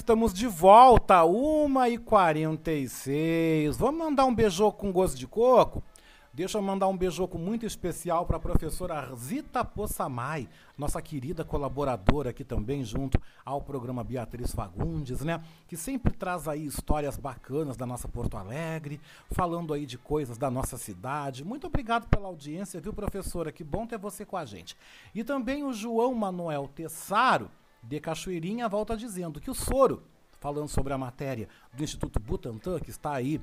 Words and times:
Estamos 0.00 0.32
de 0.32 0.46
volta, 0.46 1.16
1h46. 1.24 3.76
Vamos 3.76 4.00
mandar 4.00 4.24
um 4.24 4.34
beijoco 4.34 4.78
com 4.78 4.90
gosto 4.90 5.18
de 5.18 5.26
coco? 5.26 5.82
Deixa 6.32 6.56
eu 6.56 6.62
mandar 6.62 6.88
um 6.88 6.96
beijoco 6.96 7.36
muito 7.36 7.66
especial 7.66 8.24
para 8.24 8.38
a 8.38 8.40
professora 8.40 9.14
Zita 9.14 9.62
Possamay, 9.62 10.48
nossa 10.78 11.02
querida 11.02 11.44
colaboradora 11.44 12.30
aqui 12.30 12.44
também, 12.44 12.82
junto 12.82 13.20
ao 13.44 13.60
programa 13.60 14.02
Beatriz 14.02 14.54
Fagundes, 14.54 15.20
né? 15.20 15.44
Que 15.68 15.76
sempre 15.76 16.14
traz 16.14 16.48
aí 16.48 16.64
histórias 16.64 17.18
bacanas 17.18 17.76
da 17.76 17.84
nossa 17.84 18.08
Porto 18.08 18.38
Alegre, 18.38 18.98
falando 19.32 19.74
aí 19.74 19.84
de 19.84 19.98
coisas 19.98 20.38
da 20.38 20.50
nossa 20.50 20.78
cidade. 20.78 21.44
Muito 21.44 21.66
obrigado 21.66 22.08
pela 22.08 22.28
audiência, 22.28 22.80
viu, 22.80 22.94
professora? 22.94 23.52
Que 23.52 23.62
bom 23.62 23.86
ter 23.86 23.98
você 23.98 24.24
com 24.24 24.38
a 24.38 24.46
gente. 24.46 24.74
E 25.14 25.22
também 25.22 25.62
o 25.62 25.74
João 25.74 26.14
Manuel 26.14 26.68
Tessaro, 26.68 27.50
de 27.82 28.00
Cachoeirinha, 28.00 28.68
volta 28.68 28.96
dizendo 28.96 29.40
que 29.40 29.50
o 29.50 29.54
soro, 29.54 30.02
falando 30.38 30.68
sobre 30.68 30.92
a 30.92 30.98
matéria 30.98 31.48
do 31.72 31.82
Instituto 31.82 32.20
Butantan, 32.20 32.80
que 32.80 32.90
está 32.90 33.12
aí 33.12 33.40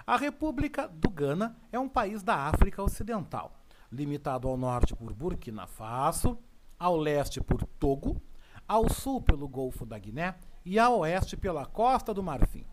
A 0.05 0.17
República 0.17 0.87
do 0.87 1.09
Gana 1.09 1.55
é 1.71 1.77
um 1.77 1.87
país 1.87 2.23
da 2.23 2.35
África 2.35 2.81
Ocidental, 2.81 3.53
limitado 3.91 4.47
ao 4.47 4.57
norte 4.57 4.95
por 4.95 5.13
Burkina 5.13 5.67
Faso, 5.67 6.35
ao 6.79 6.97
leste 6.97 7.39
por 7.41 7.63
Togo, 7.63 8.19
ao 8.67 8.89
sul 8.89 9.21
pelo 9.21 9.47
Golfo 9.47 9.85
da 9.85 9.99
Guiné 9.99 10.33
e 10.65 10.79
a 10.79 10.89
oeste 10.89 11.37
pela 11.37 11.65
Costa 11.65 12.13
do 12.13 12.23
Marfim. 12.23 12.65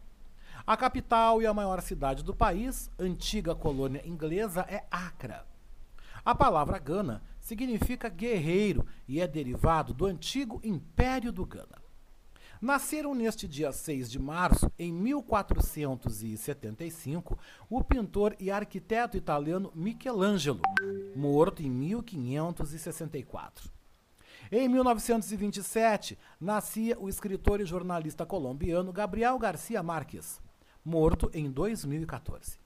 A 0.66 0.76
capital 0.76 1.40
e 1.40 1.46
a 1.46 1.54
maior 1.54 1.80
cidade 1.80 2.24
do 2.24 2.34
país, 2.34 2.90
antiga 2.98 3.54
colônia 3.54 4.02
inglesa, 4.04 4.66
é 4.68 4.82
Accra. 4.90 5.46
A 6.24 6.34
palavra 6.34 6.76
Gana 6.80 7.22
significa 7.40 8.08
guerreiro 8.08 8.84
e 9.06 9.20
é 9.20 9.28
derivado 9.28 9.94
do 9.94 10.06
antigo 10.06 10.60
Império 10.64 11.30
do 11.30 11.46
Gana. 11.46 11.80
Nasceram 12.60 13.14
neste 13.14 13.46
dia 13.46 13.70
6 13.70 14.10
de 14.10 14.18
março, 14.18 14.68
em 14.76 14.92
1475, 14.92 17.38
o 17.70 17.84
pintor 17.84 18.34
e 18.40 18.50
arquiteto 18.50 19.16
italiano 19.16 19.70
Michelangelo, 19.72 20.62
morto 21.14 21.62
em 21.62 21.70
1564. 21.70 23.70
Em 24.50 24.68
1927, 24.68 26.18
nascia 26.40 26.98
o 26.98 27.08
escritor 27.08 27.60
e 27.60 27.64
jornalista 27.64 28.26
colombiano 28.26 28.92
Gabriel 28.92 29.38
Garcia 29.38 29.80
Marques, 29.80 30.44
morto 30.86 31.28
em 31.34 31.50
2014. 31.50 32.58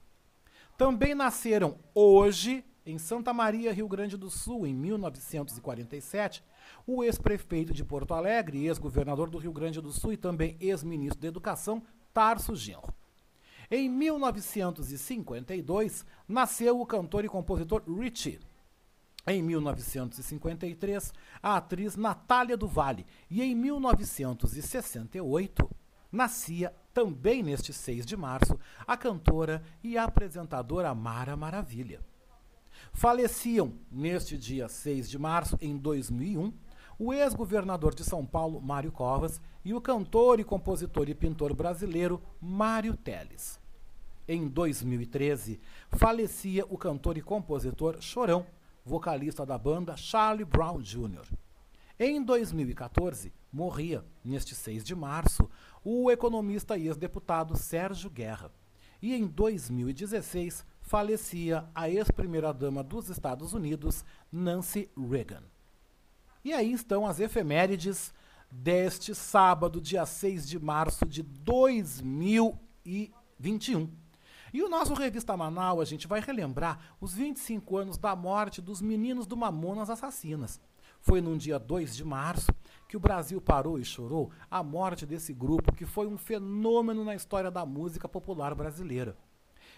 Também 0.77 1.15
nasceram 1.15 1.79
hoje, 1.93 2.63
em 2.85 2.97
Santa 2.99 3.33
Maria, 3.33 3.73
Rio 3.73 3.87
Grande 3.87 4.15
do 4.15 4.29
Sul, 4.29 4.67
em 4.67 4.75
1947, 4.75 6.43
o 6.85 7.03
ex-prefeito 7.03 7.73
de 7.73 7.83
Porto 7.83 8.13
Alegre, 8.13 8.63
ex-governador 8.65 9.27
do 9.27 9.39
Rio 9.39 9.51
Grande 9.51 9.81
do 9.81 9.91
Sul 9.91 10.13
e 10.13 10.17
também 10.17 10.55
ex-ministro 10.59 11.19
da 11.19 11.27
Educação, 11.27 11.81
Tarso 12.13 12.55
Genro. 12.55 12.93
Em 13.71 13.89
1952, 13.89 16.05
nasceu 16.27 16.79
o 16.79 16.85
cantor 16.85 17.25
e 17.25 17.29
compositor 17.29 17.81
Richie. 17.87 18.39
Em 19.25 19.41
1953, 19.41 21.11
a 21.41 21.57
atriz 21.57 21.95
Natália 21.95 22.55
do 22.57 22.67
Vale. 22.67 23.07
E 23.29 23.41
em 23.41 23.55
1968, 23.55 25.69
nascia, 26.11 26.75
também 26.93 27.41
neste 27.43 27.73
6 27.73 28.05
de 28.05 28.17
março, 28.17 28.59
a 28.85 28.97
cantora 28.97 29.63
e 29.83 29.97
apresentadora 29.97 30.93
Mara 30.93 31.35
Maravilha. 31.35 31.99
Faleciam, 32.93 33.73
neste 33.91 34.37
dia 34.37 34.67
6 34.67 35.09
de 35.09 35.17
março, 35.17 35.57
em 35.61 35.77
2001, 35.77 36.53
o 36.99 37.13
ex-governador 37.13 37.95
de 37.95 38.03
São 38.03 38.25
Paulo, 38.25 38.61
Mário 38.61 38.91
Covas, 38.91 39.41
e 39.63 39.73
o 39.73 39.81
cantor 39.81 40.39
e 40.39 40.43
compositor 40.43 41.09
e 41.09 41.15
pintor 41.15 41.53
brasileiro 41.53 42.21
Mário 42.39 42.95
Teles. 42.95 43.59
Em 44.27 44.47
2013, 44.47 45.59
falecia 45.89 46.65
o 46.69 46.77
cantor 46.77 47.17
e 47.17 47.21
compositor 47.21 48.01
Chorão, 48.01 48.45
vocalista 48.85 49.45
da 49.45 49.57
banda 49.57 49.95
Charlie 49.97 50.45
Brown 50.45 50.79
Jr. 50.79 51.25
Em 51.99 52.23
2014, 52.23 53.31
morria, 53.51 54.03
neste 54.23 54.55
6 54.55 54.83
de 54.83 54.95
março, 54.95 55.47
o 55.83 56.11
economista 56.11 56.77
e 56.77 56.87
ex-deputado 56.87 57.57
Sérgio 57.57 58.09
Guerra. 58.09 58.51
E 59.01 59.15
em 59.15 59.25
2016, 59.25 60.65
falecia 60.81 61.65
a 61.73 61.89
ex-primeira-dama 61.89 62.83
dos 62.83 63.09
Estados 63.09 63.53
Unidos, 63.53 64.03
Nancy 64.31 64.89
Reagan. 64.95 65.43
E 66.43 66.53
aí 66.53 66.73
estão 66.73 67.07
as 67.07 67.19
efemérides 67.19 68.13
deste 68.51 69.15
sábado, 69.15 69.79
dia 69.79 70.05
6 70.05 70.45
de 70.47 70.59
março 70.59 71.05
de 71.05 71.23
2021. 71.23 73.89
E 74.53 74.61
o 74.61 74.69
nosso 74.69 74.93
Revista 74.93 75.37
Manaus, 75.37 75.79
a 75.79 75.85
gente 75.85 76.07
vai 76.07 76.19
relembrar 76.19 76.77
os 76.99 77.13
25 77.13 77.77
anos 77.77 77.97
da 77.97 78.13
morte 78.15 78.61
dos 78.61 78.81
meninos 78.81 79.25
do 79.25 79.37
Mamonas 79.37 79.89
Assassinas. 79.89 80.59
Foi 80.99 81.21
num 81.21 81.37
dia 81.37 81.57
2 81.57 81.95
de 81.95 82.03
março 82.03 82.51
que 82.91 82.97
o 82.97 82.99
Brasil 82.99 83.39
parou 83.39 83.79
e 83.79 83.85
chorou 83.85 84.31
a 84.49 84.61
morte 84.61 85.05
desse 85.05 85.33
grupo 85.33 85.71
que 85.71 85.85
foi 85.85 86.07
um 86.07 86.17
fenômeno 86.17 87.05
na 87.05 87.15
história 87.15 87.49
da 87.49 87.65
música 87.65 88.05
popular 88.09 88.53
brasileira. 88.53 89.15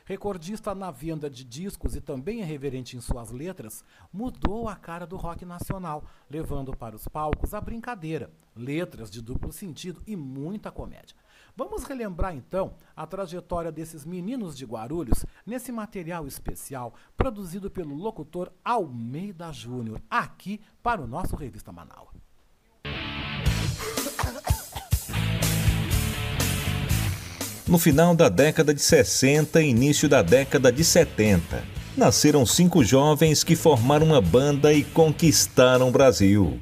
Recordista 0.04 0.74
na 0.74 0.90
venda 0.90 1.30
de 1.30 1.44
discos 1.44 1.96
e 1.96 2.02
também 2.02 2.40
irreverente 2.40 2.98
em 2.98 3.02
suas 3.02 3.30
letras, 3.30 3.86
mudou 4.12 4.68
a 4.68 4.76
cara 4.76 5.06
do 5.06 5.16
rock 5.16 5.46
nacional, 5.46 6.04
levando 6.28 6.76
para 6.76 6.96
os 6.96 7.08
palcos 7.08 7.54
a 7.54 7.62
brincadeira, 7.62 8.34
letras 8.56 9.12
de 9.12 9.22
duplo 9.22 9.52
sentido 9.52 10.02
e 10.08 10.16
muita 10.16 10.72
comédia. 10.72 11.16
Vamos 11.56 11.84
relembrar 11.84 12.36
então 12.36 12.74
a 12.96 13.06
trajetória 13.06 13.72
desses 13.72 14.08
meninos 14.08 14.58
de 14.58 14.66
Guarulhos 14.66 15.24
nesse 15.46 15.72
material 15.72 16.26
especial 16.26 16.96
produzido 17.16 17.70
pelo 17.70 17.94
locutor 17.94 18.52
Almeida 18.66 19.52
Júnior, 19.52 20.02
aqui 20.10 20.60
para 20.82 21.00
o 21.00 21.06
nosso 21.06 21.36
Revista 21.36 21.72
Manaus. 21.72 22.24
No 27.74 27.80
final 27.80 28.16
da 28.16 28.30
década 28.30 28.72
de 28.72 28.84
60 28.84 29.60
e 29.60 29.68
início 29.68 30.08
da 30.08 30.22
década 30.22 30.72
de 30.72 30.84
70, 30.84 31.64
nasceram 31.98 32.46
cinco 32.46 32.84
jovens 32.84 33.44
que 33.44 33.56
formaram 33.56 34.06
uma 34.06 34.22
banda 34.22 34.72
e 34.72 34.84
conquistaram 34.84 35.88
o 35.88 35.92
Brasil. 35.92 36.56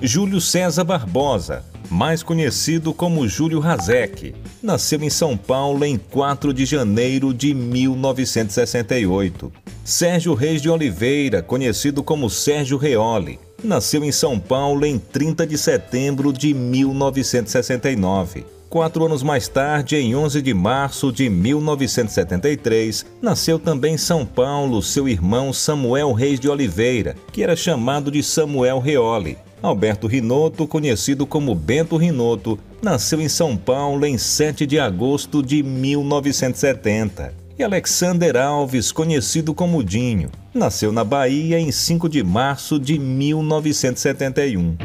Júlio 0.00 0.40
César 0.40 0.84
Barbosa, 0.84 1.62
mais 1.90 2.22
conhecido 2.22 2.94
como 2.94 3.28
Júlio 3.28 3.60
Razek, 3.60 4.34
nasceu 4.62 5.02
em 5.02 5.10
São 5.10 5.36
Paulo 5.36 5.84
em 5.84 5.98
4 5.98 6.54
de 6.54 6.64
janeiro 6.64 7.34
de 7.34 7.52
1968. 7.52 9.52
Sérgio 9.84 10.32
Reis 10.32 10.62
de 10.62 10.70
Oliveira, 10.70 11.42
conhecido 11.42 12.02
como 12.02 12.30
Sérgio 12.30 12.78
Reoli, 12.78 13.38
nasceu 13.62 14.04
em 14.04 14.12
São 14.12 14.38
Paulo 14.38 14.84
em 14.84 14.98
30 14.98 15.46
de 15.46 15.56
setembro 15.58 16.32
de 16.32 16.52
1969. 16.54 18.44
Quatro 18.68 19.04
anos 19.04 19.22
mais 19.22 19.48
tarde, 19.48 19.96
em 19.96 20.14
11 20.14 20.40
de 20.40 20.54
março 20.54 21.10
de 21.10 21.28
1973, 21.28 23.04
nasceu 23.20 23.58
também 23.58 23.94
em 23.94 23.98
São 23.98 24.24
Paulo 24.24 24.80
seu 24.80 25.08
irmão 25.08 25.52
Samuel 25.52 26.12
Reis 26.12 26.38
de 26.38 26.48
Oliveira, 26.48 27.16
que 27.32 27.42
era 27.42 27.56
chamado 27.56 28.10
de 28.10 28.22
Samuel 28.22 28.78
Reoli. 28.78 29.36
Alberto 29.60 30.06
Rinoto, 30.06 30.66
conhecido 30.66 31.26
como 31.26 31.54
Bento 31.54 31.96
Rinoto, 31.96 32.58
nasceu 32.80 33.20
em 33.20 33.28
São 33.28 33.56
Paulo 33.56 34.06
em 34.06 34.16
7 34.16 34.64
de 34.64 34.78
agosto 34.78 35.42
de 35.42 35.62
1970 35.62 37.39
e 37.60 37.62
Alexander 37.62 38.38
Alves, 38.38 38.90
conhecido 38.90 39.52
como 39.52 39.84
Dinho, 39.84 40.30
nasceu 40.54 40.90
na 40.90 41.04
Bahia 41.04 41.60
em 41.60 41.70
5 41.70 42.08
de 42.08 42.24
março 42.24 42.78
de 42.78 42.98
1971. 42.98 44.78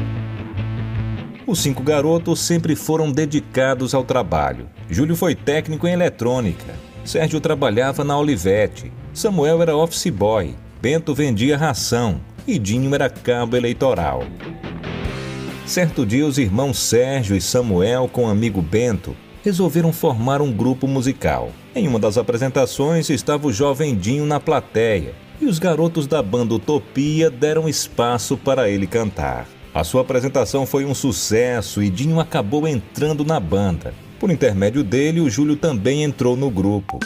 Os 1.46 1.60
cinco 1.60 1.82
garotos 1.82 2.40
sempre 2.40 2.76
foram 2.76 3.10
dedicados 3.10 3.94
ao 3.94 4.04
trabalho. 4.04 4.68
Júlio 4.90 5.16
foi 5.16 5.34
técnico 5.34 5.86
em 5.86 5.92
eletrônica. 5.92 6.74
Sérgio 7.02 7.40
trabalhava 7.40 8.04
na 8.04 8.18
Olivete. 8.18 8.92
Samuel 9.14 9.62
era 9.62 9.74
office 9.74 10.10
boy. 10.10 10.54
Bento 10.82 11.14
vendia 11.14 11.56
ração. 11.56 12.20
E 12.46 12.58
Dinho 12.58 12.94
era 12.94 13.08
cabo 13.08 13.56
eleitoral. 13.56 14.22
Certo 15.64 16.04
dia, 16.04 16.26
os 16.26 16.36
irmãos 16.36 16.78
Sérgio 16.78 17.34
e 17.34 17.40
Samuel, 17.40 18.06
com 18.12 18.26
o 18.26 18.28
amigo 18.28 18.60
Bento, 18.60 19.16
resolveram 19.46 19.92
formar 19.92 20.42
um 20.42 20.50
grupo 20.50 20.88
musical. 20.88 21.52
Em 21.72 21.86
uma 21.86 22.00
das 22.00 22.18
apresentações 22.18 23.08
estava 23.10 23.46
o 23.46 23.52
jovem 23.52 23.94
Dinho 23.94 24.26
na 24.26 24.40
plateia 24.40 25.14
e 25.40 25.46
os 25.46 25.60
garotos 25.60 26.08
da 26.08 26.20
banda 26.20 26.54
Utopia 26.54 27.30
deram 27.30 27.68
espaço 27.68 28.36
para 28.36 28.68
ele 28.68 28.88
cantar. 28.88 29.46
A 29.72 29.84
sua 29.84 30.00
apresentação 30.00 30.66
foi 30.66 30.84
um 30.84 30.96
sucesso 30.96 31.80
e 31.80 31.88
Dinho 31.88 32.18
acabou 32.18 32.66
entrando 32.66 33.24
na 33.24 33.38
banda. 33.38 33.94
Por 34.18 34.32
intermédio 34.32 34.82
dele, 34.82 35.20
o 35.20 35.30
Júlio 35.30 35.54
também 35.54 36.02
entrou 36.02 36.36
no 36.36 36.50
grupo. 36.50 36.98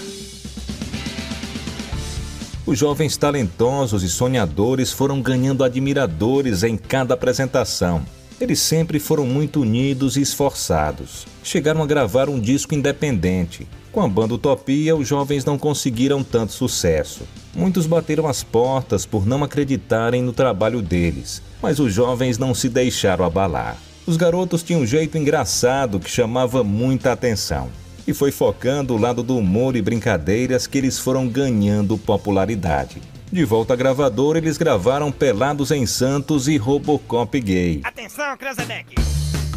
Os 2.65 2.79
jovens 2.79 3.19
talentosos 3.19 4.03
e 4.03 4.09
sonhadores 4.09 4.91
foram 4.91 5.21
ganhando 5.21 5.63
admiradores 5.63 6.63
em 6.63 6.79
cada 6.79 7.13
apresentação. 7.13 8.03
Eles 8.41 8.59
sempre 8.59 8.99
foram 8.99 9.27
muito 9.27 9.61
unidos 9.61 10.17
e 10.17 10.23
esforçados. 10.23 11.27
Chegaram 11.45 11.83
a 11.83 11.87
gravar 11.87 12.31
um 12.31 12.41
disco 12.41 12.75
independente. 12.75 13.69
Com 13.93 14.01
a 14.01 14.09
banda 14.09 14.33
Utopia, 14.33 14.97
os 14.97 15.07
jovens 15.07 15.45
não 15.45 15.59
conseguiram 15.59 16.25
tanto 16.25 16.53
sucesso. 16.53 17.25
Muitos 17.55 17.87
bateram 17.87 18.27
as 18.27 18.43
portas 18.43 19.05
por 19.05 19.27
não 19.27 19.45
acreditarem 19.45 20.23
no 20.23 20.33
trabalho 20.33 20.81
deles, 20.81 21.43
mas 21.61 21.79
os 21.79 21.93
jovens 21.93 22.39
não 22.39 22.55
se 22.55 22.71
deixaram 22.71 23.27
abalar. 23.27 23.77
Os 24.07 24.17
garotos 24.17 24.63
tinham 24.63 24.81
um 24.81 24.87
jeito 24.87 25.19
engraçado 25.19 26.01
que 26.01 26.11
chamava 26.11 26.65
muita 26.65 27.13
atenção. 27.13 27.69
E 28.07 28.15
foi 28.15 28.31
focando 28.33 28.95
o 28.95 28.99
lado 28.99 29.23
do 29.23 29.37
humor 29.37 29.77
e 29.77 29.83
brincadeiras 29.83 30.67
que 30.67 30.79
eles 30.79 30.99
foram 30.99 31.29
ganhando 31.29 31.99
popularidade. 31.99 33.03
De 33.33 33.45
volta 33.45 33.75
à 33.75 33.77
gravadora, 33.77 34.39
eles 34.39 34.59
gravaram 34.59 35.13
Pelados 35.13 35.71
em 35.71 35.87
Santos 35.87 36.49
e 36.49 36.57
Robocop 36.57 37.41
Gay. 37.41 37.81
Atenção, 37.85 38.37
Cranzebeck! 38.37 38.97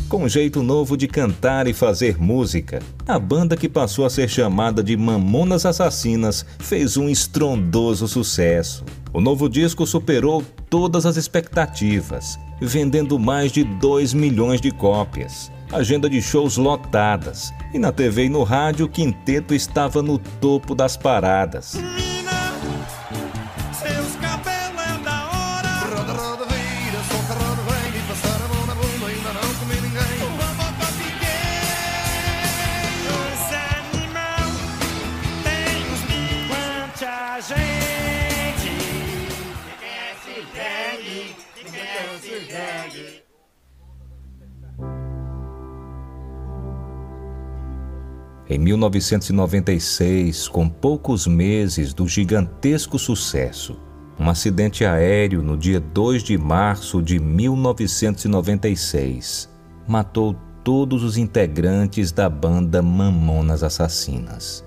Com 0.08 0.26
um 0.26 0.30
jeito 0.30 0.62
novo 0.62 0.96
de 0.96 1.08
cantar 1.08 1.66
e 1.66 1.74
fazer 1.74 2.22
música, 2.22 2.84
a 3.08 3.18
banda 3.18 3.58
que 3.58 3.68
passou 3.68 4.06
a 4.06 4.12
ser 4.12 4.30
chamada 4.30 4.84
de 4.84 4.96
Mamonas 4.96 5.66
Assassinas 5.66 6.46
fez 6.60 6.98
um 6.98 7.10
estrondoso 7.10 8.08
sucesso. 8.08 8.86
O 9.12 9.20
novo 9.20 9.50
disco 9.50 9.88
superou 9.88 10.44
todas 10.70 11.08
as 11.08 11.18
expectativas, 11.18 12.38
vendendo 12.62 13.18
mais 13.18 13.52
de 13.52 13.64
2 13.64 14.14
milhões 14.14 14.62
de 14.62 14.70
cópias. 14.70 15.52
Agenda 15.72 16.08
de 16.08 16.22
shows 16.22 16.58
lotadas. 16.58 17.52
E 17.74 17.80
na 17.80 17.92
TV 17.92 18.26
e 18.26 18.30
no 18.30 18.44
rádio, 18.44 18.86
o 18.86 18.90
quinteto 18.90 19.56
estava 19.56 20.04
no 20.04 20.20
topo 20.20 20.76
das 20.76 20.96
paradas. 20.96 21.76
Em 48.54 48.60
1996, 48.60 50.48
com 50.48 50.70
poucos 50.70 51.26
meses 51.26 51.92
do 51.92 52.08
gigantesco 52.08 53.00
sucesso, 53.00 53.76
um 54.20 54.30
acidente 54.30 54.86
aéreo 54.86 55.42
no 55.42 55.58
dia 55.58 55.80
2 55.80 56.22
de 56.22 56.38
março 56.38 57.02
de 57.02 57.18
1996 57.18 59.50
matou 59.88 60.36
todos 60.64 61.02
os 61.02 61.18
integrantes 61.18 62.12
da 62.12 62.30
banda 62.30 62.80
Mamonas 62.84 63.64
Assassinas. 63.64 64.64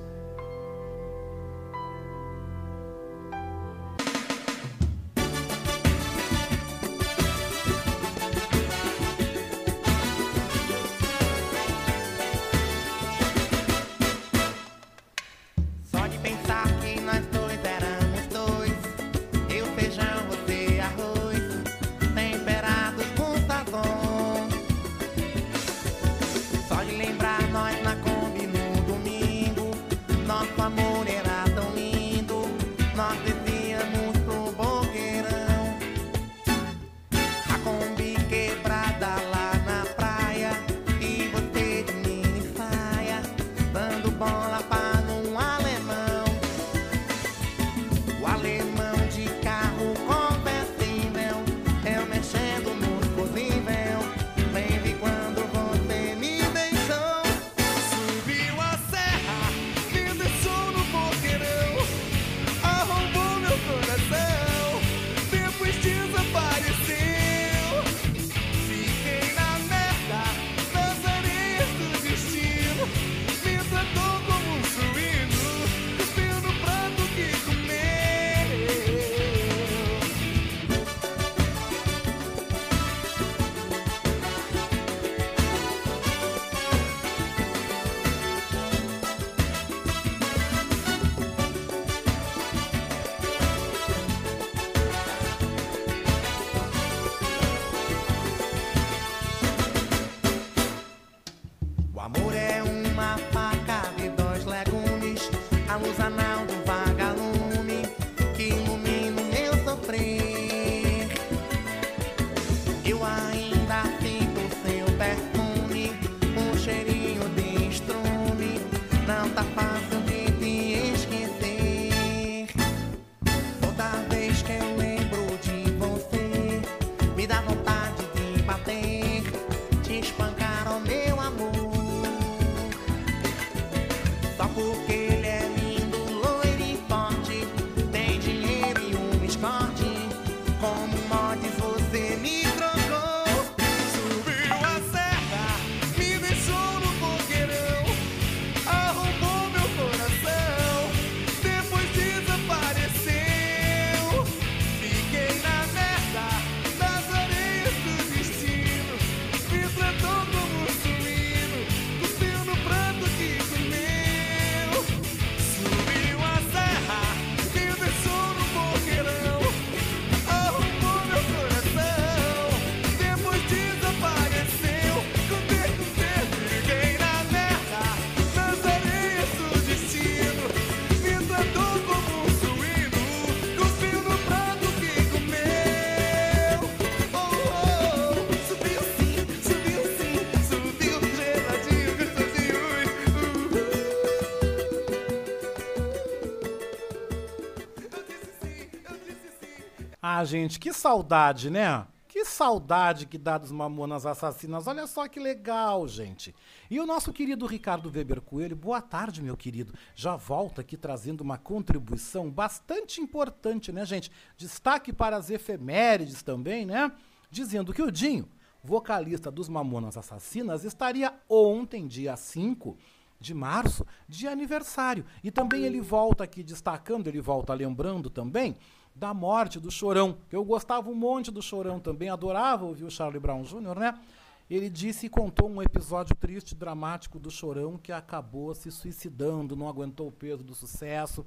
Ah, 200.19 200.25
gente, 200.25 200.59
que 200.59 200.73
saudade, 200.73 201.51
né? 201.51 201.87
Que 202.09 202.25
saudade 202.25 203.05
que 203.05 203.19
dá 203.19 203.37
dos 203.37 203.53
Mamonas 203.53 204.07
Assassinas. 204.07 204.67
Olha 204.67 204.87
só 204.87 205.07
que 205.07 205.21
legal, 205.21 205.87
gente. 205.87 206.35
E 206.71 206.81
o 206.81 206.87
nosso 206.87 207.13
querido 207.13 207.45
Ricardo 207.45 207.93
Weber 207.95 208.23
Coelho, 208.23 208.57
boa 208.57 208.81
tarde, 208.81 209.23
meu 209.23 209.37
querido. 209.37 209.75
Já 209.95 210.17
volta 210.17 210.63
aqui 210.63 210.75
trazendo 210.75 211.21
uma 211.21 211.37
contribuição 211.37 212.31
bastante 212.31 212.99
importante, 212.99 213.71
né, 213.71 213.85
gente? 213.85 214.11
Destaque 214.39 214.91
para 214.91 215.19
as 215.19 215.29
efemérides 215.29 216.23
também, 216.23 216.65
né? 216.65 216.91
Dizendo 217.31 217.75
que 217.75 217.83
o 217.83 217.93
Dinho, 217.93 218.27
vocalista 218.65 219.31
dos 219.31 219.51
Mamonas 219.51 219.99
Assassinas, 219.99 220.65
estaria 220.65 221.13
ontem, 221.29 221.87
dia 221.87 222.17
5 222.17 222.79
de 223.21 223.35
março, 223.35 223.87
de 224.09 224.27
aniversário. 224.27 225.05
E 225.23 225.31
também 225.31 225.65
ele 225.65 225.83
volta 225.83 226.25
aqui 226.25 226.43
destacando, 226.43 227.07
ele 227.07 227.21
volta 227.21 227.53
lembrando 227.53 228.09
também 228.09 228.57
da 228.97 229.13
morte 229.13 229.61
do 229.61 229.71
Chorão, 229.71 230.17
que 230.29 230.35
eu 230.35 230.43
gostava 230.43 230.89
um 230.89 230.95
monte 230.95 231.31
do 231.31 231.43
Chorão 231.43 231.79
também, 231.79 232.09
adorava 232.09 232.65
ouvir 232.65 232.85
o 232.85 232.91
Charlie 232.91 233.21
Brown 233.21 233.43
Jr., 233.43 233.79
né? 233.79 234.01
Ele 234.49 234.71
disse 234.71 235.07
e 235.07 235.09
contou 235.09 235.51
um 235.51 235.61
episódio 235.61 236.15
triste, 236.15 236.55
dramático 236.55 237.19
do 237.19 237.31
Chorão, 237.31 237.77
que 237.77 237.93
acabou 237.93 238.55
se 238.55 238.71
suicidando, 238.71 239.57
não 239.57 239.69
aguentou 239.69 240.09
o 240.09 240.13
peso 240.13 240.43
do 240.43 240.55
sucesso. 240.55 241.27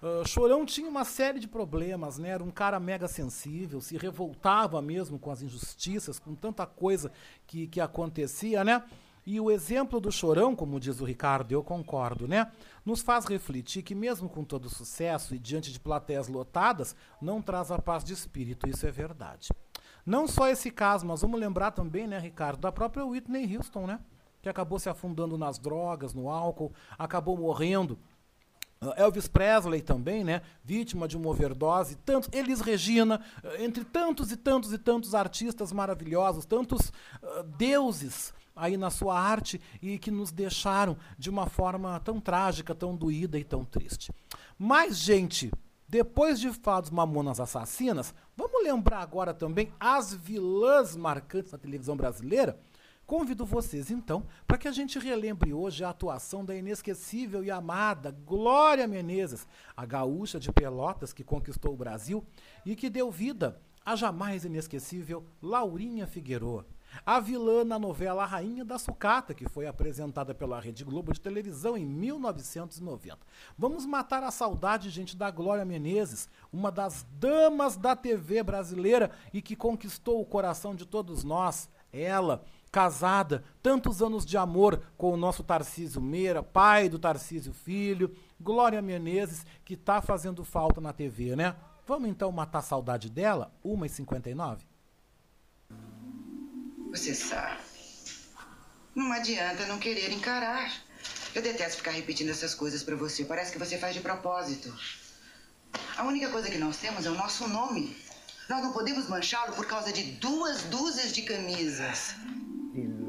Uh, 0.00 0.26
Chorão 0.28 0.64
tinha 0.64 0.88
uma 0.88 1.04
série 1.04 1.40
de 1.40 1.48
problemas, 1.48 2.18
né? 2.18 2.28
Era 2.28 2.44
um 2.44 2.50
cara 2.50 2.78
mega 2.78 3.08
sensível, 3.08 3.80
se 3.80 3.96
revoltava 3.96 4.80
mesmo 4.80 5.18
com 5.18 5.30
as 5.30 5.42
injustiças, 5.42 6.18
com 6.18 6.34
tanta 6.34 6.66
coisa 6.66 7.10
que, 7.46 7.66
que 7.66 7.80
acontecia, 7.80 8.62
né? 8.62 8.84
E 9.32 9.40
o 9.40 9.48
exemplo 9.48 10.00
do 10.00 10.10
chorão, 10.10 10.56
como 10.56 10.80
diz 10.80 11.00
o 11.00 11.04
Ricardo, 11.04 11.52
eu 11.52 11.62
concordo, 11.62 12.26
né? 12.26 12.50
Nos 12.84 13.00
faz 13.00 13.26
refletir 13.26 13.80
que, 13.80 13.94
mesmo 13.94 14.28
com 14.28 14.42
todo 14.42 14.68
sucesso 14.68 15.36
e 15.36 15.38
diante 15.38 15.72
de 15.72 15.78
plateias 15.78 16.26
lotadas, 16.26 16.96
não 17.22 17.40
traz 17.40 17.70
a 17.70 17.78
paz 17.78 18.02
de 18.02 18.12
espírito, 18.12 18.68
isso 18.68 18.84
é 18.84 18.90
verdade. 18.90 19.50
Não 20.04 20.26
só 20.26 20.48
esse 20.48 20.68
caso, 20.68 21.06
mas 21.06 21.20
vamos 21.20 21.38
lembrar 21.38 21.70
também, 21.70 22.08
né, 22.08 22.18
Ricardo, 22.18 22.58
da 22.58 22.72
própria 22.72 23.06
Whitney 23.06 23.56
Houston, 23.56 23.86
né? 23.86 24.00
Que 24.42 24.48
acabou 24.48 24.80
se 24.80 24.88
afundando 24.88 25.38
nas 25.38 25.60
drogas, 25.60 26.12
no 26.12 26.28
álcool, 26.28 26.72
acabou 26.98 27.38
morrendo 27.38 28.00
Elvis 28.96 29.28
Presley 29.28 29.82
também, 29.82 30.24
né? 30.24 30.40
Vítima 30.64 31.06
de 31.06 31.14
uma 31.14 31.28
overdose. 31.28 31.96
Tantos, 31.96 32.30
Elis 32.32 32.62
Regina, 32.62 33.20
entre 33.58 33.84
tantos 33.84 34.32
e 34.32 34.38
tantos 34.38 34.72
e 34.72 34.78
tantos 34.78 35.14
artistas 35.14 35.70
maravilhosos, 35.70 36.46
tantos 36.46 36.88
uh, 37.22 37.42
deuses 37.58 38.32
aí 38.56 38.78
na 38.78 38.88
sua 38.88 39.20
arte 39.20 39.60
e 39.82 39.98
que 39.98 40.10
nos 40.10 40.32
deixaram 40.32 40.96
de 41.18 41.28
uma 41.28 41.46
forma 41.46 42.00
tão 42.00 42.18
trágica, 42.18 42.74
tão 42.74 42.96
doída 42.96 43.38
e 43.38 43.44
tão 43.44 43.66
triste. 43.66 44.14
Mas, 44.58 44.96
gente, 44.96 45.52
depois 45.86 46.40
de 46.40 46.50
Fados 46.50 46.88
Mamonas 46.88 47.38
Assassinas, 47.38 48.14
vamos 48.34 48.64
lembrar 48.64 49.00
agora 49.00 49.34
também 49.34 49.70
as 49.78 50.14
vilãs 50.14 50.96
marcantes 50.96 51.52
da 51.52 51.58
televisão 51.58 51.98
brasileira? 51.98 52.58
Convido 53.10 53.44
vocês, 53.44 53.90
então, 53.90 54.24
para 54.46 54.56
que 54.56 54.68
a 54.68 54.70
gente 54.70 54.96
relembre 54.96 55.52
hoje 55.52 55.82
a 55.82 55.88
atuação 55.88 56.44
da 56.44 56.54
inesquecível 56.54 57.42
e 57.42 57.50
amada 57.50 58.16
Glória 58.24 58.86
Menezes, 58.86 59.48
a 59.76 59.84
gaúcha 59.84 60.38
de 60.38 60.52
Pelotas 60.52 61.12
que 61.12 61.24
conquistou 61.24 61.74
o 61.74 61.76
Brasil 61.76 62.24
e 62.64 62.76
que 62.76 62.88
deu 62.88 63.10
vida 63.10 63.60
à 63.84 63.96
jamais 63.96 64.44
inesquecível 64.44 65.24
Laurinha 65.42 66.06
Figueroa. 66.06 66.64
A 67.04 67.18
vilã 67.18 67.64
na 67.64 67.80
novela 67.80 68.24
Rainha 68.24 68.64
da 68.64 68.78
Sucata, 68.78 69.34
que 69.34 69.48
foi 69.48 69.66
apresentada 69.66 70.32
pela 70.32 70.60
Rede 70.60 70.84
Globo 70.84 71.12
de 71.12 71.20
televisão 71.20 71.76
em 71.76 71.84
1990. 71.84 73.18
Vamos 73.58 73.84
matar 73.86 74.22
a 74.22 74.30
saudade, 74.30 74.88
gente, 74.88 75.16
da 75.16 75.32
Glória 75.32 75.64
Menezes, 75.64 76.28
uma 76.52 76.70
das 76.70 77.04
damas 77.18 77.76
da 77.76 77.96
TV 77.96 78.44
brasileira 78.44 79.10
e 79.32 79.42
que 79.42 79.56
conquistou 79.56 80.20
o 80.20 80.26
coração 80.26 80.76
de 80.76 80.86
todos 80.86 81.24
nós. 81.24 81.68
Ela, 81.92 82.44
casada, 82.70 83.42
tantos 83.62 84.00
anos 84.00 84.24
de 84.24 84.36
amor 84.36 84.82
com 84.96 85.12
o 85.12 85.16
nosso 85.16 85.42
Tarcísio 85.42 86.00
Meira, 86.00 86.42
pai 86.42 86.88
do 86.88 86.98
Tarcísio 86.98 87.52
Filho, 87.52 88.16
Glória 88.40 88.80
Menezes, 88.80 89.44
que 89.64 89.74
está 89.74 90.00
fazendo 90.00 90.44
falta 90.44 90.80
na 90.80 90.92
TV, 90.92 91.34
né? 91.34 91.56
Vamos 91.86 92.08
então 92.08 92.30
matar 92.30 92.60
a 92.60 92.62
saudade 92.62 93.10
dela? 93.10 93.52
1h59? 93.64 94.60
Você 96.90 97.14
sabe. 97.14 97.60
Não 98.94 99.12
adianta 99.12 99.66
não 99.66 99.78
querer 99.78 100.12
encarar. 100.12 100.72
Eu 101.34 101.42
detesto 101.42 101.78
ficar 101.78 101.92
repetindo 101.92 102.30
essas 102.30 102.54
coisas 102.54 102.82
para 102.82 102.96
você. 102.96 103.24
Parece 103.24 103.52
que 103.52 103.58
você 103.58 103.78
faz 103.78 103.94
de 103.94 104.00
propósito. 104.00 104.72
A 105.96 106.04
única 106.04 106.28
coisa 106.30 106.50
que 106.50 106.58
nós 106.58 106.76
temos 106.76 107.06
é 107.06 107.10
o 107.10 107.14
nosso 107.14 107.48
nome. 107.48 107.96
Nós 108.48 108.62
não 108.62 108.72
podemos 108.72 109.08
manchá-lo 109.08 109.54
por 109.54 109.66
causa 109.66 109.92
de 109.92 110.02
duas 110.12 110.62
dúzias 110.64 111.12
de 111.12 111.22
camisas. 111.22 112.16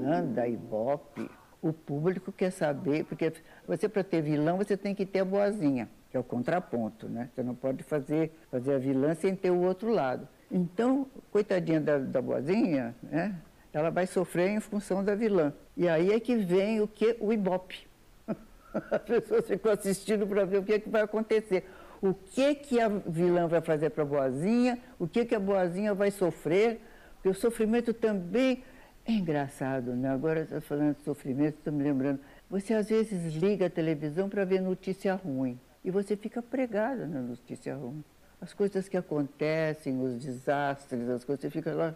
Vilã 0.01 0.23
da 0.25 0.47
Ibope. 0.47 1.29
O 1.61 1.71
público 1.71 2.31
quer 2.31 2.51
saber, 2.51 3.05
porque 3.05 3.31
você 3.67 3.87
para 3.87 4.03
ter 4.03 4.23
vilão 4.23 4.57
você 4.57 4.75
tem 4.75 4.95
que 4.95 5.05
ter 5.05 5.19
a 5.19 5.25
boazinha, 5.25 5.87
que 6.09 6.17
é 6.17 6.19
o 6.19 6.23
contraponto, 6.23 7.07
né? 7.07 7.29
Você 7.31 7.43
não 7.43 7.53
pode 7.53 7.83
fazer, 7.83 8.31
fazer 8.49 8.73
a 8.73 8.77
vilã 8.79 9.13
sem 9.13 9.35
ter 9.35 9.51
o 9.51 9.61
outro 9.61 9.91
lado. 9.93 10.27
Então, 10.51 11.05
coitadinha 11.31 11.79
da, 11.79 11.99
da 11.99 12.19
boazinha, 12.19 12.95
né? 13.03 13.35
ela 13.71 13.91
vai 13.91 14.07
sofrer 14.07 14.49
em 14.49 14.59
função 14.59 15.03
da 15.03 15.13
vilã. 15.13 15.53
E 15.77 15.87
aí 15.87 16.11
é 16.11 16.19
que 16.19 16.35
vem 16.35 16.81
o 16.81 16.87
que? 16.87 17.15
O 17.19 17.31
Ibope. 17.31 17.87
As 18.73 19.01
pessoas 19.03 19.47
ficam 19.47 19.71
assistindo 19.71 20.25
para 20.25 20.43
ver 20.45 20.57
o 20.57 20.63
que, 20.63 20.73
é 20.73 20.79
que 20.79 20.89
vai 20.89 21.03
acontecer. 21.03 21.69
O 22.01 22.11
que, 22.15 22.55
que 22.55 22.79
a 22.81 22.89
vilã 22.89 23.47
vai 23.47 23.61
fazer 23.61 23.91
para 23.91 24.01
a 24.01 24.05
boazinha, 24.05 24.79
o 24.97 25.07
que, 25.07 25.23
que 25.23 25.35
a 25.35 25.39
boazinha 25.39 25.93
vai 25.93 26.09
sofrer, 26.09 26.81
porque 27.13 27.29
o 27.29 27.35
sofrimento 27.35 27.93
também 27.93 28.63
é 29.11 29.17
engraçado, 29.17 29.95
né? 29.95 30.09
Agora 30.09 30.41
está 30.41 30.61
falando 30.61 30.95
de 30.95 31.03
sofrimento, 31.03 31.57
estou 31.57 31.73
me 31.73 31.83
lembrando. 31.83 32.19
Você 32.49 32.73
às 32.73 32.89
vezes 32.89 33.33
liga 33.35 33.67
a 33.67 33.69
televisão 33.69 34.29
para 34.29 34.45
ver 34.45 34.61
notícia 34.61 35.15
ruim 35.15 35.59
e 35.83 35.91
você 35.91 36.15
fica 36.15 36.41
pregado 36.41 37.07
na 37.07 37.21
notícia 37.21 37.75
ruim. 37.75 38.03
As 38.39 38.53
coisas 38.53 38.89
que 38.89 38.97
acontecem, 38.97 40.01
os 40.01 40.23
desastres, 40.23 41.07
as 41.09 41.23
coisas, 41.23 41.41
você 41.41 41.49
fica 41.49 41.73
lá 41.73 41.95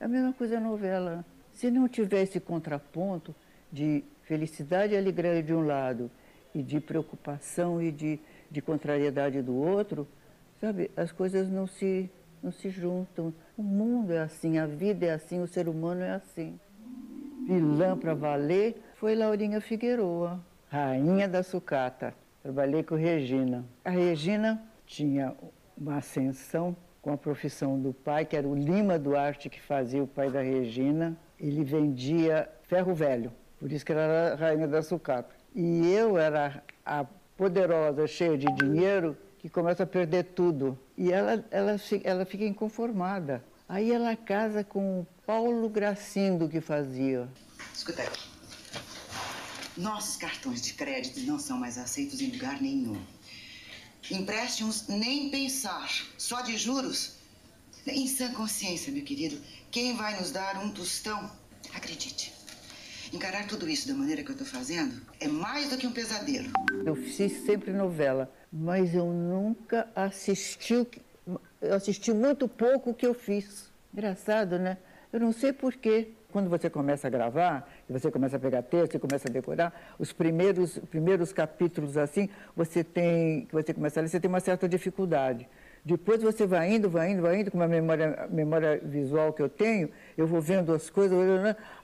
é 0.00 0.04
a 0.04 0.08
mesma 0.08 0.32
coisa 0.32 0.58
a 0.58 0.60
novela. 0.60 1.24
Se 1.52 1.70
não 1.70 1.88
tiver 1.88 2.22
esse 2.22 2.40
contraponto 2.40 3.34
de 3.72 4.04
felicidade 4.22 4.94
e 4.94 4.96
alegria 4.96 5.42
de 5.42 5.54
um 5.54 5.64
lado 5.64 6.10
e 6.54 6.62
de 6.62 6.80
preocupação 6.80 7.80
e 7.80 7.90
de, 7.90 8.18
de 8.50 8.60
contrariedade 8.60 9.40
do 9.42 9.54
outro, 9.54 10.06
sabe, 10.60 10.90
as 10.96 11.12
coisas 11.12 11.48
não 11.48 11.66
se, 11.66 12.10
não 12.44 12.52
se 12.52 12.68
juntam. 12.68 13.32
O 13.56 13.62
mundo 13.62 14.12
é 14.12 14.20
assim, 14.20 14.58
a 14.58 14.66
vida 14.66 15.06
é 15.06 15.12
assim, 15.12 15.40
o 15.40 15.46
ser 15.46 15.66
humano 15.66 16.02
é 16.02 16.10
assim. 16.10 16.60
Vilã 17.46 17.96
para 17.96 18.14
valer 18.14 18.82
foi 18.96 19.14
Laurinha 19.14 19.60
Figueroa, 19.60 20.38
rainha 20.68 21.26
da 21.26 21.42
sucata. 21.42 22.14
Trabalhei 22.42 22.82
com 22.82 22.94
Regina. 22.94 23.64
A 23.82 23.90
Regina 23.90 24.62
tinha 24.84 25.34
uma 25.76 25.96
ascensão 25.96 26.76
com 27.00 27.12
a 27.12 27.16
profissão 27.16 27.80
do 27.80 27.94
pai, 27.94 28.26
que 28.26 28.36
era 28.36 28.46
o 28.46 28.54
Lima 28.54 28.98
Duarte, 28.98 29.48
que 29.48 29.60
fazia 29.60 30.02
o 30.02 30.06
pai 30.06 30.30
da 30.30 30.42
Regina. 30.42 31.16
Ele 31.40 31.64
vendia 31.64 32.48
ferro 32.62 32.94
velho, 32.94 33.32
por 33.58 33.72
isso 33.72 33.84
que 33.84 33.92
ela 33.92 34.02
era 34.02 34.34
rainha 34.36 34.68
da 34.68 34.82
sucata. 34.82 35.34
E 35.54 35.90
eu 35.92 36.18
era 36.18 36.62
a 36.84 37.04
poderosa, 37.36 38.06
cheia 38.06 38.36
de 38.36 38.46
dinheiro, 38.46 39.16
que 39.44 39.50
começa 39.50 39.82
a 39.82 39.86
perder 39.86 40.24
tudo. 40.34 40.78
E 40.96 41.12
ela, 41.12 41.44
ela, 41.50 41.78
ela 42.02 42.24
fica 42.24 42.46
inconformada. 42.46 43.44
Aí 43.68 43.92
ela 43.92 44.16
casa 44.16 44.64
com 44.64 45.00
o 45.00 45.06
Paulo 45.26 45.68
Gracindo, 45.68 46.48
que 46.48 46.62
fazia. 46.62 47.28
Escuta 47.74 48.04
aqui. 48.04 48.22
Nossos 49.76 50.16
cartões 50.16 50.62
de 50.62 50.72
crédito 50.72 51.20
não 51.26 51.38
são 51.38 51.58
mais 51.58 51.76
aceitos 51.76 52.22
em 52.22 52.30
lugar 52.30 52.58
nenhum. 52.62 52.98
Empréstimos 54.10 54.88
nem 54.88 55.28
pensar, 55.28 55.90
só 56.16 56.40
de 56.40 56.56
juros. 56.56 57.16
Em 57.86 58.08
sã 58.08 58.32
consciência, 58.32 58.90
meu 58.90 59.04
querido, 59.04 59.38
quem 59.70 59.94
vai 59.94 60.18
nos 60.18 60.30
dar 60.30 60.56
um 60.64 60.70
tostão? 60.70 61.30
Acredite, 61.74 62.32
encarar 63.14 63.46
tudo 63.46 63.68
isso 63.68 63.86
da 63.86 63.94
maneira 63.94 64.22
que 64.22 64.30
eu 64.30 64.34
estou 64.34 64.46
fazendo 64.46 65.00
é 65.20 65.28
mais 65.28 65.70
do 65.70 65.76
que 65.76 65.86
um 65.86 65.92
pesadelo. 65.92 66.50
Eu 66.84 66.96
fiz 66.96 67.44
sempre 67.44 67.72
novela, 67.72 68.30
mas 68.52 68.94
eu 68.94 69.06
nunca 69.06 69.88
assisti, 69.94 70.86
eu 71.62 71.74
assisti 71.74 72.12
muito 72.12 72.48
pouco 72.48 72.90
o 72.90 72.94
que 72.94 73.06
eu 73.06 73.14
fiz. 73.14 73.70
Engraçado, 73.92 74.58
né? 74.58 74.78
Eu 75.12 75.20
não 75.20 75.32
sei 75.32 75.52
porquê 75.52 76.08
quando 76.32 76.50
você 76.50 76.68
começa 76.68 77.06
a 77.06 77.10
gravar, 77.10 77.70
você 77.88 78.10
começa 78.10 78.36
a 78.36 78.40
pegar 78.40 78.62
texto, 78.62 78.96
e 78.96 78.98
começa 78.98 79.28
a 79.28 79.30
decorar, 79.30 79.94
os 80.00 80.12
primeiros, 80.12 80.80
primeiros 80.90 81.32
capítulos 81.32 81.96
assim, 81.96 82.28
você 82.56 82.82
tem, 82.82 83.46
você 83.52 83.72
começa 83.72 84.00
a 84.00 84.02
ler, 84.02 84.08
você 84.08 84.18
tem 84.18 84.28
uma 84.28 84.40
certa 84.40 84.68
dificuldade. 84.68 85.48
Depois 85.84 86.22
você 86.22 86.46
vai 86.46 86.74
indo, 86.74 86.88
vai 86.88 87.10
indo, 87.10 87.22
vai 87.22 87.40
indo, 87.40 87.50
com 87.50 87.58
uma 87.58 87.68
memória, 87.68 88.26
memória 88.30 88.80
visual 88.82 89.32
que 89.32 89.42
eu 89.42 89.48
tenho, 89.48 89.90
eu 90.16 90.26
vou 90.26 90.40
vendo 90.40 90.72
as 90.72 90.88
coisas, 90.88 91.18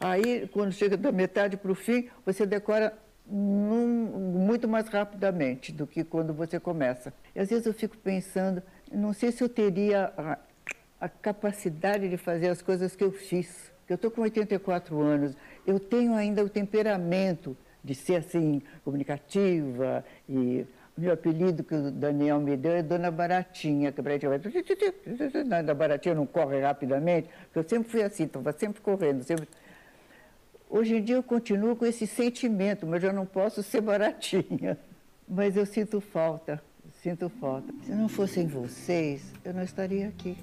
aí 0.01 0.49
quando 0.53 0.73
chega 0.73 0.97
da 0.97 1.13
metade 1.13 1.57
para 1.57 1.71
o 1.71 1.75
fim, 1.75 2.09
você 2.25 2.47
decora 2.47 2.95
num, 3.27 3.87
muito 3.87 4.67
mais 4.67 4.89
rapidamente 4.89 5.71
do 5.71 5.87
que 5.87 6.03
quando 6.03 6.33
você 6.33 6.59
começa. 6.59 7.13
E 7.35 7.41
às 7.41 7.51
vezes 7.51 7.67
eu 7.67 7.75
fico 7.75 7.97
pensando, 7.99 8.63
não 8.91 9.13
sei 9.13 9.33
se 9.33 9.45
eu 9.45 9.49
teria 9.49 10.13
a, 10.17 10.39
a 10.99 11.09
capacidade 11.09 12.09
de 12.09 12.17
fazer 12.17 12.49
as 12.49 12.63
coisas 12.63 12.97
que 12.97 13.05
eu 13.05 13.13
fiz 13.13 13.71
eu 13.91 13.97
estou 13.97 14.11
com 14.11 14.21
84 14.23 15.01
anos, 15.01 15.37
eu 15.67 15.81
tenho 15.81 16.15
ainda 16.15 16.45
o 16.45 16.49
temperamento 16.49 17.57
de 17.83 17.93
ser 17.93 18.17
assim, 18.17 18.63
comunicativa 18.85 20.05
e 20.29 20.65
meu 21.01 21.13
apelido 21.13 21.65
que 21.65 21.75
o 21.75 21.91
Daniel 21.91 22.41
me 22.41 22.57
deu 22.57 22.73
é 22.73 22.83
Dona 22.83 23.11
Baratinha, 23.11 23.91
que 23.91 24.01
a 24.01 24.03
Baratinha 24.03 24.31
vai... 24.31 25.63
Da 25.63 25.75
Baratinha 25.75 26.15
não 26.15 26.27
corre 26.27 26.61
rapidamente, 26.61 27.29
porque 27.45 27.59
eu 27.59 27.69
sempre 27.69 27.91
fui 27.91 28.03
assim, 28.03 28.25
estava 28.25 28.53
sempre 28.53 28.81
correndo. 28.81 29.23
Sempre... 29.23 29.49
Hoje 30.69 30.97
em 30.97 31.03
dia 31.03 31.17
eu 31.17 31.23
continuo 31.23 31.75
com 31.75 31.87
esse 31.87 32.07
sentimento, 32.07 32.87
mas 32.87 33.03
eu 33.03 33.13
não 33.13 33.27
posso 33.27 33.63
ser 33.63 33.81
baratinha. 33.81 34.79
Mas 35.33 35.57
eu 35.57 35.65
sinto 35.65 36.01
falta, 36.01 36.61
sinto 37.05 37.29
falta. 37.29 37.73
Se 37.85 37.93
não 37.93 38.09
fossem 38.09 38.49
vocês, 38.49 39.33
eu 39.45 39.55
não 39.55 39.63
estaria 39.63 40.09
aqui. 40.09 40.37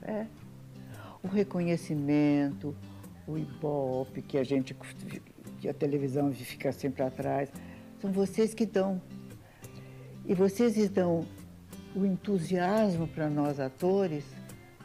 É 0.00 0.24
o 1.26 1.28
reconhecimento, 1.28 2.74
o 3.26 3.36
ibope 3.36 4.22
que 4.22 4.38
a 4.38 4.44
gente, 4.44 4.74
que 5.60 5.68
a 5.68 5.74
televisão 5.74 6.32
fica 6.32 6.70
sempre 6.72 7.02
atrás, 7.02 7.50
são 8.00 8.12
vocês 8.12 8.54
que 8.54 8.64
dão. 8.64 9.02
E 10.28 10.34
vocês 10.34 10.88
dão 10.88 11.24
o 11.94 12.04
entusiasmo 12.04 13.06
para 13.06 13.30
nós 13.30 13.60
atores 13.60 14.24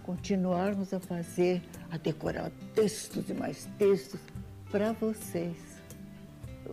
continuarmos 0.04 0.94
a 0.94 1.00
fazer, 1.00 1.64
a 1.90 1.98
decorar 1.98 2.52
textos 2.76 3.28
e 3.28 3.34
mais 3.34 3.68
textos 3.78 4.20
para 4.70 4.94
vocês. 4.94 5.58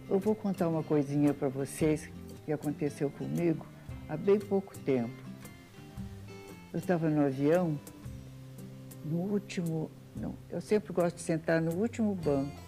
Eu 0.09 0.19
vou 0.19 0.35
contar 0.35 0.69
uma 0.69 0.83
coisinha 0.83 1.33
para 1.33 1.49
vocês 1.49 2.11
que 2.45 2.53
aconteceu 2.53 3.11
comigo 3.11 3.67
há 4.07 4.17
bem 4.17 4.39
pouco 4.39 4.77
tempo. 4.79 5.15
Eu 6.71 6.79
estava 6.79 7.09
no 7.09 7.25
avião 7.25 7.79
no 9.03 9.17
último, 9.17 9.91
não, 10.15 10.35
eu 10.51 10.61
sempre 10.61 10.93
gosto 10.93 11.17
de 11.17 11.23
sentar 11.23 11.63
no 11.63 11.73
último 11.73 12.15
banco. 12.15 12.68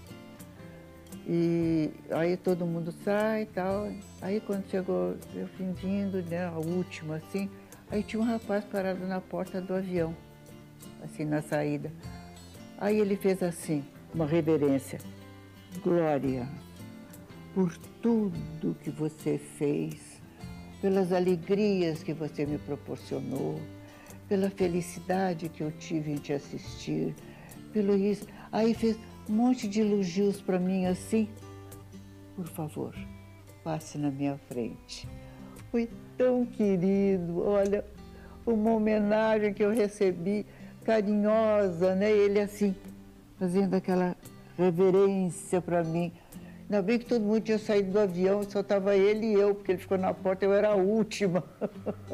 E 1.33 1.93
aí 2.11 2.37
todo 2.37 2.67
mundo 2.67 2.93
sai 3.05 3.43
e 3.43 3.47
tal. 3.47 3.89
Aí 4.21 4.41
quando 4.41 4.69
chegou, 4.69 5.15
eu 5.33 5.49
vim 5.57 5.73
vindo, 5.75 6.21
né, 6.29 6.45
a 6.45 6.59
última, 6.59 7.19
assim, 7.19 7.49
aí 7.89 8.03
tinha 8.03 8.21
um 8.21 8.25
rapaz 8.25 8.65
parado 8.65 9.07
na 9.07 9.21
porta 9.21 9.61
do 9.61 9.73
avião, 9.73 10.13
assim, 11.05 11.25
na 11.25 11.41
saída. 11.41 11.93
Aí 12.77 12.99
ele 12.99 13.15
fez 13.15 13.45
assim, 13.45 13.85
uma 14.13 14.27
reverência. 14.27 14.99
Glória, 15.85 16.49
por 17.55 17.77
tudo 18.03 18.77
que 18.83 18.91
você 18.91 19.39
fez, 19.39 20.21
pelas 20.81 21.13
alegrias 21.13 22.03
que 22.03 22.13
você 22.13 22.45
me 22.45 22.59
proporcionou, 22.59 23.61
pela 24.29 24.51
felicidade 24.51 25.49
que 25.49 25.63
eu 25.63 25.71
tive 25.71 26.11
em 26.11 26.17
te 26.17 26.33
assistir, 26.33 27.15
pelo 27.73 27.97
isso. 27.97 28.27
Aí 28.51 28.75
fez 28.75 28.99
um 29.31 29.33
monte 29.33 29.69
de 29.69 29.81
elogios 29.81 30.41
para 30.41 30.59
mim 30.59 30.87
assim. 30.87 31.29
Por 32.35 32.49
favor, 32.49 32.97
passe 33.63 33.97
na 33.97 34.11
minha 34.11 34.37
frente. 34.49 35.09
Foi 35.71 35.89
tão 36.19 36.45
querido, 36.45 37.41
olha, 37.41 37.85
uma 38.45 38.73
homenagem 38.73 39.55
que 39.55 39.63
eu 39.63 39.71
recebi, 39.71 40.45
carinhosa, 40.85 41.95
né? 41.95 42.11
Ele 42.11 42.41
assim, 42.41 42.75
fazendo 43.39 43.75
aquela 43.75 44.17
reverência 44.59 45.61
para 45.61 45.85
mim. 45.85 46.13
Ainda 46.63 46.83
bem 46.83 46.99
que 46.99 47.07
todo 47.07 47.23
mundo 47.23 47.41
tinha 47.41 47.59
saído 47.59 47.93
do 47.93 48.01
avião, 48.01 48.43
só 48.43 48.61
estava 48.61 48.97
ele 48.97 49.27
e 49.27 49.35
eu, 49.35 49.55
porque 49.55 49.73
ele 49.73 49.79
ficou 49.79 49.99
na 49.99 50.13
porta, 50.13 50.45
eu 50.45 50.53
era 50.53 50.71
a 50.71 50.75
última. 50.75 51.45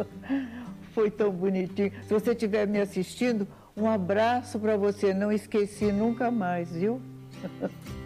Foi 0.92 1.10
tão 1.10 1.30
bonitinho. 1.30 1.92
Se 2.02 2.12
você 2.12 2.32
estiver 2.32 2.66
me 2.66 2.80
assistindo, 2.80 3.48
um 3.76 3.88
abraço 3.88 4.58
para 4.58 4.76
você, 4.76 5.12
não 5.12 5.30
esqueci 5.30 5.92
nunca 5.92 6.30
mais, 6.30 6.72
viu? 6.72 7.00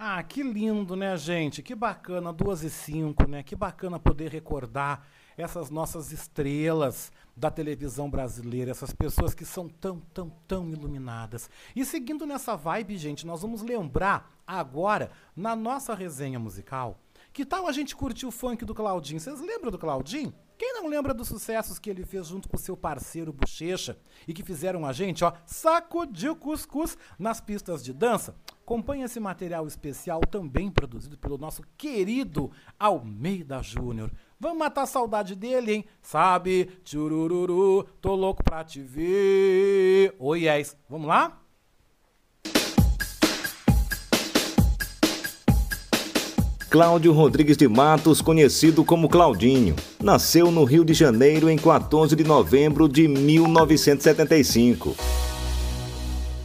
Ah, 0.00 0.22
que 0.22 0.44
lindo, 0.44 0.94
né, 0.94 1.16
gente? 1.16 1.60
Que 1.60 1.74
bacana, 1.74 2.32
duas 2.32 2.62
e 2.62 2.70
cinco, 2.70 3.28
né? 3.28 3.42
Que 3.42 3.56
bacana 3.56 3.98
poder 3.98 4.30
recordar 4.30 5.04
essas 5.36 5.70
nossas 5.70 6.12
estrelas 6.12 7.10
da 7.36 7.50
televisão 7.50 8.08
brasileira, 8.08 8.70
essas 8.70 8.92
pessoas 8.92 9.34
que 9.34 9.44
são 9.44 9.68
tão, 9.68 9.98
tão, 10.14 10.30
tão 10.46 10.70
iluminadas. 10.70 11.50
E 11.74 11.84
seguindo 11.84 12.24
nessa 12.24 12.56
vibe, 12.56 12.96
gente, 12.96 13.26
nós 13.26 13.42
vamos 13.42 13.60
lembrar 13.60 14.32
agora, 14.46 15.10
na 15.34 15.56
nossa 15.56 15.96
resenha 15.96 16.38
musical, 16.38 17.00
que 17.32 17.44
tal 17.44 17.66
a 17.66 17.72
gente 17.72 17.96
curtir 17.96 18.24
o 18.24 18.30
funk 18.30 18.64
do 18.64 18.76
Claudinho? 18.76 19.18
Vocês 19.18 19.40
lembram 19.40 19.72
do 19.72 19.78
Claudinho? 19.78 20.32
Quem 20.58 20.72
não 20.74 20.88
lembra 20.88 21.14
dos 21.14 21.28
sucessos 21.28 21.78
que 21.78 21.88
ele 21.88 22.04
fez 22.04 22.26
junto 22.26 22.48
com 22.48 22.58
seu 22.58 22.76
parceiro 22.76 23.32
Bochecha 23.32 23.96
e 24.26 24.34
que 24.34 24.42
fizeram 24.42 24.84
a 24.84 24.92
gente, 24.92 25.24
ó, 25.24 25.32
sacudir 25.46 26.34
cuscuz 26.34 26.98
nas 27.16 27.40
pistas 27.40 27.84
de 27.84 27.92
dança? 27.92 28.34
Acompanhe 28.60 29.04
esse 29.04 29.20
material 29.20 29.68
especial 29.68 30.20
também 30.20 30.68
produzido 30.68 31.16
pelo 31.16 31.38
nosso 31.38 31.62
querido 31.76 32.50
Almeida 32.78 33.62
Júnior. 33.62 34.10
Vamos 34.38 34.58
matar 34.58 34.82
a 34.82 34.86
saudade 34.86 35.36
dele, 35.36 35.72
hein? 35.72 35.84
Sabe? 36.02 36.66
Tchurururu, 36.82 37.84
tô 38.00 38.16
louco 38.16 38.42
pra 38.42 38.64
te 38.64 38.82
ver. 38.82 40.14
Oi, 40.18 40.18
oh, 40.18 40.34
yes. 40.34 40.76
Vamos 40.88 41.06
lá? 41.06 41.40
Cláudio 46.70 47.14
Rodrigues 47.14 47.56
de 47.56 47.66
Matos, 47.66 48.20
conhecido 48.20 48.84
como 48.84 49.08
Claudinho, 49.08 49.74
nasceu 50.02 50.50
no 50.50 50.64
Rio 50.64 50.84
de 50.84 50.92
Janeiro 50.92 51.48
em 51.48 51.56
14 51.56 52.14
de 52.14 52.22
novembro 52.24 52.86
de 52.86 53.08
1975. 53.08 54.94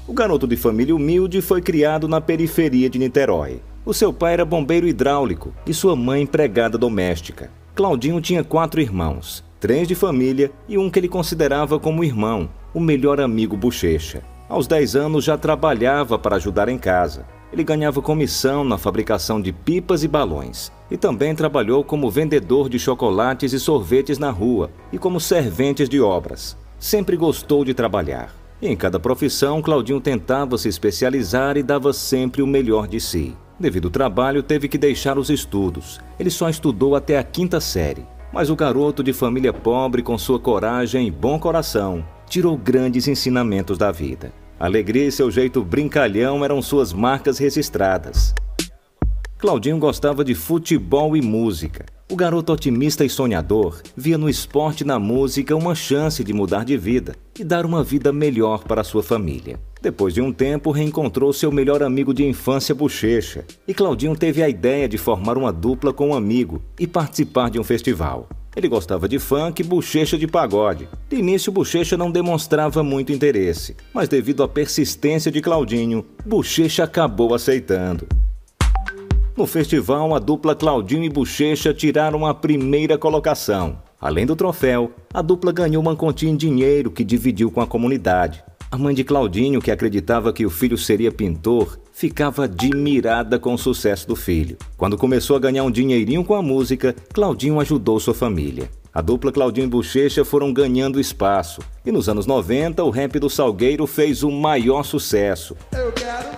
O 0.07 0.13
garoto 0.13 0.47
de 0.47 0.55
família 0.55 0.95
humilde 0.95 1.41
foi 1.41 1.61
criado 1.61 2.07
na 2.07 2.21
periferia 2.21 2.89
de 2.89 2.97
Niterói. 2.97 3.61
O 3.85 3.93
seu 3.93 4.13
pai 4.13 4.31
era 4.31 4.45
bombeiro 4.45 4.87
hidráulico 4.87 5.53
e 5.67 5.73
sua 5.73 5.93
mãe 5.93 6.21
empregada 6.21 6.77
doméstica. 6.77 7.51
Claudinho 7.75 8.21
tinha 8.21 8.45
quatro 8.45 8.79
irmãos, 8.79 9.43
três 9.59 9.89
de 9.89 9.95
família 9.95 10.49
e 10.69 10.77
um 10.77 10.89
que 10.89 10.99
ele 10.99 11.09
considerava 11.09 11.77
como 11.77 12.01
irmão, 12.01 12.49
o 12.73 12.79
melhor 12.79 13.19
amigo 13.19 13.57
Bochecha. 13.57 14.23
Aos 14.47 14.67
10 14.67 14.95
anos 14.95 15.25
já 15.25 15.37
trabalhava 15.37 16.17
para 16.17 16.37
ajudar 16.37 16.69
em 16.69 16.77
casa. 16.77 17.25
Ele 17.53 17.63
ganhava 17.63 18.01
comissão 18.01 18.63
na 18.63 18.79
fabricação 18.79 19.39
de 19.39 19.53
pipas 19.53 20.03
e 20.03 20.07
balões 20.07 20.71
e 20.89 20.97
também 20.97 21.35
trabalhou 21.35 21.83
como 21.83 22.09
vendedor 22.09 22.67
de 22.67 22.79
chocolates 22.79 23.53
e 23.53 23.59
sorvetes 23.59 24.17
na 24.17 24.31
rua 24.31 24.71
e 24.91 24.97
como 24.97 25.19
serventes 25.19 25.87
de 25.87 26.01
obras. 26.01 26.57
Sempre 26.79 27.15
gostou 27.15 27.63
de 27.63 27.75
trabalhar. 27.75 28.33
Em 28.59 28.75
cada 28.75 28.99
profissão, 28.99 29.61
Claudinho 29.61 30.01
tentava 30.01 30.57
se 30.57 30.67
especializar 30.67 31.55
e 31.55 31.61
dava 31.61 31.93
sempre 31.93 32.41
o 32.41 32.47
melhor 32.47 32.87
de 32.87 32.99
si. 32.99 33.37
Devido 33.59 33.85
ao 33.85 33.91
trabalho, 33.91 34.41
teve 34.41 34.67
que 34.67 34.77
deixar 34.77 35.19
os 35.19 35.29
estudos. 35.29 36.01
Ele 36.19 36.31
só 36.31 36.49
estudou 36.49 36.95
até 36.95 37.19
a 37.19 37.23
quinta 37.23 37.61
série. 37.61 38.03
Mas 38.33 38.49
o 38.49 38.55
garoto 38.55 39.03
de 39.03 39.13
família 39.13 39.53
pobre, 39.53 40.01
com 40.01 40.17
sua 40.17 40.39
coragem 40.39 41.07
e 41.07 41.11
bom 41.11 41.37
coração, 41.37 42.03
tirou 42.27 42.57
grandes 42.57 43.07
ensinamentos 43.07 43.77
da 43.77 43.91
vida. 43.91 44.33
Alegria 44.59 45.07
e 45.07 45.11
seu 45.11 45.31
jeito 45.31 45.63
brincalhão 45.63 46.43
eram 46.43 46.61
suas 46.61 46.93
marcas 46.93 47.37
registradas. 47.37 48.33
Claudinho 49.37 49.77
gostava 49.77 50.23
de 50.23 50.33
futebol 50.33 51.17
e 51.17 51.21
música. 51.21 51.85
O 52.09 52.15
garoto 52.15 52.53
otimista 52.53 53.03
e 53.03 53.09
sonhador 53.09 53.81
via 53.97 54.17
no 54.17 54.29
esporte 54.29 54.81
e 54.81 54.87
na 54.87 54.99
música 54.99 55.55
uma 55.55 55.75
chance 55.75 56.23
de 56.23 56.31
mudar 56.31 56.63
de 56.63 56.77
vida 56.77 57.15
e 57.37 57.43
dar 57.43 57.65
uma 57.65 57.83
vida 57.83 58.13
melhor 58.13 58.63
para 58.63 58.83
sua 58.83 59.03
família. 59.03 59.59
Depois 59.81 60.13
de 60.13 60.21
um 60.21 60.31
tempo, 60.31 60.71
reencontrou 60.71 61.33
seu 61.33 61.51
melhor 61.51 61.83
amigo 61.83 62.13
de 62.13 62.23
infância, 62.23 62.73
Bochecha, 62.73 63.43
e 63.67 63.73
Claudinho 63.73 64.15
teve 64.15 64.41
a 64.41 64.47
ideia 64.47 64.87
de 64.87 64.97
formar 64.97 65.37
uma 65.37 65.51
dupla 65.51 65.91
com 65.91 66.09
um 66.09 66.15
amigo 66.15 66.61
e 66.79 66.87
participar 66.87 67.49
de 67.49 67.59
um 67.59 67.63
festival. 67.65 68.29
Ele 68.55 68.67
gostava 68.67 69.09
de 69.09 69.17
funk 69.17 69.61
e 69.61 69.65
bochecha 69.65 70.17
de 70.17 70.27
pagode. 70.27 70.87
De 71.09 71.15
início, 71.15 71.51
Bochecha 71.51 71.97
não 71.97 72.11
demonstrava 72.11 72.83
muito 72.83 73.11
interesse, 73.11 73.75
mas 73.91 74.07
devido 74.07 74.43
à 74.43 74.47
persistência 74.47 75.31
de 75.31 75.41
Claudinho, 75.41 76.05
Bochecha 76.23 76.83
acabou 76.83 77.33
aceitando. 77.33 78.07
No 79.35 79.47
festival, 79.47 80.13
a 80.13 80.19
dupla 80.19 80.55
Claudinho 80.55 81.03
e 81.03 81.09
Bochecha 81.09 81.73
tiraram 81.73 82.25
a 82.27 82.33
primeira 82.35 82.95
colocação. 82.95 83.79
Além 83.99 84.25
do 84.25 84.35
troféu, 84.35 84.91
a 85.11 85.23
dupla 85.23 85.51
ganhou 85.51 85.81
uma 85.81 85.95
quantia 85.95 86.29
em 86.29 86.35
dinheiro 86.35 86.91
que 86.91 87.03
dividiu 87.03 87.49
com 87.49 87.59
a 87.59 87.65
comunidade. 87.65 88.43
A 88.69 88.77
mãe 88.77 88.93
de 88.93 89.03
Claudinho, 89.03 89.61
que 89.61 89.71
acreditava 89.71 90.31
que 90.31 90.45
o 90.45 90.49
filho 90.51 90.77
seria 90.77 91.11
pintor, 91.11 91.79
ficava 91.93 92.45
admirada 92.45 93.39
com 93.39 93.53
o 93.53 93.57
sucesso 93.57 94.07
do 94.07 94.15
filho. 94.15 94.57
Quando 94.75 94.97
começou 94.97 95.37
a 95.37 95.39
ganhar 95.39 95.63
um 95.63 95.71
dinheirinho 95.71 96.25
com 96.25 96.33
a 96.33 96.41
música, 96.41 96.93
Claudinho 97.13 97.59
ajudou 97.59 97.99
sua 97.99 98.13
família. 98.13 98.69
A 98.93 99.01
dupla 99.01 99.31
Claudinho 99.31 99.65
e 99.65 99.69
Bochecha 99.69 100.25
foram 100.25 100.51
ganhando 100.51 100.99
espaço. 100.99 101.61
E 101.85 101.91
nos 101.91 102.09
anos 102.09 102.25
90, 102.25 102.83
o 102.83 102.89
rap 102.89 103.17
do 103.19 103.29
Salgueiro 103.29 103.87
fez 103.87 104.23
o 104.23 104.31
maior 104.31 104.83
sucesso. 104.83 105.55
Eu 105.71 105.91
quero 105.93 106.29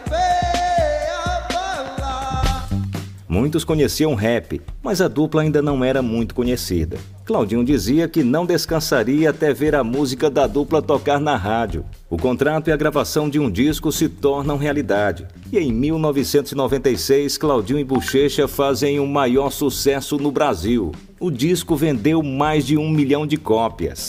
Muitos 3.36 3.66
conheciam 3.66 4.16
rap, 4.16 4.62
mas 4.82 5.02
a 5.02 5.10
dupla 5.10 5.42
ainda 5.42 5.62
não 5.62 5.84
era 5.84 6.02
muito 6.02 6.34
conhecida. 6.34 6.98
Claudinho 7.26 7.66
dizia 7.66 8.08
que 8.08 8.24
não 8.24 8.46
descansaria 8.46 9.30
até 9.30 9.54
ver 9.54 9.76
a 9.76 9.84
música 9.84 10.30
da 10.30 10.48
dupla 10.48 10.82
tocar 10.82 11.20
na 11.20 11.36
rádio. 11.36 11.84
O 12.10 12.16
contrato 12.16 12.70
e 12.70 12.72
a 12.72 12.78
gravação 12.78 13.30
de 13.30 13.38
um 13.38 13.52
disco 13.52 13.92
se 13.92 14.08
tornam 14.08 14.56
realidade. 14.56 15.28
E 15.52 15.60
em 15.60 15.70
1996, 15.74 17.38
Claudinho 17.38 17.78
e 17.78 17.84
Bochecha 17.84 18.48
fazem 18.48 19.02
o 19.02 19.06
maior 19.06 19.52
sucesso 19.52 20.16
no 20.16 20.32
Brasil. 20.32 20.94
O 21.20 21.30
disco 21.30 21.76
vendeu 21.76 22.24
mais 22.24 22.66
de 22.66 22.78
um 22.78 22.90
milhão 22.90 23.28
de 23.28 23.36
cópias. 23.36 24.08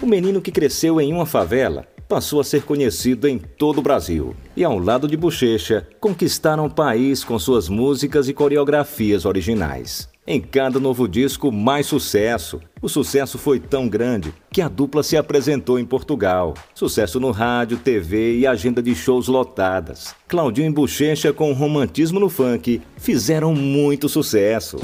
O 0.00 0.06
menino 0.06 0.40
que 0.40 0.52
cresceu 0.52 1.00
em 1.00 1.12
uma 1.12 1.26
favela 1.26 1.84
passou 2.08 2.40
a 2.40 2.44
ser 2.44 2.62
conhecido 2.62 3.28
em 3.28 3.38
todo 3.38 3.78
o 3.78 3.82
Brasil. 3.82 4.34
E 4.56 4.64
ao 4.64 4.78
lado 4.78 5.06
de 5.06 5.16
Bochecha, 5.16 5.86
conquistaram 6.00 6.66
o 6.66 6.70
país 6.70 7.22
com 7.22 7.38
suas 7.38 7.68
músicas 7.68 8.28
e 8.28 8.32
coreografias 8.32 9.24
originais. 9.24 10.08
Em 10.30 10.42
cada 10.42 10.78
novo 10.78 11.08
disco, 11.08 11.50
mais 11.50 11.86
sucesso. 11.86 12.60
O 12.82 12.88
sucesso 12.88 13.38
foi 13.38 13.58
tão 13.58 13.88
grande 13.88 14.34
que 14.52 14.60
a 14.60 14.68
dupla 14.68 15.02
se 15.02 15.16
apresentou 15.16 15.78
em 15.78 15.86
Portugal. 15.86 16.52
Sucesso 16.74 17.18
no 17.18 17.30
rádio, 17.30 17.78
TV 17.78 18.38
e 18.38 18.46
agenda 18.46 18.82
de 18.82 18.94
shows 18.94 19.26
lotadas. 19.26 20.14
Claudinho 20.26 20.68
e 20.68 20.72
Bochecha, 20.72 21.32
com 21.32 21.54
romantismo 21.54 22.20
no 22.20 22.28
funk, 22.28 22.82
fizeram 22.98 23.54
muito 23.54 24.06
sucesso. 24.06 24.76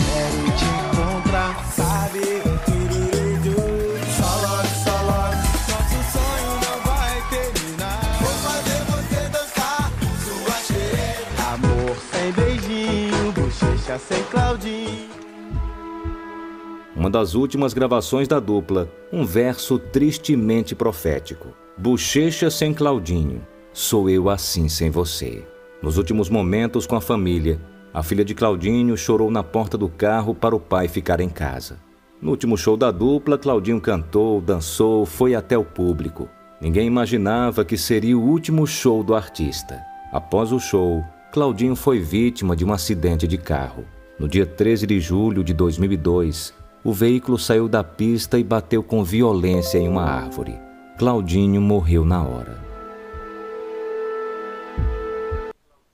Uma 17.05 17.11
das 17.11 17.35
últimas 17.35 17.75
gravações 17.75 18.27
da 18.27 18.41
dupla, 18.41 18.91
um 19.13 19.27
verso 19.27 19.79
tristemente 19.79 20.75
profético. 20.75 21.49
Bochecha 21.77 22.51
sem 22.51 22.73
Claudinho. 22.73 23.47
Sou 23.75 24.09
eu 24.09 24.31
assim 24.31 24.71
sem 24.71 24.89
você. 24.89 25.47
Nos 25.83 25.99
últimos 25.99 26.31
momentos 26.31 26.87
com 26.87 26.97
a 26.97 27.03
família, 27.03 27.61
a 27.93 28.03
filha 28.03 28.25
de 28.25 28.35
Claudinho 28.35 28.97
chorou 28.97 29.31
na 29.31 29.43
porta 29.43 29.77
do 29.77 29.87
carro 29.87 30.35
para 30.35 30.57
o 30.57 30.59
pai 30.59 30.89
ficar 30.89 31.21
em 31.21 31.29
casa. 31.29 31.79
No 32.23 32.31
último 32.31 32.57
show 32.57 32.75
da 32.75 32.91
dupla, 32.91 33.37
Claudinho 33.37 33.83
cantou, 33.83 34.41
dançou, 34.41 35.05
foi 35.05 35.35
até 35.35 35.59
o 35.59 35.63
público. 35.63 36.27
Ninguém 36.59 36.87
imaginava 36.87 37.67
que 37.67 37.77
seria 37.77 38.17
o 38.17 38.23
último 38.23 38.67
show 38.67 39.05
do 39.05 39.15
artista. 39.15 39.79
Após 40.11 40.53
o 40.53 40.59
show, 40.59 41.05
Claudinho 41.35 41.77
foi 41.77 42.01
vítima 42.01 42.57
de 42.57 42.65
um 42.65 42.73
acidente 42.73 43.29
de 43.29 43.37
carro. 43.37 43.85
No 44.19 44.27
dia 44.27 44.47
13 44.47 44.87
de 44.87 44.99
julho 45.01 45.45
de 45.45 45.53
2002, 45.53 46.64
o 46.85 46.93
veículo 46.93 47.39
saiu 47.39 47.67
da 47.67 47.83
pista 47.83 48.39
e 48.39 48.45
bateu 48.45 48.83
com 48.83 49.03
violência 49.03 49.79
em 49.79 49.89
uma 49.89 50.05
árvore. 50.05 50.61
Claudinho 50.99 51.61
morreu 51.61 52.05
na 52.05 52.23
hora. 52.23 52.63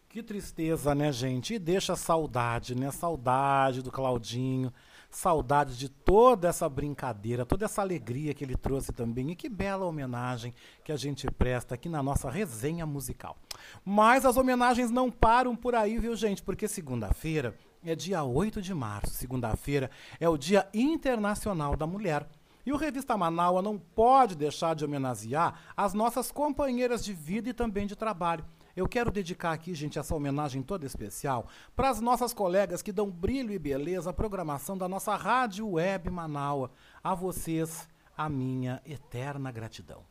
Que 0.08 0.20
tristeza, 0.20 0.92
né, 0.92 1.12
gente? 1.12 1.54
E 1.54 1.58
deixa 1.60 1.94
saudade, 1.94 2.74
né? 2.74 2.90
Saudade 2.90 3.80
do 3.82 3.92
Claudinho, 3.92 4.72
saudade 5.08 5.78
de 5.78 5.88
toda 5.88 6.48
essa 6.48 6.68
brincadeira, 6.68 7.46
toda 7.46 7.66
essa 7.66 7.80
alegria 7.80 8.34
que 8.34 8.42
ele 8.42 8.56
trouxe 8.56 8.92
também. 8.92 9.30
E 9.30 9.36
que 9.36 9.48
bela 9.48 9.86
homenagem 9.86 10.52
que 10.84 10.90
a 10.90 10.96
gente 10.96 11.30
presta 11.30 11.76
aqui 11.76 11.88
na 11.88 12.02
nossa 12.02 12.28
resenha 12.28 12.84
musical. 12.84 13.36
Mas 13.84 14.26
as 14.26 14.36
homenagens 14.36 14.90
não 14.90 15.08
param 15.08 15.54
por 15.54 15.76
aí, 15.76 15.98
viu, 15.98 16.16
gente? 16.16 16.42
Porque 16.42 16.66
segunda-feira 16.66 17.54
é 17.84 17.94
dia 17.94 18.22
8 18.22 18.60
de 18.60 18.74
março. 18.74 19.14
Segunda-feira 19.14 19.90
é 20.18 20.28
o 20.28 20.36
Dia 20.36 20.68
Internacional 20.74 21.76
da 21.76 21.86
Mulher. 21.86 22.26
E 22.64 22.72
o 22.72 22.76
Revista 22.76 23.16
Manaua 23.16 23.62
não 23.62 23.78
pode 23.78 24.36
deixar 24.36 24.74
de 24.74 24.84
homenagear 24.84 25.58
as 25.76 25.94
nossas 25.94 26.30
companheiras 26.30 27.02
de 27.02 27.12
vida 27.12 27.48
e 27.48 27.54
também 27.54 27.86
de 27.86 27.96
trabalho. 27.96 28.44
Eu 28.76 28.86
quero 28.88 29.10
dedicar 29.10 29.52
aqui, 29.52 29.74
gente, 29.74 29.98
essa 29.98 30.14
homenagem 30.14 30.62
toda 30.62 30.86
especial 30.86 31.48
para 31.74 31.88
as 31.88 32.00
nossas 32.00 32.32
colegas 32.32 32.82
que 32.82 32.92
dão 32.92 33.10
brilho 33.10 33.52
e 33.52 33.58
beleza 33.58 34.10
à 34.10 34.12
programação 34.12 34.76
da 34.76 34.88
nossa 34.88 35.16
Rádio 35.16 35.70
Web 35.70 36.10
Manaua. 36.10 36.70
A 37.02 37.14
vocês, 37.14 37.88
a 38.16 38.28
minha 38.28 38.80
eterna 38.84 39.50
gratidão. 39.50 40.09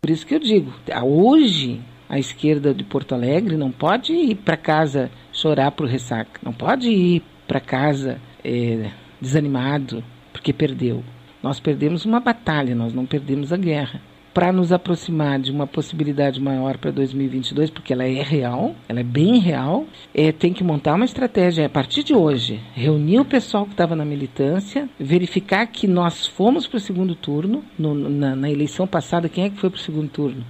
Por 0.00 0.08
isso 0.08 0.26
que 0.26 0.34
eu 0.34 0.38
digo, 0.38 0.72
hoje 1.04 1.78
a 2.08 2.18
esquerda 2.18 2.72
de 2.72 2.82
Porto 2.82 3.14
Alegre 3.14 3.58
não 3.58 3.70
pode 3.70 4.14
ir 4.14 4.34
para 4.36 4.56
casa 4.56 5.10
chorar 5.30 5.72
por 5.72 5.86
ressaca, 5.86 6.40
não 6.42 6.54
pode 6.54 6.88
ir 6.88 7.22
para 7.46 7.60
casa 7.60 8.18
é, 8.42 8.90
desanimado 9.20 10.02
porque 10.32 10.54
perdeu. 10.54 11.04
Nós 11.42 11.60
perdemos 11.60 12.06
uma 12.06 12.18
batalha, 12.18 12.74
nós 12.74 12.94
não 12.94 13.04
perdemos 13.04 13.52
a 13.52 13.58
guerra 13.58 14.00
para 14.32 14.52
nos 14.52 14.72
aproximar 14.72 15.38
de 15.38 15.50
uma 15.50 15.66
possibilidade 15.66 16.40
maior 16.40 16.78
para 16.78 16.90
2022, 16.90 17.70
porque 17.70 17.92
ela 17.92 18.04
é 18.04 18.22
real, 18.22 18.74
ela 18.88 19.00
é 19.00 19.04
bem 19.04 19.38
real, 19.38 19.86
é, 20.14 20.32
tem 20.32 20.52
que 20.52 20.64
montar 20.64 20.94
uma 20.94 21.04
estratégia 21.04 21.66
a 21.66 21.68
partir 21.68 22.02
de 22.02 22.14
hoje, 22.14 22.60
reunir 22.74 23.20
o 23.20 23.24
pessoal 23.24 23.64
que 23.64 23.72
estava 23.72 23.96
na 23.96 24.04
militância, 24.04 24.88
verificar 24.98 25.66
que 25.66 25.86
nós 25.86 26.26
fomos 26.26 26.66
para 26.66 26.76
o 26.76 26.80
segundo 26.80 27.14
turno, 27.14 27.64
no, 27.78 27.94
na, 27.94 28.36
na 28.36 28.50
eleição 28.50 28.86
passada, 28.86 29.28
quem 29.28 29.44
é 29.44 29.50
que 29.50 29.58
foi 29.58 29.70
para 29.70 29.78
o 29.78 29.82
segundo 29.82 30.08
turno? 30.08 30.44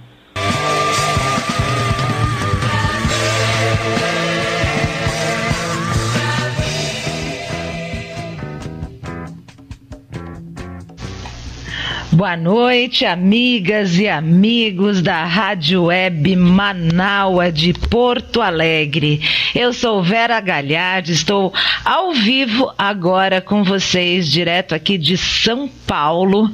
Boa 12.21 12.37
noite, 12.37 13.03
amigas 13.03 13.97
e 13.97 14.07
amigos 14.07 15.01
da 15.01 15.25
Rádio 15.25 15.85
Web 15.85 16.35
Manaua 16.35 17.51
de 17.51 17.73
Porto 17.73 18.43
Alegre. 18.43 19.19
Eu 19.55 19.73
sou 19.73 20.03
Vera 20.03 20.39
Galhardi, 20.39 21.13
estou 21.13 21.51
ao 21.83 22.13
vivo 22.13 22.71
agora 22.77 23.41
com 23.41 23.63
vocês, 23.63 24.29
direto 24.29 24.75
aqui 24.75 24.99
de 24.99 25.17
São 25.17 25.67
Paulo. 25.87 26.47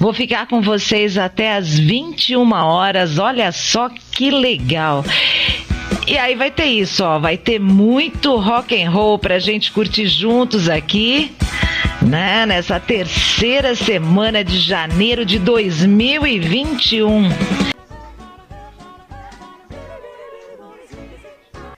Vou 0.00 0.12
ficar 0.12 0.48
com 0.48 0.60
vocês 0.60 1.16
até 1.16 1.54
às 1.54 1.78
21 1.78 2.52
horas. 2.52 3.16
Olha 3.16 3.52
só 3.52 3.88
que 4.10 4.32
legal. 4.32 5.04
E 6.08 6.18
aí 6.18 6.34
vai 6.34 6.50
ter 6.50 6.66
isso, 6.66 7.04
ó, 7.04 7.20
vai 7.20 7.36
ter 7.36 7.60
muito 7.60 8.34
rock 8.34 8.82
and 8.82 8.90
roll 8.90 9.16
pra 9.16 9.38
gente 9.38 9.70
curtir 9.70 10.08
juntos 10.08 10.68
aqui 10.68 11.30
né? 12.04 12.44
Nessa 12.46 12.78
terceira 12.78 13.74
semana 13.74 14.44
de 14.44 14.58
janeiro 14.58 15.24
de 15.24 15.38
2021. 15.38 17.28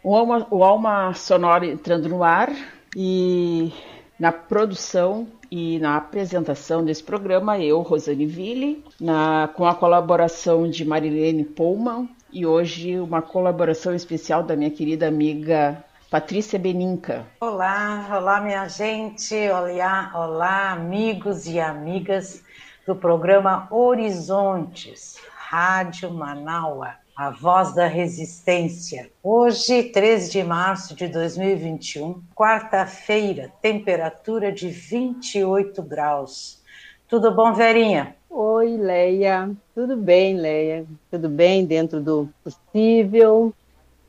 O 0.02 0.14
Alma, 0.14 0.46
o 0.50 0.62
Alma 0.64 1.14
Sonora 1.14 1.66
entrando 1.66 2.08
no 2.08 2.22
ar 2.22 2.50
e 2.94 3.72
na 4.18 4.32
produção 4.32 5.26
e 5.50 5.78
na 5.78 5.96
apresentação 5.96 6.84
desse 6.84 7.02
programa, 7.02 7.58
eu, 7.58 7.80
Rosane 7.82 8.26
Ville, 8.26 8.84
na, 9.00 9.48
com 9.54 9.64
a 9.64 9.74
colaboração 9.74 10.68
de 10.68 10.84
Marilene 10.84 11.44
Pullman 11.44 12.08
e 12.32 12.44
hoje 12.44 12.98
uma 12.98 13.22
colaboração 13.22 13.94
especial 13.94 14.42
da 14.42 14.56
minha 14.56 14.70
querida 14.70 15.06
amiga 15.06 15.84
Patrícia 16.10 16.56
Beninca. 16.56 17.26
Olá, 17.40 18.06
olá 18.12 18.40
minha 18.40 18.68
gente, 18.68 19.34
olá, 19.48 20.12
olá 20.14 20.70
amigos 20.70 21.48
e 21.48 21.58
amigas 21.58 22.44
do 22.86 22.94
programa 22.94 23.66
Horizontes, 23.72 25.16
Rádio 25.34 26.12
Manaua, 26.12 26.94
a 27.16 27.30
voz 27.30 27.74
da 27.74 27.88
resistência. 27.88 29.10
Hoje, 29.20 29.82
13 29.82 30.30
de 30.30 30.44
março 30.44 30.94
de 30.94 31.08
2021, 31.08 32.22
quarta-feira, 32.36 33.52
temperatura 33.60 34.52
de 34.52 34.68
28 34.68 35.82
graus. 35.82 36.62
Tudo 37.08 37.34
bom, 37.34 37.52
Verinha? 37.52 38.14
Oi, 38.30 38.76
Leia. 38.76 39.50
Tudo 39.74 39.96
bem, 39.96 40.36
Leia? 40.36 40.86
Tudo 41.10 41.28
bem 41.28 41.66
dentro 41.66 42.00
do 42.00 42.28
possível. 42.44 43.52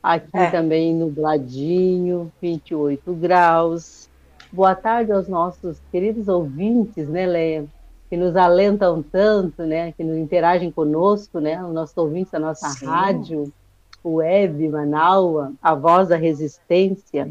Aqui 0.07 0.37
é. 0.37 0.49
também 0.49 0.95
nubladinho, 0.95 2.31
28 2.41 3.13
graus. 3.13 4.09
Boa 4.49 4.73
tarde 4.73 5.11
aos 5.11 5.27
nossos 5.27 5.81
queridos 5.91 6.29
ouvintes, 6.29 7.09
né, 7.09 7.25
Leia? 7.25 7.65
Que 8.09 8.15
nos 8.15 8.33
alentam 8.37 9.03
tanto, 9.03 9.63
né? 9.63 9.91
Que 9.91 10.05
nos 10.05 10.15
interagem 10.15 10.71
conosco, 10.71 11.41
né? 11.41 11.61
Os 11.61 11.73
nossos 11.73 11.97
ouvintes 11.97 12.31
da 12.31 12.39
nossa 12.39 12.69
Sim. 12.69 12.85
rádio, 12.85 13.51
web, 14.01 14.69
Manaua, 14.69 15.51
a 15.61 15.75
voz 15.75 16.07
da 16.07 16.15
resistência. 16.15 17.29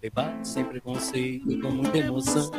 Debate 0.00 0.46
sem 0.46 0.64
preconceito, 0.64 1.60
com 1.60 1.72
muita 1.72 1.98
emoção. 1.98 2.52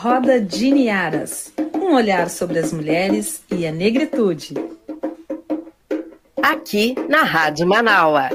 Roda 0.00 0.40
de 0.40 0.70
Niaras 0.70 1.52
um 1.74 1.92
olhar 1.92 2.30
sobre 2.30 2.60
as 2.60 2.72
mulheres 2.72 3.42
e 3.50 3.66
a 3.66 3.72
negritude. 3.72 4.54
Aqui 6.40 6.94
na 7.08 7.24
Rádio 7.24 7.66
Manaua. 7.66 8.28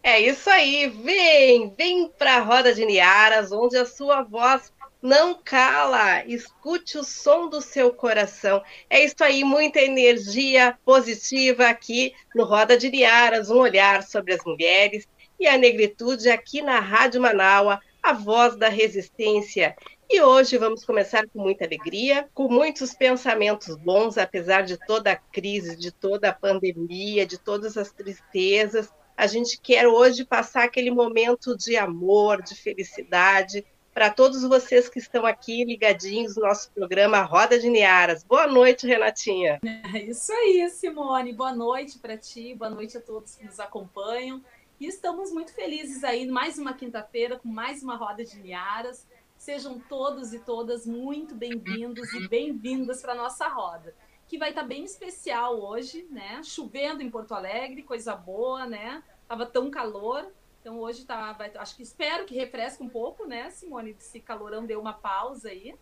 É 0.00 0.20
isso 0.20 0.48
aí, 0.48 0.86
vem, 0.86 1.74
vem 1.76 2.08
para 2.16 2.36
a 2.36 2.40
Roda 2.40 2.72
de 2.72 2.86
Niaras, 2.86 3.50
onde 3.50 3.76
a 3.76 3.84
sua 3.84 4.22
voz 4.22 4.72
não 5.02 5.34
cala, 5.34 6.24
escute 6.24 6.98
o 6.98 7.02
som 7.02 7.48
do 7.48 7.60
seu 7.60 7.92
coração. 7.92 8.62
É 8.88 9.04
isso 9.04 9.16
aí, 9.22 9.42
muita 9.42 9.80
energia 9.80 10.78
positiva 10.84 11.66
aqui 11.66 12.14
no 12.32 12.44
Roda 12.44 12.78
de 12.78 12.88
Niaras, 12.90 13.50
um 13.50 13.58
olhar 13.58 14.04
sobre 14.04 14.34
as 14.34 14.44
mulheres 14.44 15.04
e 15.40 15.48
a 15.48 15.58
negritude 15.58 16.28
aqui 16.28 16.62
na 16.62 16.80
Rádio 16.80 17.20
Manaua, 17.20 17.80
a 18.02 18.12
voz 18.12 18.56
da 18.56 18.68
resistência. 18.68 19.76
E 20.10 20.22
hoje 20.22 20.56
vamos 20.56 20.84
começar 20.84 21.26
com 21.28 21.40
muita 21.40 21.64
alegria, 21.64 22.28
com 22.32 22.48
muitos 22.48 22.94
pensamentos 22.94 23.76
bons, 23.76 24.16
apesar 24.16 24.62
de 24.62 24.78
toda 24.86 25.12
a 25.12 25.16
crise, 25.16 25.76
de 25.76 25.90
toda 25.90 26.30
a 26.30 26.32
pandemia, 26.32 27.26
de 27.26 27.38
todas 27.38 27.76
as 27.76 27.92
tristezas. 27.92 28.88
A 29.16 29.26
gente 29.26 29.60
quer 29.60 29.86
hoje 29.86 30.24
passar 30.24 30.64
aquele 30.64 30.90
momento 30.90 31.56
de 31.56 31.76
amor, 31.76 32.42
de 32.42 32.54
felicidade, 32.54 33.66
para 33.98 34.10
todos 34.10 34.42
vocês 34.42 34.88
que 34.88 35.00
estão 35.00 35.26
aqui 35.26 35.64
ligadinhos 35.64 36.36
no 36.36 36.42
nosso 36.42 36.70
programa 36.70 37.20
Roda 37.22 37.58
de 37.58 37.68
Niaras. 37.68 38.22
Boa 38.22 38.46
noite, 38.46 38.86
Renatinha. 38.86 39.58
É 39.92 39.98
isso 40.04 40.32
aí, 40.32 40.70
Simone. 40.70 41.32
Boa 41.32 41.52
noite 41.52 41.98
para 41.98 42.16
ti, 42.16 42.54
boa 42.54 42.70
noite 42.70 42.96
a 42.96 43.00
todos 43.00 43.34
que 43.34 43.44
nos 43.44 43.58
acompanham. 43.58 44.40
E 44.80 44.86
estamos 44.86 45.32
muito 45.32 45.52
felizes 45.52 46.04
aí, 46.04 46.24
mais 46.28 46.56
uma 46.56 46.72
quinta-feira, 46.72 47.36
com 47.36 47.48
mais 47.48 47.82
uma 47.82 47.96
Roda 47.96 48.24
de 48.24 48.38
Niaras. 48.38 49.08
Sejam 49.36 49.80
todos 49.80 50.32
e 50.32 50.38
todas 50.38 50.86
muito 50.86 51.34
bem-vindos 51.34 52.12
e 52.12 52.28
bem-vindas 52.28 53.02
para 53.02 53.12
a 53.12 53.16
nossa 53.16 53.48
roda, 53.48 53.92
que 54.28 54.38
vai 54.38 54.50
estar 54.50 54.62
tá 54.62 54.68
bem 54.68 54.84
especial 54.84 55.60
hoje, 55.60 56.06
né? 56.08 56.40
Chovendo 56.44 57.02
em 57.02 57.10
Porto 57.10 57.34
Alegre, 57.34 57.82
coisa 57.82 58.14
boa, 58.14 58.66
né? 58.66 59.02
Tava 59.26 59.46
tão 59.46 59.68
calor, 59.68 60.32
Então 60.60 60.78
hoje 60.78 61.04
tá, 61.04 61.32
vai, 61.32 61.50
acho 61.56 61.74
que 61.74 61.82
espero 61.82 62.24
que 62.24 62.36
refresque 62.36 62.80
um 62.80 62.88
pouco, 62.88 63.26
né, 63.26 63.50
Simone? 63.50 63.96
Esse 63.98 64.20
calorão 64.20 64.64
deu 64.64 64.80
uma 64.80 64.92
pausa 64.92 65.48
aí. 65.48 65.74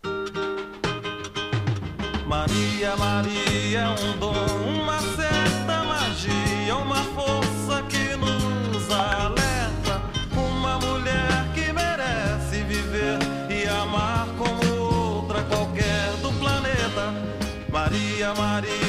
Maria, 2.26 2.96
Maria 2.96 3.90
um 3.90 4.18
dom, 4.18 4.32
uma 4.80 4.98
certa 5.00 5.84
magia, 5.84 6.76
uma 6.76 7.02
força 7.14 7.45
Maria, 18.34 18.85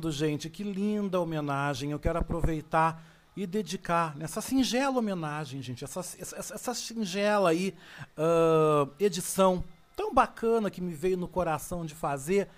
lindo, 0.00 0.10
gente, 0.10 0.48
que 0.48 0.62
linda 0.62 1.20
homenagem. 1.20 1.90
Eu 1.90 1.98
quero 1.98 2.18
aproveitar 2.18 3.04
e 3.36 3.46
dedicar 3.46 4.16
nessa 4.16 4.40
singela 4.40 4.98
homenagem, 4.98 5.60
gente, 5.62 5.84
essa, 5.84 6.00
essa, 6.00 6.54
essa 6.54 6.74
singela 6.74 7.50
aí 7.50 7.74
ah, 8.16 8.88
edição 8.98 9.62
tão 9.94 10.12
bacana 10.12 10.70
que 10.70 10.80
me 10.80 10.94
veio 10.94 11.18
no 11.18 11.28
coração 11.28 11.84
de 11.84 11.94
fazer 11.94 12.48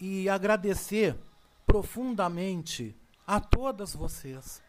e 0.00 0.28
agradecer 0.28 1.16
profundamente 1.64 2.94
a 3.26 3.38
todas 3.40 3.94
vocês. 3.94 4.60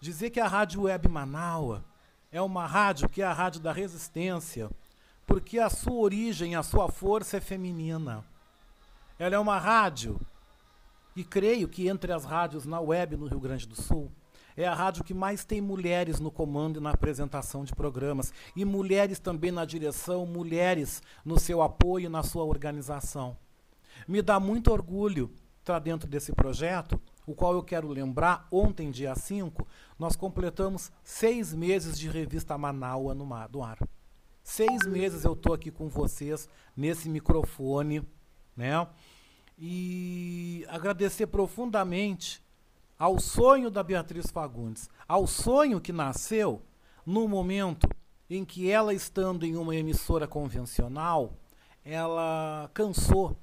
Dizer 0.00 0.30
que 0.30 0.40
a 0.40 0.48
Rádio 0.48 0.82
Web 0.82 1.08
Manaua 1.08 1.84
é 2.32 2.42
uma 2.42 2.66
rádio 2.66 3.08
que 3.08 3.22
é 3.22 3.24
a 3.24 3.32
rádio 3.32 3.60
da 3.60 3.72
resistência, 3.72 4.68
porque 5.26 5.60
a 5.60 5.70
sua 5.70 5.94
origem, 5.94 6.56
a 6.56 6.62
sua 6.62 6.88
força 6.88 7.36
é 7.36 7.40
feminina. 7.40 8.24
Ela 9.18 9.36
é 9.36 9.38
uma 9.38 9.58
rádio 9.58 10.20
e 11.14 11.24
creio 11.24 11.68
que 11.68 11.88
entre 11.88 12.12
as 12.12 12.24
rádios 12.24 12.64
na 12.64 12.80
web 12.80 13.16
no 13.16 13.26
Rio 13.26 13.40
Grande 13.40 13.66
do 13.66 13.80
Sul, 13.80 14.10
é 14.56 14.66
a 14.66 14.74
rádio 14.74 15.04
que 15.04 15.14
mais 15.14 15.44
tem 15.44 15.60
mulheres 15.60 16.20
no 16.20 16.30
comando 16.30 16.78
e 16.78 16.82
na 16.82 16.90
apresentação 16.90 17.64
de 17.64 17.74
programas. 17.74 18.32
E 18.54 18.64
mulheres 18.64 19.18
também 19.18 19.50
na 19.50 19.64
direção, 19.64 20.26
mulheres 20.26 21.02
no 21.24 21.38
seu 21.38 21.62
apoio 21.62 22.06
e 22.06 22.08
na 22.08 22.22
sua 22.22 22.44
organização. 22.44 23.36
Me 24.06 24.20
dá 24.20 24.38
muito 24.38 24.70
orgulho 24.70 25.30
estar 25.60 25.78
dentro 25.78 26.08
desse 26.08 26.32
projeto, 26.32 27.00
o 27.26 27.34
qual 27.34 27.54
eu 27.54 27.62
quero 27.62 27.88
lembrar, 27.88 28.46
ontem, 28.50 28.90
dia 28.90 29.14
5, 29.14 29.66
nós 29.96 30.16
completamos 30.16 30.90
seis 31.04 31.54
meses 31.54 31.96
de 31.96 32.08
revista 32.08 32.58
Manaua 32.58 33.14
no, 33.14 33.24
mar, 33.24 33.48
no 33.48 33.62
ar. 33.62 33.78
Seis 34.42 34.84
meses 34.86 35.24
eu 35.24 35.34
estou 35.34 35.54
aqui 35.54 35.70
com 35.70 35.88
vocês, 35.88 36.48
nesse 36.76 37.08
microfone, 37.08 38.02
né? 38.56 38.86
E 39.58 40.64
agradecer 40.68 41.26
profundamente 41.26 42.42
ao 42.98 43.18
sonho 43.18 43.70
da 43.70 43.82
Beatriz 43.82 44.30
Fagundes, 44.30 44.88
ao 45.08 45.26
sonho 45.26 45.80
que 45.80 45.92
nasceu 45.92 46.62
no 47.04 47.26
momento 47.26 47.88
em 48.30 48.44
que 48.44 48.70
ela, 48.70 48.94
estando 48.94 49.44
em 49.44 49.56
uma 49.56 49.74
emissora 49.74 50.26
convencional, 50.26 51.36
ela 51.84 52.70
cansou 52.72 53.36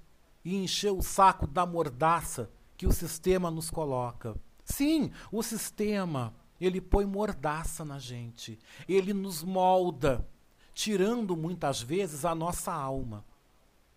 e 0.43 0.55
encheu 0.55 0.97
o 0.97 1.03
saco 1.03 1.45
da 1.45 1.65
mordaça 1.65 2.49
que 2.77 2.87
o 2.87 2.91
sistema 2.91 3.51
nos 3.51 3.69
coloca. 3.69 4.35
Sim, 4.63 5.11
o 5.31 5.43
sistema, 5.43 6.33
ele 6.59 6.79
põe 6.79 7.05
mordaça 7.05 7.83
na 7.83 7.99
gente, 7.99 8.57
ele 8.87 9.13
nos 9.13 9.43
molda, 9.43 10.25
tirando 10.73 11.35
muitas 11.35 11.81
vezes 11.81 12.23
a 12.23 12.33
nossa 12.33 12.71
alma. 12.71 13.25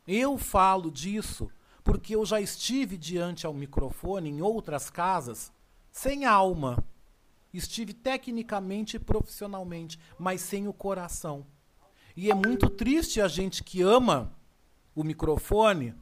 Eu 0.06 0.36
falo 0.36 0.90
disso 0.90 1.48
porque 1.84 2.14
eu 2.14 2.24
já 2.24 2.40
estive 2.40 2.96
diante 2.96 3.46
ao 3.46 3.52
microfone 3.52 4.30
em 4.30 4.42
outras 4.42 4.90
casas 4.90 5.52
sem 5.90 6.24
alma. 6.24 6.82
Estive 7.52 7.92
tecnicamente 7.92 8.96
e 8.96 9.00
profissionalmente, 9.00 9.98
mas 10.18 10.40
sem 10.40 10.66
o 10.66 10.72
coração. 10.72 11.44
E 12.16 12.30
é 12.30 12.34
muito 12.34 12.70
triste 12.70 13.20
a 13.20 13.28
gente 13.28 13.62
que 13.62 13.82
ama 13.82 14.32
o 14.94 15.04
microfone 15.04 15.94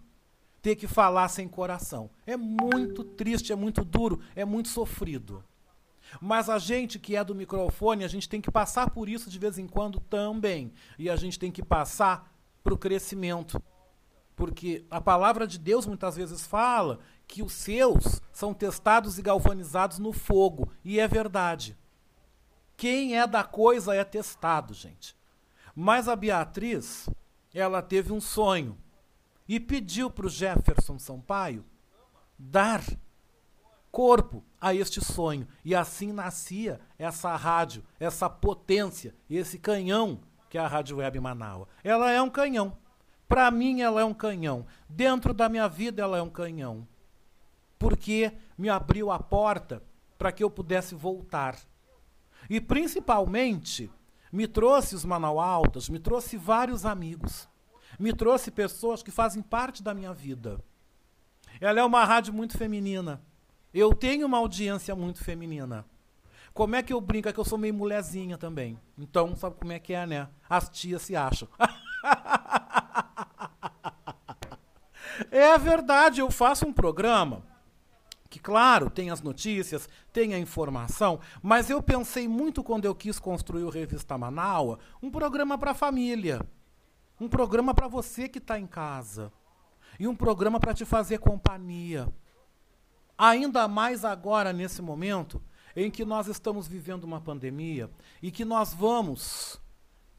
ter 0.63 0.77
que 0.77 0.87
falar 0.87 1.29
sem 1.29 1.49
coração. 1.49 2.11
É 2.27 2.37
muito 2.37 3.03
triste, 3.03 3.53
é 3.53 3.57
muito 3.57 3.85
duro, 3.85 4.21
é 4.37 4.45
muito 4.45 4.69
sofrido. 4.69 5.43
Mas 6.21 6.49
a 6.49 6.59
gente 6.59 6.99
que 6.99 7.17
é 7.17 7.23
do 7.23 7.35
microfone, 7.35 8.05
a 8.05 8.09
gente 8.09 8.29
tem 8.29 8.41
que 8.41 8.51
passar 8.51 8.91
por 8.91 9.09
isso 9.09 9.31
de 9.31 9.39
vez 9.39 9.59
em 9.59 9.67
quando 9.67 10.01
também. 10.01 10.73
E 10.99 11.09
a 11.09 11.17
gente 11.17 11.39
tem 11.39 11.51
que 11.53 11.63
passar 11.63 12.33
para 12.63 12.75
o 12.75 12.79
crescimento. 12.79 13.63
Porque 14.41 14.87
a 14.91 15.03
palavra 15.03 15.47
de 15.47 15.59
Deus 15.59 15.85
muitas 15.85 16.17
vezes 16.17 16.47
fala 16.47 16.99
que 17.29 17.43
os 17.43 17.53
seus 17.53 18.23
são 18.33 18.55
testados 18.55 19.19
e 19.19 19.23
galvanizados 19.23 19.99
no 19.99 20.15
fogo. 20.15 20.73
E 20.83 20.99
é 20.99 21.07
verdade. 21.07 21.77
Quem 22.75 23.19
é 23.19 23.27
da 23.27 23.45
coisa 23.45 23.95
é 23.95 24.03
testado, 24.03 24.73
gente. 24.73 25.15
Mas 25.77 26.09
a 26.09 26.17
Beatriz, 26.17 27.07
ela 27.53 27.83
teve 27.83 28.15
um 28.15 28.21
sonho 28.21 28.79
e 29.47 29.61
pediu 29.61 30.11
para 30.11 30.25
o 30.25 30.31
Jefferson 30.31 30.99
Sampaio 30.99 31.63
dar 32.39 32.83
corpo 33.93 34.43
a 34.59 34.75
este 34.75 35.05
sonho. 35.05 35.47
E 35.63 35.75
assim 35.75 36.15
nascia 36.15 36.81
essa 36.99 37.37
rádio, 37.37 37.85
essa 38.01 38.31
potência, 38.31 39.15
esse 39.29 39.59
canhão 39.59 40.19
que 40.49 40.57
é 40.57 40.63
a 40.63 40.67
Rádio 40.67 40.97
Web 40.97 41.21
Manaus. 41.21 41.69
Ela 41.85 42.11
é 42.11 42.23
um 42.23 42.31
canhão. 42.31 42.75
Para 43.31 43.49
mim, 43.49 43.81
ela 43.81 44.01
é 44.01 44.05
um 44.05 44.13
canhão. 44.13 44.67
Dentro 44.89 45.33
da 45.33 45.49
minha 45.49 45.69
vida, 45.69 46.03
ela 46.03 46.19
é 46.19 46.23
um 46.23 46.29
canhão. 46.29 46.85
Porque 47.79 48.33
me 48.59 48.69
abriu 48.69 49.09
a 49.09 49.21
porta 49.21 49.85
para 50.19 50.33
que 50.33 50.43
eu 50.43 50.51
pudesse 50.51 50.97
voltar. 50.97 51.57
E 52.51 52.61
principalmente, 52.61 53.89
me 54.33 54.49
trouxe 54.49 54.97
os 54.97 55.05
Manaualtas, 55.05 55.89
me 55.89 56.01
trouxe 56.01 56.37
vários 56.37 56.85
amigos. 56.85 57.49
Me 58.01 58.13
trouxe 58.13 58.51
pessoas 58.51 59.01
que 59.01 59.13
fazem 59.13 59.43
parte 59.43 59.81
da 59.81 59.95
minha 59.95 60.13
vida. 60.13 60.61
Ela 61.61 61.79
é 61.79 61.85
uma 61.85 62.05
rádio 62.05 62.35
muito 62.35 62.59
feminina. 62.59 63.23
Eu 63.73 63.95
tenho 63.95 64.27
uma 64.27 64.39
audiência 64.39 64.97
muito 64.97 65.23
feminina. 65.23 65.87
Como 66.53 66.75
é 66.75 66.83
que 66.83 66.93
eu 66.93 67.01
brinco? 67.01 67.29
É 67.29 67.33
que 67.33 67.39
eu 67.39 67.45
sou 67.45 67.57
meio 67.57 67.75
mulherzinha 67.75 68.37
também. 68.37 68.77
Então, 68.99 69.37
sabe 69.37 69.55
como 69.55 69.71
é 69.71 69.79
que 69.79 69.93
é, 69.93 70.05
né? 70.05 70.29
As 70.49 70.69
tias 70.69 71.03
se 71.03 71.15
acham. 71.15 71.47
é 75.31 75.59
verdade, 75.59 76.21
eu 76.21 76.31
faço 76.31 76.67
um 76.67 76.73
programa 76.73 77.43
que, 78.31 78.39
claro, 78.39 78.89
tem 78.89 79.11
as 79.11 79.21
notícias, 79.21 79.89
tem 80.13 80.35
a 80.35 80.39
informação, 80.39 81.19
mas 81.43 81.69
eu 81.69 81.83
pensei 81.83 82.29
muito 82.29 82.63
quando 82.63 82.85
eu 82.85 82.95
quis 82.95 83.19
construir 83.19 83.65
o 83.65 83.71
Revista 83.71 84.17
Manaua, 84.17 84.79
um 85.03 85.11
programa 85.11 85.59
para 85.59 85.73
a 85.73 85.75
família. 85.75 86.41
Um 87.21 87.29
programa 87.29 87.75
para 87.75 87.89
você 87.89 88.29
que 88.29 88.39
está 88.39 88.59
em 88.59 88.67
casa. 88.67 89.33
E 89.99 90.07
um 90.07 90.15
programa 90.17 90.59
para 90.59 90.73
te 90.73 90.85
fazer 90.85 91.19
companhia. 91.19 92.09
Ainda 93.19 93.69
mais 93.69 94.05
agora, 94.05 94.53
nesse 94.53 94.81
momento, 94.81 95.43
em 95.77 95.91
que 95.91 96.05
nós 96.05 96.27
estamos 96.29 96.67
vivendo 96.67 97.05
uma 97.05 97.21
pandemia 97.21 97.91
e 98.23 98.31
que 98.31 98.45
nós 98.45 98.73
vamos 98.73 99.61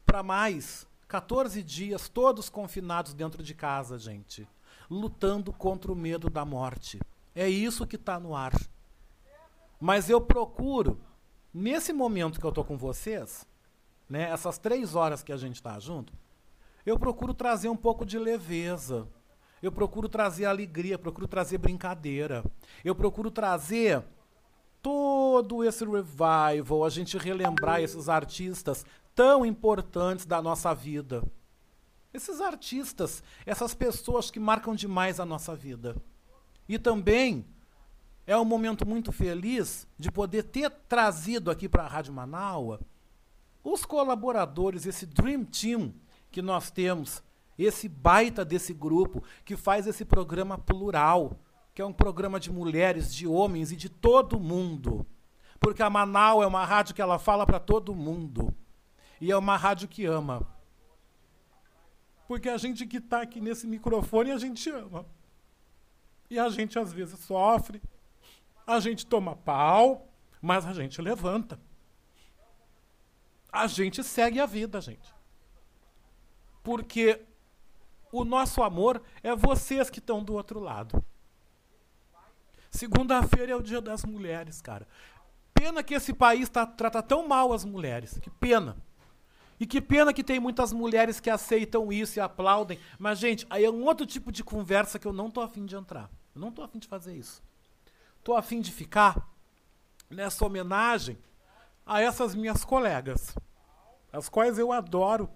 para 0.06 0.22
mais 0.22 0.86
14 1.08 1.62
dias 1.62 2.08
todos 2.08 2.48
confinados 2.48 3.14
dentro 3.14 3.42
de 3.42 3.54
casa, 3.54 3.98
gente, 3.98 4.46
lutando 4.92 5.52
contra 5.52 5.90
o 5.90 5.96
medo 5.96 6.28
da 6.28 6.44
morte. 6.44 7.00
É 7.34 7.48
isso 7.48 7.86
que 7.86 7.96
está 7.96 8.20
no 8.20 8.36
ar. 8.36 8.52
Mas 9.80 10.10
eu 10.10 10.20
procuro, 10.20 11.00
nesse 11.52 11.92
momento 11.92 12.38
que 12.38 12.44
eu 12.44 12.50
estou 12.50 12.64
com 12.64 12.76
vocês, 12.76 13.46
né, 14.08 14.30
essas 14.30 14.58
três 14.58 14.94
horas 14.94 15.22
que 15.22 15.32
a 15.32 15.36
gente 15.36 15.56
está 15.56 15.78
junto, 15.78 16.12
eu 16.84 16.98
procuro 16.98 17.32
trazer 17.32 17.68
um 17.68 17.76
pouco 17.76 18.04
de 18.04 18.18
leveza. 18.18 19.08
Eu 19.62 19.72
procuro 19.72 20.08
trazer 20.08 20.44
alegria, 20.44 20.98
procuro 20.98 21.26
trazer 21.26 21.56
brincadeira. 21.56 22.44
Eu 22.84 22.94
procuro 22.94 23.30
trazer 23.30 24.04
todo 24.82 25.64
esse 25.64 25.84
revival, 25.84 26.84
a 26.84 26.90
gente 26.90 27.16
relembrar 27.16 27.80
esses 27.80 28.08
artistas 28.08 28.84
tão 29.14 29.46
importantes 29.46 30.26
da 30.26 30.42
nossa 30.42 30.74
vida. 30.74 31.22
Esses 32.12 32.40
artistas, 32.40 33.22
essas 33.46 33.74
pessoas 33.74 34.30
que 34.30 34.40
marcam 34.40 34.74
demais 34.74 35.18
a 35.18 35.24
nossa 35.24 35.54
vida. 35.54 35.96
E 36.68 36.78
também 36.78 37.46
é 38.26 38.36
um 38.36 38.44
momento 38.44 38.86
muito 38.86 39.10
feliz 39.10 39.86
de 39.98 40.10
poder 40.10 40.44
ter 40.44 40.70
trazido 40.70 41.50
aqui 41.50 41.68
para 41.68 41.84
a 41.84 41.88
Rádio 41.88 42.12
Manaua 42.12 42.80
os 43.64 43.84
colaboradores, 43.84 44.86
esse 44.86 45.06
Dream 45.06 45.44
Team 45.44 45.94
que 46.30 46.42
nós 46.42 46.70
temos, 46.70 47.22
esse 47.58 47.88
baita 47.88 48.44
desse 48.44 48.72
grupo 48.72 49.22
que 49.44 49.56
faz 49.56 49.86
esse 49.86 50.04
programa 50.04 50.58
plural, 50.58 51.38
que 51.74 51.80
é 51.80 51.84
um 51.84 51.92
programa 51.92 52.40
de 52.40 52.50
mulheres, 52.50 53.14
de 53.14 53.26
homens 53.26 53.70
e 53.70 53.76
de 53.76 53.88
todo 53.88 54.40
mundo. 54.40 55.06
Porque 55.60 55.82
a 55.82 55.88
Manaus 55.88 56.42
é 56.42 56.46
uma 56.46 56.64
rádio 56.64 56.94
que 56.94 57.02
ela 57.02 57.18
fala 57.18 57.46
para 57.46 57.60
todo 57.60 57.94
mundo. 57.94 58.52
E 59.20 59.30
é 59.30 59.36
uma 59.36 59.56
rádio 59.56 59.86
que 59.86 60.04
ama. 60.04 60.44
Porque 62.26 62.48
a 62.48 62.56
gente 62.56 62.86
que 62.86 62.98
está 62.98 63.22
aqui 63.22 63.40
nesse 63.40 63.66
microfone, 63.66 64.30
a 64.30 64.38
gente 64.38 64.70
ama. 64.70 65.06
E 66.30 66.38
a 66.38 66.48
gente 66.48 66.78
às 66.78 66.92
vezes 66.92 67.18
sofre, 67.20 67.82
a 68.66 68.80
gente 68.80 69.06
toma 69.06 69.36
pau, 69.36 70.08
mas 70.40 70.66
a 70.66 70.72
gente 70.72 71.00
levanta. 71.02 71.60
A 73.52 73.66
gente 73.66 74.02
segue 74.02 74.40
a 74.40 74.46
vida, 74.46 74.80
gente. 74.80 75.14
Porque 76.62 77.20
o 78.10 78.24
nosso 78.24 78.62
amor 78.62 79.02
é 79.22 79.34
vocês 79.34 79.90
que 79.90 79.98
estão 79.98 80.22
do 80.22 80.34
outro 80.34 80.58
lado. 80.58 81.04
Segunda-feira 82.70 83.52
é 83.52 83.56
o 83.56 83.62
dia 83.62 83.82
das 83.82 84.04
mulheres, 84.04 84.62
cara. 84.62 84.88
Pena 85.52 85.82
que 85.82 85.92
esse 85.92 86.14
país 86.14 86.48
tá, 86.48 86.64
trata 86.66 87.02
tão 87.02 87.28
mal 87.28 87.52
as 87.52 87.64
mulheres. 87.64 88.18
Que 88.18 88.30
pena. 88.30 88.76
E 89.62 89.66
que 89.66 89.80
pena 89.80 90.12
que 90.12 90.24
tem 90.24 90.40
muitas 90.40 90.72
mulheres 90.72 91.20
que 91.20 91.30
aceitam 91.30 91.92
isso 91.92 92.18
e 92.18 92.20
aplaudem. 92.20 92.80
Mas, 92.98 93.20
gente, 93.20 93.46
aí 93.48 93.64
é 93.64 93.70
um 93.70 93.84
outro 93.84 94.04
tipo 94.04 94.32
de 94.32 94.42
conversa 94.42 94.98
que 94.98 95.06
eu 95.06 95.12
não 95.12 95.30
tô 95.30 95.40
afim 95.40 95.64
de 95.64 95.76
entrar. 95.76 96.10
Eu 96.34 96.40
não 96.40 96.50
tô 96.50 96.62
afim 96.62 96.80
de 96.80 96.88
fazer 96.88 97.14
isso. 97.14 97.40
Tô 98.24 98.34
afim 98.34 98.60
de 98.60 98.72
ficar 98.72 99.24
nessa 100.10 100.44
homenagem 100.44 101.16
a 101.86 102.00
essas 102.00 102.34
minhas 102.34 102.64
colegas, 102.64 103.36
as 104.12 104.28
quais 104.28 104.58
eu 104.58 104.72
adoro 104.72 105.30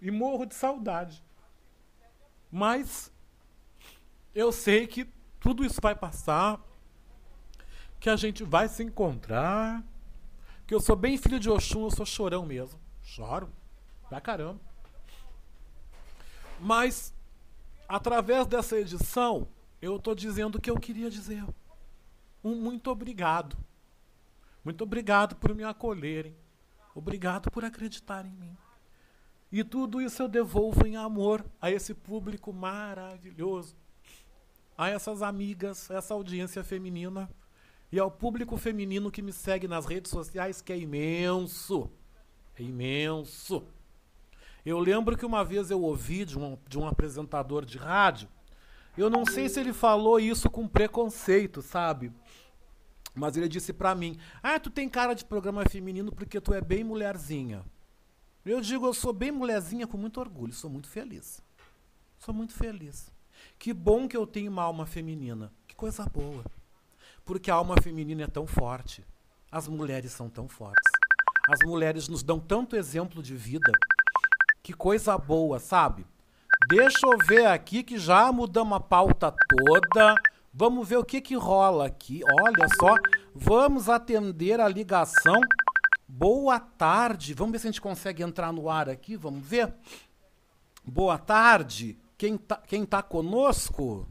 e 0.00 0.10
morro 0.10 0.46
de 0.46 0.54
saudade. 0.54 1.22
Mas 2.50 3.12
eu 4.34 4.50
sei 4.50 4.86
que 4.86 5.06
tudo 5.38 5.62
isso 5.62 5.78
vai 5.82 5.94
passar, 5.94 6.58
que 8.00 8.08
a 8.08 8.16
gente 8.16 8.42
vai 8.42 8.66
se 8.66 8.82
encontrar, 8.82 9.84
que 10.66 10.74
eu 10.74 10.80
sou 10.80 10.96
bem 10.96 11.18
filho 11.18 11.38
de 11.38 11.50
Oxum, 11.50 11.84
eu 11.84 11.90
sou 11.90 12.06
chorão 12.06 12.46
mesmo. 12.46 12.85
Choro. 13.06 13.48
Pra 14.08 14.20
caramba. 14.20 14.60
Mas, 16.60 17.14
através 17.88 18.46
dessa 18.46 18.76
edição, 18.76 19.48
eu 19.80 19.98
tô 19.98 20.14
dizendo 20.14 20.56
o 20.56 20.60
que 20.60 20.70
eu 20.70 20.78
queria 20.78 21.10
dizer. 21.10 21.44
Um 22.44 22.54
muito 22.54 22.90
obrigado. 22.90 23.56
Muito 24.64 24.82
obrigado 24.82 25.36
por 25.36 25.54
me 25.54 25.64
acolherem. 25.64 26.36
Obrigado 26.94 27.50
por 27.50 27.64
acreditar 27.64 28.26
em 28.26 28.32
mim. 28.32 28.56
E 29.50 29.62
tudo 29.62 30.00
isso 30.00 30.22
eu 30.22 30.28
devolvo 30.28 30.86
em 30.86 30.96
amor 30.96 31.44
a 31.60 31.70
esse 31.70 31.94
público 31.94 32.52
maravilhoso 32.52 33.76
a 34.76 34.90
essas 34.90 35.22
amigas, 35.22 35.90
essa 35.90 36.12
audiência 36.12 36.62
feminina 36.62 37.30
e 37.90 37.98
ao 37.98 38.10
público 38.10 38.56
feminino 38.56 39.10
que 39.10 39.22
me 39.22 39.32
segue 39.32 39.66
nas 39.66 39.86
redes 39.86 40.10
sociais, 40.10 40.60
que 40.60 40.72
é 40.72 40.78
imenso. 40.78 41.90
É 42.58 42.62
imenso. 42.62 43.62
Eu 44.64 44.78
lembro 44.78 45.16
que 45.16 45.24
uma 45.24 45.44
vez 45.44 45.70
eu 45.70 45.80
ouvi 45.80 46.24
de 46.24 46.38
um, 46.38 46.58
de 46.66 46.78
um 46.78 46.86
apresentador 46.86 47.64
de 47.64 47.78
rádio, 47.78 48.28
eu 48.96 49.10
não 49.10 49.26
sei 49.26 49.48
se 49.48 49.60
ele 49.60 49.72
falou 49.72 50.18
isso 50.18 50.50
com 50.50 50.66
preconceito, 50.66 51.60
sabe? 51.60 52.12
Mas 53.14 53.36
ele 53.36 53.48
disse 53.48 53.72
para 53.72 53.94
mim: 53.94 54.18
Ah, 54.42 54.58
tu 54.58 54.70
tem 54.70 54.88
cara 54.88 55.14
de 55.14 55.24
programa 55.24 55.64
feminino 55.68 56.10
porque 56.10 56.40
tu 56.40 56.52
é 56.52 56.60
bem 56.60 56.82
mulherzinha. 56.82 57.64
Eu 58.44 58.60
digo, 58.60 58.86
eu 58.86 58.94
sou 58.94 59.12
bem 59.12 59.32
mulherzinha 59.32 59.86
com 59.86 59.96
muito 59.96 60.20
orgulho, 60.20 60.52
sou 60.52 60.70
muito 60.70 60.88
feliz. 60.88 61.42
Sou 62.18 62.32
muito 62.32 62.54
feliz. 62.54 63.10
Que 63.58 63.72
bom 63.72 64.06
que 64.06 64.16
eu 64.16 64.26
tenho 64.26 64.50
uma 64.50 64.62
alma 64.62 64.86
feminina. 64.86 65.52
Que 65.66 65.74
coisa 65.74 66.04
boa. 66.06 66.44
Porque 67.24 67.50
a 67.50 67.54
alma 67.54 67.74
feminina 67.82 68.22
é 68.22 68.26
tão 68.28 68.46
forte. 68.46 69.04
As 69.50 69.66
mulheres 69.66 70.12
são 70.12 70.30
tão 70.30 70.48
fortes. 70.48 71.05
As 71.48 71.60
mulheres 71.64 72.08
nos 72.08 72.22
dão 72.22 72.40
tanto 72.40 72.76
exemplo 72.76 73.22
de 73.22 73.36
vida. 73.36 73.70
Que 74.62 74.72
coisa 74.72 75.16
boa, 75.16 75.60
sabe? 75.60 76.04
Deixa 76.68 77.06
eu 77.06 77.16
ver 77.26 77.46
aqui 77.46 77.84
que 77.84 77.98
já 77.98 78.32
mudamos 78.32 78.76
a 78.76 78.80
pauta 78.80 79.32
toda. 79.32 80.14
Vamos 80.52 80.88
ver 80.88 80.96
o 80.96 81.04
que 81.04 81.20
que 81.20 81.36
rola 81.36 81.86
aqui. 81.86 82.22
Olha 82.42 82.66
só, 82.80 82.94
vamos 83.34 83.88
atender 83.88 84.58
a 84.58 84.66
ligação. 84.66 85.40
Boa 86.08 86.58
tarde. 86.58 87.34
Vamos 87.34 87.52
ver 87.52 87.58
se 87.60 87.68
a 87.68 87.70
gente 87.70 87.80
consegue 87.80 88.22
entrar 88.22 88.52
no 88.52 88.68
ar 88.68 88.88
aqui. 88.88 89.16
Vamos 89.16 89.46
ver. 89.46 89.72
Boa 90.84 91.18
tarde. 91.18 91.96
Quem 92.18 92.36
tá, 92.36 92.56
quem 92.56 92.84
tá 92.84 93.02
conosco? 93.02 94.08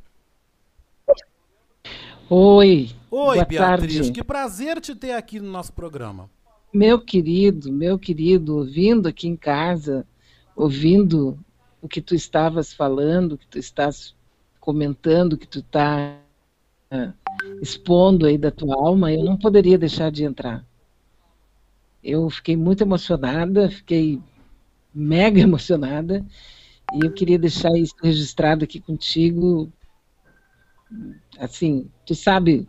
Oi. 2.30 2.96
Oi, 3.12 3.36
boa 3.36 3.46
Beatriz. 3.46 3.96
Tarde. 3.96 4.12
Que 4.12 4.24
prazer 4.24 4.80
te 4.80 4.96
ter 4.96 5.14
aqui 5.14 5.40
no 5.40 5.52
nosso 5.52 5.74
programa. 5.74 6.30
Meu 6.76 7.00
querido, 7.00 7.72
meu 7.72 7.98
querido, 7.98 8.58
ouvindo 8.58 9.08
aqui 9.08 9.30
em 9.30 9.38
casa, 9.38 10.06
ouvindo 10.54 11.40
o 11.82 11.88
que 11.88 12.02
tu 12.02 12.14
estavas 12.14 12.74
falando, 12.74 13.32
o 13.32 13.38
que 13.38 13.48
tu 13.48 13.58
estás 13.58 14.14
comentando, 14.60 15.34
o 15.34 15.38
que 15.38 15.48
tu 15.48 15.60
está 15.60 16.20
uh, 16.94 17.14
expondo 17.62 18.26
aí 18.26 18.38
da 18.38 18.52
tua 18.52 18.76
alma, 18.76 19.10
eu 19.10 19.24
não 19.24 19.38
poderia 19.38 19.78
deixar 19.78 20.12
de 20.12 20.26
entrar. 20.26 20.66
Eu 22.04 22.30
fiquei 22.30 22.58
muito 22.58 22.82
emocionada, 22.82 23.72
fiquei 23.72 24.22
mega 24.94 25.40
emocionada, 25.40 26.26
e 26.94 27.06
eu 27.06 27.14
queria 27.14 27.40
deixar 27.40 27.72
isso 27.78 27.96
registrado 28.04 28.66
aqui 28.66 28.82
contigo. 28.82 29.72
Assim, 31.40 31.90
tu 32.06 32.14
sabe, 32.14 32.68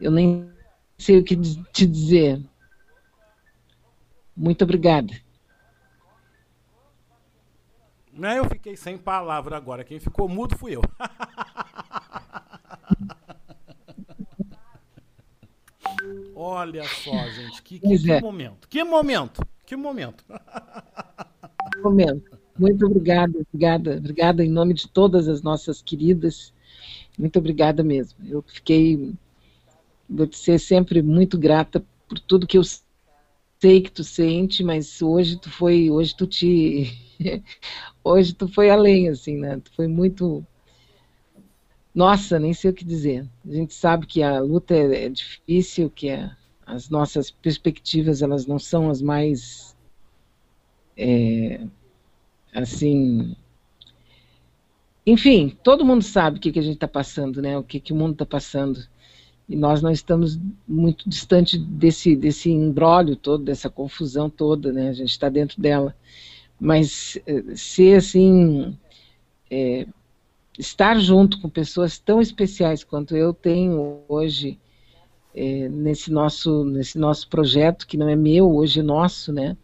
eu 0.00 0.12
nem 0.12 0.48
sei 0.96 1.18
o 1.18 1.24
que 1.24 1.34
te 1.34 1.84
dizer. 1.84 2.40
Muito 4.36 4.62
obrigada. 4.64 5.14
Né, 8.12 8.38
eu 8.38 8.44
fiquei 8.44 8.76
sem 8.76 8.96
palavra 8.96 9.56
agora. 9.56 9.82
Quem 9.82 9.98
ficou 9.98 10.28
mudo 10.28 10.56
fui 10.56 10.76
eu. 10.76 10.82
Olha 16.34 16.84
só, 16.84 17.28
gente, 17.30 17.62
que, 17.62 17.78
que, 17.78 17.98
que, 17.98 18.12
é. 18.12 18.20
momento. 18.20 18.68
Que 18.68 18.84
momento. 18.84 19.42
Que 19.64 19.76
momento. 19.76 20.24
momento. 21.82 22.38
Muito 22.56 22.86
obrigada, 22.86 23.38
obrigada, 23.38 23.96
obrigada 23.96 24.44
em 24.44 24.50
nome 24.50 24.74
de 24.74 24.86
todas 24.88 25.26
as 25.26 25.42
nossas 25.42 25.82
queridas. 25.82 26.52
Muito 27.18 27.38
obrigada 27.38 27.82
mesmo. 27.82 28.18
Eu 28.26 28.42
fiquei, 28.42 29.14
vou 30.08 30.26
te 30.26 30.36
ser 30.38 30.58
sempre 30.60 31.02
muito 31.02 31.38
grata 31.38 31.84
por 32.08 32.18
tudo 32.20 32.46
que 32.46 32.58
eu 32.58 32.62
sei 33.64 33.80
que 33.80 33.90
tu 33.90 34.04
sente, 34.04 34.62
mas 34.62 35.00
hoje 35.00 35.38
tu 35.38 35.50
foi, 35.50 35.90
hoje 35.90 36.14
tu 36.14 36.26
te 36.26 36.92
hoje 38.04 38.34
tu 38.34 38.46
foi 38.46 38.68
além, 38.68 39.08
assim, 39.08 39.38
né? 39.38 39.58
Tu 39.58 39.72
foi 39.72 39.88
muito. 39.88 40.46
Nossa, 41.94 42.38
nem 42.38 42.52
sei 42.52 42.70
o 42.70 42.74
que 42.74 42.84
dizer. 42.84 43.26
A 43.42 43.54
gente 43.54 43.72
sabe 43.72 44.06
que 44.06 44.22
a 44.22 44.38
luta 44.38 44.74
é, 44.74 45.06
é 45.06 45.08
difícil, 45.08 45.88
que 45.88 46.10
é, 46.10 46.30
as 46.66 46.90
nossas 46.90 47.30
perspectivas 47.30 48.20
elas 48.20 48.44
não 48.46 48.58
são 48.58 48.90
as 48.90 49.00
mais. 49.00 49.74
É, 50.94 51.66
assim. 52.52 53.34
Enfim, 55.06 55.56
todo 55.62 55.86
mundo 55.86 56.02
sabe 56.04 56.36
o 56.36 56.40
que, 56.40 56.52
que 56.52 56.58
a 56.58 56.62
gente 56.62 56.74
está 56.74 56.88
passando, 56.88 57.40
né? 57.40 57.56
O 57.56 57.62
que, 57.62 57.80
que 57.80 57.94
o 57.94 57.96
mundo 57.96 58.12
está 58.12 58.26
passando. 58.26 58.86
E 59.48 59.56
nós 59.56 59.82
não 59.82 59.90
estamos 59.90 60.40
muito 60.66 61.08
distante 61.08 61.58
desse, 61.58 62.16
desse 62.16 62.50
embrólio 62.50 63.14
todo, 63.14 63.44
dessa 63.44 63.68
confusão 63.68 64.30
toda, 64.30 64.72
né? 64.72 64.88
A 64.88 64.92
gente 64.94 65.10
está 65.10 65.28
dentro 65.28 65.60
dela 65.60 65.94
mas 66.58 67.18
eh, 67.26 67.42
ser 67.56 67.96
assim, 67.98 68.76
é, 69.50 69.86
estar 70.58 70.98
junto 70.98 71.40
com 71.40 71.48
pessoas 71.48 71.98
tão 71.98 72.20
especiais 72.20 72.84
quanto 72.84 73.16
eu 73.16 73.32
tenho 73.34 74.00
hoje 74.08 74.58
é, 75.34 75.68
nesse 75.68 76.12
nosso 76.12 76.64
nesse 76.64 76.96
nosso 76.98 77.28
projeto 77.28 77.86
que 77.86 77.96
não 77.96 78.08
é 78.08 78.16
meu 78.16 78.50
hoje 78.54 78.80
é 78.80 78.82
nosso, 78.82 79.32
né? 79.32 79.56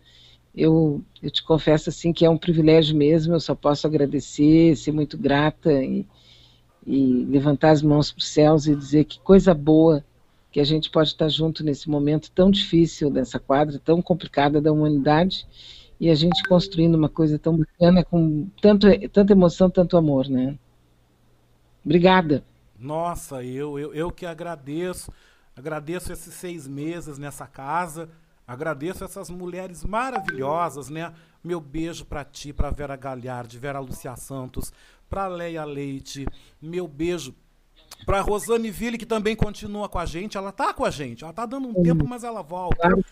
Eu, 0.55 1.01
eu 1.23 1.31
te 1.31 1.43
confesso 1.45 1.91
assim 1.91 2.13
que 2.13 2.25
é 2.25 2.31
um 2.31 2.37
privilégio 2.37 2.97
mesmo. 2.97 3.35
Eu 3.35 3.41
só 3.41 3.55
posso 3.55 3.87
agradecer, 3.87 4.77
ser 4.77 4.93
muito 4.93 5.17
grata 5.17 5.73
e, 5.73 6.05
e 6.87 7.25
levantar 7.25 7.71
as 7.71 7.83
mãos 7.83 8.11
para 8.11 8.21
os 8.21 8.29
céus 8.29 8.67
e 8.67 8.75
dizer 8.75 9.05
que 9.05 9.21
coisa 9.21 9.55
boa 9.55 10.05
que 10.51 10.61
a 10.61 10.65
gente 10.65 10.91
pode 10.91 11.11
estar 11.11 11.29
junto 11.29 11.63
nesse 11.63 11.89
momento 11.89 12.31
tão 12.33 12.51
difícil 12.51 13.11
dessa 13.11 13.39
quadra, 13.39 13.79
tão 13.79 14.03
complicada 14.03 14.61
da 14.61 14.73
humanidade 14.73 15.47
e 16.01 16.09
a 16.09 16.15
gente 16.15 16.43
construindo 16.49 16.95
uma 16.95 17.09
coisa 17.09 17.39
tão 17.39 17.59
bacana, 17.59 18.03
com 18.03 18.49
tanto, 18.61 18.87
tanta 19.11 19.33
emoção, 19.33 19.69
tanto 19.69 19.97
amor, 19.97 20.29
né? 20.29 20.59
Obrigada. 21.85 22.43
Nossa, 22.79 23.45
eu, 23.45 23.79
eu, 23.79 23.95
eu 23.95 24.11
que 24.11 24.25
agradeço, 24.25 25.13
agradeço 25.55 26.11
esses 26.11 26.33
seis 26.33 26.67
meses 26.67 27.19
nessa 27.19 27.47
casa, 27.47 28.09
agradeço 28.47 29.05
essas 29.05 29.29
mulheres 29.29 29.85
maravilhosas, 29.85 30.89
né? 30.89 31.13
Meu 31.45 31.61
beijo 31.61 32.07
para 32.07 32.25
ti, 32.25 32.53
para 32.53 32.71
Vera 32.71 32.97
Galhardi, 32.97 33.59
Vera 33.59 33.79
Lucia 33.79 34.17
Santos, 34.17 34.73
para 35.11 35.27
Leia 35.27 35.65
Leite, 35.65 36.25
meu 36.63 36.87
beijo. 36.89 37.35
Para 38.07 38.23
Rosane 38.23 38.71
Ville, 38.71 38.97
que 38.97 39.05
também 39.05 39.37
continua 39.37 39.87
com 39.87 39.99
a 39.99 40.07
gente, 40.07 40.39
ela 40.39 40.51
tá 40.51 40.73
com 40.73 40.87
a 40.87 40.91
gente, 40.91 41.23
ela 41.23 41.35
tá 41.35 41.45
dando 41.45 41.69
um 41.69 41.83
tempo, 41.83 42.07
mas 42.09 42.25
ela 42.25 42.41
volta. 42.41 42.77
Claro 42.77 43.05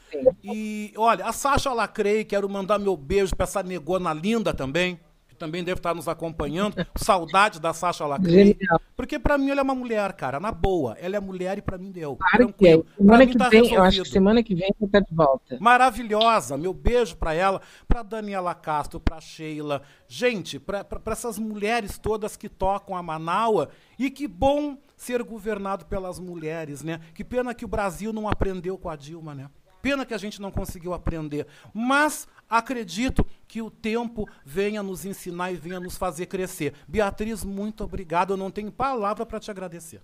e 0.43 0.95
olha, 0.97 1.27
a 1.27 1.33
Sasha 1.33 1.73
Lacrei, 1.73 2.25
quero 2.25 2.49
mandar 2.49 2.79
meu 2.79 2.97
beijo 2.97 3.37
para 3.37 3.45
essa 3.45 3.63
negona 3.63 4.15
linda 4.15 4.55
também 4.55 4.99
também 5.39 5.65
deve 5.65 5.79
estar 5.79 5.95
nos 5.95 6.09
acompanhando. 6.09 6.75
Saudade 6.97 7.61
da 7.61 7.73
Sasha 7.73 8.07
Lacrei. 8.07 8.59
Porque 8.97 9.19
para 9.19 9.39
mim 9.39 9.51
ela 9.51 9.61
é 9.61 9.63
uma 9.63 9.75
mulher, 9.75 10.13
cara, 10.15 10.41
na 10.41 10.53
boa. 10.53 10.97
Ela 11.01 11.17
é 11.17 11.21
mulher 11.21 11.59
e 11.59 11.63
para 11.63 11.79
mim 11.79 11.91
deu. 11.91 12.17
Claro 12.17 12.49
tranquilo. 12.49 12.85
que 12.85 12.91
é. 12.91 12.97
Semana 12.97 13.27
que 13.27 13.39
tá 13.39 13.49
vem, 13.49 13.63
resolvido. 13.63 13.81
eu 13.81 13.85
acho 13.85 14.03
que 14.03 14.09
semana 14.09 14.43
que 14.43 14.55
vem 14.55 14.75
tá 14.91 15.01
de 15.01 15.15
volta. 15.15 15.59
Maravilhosa. 15.61 16.57
Meu 16.57 16.75
beijo 16.75 17.17
para 17.17 17.33
ela, 17.33 17.61
para 17.87 18.03
Daniela 18.03 18.55
Castro, 18.55 18.99
para 19.01 19.21
Sheila. 19.21 19.83
Gente, 20.07 20.59
para 20.59 20.85
essas 21.07 21.39
mulheres 21.39 21.99
todas 21.99 22.37
que 22.37 22.49
tocam 22.49 22.97
a 22.97 23.03
Manaua 23.03 23.71
e 23.99 24.11
que 24.11 24.27
bom 24.27 24.77
ser 24.97 25.23
governado 25.23 25.87
pelas 25.87 26.19
mulheres, 26.19 26.83
né? 26.83 27.01
Que 27.15 27.25
pena 27.25 27.55
que 27.55 27.65
o 27.65 27.69
Brasil 27.69 28.13
não 28.13 28.29
aprendeu 28.29 28.77
com 28.77 28.91
a 28.91 28.97
Dilma, 28.97 29.35
né? 29.35 29.49
Pena 29.81 30.05
que 30.05 30.15
a 30.15 30.19
gente 30.19 30.41
não 30.41 30.51
conseguiu 30.51 30.93
aprender. 30.93 31.47
Mas 31.73 32.27
acredito 32.49 33.27
que 33.47 33.63
o 33.63 33.71
tempo 33.71 34.29
venha 34.45 34.83
nos 34.83 35.05
ensinar 35.05 35.53
e 35.53 35.57
venha 35.57 35.81
nos 35.81 35.97
fazer 35.97 36.27
crescer. 36.27 36.75
Beatriz, 36.87 37.45
muito 37.45 37.85
obrigado. 37.85 38.33
Eu 38.33 38.37
não 38.37 38.51
tenho 38.51 38.73
palavra 38.73 39.25
para 39.25 39.41
te 39.41 39.51
agradecer. 39.51 40.01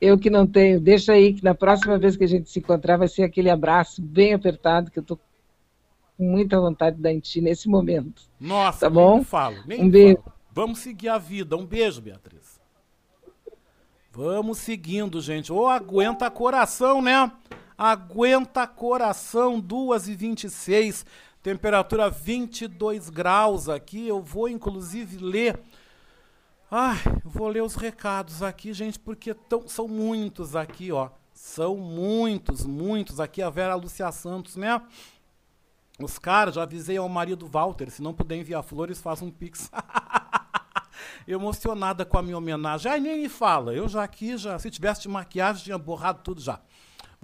Eu 0.00 0.18
que 0.18 0.30
não 0.30 0.46
tenho. 0.46 0.80
Deixa 0.80 1.12
aí 1.12 1.34
que 1.34 1.44
na 1.44 1.54
próxima 1.54 1.98
vez 1.98 2.16
que 2.16 2.24
a 2.24 2.28
gente 2.28 2.50
se 2.50 2.58
encontrar 2.58 2.96
vai 2.96 3.08
ser 3.08 3.22
aquele 3.22 3.50
abraço 3.50 4.02
bem 4.02 4.34
apertado 4.34 4.90
que 4.90 4.98
eu 4.98 5.02
estou 5.02 5.18
com 6.16 6.24
muita 6.24 6.60
vontade 6.60 6.96
de 6.96 7.02
dar 7.02 7.12
em 7.12 7.20
ti 7.20 7.40
nesse 7.40 7.68
momento. 7.68 8.22
Nossa, 8.38 8.80
tá 8.80 8.90
bom? 8.90 9.16
Nem 9.16 9.24
falo, 9.24 9.56
nem 9.66 9.82
um 9.82 9.90
beijo. 9.90 10.18
Falo. 10.18 10.34
Vamos 10.52 10.78
seguir 10.78 11.08
a 11.08 11.18
vida. 11.18 11.56
Um 11.56 11.66
beijo, 11.66 12.00
Beatriz. 12.00 12.60
Vamos 14.12 14.58
seguindo, 14.58 15.20
gente. 15.20 15.52
Ou 15.52 15.66
aguenta 15.66 16.30
coração, 16.30 17.02
né? 17.02 17.32
Aguenta 17.76 18.66
coração, 18.66 19.60
2 19.60 20.08
e 20.08 20.14
26 20.14 21.04
temperatura 21.44 22.08
22 22.08 23.10
graus 23.10 23.68
aqui. 23.68 24.08
Eu 24.08 24.22
vou 24.22 24.48
inclusive 24.48 25.18
ler. 25.18 25.60
Ai, 26.70 26.98
vou 27.22 27.46
ler 27.48 27.62
os 27.62 27.76
recados 27.76 28.42
aqui, 28.42 28.72
gente, 28.72 28.98
porque 28.98 29.34
tão, 29.34 29.68
são 29.68 29.86
muitos 29.86 30.56
aqui, 30.56 30.90
ó. 30.90 31.10
São 31.34 31.76
muitos, 31.76 32.64
muitos. 32.64 33.20
Aqui 33.20 33.42
a 33.42 33.50
Vera 33.50 33.74
Lúcia 33.74 34.10
Santos, 34.10 34.56
né? 34.56 34.80
Os 36.00 36.18
caras, 36.18 36.54
já 36.54 36.62
avisei 36.62 36.96
ao 36.96 37.08
marido 37.08 37.46
Walter, 37.46 37.90
se 37.90 38.02
não 38.02 38.14
puder 38.14 38.36
enviar 38.36 38.62
flores, 38.64 39.00
faz 39.00 39.20
um 39.20 39.30
pix. 39.30 39.70
Emocionada 41.28 42.04
com 42.04 42.18
a 42.18 42.22
minha 42.22 42.38
homenagem. 42.38 42.90
Ai, 42.90 43.00
nem 43.00 43.20
me 43.20 43.28
fala. 43.28 43.74
Eu 43.74 43.86
já 43.86 44.02
aqui, 44.02 44.36
já, 44.36 44.58
se 44.58 44.70
tivesse 44.70 45.02
de 45.02 45.08
maquiagem, 45.08 45.64
tinha 45.64 45.78
borrado 45.78 46.22
tudo 46.24 46.40
já. 46.40 46.60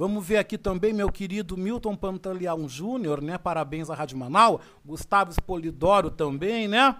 Vamos 0.00 0.26
ver 0.26 0.38
aqui 0.38 0.56
também 0.56 0.94
meu 0.94 1.12
querido 1.12 1.58
Milton 1.58 1.94
Pantaleão 1.94 2.66
Júnior, 2.66 3.20
né? 3.20 3.36
Parabéns 3.36 3.90
à 3.90 3.94
Rádio 3.94 4.16
Manaus. 4.16 4.62
Gustavo 4.82 5.30
Espolidoro 5.30 6.10
também, 6.10 6.66
né? 6.66 6.98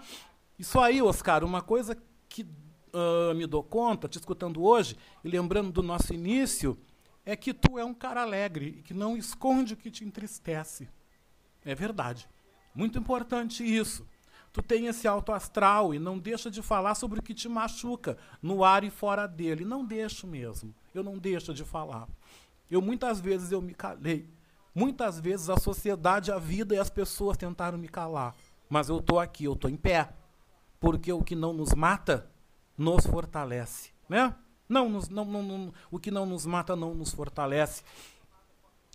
Isso 0.58 0.78
aí, 0.78 1.00
Oscar, 1.00 1.42
uma 1.42 1.62
coisa 1.62 1.96
que 2.28 2.42
uh, 2.42 3.34
me 3.34 3.46
dou 3.46 3.62
conta, 3.62 4.06
te 4.06 4.18
escutando 4.18 4.62
hoje, 4.62 4.98
e 5.24 5.30
lembrando 5.30 5.72
do 5.72 5.82
nosso 5.82 6.12
início, 6.12 6.76
é 7.24 7.34
que 7.34 7.54
tu 7.54 7.78
é 7.78 7.84
um 7.86 7.94
cara 7.94 8.20
alegre 8.20 8.76
e 8.80 8.82
que 8.82 8.92
não 8.92 9.16
esconde 9.16 9.72
o 9.72 9.78
que 9.78 9.90
te 9.90 10.04
entristece. 10.04 10.86
É 11.64 11.74
verdade. 11.74 12.28
Muito 12.74 12.98
importante 12.98 13.64
isso. 13.64 14.06
Tu 14.52 14.60
tem 14.60 14.88
esse 14.88 15.08
alto 15.08 15.32
astral 15.32 15.94
e 15.94 15.98
não 15.98 16.18
deixa 16.18 16.50
de 16.50 16.60
falar 16.60 16.94
sobre 16.94 17.20
o 17.20 17.22
que 17.22 17.32
te 17.32 17.48
machuca 17.48 18.18
no 18.42 18.62
ar 18.62 18.84
e 18.84 18.90
fora 18.90 19.26
dele. 19.26 19.64
Não 19.64 19.86
deixo 19.86 20.26
mesmo. 20.26 20.74
Eu 20.94 21.02
não 21.02 21.16
deixo 21.16 21.54
de 21.54 21.64
falar. 21.64 22.06
Eu 22.70 22.80
muitas 22.80 23.20
vezes 23.20 23.50
eu 23.50 23.60
me 23.60 23.74
calei. 23.74 24.28
Muitas 24.74 25.18
vezes 25.18 25.50
a 25.50 25.56
sociedade, 25.56 26.30
a 26.30 26.38
vida 26.38 26.74
e 26.74 26.78
as 26.78 26.88
pessoas 26.88 27.36
tentaram 27.36 27.76
me 27.76 27.88
calar. 27.88 28.34
Mas 28.68 28.88
eu 28.88 28.98
estou 28.98 29.18
aqui, 29.18 29.44
eu 29.44 29.54
estou 29.54 29.70
em 29.70 29.76
pé. 29.76 30.12
Porque 30.78 31.12
o 31.12 31.22
que 31.22 31.34
não 31.34 31.52
nos 31.52 31.74
mata, 31.74 32.30
nos 32.78 33.04
fortalece. 33.04 33.90
Né? 34.08 34.34
Não, 34.68 34.88
nos, 34.88 35.08
não, 35.08 35.24
não, 35.24 35.42
não, 35.42 35.74
o 35.90 35.98
que 35.98 36.10
não 36.10 36.24
nos 36.24 36.46
mata 36.46 36.76
não 36.76 36.94
nos 36.94 37.12
fortalece. 37.12 37.82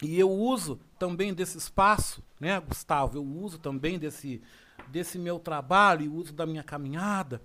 E 0.02 0.20
eu 0.20 0.32
uso 0.32 0.80
também 0.98 1.34
desse 1.34 1.58
espaço, 1.58 2.24
né, 2.40 2.60
Gustavo? 2.60 3.18
Eu 3.18 3.24
uso 3.24 3.58
também 3.58 3.98
desse, 3.98 4.42
desse 4.88 5.18
meu 5.18 5.40
trabalho 5.40 6.04
e 6.04 6.10
uso 6.10 6.34
da 6.34 6.46
minha 6.46 6.64
caminhada 6.64 7.42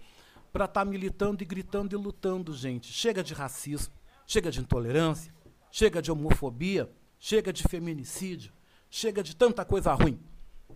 para 0.53 0.65
estar 0.65 0.85
tá 0.85 0.91
militando 0.91 1.43
e 1.43 1.47
gritando 1.47 1.95
e 1.95 1.99
lutando, 1.99 2.53
gente. 2.53 2.93
Chega 2.93 3.23
de 3.23 3.35
racismo, 3.35 3.95
chega 4.27 4.51
de 4.51 4.61
intolerância, 4.61 5.33
Chega 5.71 6.03
de 6.03 6.11
homofobia, 6.11 6.91
chega 7.19 7.53
de 7.53 7.63
feminicídio, 7.63 8.53
chega 8.89 9.23
de 9.23 9.37
tanta 9.37 9.65
coisa 9.65 9.93
ruim. 9.95 10.19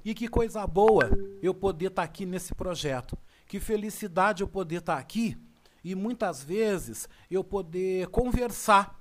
E 0.05 0.15
que 0.15 0.29
coisa 0.29 0.67
boa 0.67 1.11
eu 1.43 1.55
poder 1.55 1.87
estar 1.87 2.03
tá 2.03 2.07
aqui 2.07 2.27
nesse 2.27 2.55
projeto. 2.55 3.17
Que 3.47 3.59
felicidade 3.59 4.43
eu 4.43 4.49
poder 4.49 4.77
estar 4.77 4.95
tá 4.95 5.01
aqui 5.01 5.37
e 5.85 5.95
muitas 5.95 6.43
vezes 6.43 7.09
eu 7.31 7.45
poder 7.45 8.09
conversar 8.09 8.99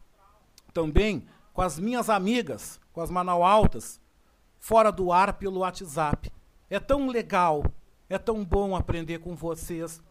também 0.73 1.25
com 1.53 1.61
as 1.61 1.79
minhas 1.79 2.09
amigas, 2.09 2.79
com 2.91 2.99
as 2.99 3.09
Manaualtas, 3.09 4.01
fora 4.59 4.91
do 4.91 5.11
ar 5.11 5.33
pelo 5.33 5.61
WhatsApp. 5.61 6.29
É 6.69 6.79
tão 6.79 7.07
legal, 7.07 7.63
é 8.09 8.17
tão 8.17 8.43
bom 8.43 8.75
aprender 8.75 9.19
com 9.19 9.33
vocês. 9.35 10.01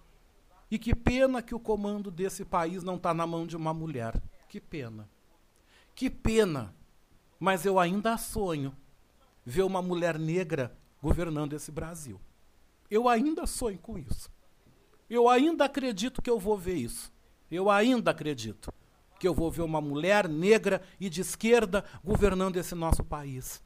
E 0.71 0.79
que 0.79 0.95
pena 0.95 1.43
que 1.43 1.55
o 1.55 1.61
comando 1.61 2.11
desse 2.11 2.45
país 2.45 2.83
não 2.83 2.97
está 2.97 3.13
na 3.13 3.27
mão 3.27 3.47
de 3.47 3.57
uma 3.57 3.75
mulher. 3.75 4.19
Que 4.49 4.59
pena. 4.59 5.09
Que 5.95 6.09
pena. 6.09 6.75
Mas 7.39 7.67
eu 7.67 7.79
ainda 7.79 8.17
sonho 8.17 8.75
ver 9.45 9.63
uma 9.63 9.83
mulher 9.83 10.19
negra 10.19 10.77
governando 11.03 11.53
esse 11.55 11.73
Brasil. 11.73 12.21
Eu 12.91 13.09
ainda 13.09 13.47
sonho 13.47 13.79
com 13.79 13.99
isso. 13.99 14.31
Eu 15.11 15.29
ainda 15.29 15.65
acredito 15.65 16.23
que 16.23 16.31
eu 16.31 16.39
vou 16.39 16.57
ver 16.57 16.77
isso. 16.77 17.13
Eu 17.51 17.69
ainda 17.71 18.13
acredito 18.13 18.73
que 19.19 19.29
eu 19.29 19.35
vou 19.35 19.51
ver 19.51 19.63
uma 19.63 19.81
mulher 19.81 20.29
negra 20.29 20.83
e 20.99 21.11
de 21.11 21.21
esquerda 21.21 21.85
governando 22.03 22.57
esse 22.57 22.75
nosso 22.75 23.05
país. 23.05 23.63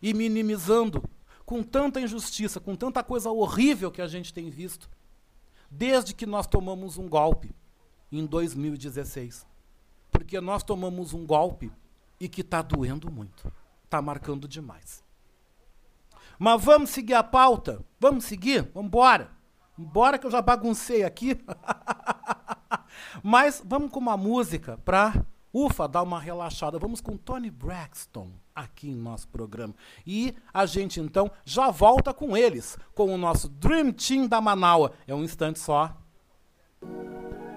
E 0.00 0.14
minimizando 0.14 1.02
com 1.44 1.62
tanta 1.62 2.00
injustiça, 2.00 2.60
com 2.60 2.74
tanta 2.74 3.02
coisa 3.02 3.30
horrível 3.30 3.90
que 3.90 4.00
a 4.00 4.06
gente 4.06 4.32
tem 4.32 4.50
visto, 4.50 4.88
desde 5.70 6.14
que 6.14 6.26
nós 6.26 6.46
tomamos 6.46 6.96
um 6.96 7.08
golpe 7.08 7.54
em 8.10 8.24
2016. 8.24 9.46
Porque 10.24 10.40
nós 10.40 10.62
tomamos 10.62 11.12
um 11.12 11.26
golpe 11.26 11.70
e 12.18 12.30
que 12.30 12.40
está 12.40 12.62
doendo 12.62 13.10
muito, 13.10 13.52
está 13.84 14.00
marcando 14.00 14.48
demais. 14.48 15.04
Mas 16.38 16.64
vamos 16.64 16.88
seguir 16.88 17.12
a 17.12 17.22
pauta? 17.22 17.84
Vamos 18.00 18.24
seguir? 18.24 18.62
Vamos 18.72 18.88
embora. 18.88 19.30
Bora 19.76 20.18
que 20.18 20.26
eu 20.26 20.30
já 20.30 20.40
baguncei 20.40 21.04
aqui. 21.04 21.38
Mas 23.22 23.62
vamos 23.64 23.90
com 23.92 24.00
uma 24.00 24.16
música 24.16 24.78
para, 24.82 25.26
ufa, 25.52 25.86
dar 25.86 26.02
uma 26.02 26.18
relaxada. 26.18 26.78
Vamos 26.78 27.02
com 27.02 27.18
Tony 27.18 27.50
Braxton 27.50 28.30
aqui 28.54 28.88
em 28.88 28.96
nosso 28.96 29.28
programa. 29.28 29.74
E 30.06 30.34
a 30.54 30.64
gente 30.64 31.00
então 31.00 31.30
já 31.44 31.70
volta 31.70 32.14
com 32.14 32.34
eles, 32.34 32.78
com 32.94 33.14
o 33.14 33.18
nosso 33.18 33.50
Dream 33.50 33.92
Team 33.92 34.26
da 34.26 34.40
Manaua. 34.40 34.92
É 35.06 35.14
um 35.14 35.22
instante 35.22 35.58
só. 35.58 35.88
Tá 36.80 37.53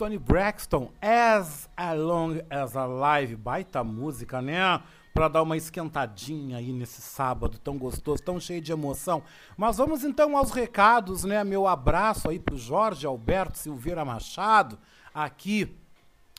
Tony 0.00 0.16
Braxton, 0.16 0.90
As 0.98 1.68
Long 1.94 2.40
as 2.48 2.74
Alive, 2.74 3.36
baita 3.36 3.84
música, 3.84 4.40
né? 4.40 4.80
Pra 5.12 5.28
dar 5.28 5.42
uma 5.42 5.58
esquentadinha 5.58 6.56
aí 6.56 6.72
nesse 6.72 7.02
sábado 7.02 7.58
tão 7.58 7.76
gostoso, 7.76 8.22
tão 8.22 8.40
cheio 8.40 8.62
de 8.62 8.72
emoção. 8.72 9.22
Mas 9.58 9.76
vamos 9.76 10.02
então 10.02 10.38
aos 10.38 10.52
recados, 10.52 11.24
né? 11.24 11.44
Meu 11.44 11.68
abraço 11.68 12.30
aí 12.30 12.38
pro 12.38 12.56
Jorge 12.56 13.06
Alberto 13.06 13.58
Silveira 13.58 14.02
Machado, 14.02 14.78
aqui 15.12 15.76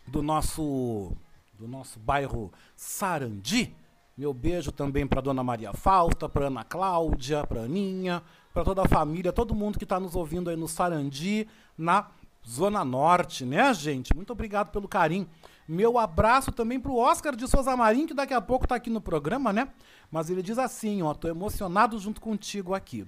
do 0.07 0.23
nosso 0.23 1.11
do 1.59 1.67
nosso 1.67 1.99
bairro 1.99 2.51
Sarandi. 2.75 3.75
Meu 4.17 4.33
beijo 4.33 4.71
também 4.71 5.05
para 5.05 5.21
Dona 5.21 5.43
Maria 5.43 5.71
Fausta, 5.71 6.27
para 6.27 6.47
Ana 6.47 6.63
Cláudia, 6.63 7.45
para 7.45 7.61
Aninha, 7.61 8.23
para 8.55 8.63
toda 8.63 8.81
a 8.81 8.87
família, 8.87 9.31
todo 9.31 9.53
mundo 9.53 9.77
que 9.77 9.85
está 9.85 9.99
nos 9.99 10.15
ouvindo 10.15 10.49
aí 10.49 10.55
no 10.55 10.67
Sarandi, 10.67 11.47
na 11.77 12.07
Zona 12.47 12.83
Norte, 12.83 13.45
né, 13.45 13.73
gente? 13.73 14.15
Muito 14.15 14.31
obrigado 14.31 14.71
pelo 14.71 14.87
carinho. 14.87 15.27
Meu 15.67 15.97
abraço 15.97 16.51
também 16.51 16.79
pro 16.79 16.97
Oscar 16.97 17.35
de 17.35 17.47
Souza 17.47 17.77
Marim, 17.77 18.05
que 18.05 18.13
daqui 18.13 18.33
a 18.33 18.41
pouco 18.41 18.67
tá 18.67 18.75
aqui 18.75 18.89
no 18.89 18.99
programa, 18.99 19.53
né? 19.53 19.69
Mas 20.11 20.29
ele 20.29 20.41
diz 20.41 20.57
assim, 20.57 21.01
ó, 21.01 21.13
tô 21.13 21.27
emocionado 21.27 21.97
junto 21.97 22.19
contigo 22.19 22.73
aqui. 22.73 23.07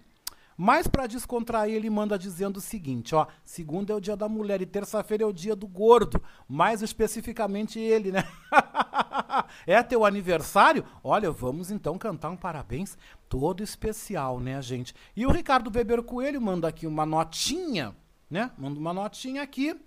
Mas 0.55 0.87
para 0.87 1.07
descontrair, 1.07 1.73
ele 1.73 1.89
manda 1.89 2.17
dizendo 2.17 2.57
o 2.57 2.61
seguinte, 2.61 3.15
ó, 3.15 3.25
segunda 3.43 3.91
é 3.91 3.95
o 3.95 3.99
dia 3.99 4.15
da 4.15 4.29
mulher 4.29 4.61
e 4.61 4.65
terça-feira 4.65 5.23
é 5.23 5.27
o 5.27 5.33
dia 5.33 5.55
do 5.55 5.67
gordo, 5.67 6.21
mais 6.47 6.81
especificamente 6.81 7.79
ele, 7.79 8.11
né? 8.11 8.23
é 9.65 9.81
teu 9.81 10.05
aniversário? 10.05 10.85
Olha, 11.03 11.31
vamos 11.31 11.71
então 11.71 11.97
cantar 11.97 12.29
um 12.29 12.37
parabéns 12.37 12.97
todo 13.27 13.63
especial, 13.63 14.39
né, 14.39 14.61
gente? 14.61 14.93
E 15.15 15.25
o 15.25 15.31
Ricardo 15.31 15.71
Weber 15.75 16.03
Coelho 16.03 16.39
manda 16.39 16.67
aqui 16.67 16.85
uma 16.85 17.05
notinha 17.05 17.95
né? 18.33 18.51
Manda 18.57 18.79
uma 18.79 18.91
notinha 18.91 19.43
aqui 19.43 19.79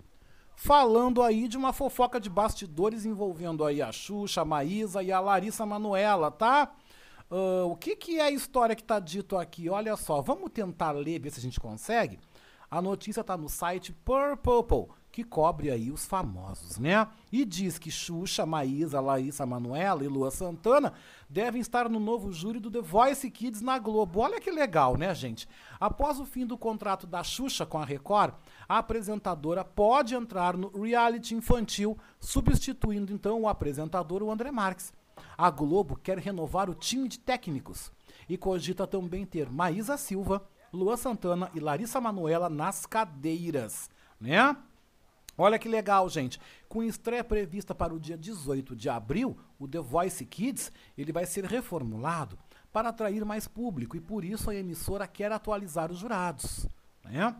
falando 0.55 1.21
aí 1.21 1.49
de 1.49 1.57
uma 1.57 1.73
fofoca 1.73 2.17
de 2.17 2.29
bastidores 2.29 3.05
envolvendo 3.05 3.63
aí 3.65 3.81
a 3.81 3.91
Xuxa, 3.91 4.41
a 4.41 4.45
Maísa 4.45 5.03
e 5.03 5.11
a 5.11 5.19
Larissa 5.19 5.65
Manuela, 5.65 6.31
tá? 6.31 6.71
Uh, 7.29 7.69
o 7.69 7.75
que, 7.75 7.93
que 7.93 8.19
é 8.19 8.23
a 8.23 8.31
história 8.31 8.73
que 8.73 8.81
está 8.81 8.99
dito 9.01 9.37
aqui? 9.37 9.67
Olha 9.67 9.97
só, 9.97 10.21
vamos 10.21 10.49
tentar 10.49 10.91
ler, 10.91 11.19
ver 11.19 11.29
se 11.29 11.39
a 11.39 11.43
gente 11.43 11.59
consegue. 11.59 12.17
A 12.71 12.81
notícia 12.81 13.19
está 13.19 13.35
no 13.35 13.49
site 13.49 13.91
Purple, 13.91 14.87
que 15.17 15.23
cobre 15.23 15.71
aí 15.71 15.89
os 15.89 16.05
famosos, 16.05 16.77
né? 16.77 17.07
E 17.31 17.43
diz 17.43 17.79
que 17.79 17.89
Xuxa, 17.89 18.45
Maísa, 18.45 19.01
Laísa 19.01 19.47
Manuela 19.47 20.05
e 20.05 20.07
Lua 20.07 20.29
Santana 20.29 20.93
devem 21.27 21.59
estar 21.59 21.89
no 21.89 21.99
novo 21.99 22.31
júri 22.31 22.59
do 22.59 22.69
The 22.69 22.81
Voice 22.81 23.27
Kids 23.31 23.59
na 23.59 23.79
Globo. 23.79 24.19
Olha 24.19 24.39
que 24.39 24.51
legal, 24.51 24.95
né, 24.95 25.15
gente? 25.15 25.49
Após 25.79 26.19
o 26.19 26.25
fim 26.25 26.45
do 26.45 26.55
contrato 26.55 27.07
da 27.07 27.23
Xuxa 27.23 27.65
com 27.65 27.79
a 27.79 27.83
Record, 27.83 28.35
a 28.69 28.77
apresentadora 28.77 29.65
pode 29.65 30.13
entrar 30.13 30.55
no 30.55 30.69
reality 30.83 31.33
infantil, 31.33 31.97
substituindo 32.19 33.11
então 33.11 33.41
o 33.41 33.49
apresentador 33.49 34.21
o 34.21 34.29
André 34.29 34.51
Marques. 34.51 34.93
A 35.35 35.49
Globo 35.49 35.95
quer 35.95 36.19
renovar 36.19 36.69
o 36.69 36.75
time 36.75 37.07
de 37.07 37.17
técnicos 37.17 37.91
e 38.29 38.37
cogita 38.37 38.85
também 38.85 39.25
ter 39.25 39.49
Maísa 39.49 39.97
Silva, 39.97 40.47
Lua 40.71 40.95
Santana 40.95 41.49
e 41.55 41.59
Larissa 41.59 41.99
Manuela 41.99 42.51
nas 42.51 42.85
cadeiras, 42.85 43.89
né? 44.21 44.55
Olha 45.37 45.59
que 45.59 45.69
legal, 45.69 46.09
gente. 46.09 46.39
Com 46.67 46.81
estreia 46.81 47.23
prevista 47.23 47.75
para 47.75 47.93
o 47.93 47.99
dia 47.99 48.17
18 48.17 48.75
de 48.75 48.89
abril, 48.89 49.37
o 49.59 49.67
The 49.67 49.79
Voice 49.79 50.25
Kids 50.25 50.71
ele 50.97 51.11
vai 51.11 51.27
ser 51.27 51.45
reformulado 51.45 52.37
para 52.73 52.89
atrair 52.89 53.23
mais 53.23 53.47
público 53.47 53.95
e 53.95 54.01
por 54.01 54.25
isso 54.25 54.49
a 54.49 54.55
emissora 54.55 55.07
quer 55.07 55.31
atualizar 55.31 55.91
os 55.91 55.99
jurados. 55.99 56.67
Né? 57.03 57.35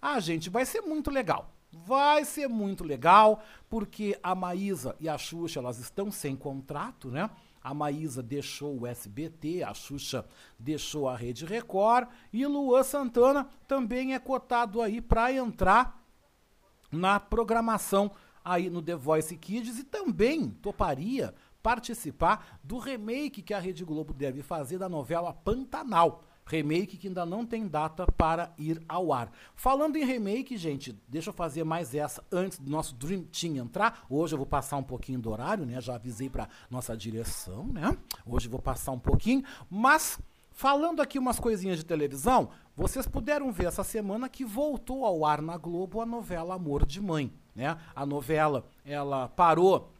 Ah, 0.00 0.20
gente, 0.20 0.48
vai 0.48 0.64
ser 0.64 0.80
muito 0.82 1.10
legal. 1.10 1.52
Vai 1.72 2.24
ser 2.24 2.48
muito 2.48 2.82
legal, 2.82 3.42
porque 3.68 4.18
a 4.22 4.34
Maísa 4.34 4.96
e 4.98 5.08
a 5.08 5.16
Xuxa 5.16 5.60
elas 5.60 5.78
estão 5.78 6.10
sem 6.10 6.34
contrato, 6.34 7.08
né? 7.08 7.30
A 7.62 7.72
Maísa 7.72 8.22
deixou 8.22 8.80
o 8.80 8.86
SBT, 8.86 9.62
a 9.62 9.72
Xuxa 9.74 10.26
deixou 10.58 11.08
a 11.08 11.16
Rede 11.16 11.44
Record 11.44 12.08
e 12.32 12.44
Luan 12.46 12.82
Santana 12.82 13.46
também 13.68 14.14
é 14.14 14.18
cotado 14.18 14.80
aí 14.80 15.00
para 15.00 15.32
entrar 15.32 15.99
na 16.90 17.20
programação 17.20 18.10
aí 18.44 18.70
no 18.70 18.82
The 18.82 18.96
Voice 18.96 19.36
Kids 19.36 19.78
e 19.78 19.84
também 19.84 20.50
toparia 20.50 21.34
participar 21.62 22.58
do 22.64 22.78
remake 22.78 23.42
que 23.42 23.54
a 23.54 23.58
Rede 23.58 23.84
Globo 23.84 24.12
deve 24.12 24.42
fazer 24.42 24.78
da 24.78 24.88
novela 24.88 25.32
Pantanal. 25.32 26.24
Remake 26.46 26.96
que 26.96 27.06
ainda 27.06 27.24
não 27.24 27.46
tem 27.46 27.68
data 27.68 28.06
para 28.06 28.52
ir 28.58 28.82
ao 28.88 29.12
ar. 29.12 29.30
Falando 29.54 29.94
em 29.96 30.04
remake, 30.04 30.56
gente, 30.56 30.98
deixa 31.06 31.30
eu 31.30 31.34
fazer 31.34 31.62
mais 31.62 31.94
essa 31.94 32.24
antes 32.32 32.58
do 32.58 32.68
nosso 32.68 32.94
Dream 32.96 33.22
Team 33.22 33.56
entrar. 33.56 34.04
Hoje 34.10 34.34
eu 34.34 34.38
vou 34.38 34.46
passar 34.46 34.76
um 34.76 34.82
pouquinho 34.82 35.20
do 35.20 35.30
horário, 35.30 35.64
né? 35.64 35.80
Já 35.80 35.94
avisei 35.94 36.28
para 36.28 36.48
nossa 36.68 36.96
direção, 36.96 37.66
né? 37.66 37.96
Hoje 38.26 38.48
eu 38.48 38.50
vou 38.50 38.60
passar 38.60 38.90
um 38.90 38.98
pouquinho, 38.98 39.44
mas 39.70 40.18
falando 40.50 41.00
aqui 41.00 41.20
umas 41.20 41.38
coisinhas 41.38 41.78
de 41.78 41.84
televisão, 41.84 42.50
vocês 42.80 43.06
puderam 43.06 43.52
ver 43.52 43.66
essa 43.66 43.84
semana 43.84 44.26
que 44.26 44.42
voltou 44.42 45.04
ao 45.04 45.26
ar 45.26 45.42
na 45.42 45.58
Globo 45.58 46.00
a 46.00 46.06
novela 46.06 46.54
Amor 46.54 46.86
de 46.86 46.98
Mãe, 46.98 47.30
né? 47.54 47.76
A 47.94 48.06
novela, 48.06 48.64
ela 48.86 49.28
parou 49.28 49.92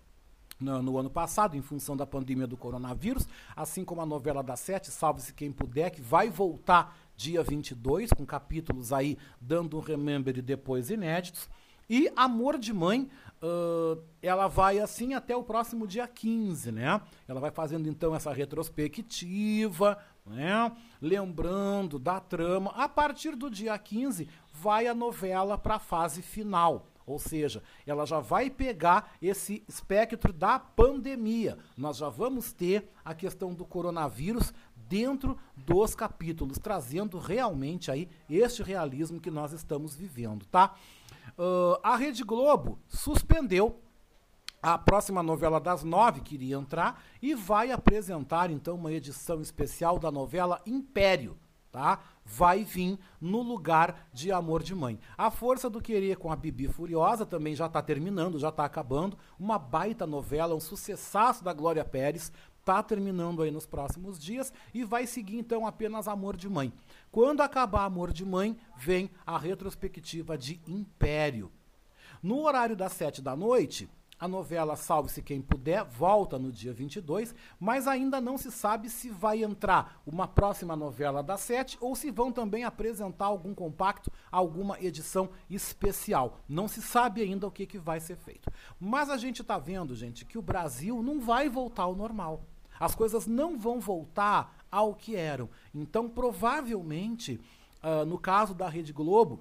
no, 0.58 0.82
no, 0.82 0.96
ano 0.96 1.10
passado, 1.10 1.58
em 1.58 1.60
função 1.60 1.94
da 1.94 2.06
pandemia 2.06 2.46
do 2.46 2.56
coronavírus, 2.56 3.28
assim 3.54 3.84
como 3.84 4.00
a 4.00 4.06
novela 4.06 4.42
da 4.42 4.56
Sete, 4.56 4.90
Salve-se 4.90 5.34
Quem 5.34 5.52
Puder, 5.52 5.90
que 5.90 6.00
vai 6.00 6.30
voltar 6.30 6.96
dia 7.14 7.42
22, 7.42 8.14
com 8.14 8.24
capítulos 8.24 8.94
aí 8.94 9.18
dando 9.38 9.76
um 9.76 9.80
remember 9.80 10.38
e 10.38 10.40
depois 10.40 10.88
inéditos. 10.88 11.50
E 11.86 12.10
Amor 12.16 12.56
de 12.56 12.72
Mãe, 12.72 13.10
uh, 13.42 14.02
ela 14.22 14.48
vai 14.48 14.78
assim 14.78 15.12
até 15.12 15.36
o 15.36 15.42
próximo 15.42 15.86
dia 15.86 16.08
15, 16.08 16.72
né? 16.72 16.98
Ela 17.28 17.40
vai 17.40 17.50
fazendo 17.50 17.88
então 17.90 18.14
essa 18.14 18.32
retrospectiva, 18.32 19.98
né? 20.26 20.70
Lembrando 21.00 21.98
da 21.98 22.20
trama. 22.20 22.72
A 22.76 22.88
partir 22.88 23.34
do 23.34 23.50
dia 23.50 23.76
15, 23.78 24.28
vai 24.52 24.86
a 24.86 24.94
novela 24.94 25.56
para 25.56 25.76
a 25.76 25.80
fase 25.80 26.22
final. 26.22 26.86
Ou 27.06 27.18
seja, 27.18 27.62
ela 27.84 28.06
já 28.06 28.20
vai 28.20 28.48
pegar 28.48 29.12
esse 29.20 29.64
espectro 29.66 30.32
da 30.32 30.58
pandemia. 30.58 31.58
Nós 31.76 31.96
já 31.96 32.08
vamos 32.08 32.52
ter 32.52 32.88
a 33.04 33.14
questão 33.14 33.52
do 33.52 33.64
coronavírus 33.64 34.52
dentro 34.76 35.38
dos 35.56 35.94
capítulos, 35.94 36.58
trazendo 36.58 37.18
realmente 37.18 37.90
aí 37.90 38.08
este 38.28 38.62
realismo 38.62 39.20
que 39.20 39.30
nós 39.30 39.52
estamos 39.52 39.94
vivendo, 39.94 40.46
tá? 40.46 40.74
Uh, 41.38 41.78
a 41.82 41.96
Rede 41.96 42.22
Globo 42.22 42.78
suspendeu 42.88 43.80
a 44.62 44.76
próxima 44.76 45.22
novela 45.22 45.60
das 45.60 45.82
nove 45.82 46.20
que 46.20 46.34
iria 46.34 46.56
entrar 46.56 47.02
e 47.20 47.34
vai 47.34 47.70
apresentar 47.70 48.50
então 48.50 48.74
uma 48.74 48.92
edição 48.92 49.40
especial 49.40 49.98
da 49.98 50.10
novela 50.10 50.60
Império, 50.66 51.38
tá? 51.72 52.00
Vai 52.24 52.62
vir 52.64 52.98
no 53.20 53.42
lugar 53.42 54.08
de 54.12 54.30
Amor 54.30 54.62
de 54.62 54.74
Mãe. 54.74 54.98
A 55.16 55.30
Força 55.30 55.70
do 55.70 55.80
Querer 55.80 56.16
com 56.16 56.30
a 56.30 56.36
Bibi 56.36 56.68
Furiosa 56.68 57.24
também 57.24 57.54
já 57.54 57.66
está 57.66 57.82
terminando, 57.82 58.38
já 58.38 58.50
está 58.50 58.64
acabando. 58.64 59.18
Uma 59.38 59.58
baita 59.58 60.06
novela, 60.06 60.54
um 60.54 60.60
sucessaço 60.60 61.42
da 61.42 61.52
Glória 61.52 61.84
Pérez, 61.84 62.30
tá 62.64 62.82
terminando 62.82 63.42
aí 63.42 63.50
nos 63.50 63.66
próximos 63.66 64.18
dias 64.18 64.52
e 64.74 64.84
vai 64.84 65.06
seguir 65.06 65.38
então 65.38 65.66
apenas 65.66 66.06
Amor 66.06 66.36
de 66.36 66.48
Mãe. 66.48 66.72
Quando 67.10 67.40
acabar 67.40 67.84
Amor 67.84 68.12
de 68.12 68.24
Mãe, 68.24 68.56
vem 68.76 69.10
a 69.26 69.38
retrospectiva 69.38 70.36
de 70.36 70.60
Império. 70.66 71.50
No 72.22 72.42
horário 72.42 72.76
das 72.76 72.92
sete 72.92 73.22
da 73.22 73.34
noite, 73.34 73.88
a 74.20 74.28
novela 74.28 74.76
Salve-se 74.76 75.22
Quem 75.22 75.40
Puder 75.40 75.82
volta 75.84 76.38
no 76.38 76.52
dia 76.52 76.74
22, 76.74 77.34
mas 77.58 77.88
ainda 77.88 78.20
não 78.20 78.36
se 78.36 78.52
sabe 78.52 78.90
se 78.90 79.08
vai 79.08 79.42
entrar 79.42 80.00
uma 80.06 80.28
próxima 80.28 80.76
novela 80.76 81.22
da 81.22 81.38
Sete 81.38 81.78
ou 81.80 81.96
se 81.96 82.10
vão 82.10 82.30
também 82.30 82.62
apresentar 82.62 83.24
algum 83.24 83.54
compacto, 83.54 84.12
alguma 84.30 84.78
edição 84.78 85.30
especial. 85.48 86.38
Não 86.46 86.68
se 86.68 86.82
sabe 86.82 87.22
ainda 87.22 87.46
o 87.46 87.50
que, 87.50 87.64
que 87.64 87.78
vai 87.78 87.98
ser 87.98 88.16
feito. 88.16 88.52
Mas 88.78 89.08
a 89.08 89.16
gente 89.16 89.40
está 89.40 89.58
vendo, 89.58 89.96
gente, 89.96 90.26
que 90.26 90.36
o 90.36 90.42
Brasil 90.42 91.02
não 91.02 91.18
vai 91.18 91.48
voltar 91.48 91.84
ao 91.84 91.96
normal. 91.96 92.44
As 92.78 92.94
coisas 92.94 93.26
não 93.26 93.58
vão 93.58 93.80
voltar 93.80 94.54
ao 94.70 94.94
que 94.94 95.16
eram. 95.16 95.48
Então, 95.74 96.08
provavelmente, 96.08 97.40
uh, 97.82 98.04
no 98.04 98.18
caso 98.18 98.54
da 98.54 98.68
Rede 98.68 98.92
Globo, 98.92 99.40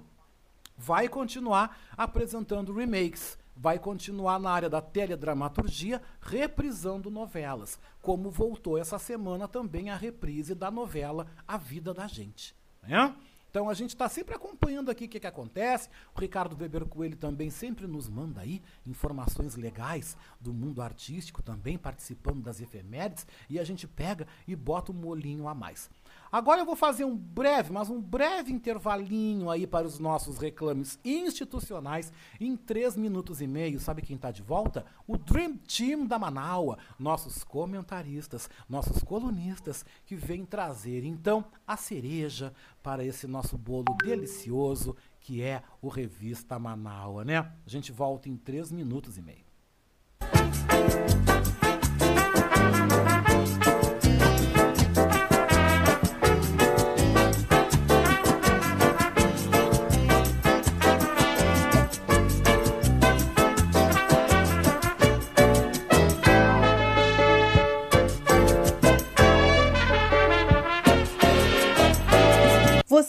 vai 0.80 1.08
continuar 1.08 1.78
apresentando 1.96 2.72
remakes 2.72 3.38
vai 3.60 3.78
continuar 3.78 4.40
na 4.40 4.50
área 4.50 4.70
da 4.70 4.80
teledramaturgia, 4.80 6.00
reprisando 6.18 7.10
novelas, 7.10 7.78
como 8.00 8.30
voltou 8.30 8.78
essa 8.78 8.98
semana 8.98 9.46
também 9.46 9.90
a 9.90 9.96
reprise 9.96 10.54
da 10.54 10.70
novela 10.70 11.26
A 11.46 11.58
Vida 11.58 11.92
da 11.92 12.06
Gente. 12.06 12.54
Né? 12.82 13.14
Então 13.50 13.68
a 13.68 13.74
gente 13.74 13.90
está 13.90 14.08
sempre 14.08 14.34
acompanhando 14.34 14.90
aqui 14.90 15.04
o 15.04 15.08
que, 15.08 15.20
que 15.20 15.26
acontece. 15.26 15.90
O 16.16 16.20
Ricardo 16.20 16.56
Weber 16.56 16.86
Coelho 16.86 17.16
também 17.16 17.50
sempre 17.50 17.86
nos 17.86 18.08
manda 18.08 18.40
aí 18.40 18.62
informações 18.86 19.56
legais 19.56 20.16
do 20.40 20.54
mundo 20.54 20.80
artístico, 20.80 21.42
também 21.42 21.76
participando 21.76 22.40
das 22.42 22.60
efemérides, 22.62 23.26
e 23.48 23.58
a 23.58 23.64
gente 23.64 23.86
pega 23.86 24.26
e 24.48 24.56
bota 24.56 24.90
um 24.90 24.94
molinho 24.94 25.48
a 25.48 25.54
mais. 25.54 25.90
Agora 26.32 26.60
eu 26.60 26.66
vou 26.66 26.76
fazer 26.76 27.04
um 27.04 27.16
breve, 27.16 27.72
mas 27.72 27.90
um 27.90 28.00
breve 28.00 28.52
intervalinho 28.52 29.50
aí 29.50 29.66
para 29.66 29.86
os 29.86 29.98
nossos 29.98 30.38
reclames 30.38 30.98
institucionais. 31.04 32.12
Em 32.40 32.56
três 32.56 32.96
minutos 32.96 33.40
e 33.40 33.48
meio, 33.48 33.80
sabe 33.80 34.02
quem 34.02 34.14
está 34.14 34.30
de 34.30 34.42
volta? 34.42 34.86
O 35.08 35.18
Dream 35.18 35.56
Team 35.56 36.06
da 36.06 36.18
Manaua, 36.18 36.78
nossos 36.98 37.42
comentaristas, 37.42 38.48
nossos 38.68 39.02
colunistas 39.02 39.84
que 40.06 40.14
vêm 40.14 40.44
trazer 40.44 41.04
então 41.04 41.44
a 41.66 41.76
cereja 41.76 42.54
para 42.80 43.04
esse 43.04 43.26
nosso 43.26 43.58
bolo 43.58 43.96
delicioso 44.02 44.96
que 45.20 45.42
é 45.42 45.62
o 45.82 45.88
Revista 45.88 46.58
Manaua, 46.58 47.24
né? 47.24 47.38
A 47.38 47.52
gente 47.66 47.92
volta 47.92 48.28
em 48.28 48.36
três 48.36 48.72
minutos 48.72 49.18
e 49.18 49.22
meio. 49.22 49.50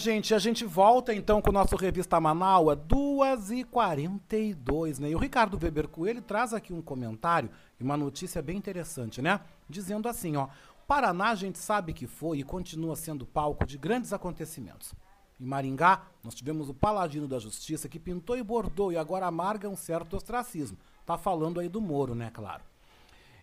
Gente, 0.00 0.34
a 0.34 0.38
gente 0.38 0.64
volta 0.64 1.14
então 1.14 1.42
com 1.42 1.50
o 1.50 1.52
nosso 1.52 1.76
Revista 1.76 2.18
Manaua, 2.18 2.74
2h42, 2.74 4.98
né? 4.98 5.10
E 5.10 5.14
o 5.14 5.18
Ricardo 5.18 5.58
Weber 5.62 5.88
Coelho 5.88 6.22
traz 6.22 6.54
aqui 6.54 6.72
um 6.72 6.80
comentário 6.80 7.50
e 7.78 7.84
uma 7.84 7.98
notícia 7.98 8.40
bem 8.40 8.56
interessante, 8.56 9.20
né? 9.20 9.40
Dizendo 9.68 10.08
assim, 10.08 10.36
ó, 10.36 10.48
Paraná 10.88 11.28
a 11.28 11.34
gente 11.34 11.58
sabe 11.58 11.92
que 11.92 12.06
foi 12.06 12.38
e 12.38 12.42
continua 12.42 12.96
sendo 12.96 13.26
palco 13.26 13.66
de 13.66 13.76
grandes 13.76 14.12
acontecimentos. 14.12 14.94
Em 15.38 15.44
Maringá, 15.44 16.02
nós 16.24 16.34
tivemos 16.34 16.68
o 16.68 16.74
Paladino 16.74 17.28
da 17.28 17.38
Justiça 17.38 17.88
que 17.88 17.98
pintou 17.98 18.36
e 18.36 18.42
bordou 18.42 18.90
e 18.90 18.96
agora 18.96 19.26
amarga 19.26 19.68
um 19.68 19.76
certo 19.76 20.16
ostracismo. 20.16 20.78
Tá 21.04 21.18
falando 21.18 21.60
aí 21.60 21.68
do 21.68 21.80
Moro, 21.80 22.14
né, 22.14 22.30
claro. 22.32 22.62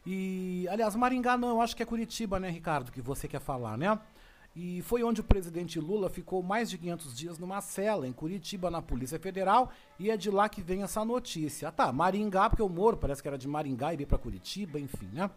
E, 0.06 0.68
aliás, 0.70 0.96
Maringá 0.96 1.38
não, 1.38 1.50
eu 1.50 1.62
acho 1.62 1.76
que 1.76 1.84
é 1.84 1.86
Curitiba, 1.86 2.40
né, 2.40 2.50
Ricardo, 2.50 2.92
que 2.92 3.02
você 3.02 3.28
quer 3.28 3.42
falar, 3.42 3.78
né? 3.78 4.00
E 4.60 4.82
foi 4.82 5.04
onde 5.04 5.22
o 5.22 5.24
presidente 5.24 5.80
Lula 5.80 6.10
ficou 6.10 6.42
mais 6.42 6.68
de 6.68 6.80
500 6.80 7.16
dias 7.16 7.38
numa 7.38 7.62
cela, 7.62 8.08
em 8.08 8.12
Curitiba, 8.12 8.72
na 8.72 8.82
Polícia 8.82 9.20
Federal, 9.20 9.72
e 10.00 10.10
é 10.10 10.18
de 10.18 10.32
lá 10.32 10.50
que 10.50 10.64
vem 10.64 10.82
essa 10.82 11.06
notícia. 11.06 11.68
Ah, 11.68 11.72
tá, 11.72 11.94
Maringá, 11.94 12.50
porque 12.50 12.64
o 12.64 12.68
Moro 12.68 12.98
parece 12.98 13.22
que 13.22 13.28
era 13.28 13.38
de 13.38 13.48
Maringá 13.48 13.94
e 13.94 13.98
veio 13.98 14.08
para 14.08 14.18
Curitiba, 14.18 14.80
enfim, 14.80 15.08
né? 15.14 15.30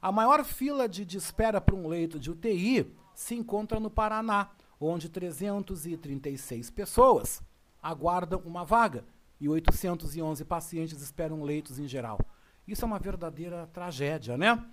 A 0.00 0.12
maior 0.12 0.44
fila 0.44 0.88
de, 0.88 1.04
de 1.04 1.18
espera 1.18 1.60
para 1.60 1.74
um 1.74 1.88
leito 1.88 2.16
de 2.16 2.30
UTI 2.30 2.94
se 3.12 3.34
encontra 3.34 3.80
no 3.80 3.90
Paraná, 3.90 4.50
onde 4.80 5.08
336 5.08 6.70
pessoas 6.70 7.42
aguardam 7.82 8.40
uma 8.44 8.64
vaga 8.64 9.04
e 9.40 9.48
811 9.48 10.44
pacientes 10.44 11.02
esperam 11.02 11.42
leitos 11.42 11.80
em 11.80 11.88
geral. 11.88 12.20
Isso 12.68 12.84
é 12.84 12.86
uma 12.86 13.00
verdadeira 13.00 13.66
tragédia, 13.72 14.38
né? 14.38 14.64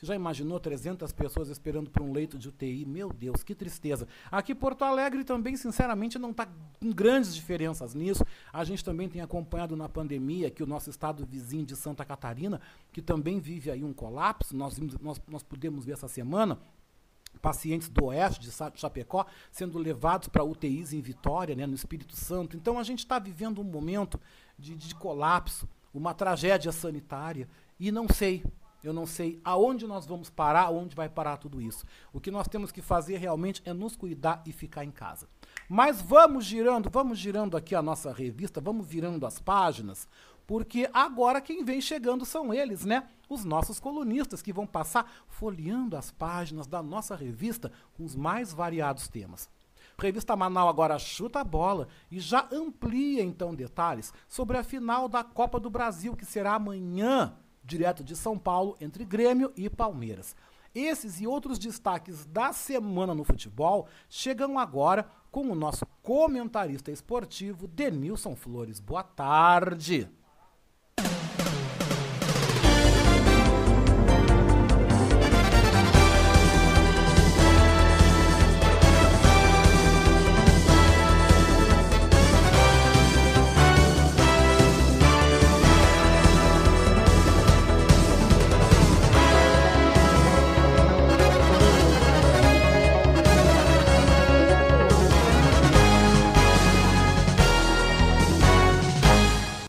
Você 0.00 0.06
já 0.06 0.14
imaginou 0.14 0.58
300 0.58 1.12
pessoas 1.12 1.50
esperando 1.50 1.90
por 1.90 2.00
um 2.00 2.10
leito 2.10 2.38
de 2.38 2.48
UTI? 2.48 2.86
Meu 2.86 3.12
Deus, 3.12 3.42
que 3.42 3.54
tristeza. 3.54 4.08
Aqui 4.32 4.54
Porto 4.54 4.82
Alegre 4.82 5.24
também, 5.24 5.58
sinceramente, 5.58 6.18
não 6.18 6.30
está 6.30 6.48
com 6.80 6.90
grandes 6.90 7.34
diferenças 7.34 7.92
nisso. 7.92 8.24
A 8.50 8.64
gente 8.64 8.82
também 8.82 9.10
tem 9.10 9.20
acompanhado 9.20 9.76
na 9.76 9.90
pandemia 9.90 10.50
que 10.50 10.62
o 10.62 10.66
nosso 10.66 10.88
estado 10.88 11.26
vizinho 11.26 11.66
de 11.66 11.76
Santa 11.76 12.02
Catarina, 12.02 12.62
que 12.90 13.02
também 13.02 13.38
vive 13.38 13.70
aí 13.70 13.84
um 13.84 13.92
colapso, 13.92 14.56
nós, 14.56 14.78
nós, 14.78 15.20
nós 15.28 15.42
podemos 15.42 15.84
ver 15.84 15.92
essa 15.92 16.08
semana, 16.08 16.58
pacientes 17.42 17.90
do 17.90 18.06
oeste 18.06 18.40
de 18.40 18.50
Chapecó 18.76 19.26
sendo 19.52 19.76
levados 19.76 20.28
para 20.28 20.42
UTIs 20.42 20.94
em 20.94 21.02
Vitória, 21.02 21.54
né, 21.54 21.66
no 21.66 21.74
Espírito 21.74 22.16
Santo. 22.16 22.56
Então 22.56 22.78
a 22.78 22.82
gente 22.82 23.00
está 23.00 23.18
vivendo 23.18 23.60
um 23.60 23.64
momento 23.64 24.18
de, 24.58 24.74
de 24.74 24.94
colapso, 24.94 25.68
uma 25.92 26.14
tragédia 26.14 26.72
sanitária 26.72 27.46
e 27.78 27.92
não 27.92 28.08
sei, 28.08 28.42
eu 28.82 28.92
não 28.92 29.06
sei 29.06 29.40
aonde 29.44 29.86
nós 29.86 30.06
vamos 30.06 30.30
parar, 30.30 30.62
aonde 30.62 30.96
vai 30.96 31.08
parar 31.08 31.36
tudo 31.36 31.60
isso. 31.60 31.84
O 32.12 32.20
que 32.20 32.30
nós 32.30 32.48
temos 32.48 32.72
que 32.72 32.80
fazer 32.80 33.18
realmente 33.18 33.62
é 33.64 33.72
nos 33.72 33.96
cuidar 33.96 34.42
e 34.46 34.52
ficar 34.52 34.84
em 34.84 34.90
casa. 34.90 35.28
Mas 35.68 36.00
vamos 36.00 36.44
girando, 36.44 36.88
vamos 36.90 37.18
girando 37.18 37.56
aqui 37.56 37.74
a 37.74 37.82
nossa 37.82 38.12
revista, 38.12 38.60
vamos 38.60 38.86
virando 38.86 39.26
as 39.26 39.38
páginas, 39.38 40.08
porque 40.46 40.88
agora 40.92 41.40
quem 41.40 41.64
vem 41.64 41.80
chegando 41.80 42.24
são 42.24 42.52
eles, 42.52 42.84
né? 42.84 43.08
Os 43.28 43.44
nossos 43.44 43.78
colunistas 43.78 44.42
que 44.42 44.52
vão 44.52 44.66
passar 44.66 45.08
folheando 45.28 45.96
as 45.96 46.10
páginas 46.10 46.66
da 46.66 46.82
nossa 46.82 47.14
revista 47.14 47.70
com 47.96 48.04
os 48.04 48.16
mais 48.16 48.52
variados 48.52 49.06
temas. 49.06 49.48
Revista 49.96 50.34
Manaus 50.34 50.70
agora 50.70 50.98
chuta 50.98 51.40
a 51.40 51.44
bola 51.44 51.86
e 52.10 52.18
já 52.18 52.48
amplia 52.50 53.22
então 53.22 53.54
detalhes 53.54 54.12
sobre 54.26 54.56
a 54.56 54.64
final 54.64 55.08
da 55.08 55.22
Copa 55.22 55.60
do 55.60 55.68
Brasil 55.68 56.16
que 56.16 56.24
será 56.24 56.54
amanhã 56.54 57.36
direto 57.70 58.02
de 58.02 58.16
São 58.16 58.36
Paulo, 58.36 58.76
entre 58.80 59.04
Grêmio 59.04 59.52
e 59.56 59.70
Palmeiras. 59.70 60.34
Esses 60.74 61.20
e 61.20 61.26
outros 61.26 61.58
destaques 61.58 62.26
da 62.26 62.52
semana 62.52 63.14
no 63.14 63.24
futebol 63.24 63.86
chegam 64.08 64.58
agora 64.58 65.08
com 65.30 65.42
o 65.48 65.54
nosso 65.54 65.86
comentarista 66.02 66.90
esportivo, 66.90 67.68
Denilson 67.68 68.34
Flores. 68.34 68.80
Boa 68.80 69.02
tarde. 69.02 70.08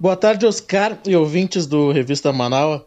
Boa 0.01 0.15
tarde, 0.15 0.47
Oscar 0.47 0.97
e 1.05 1.15
ouvintes 1.15 1.67
do 1.67 1.91
Revista 1.91 2.33
Manaus. 2.33 2.81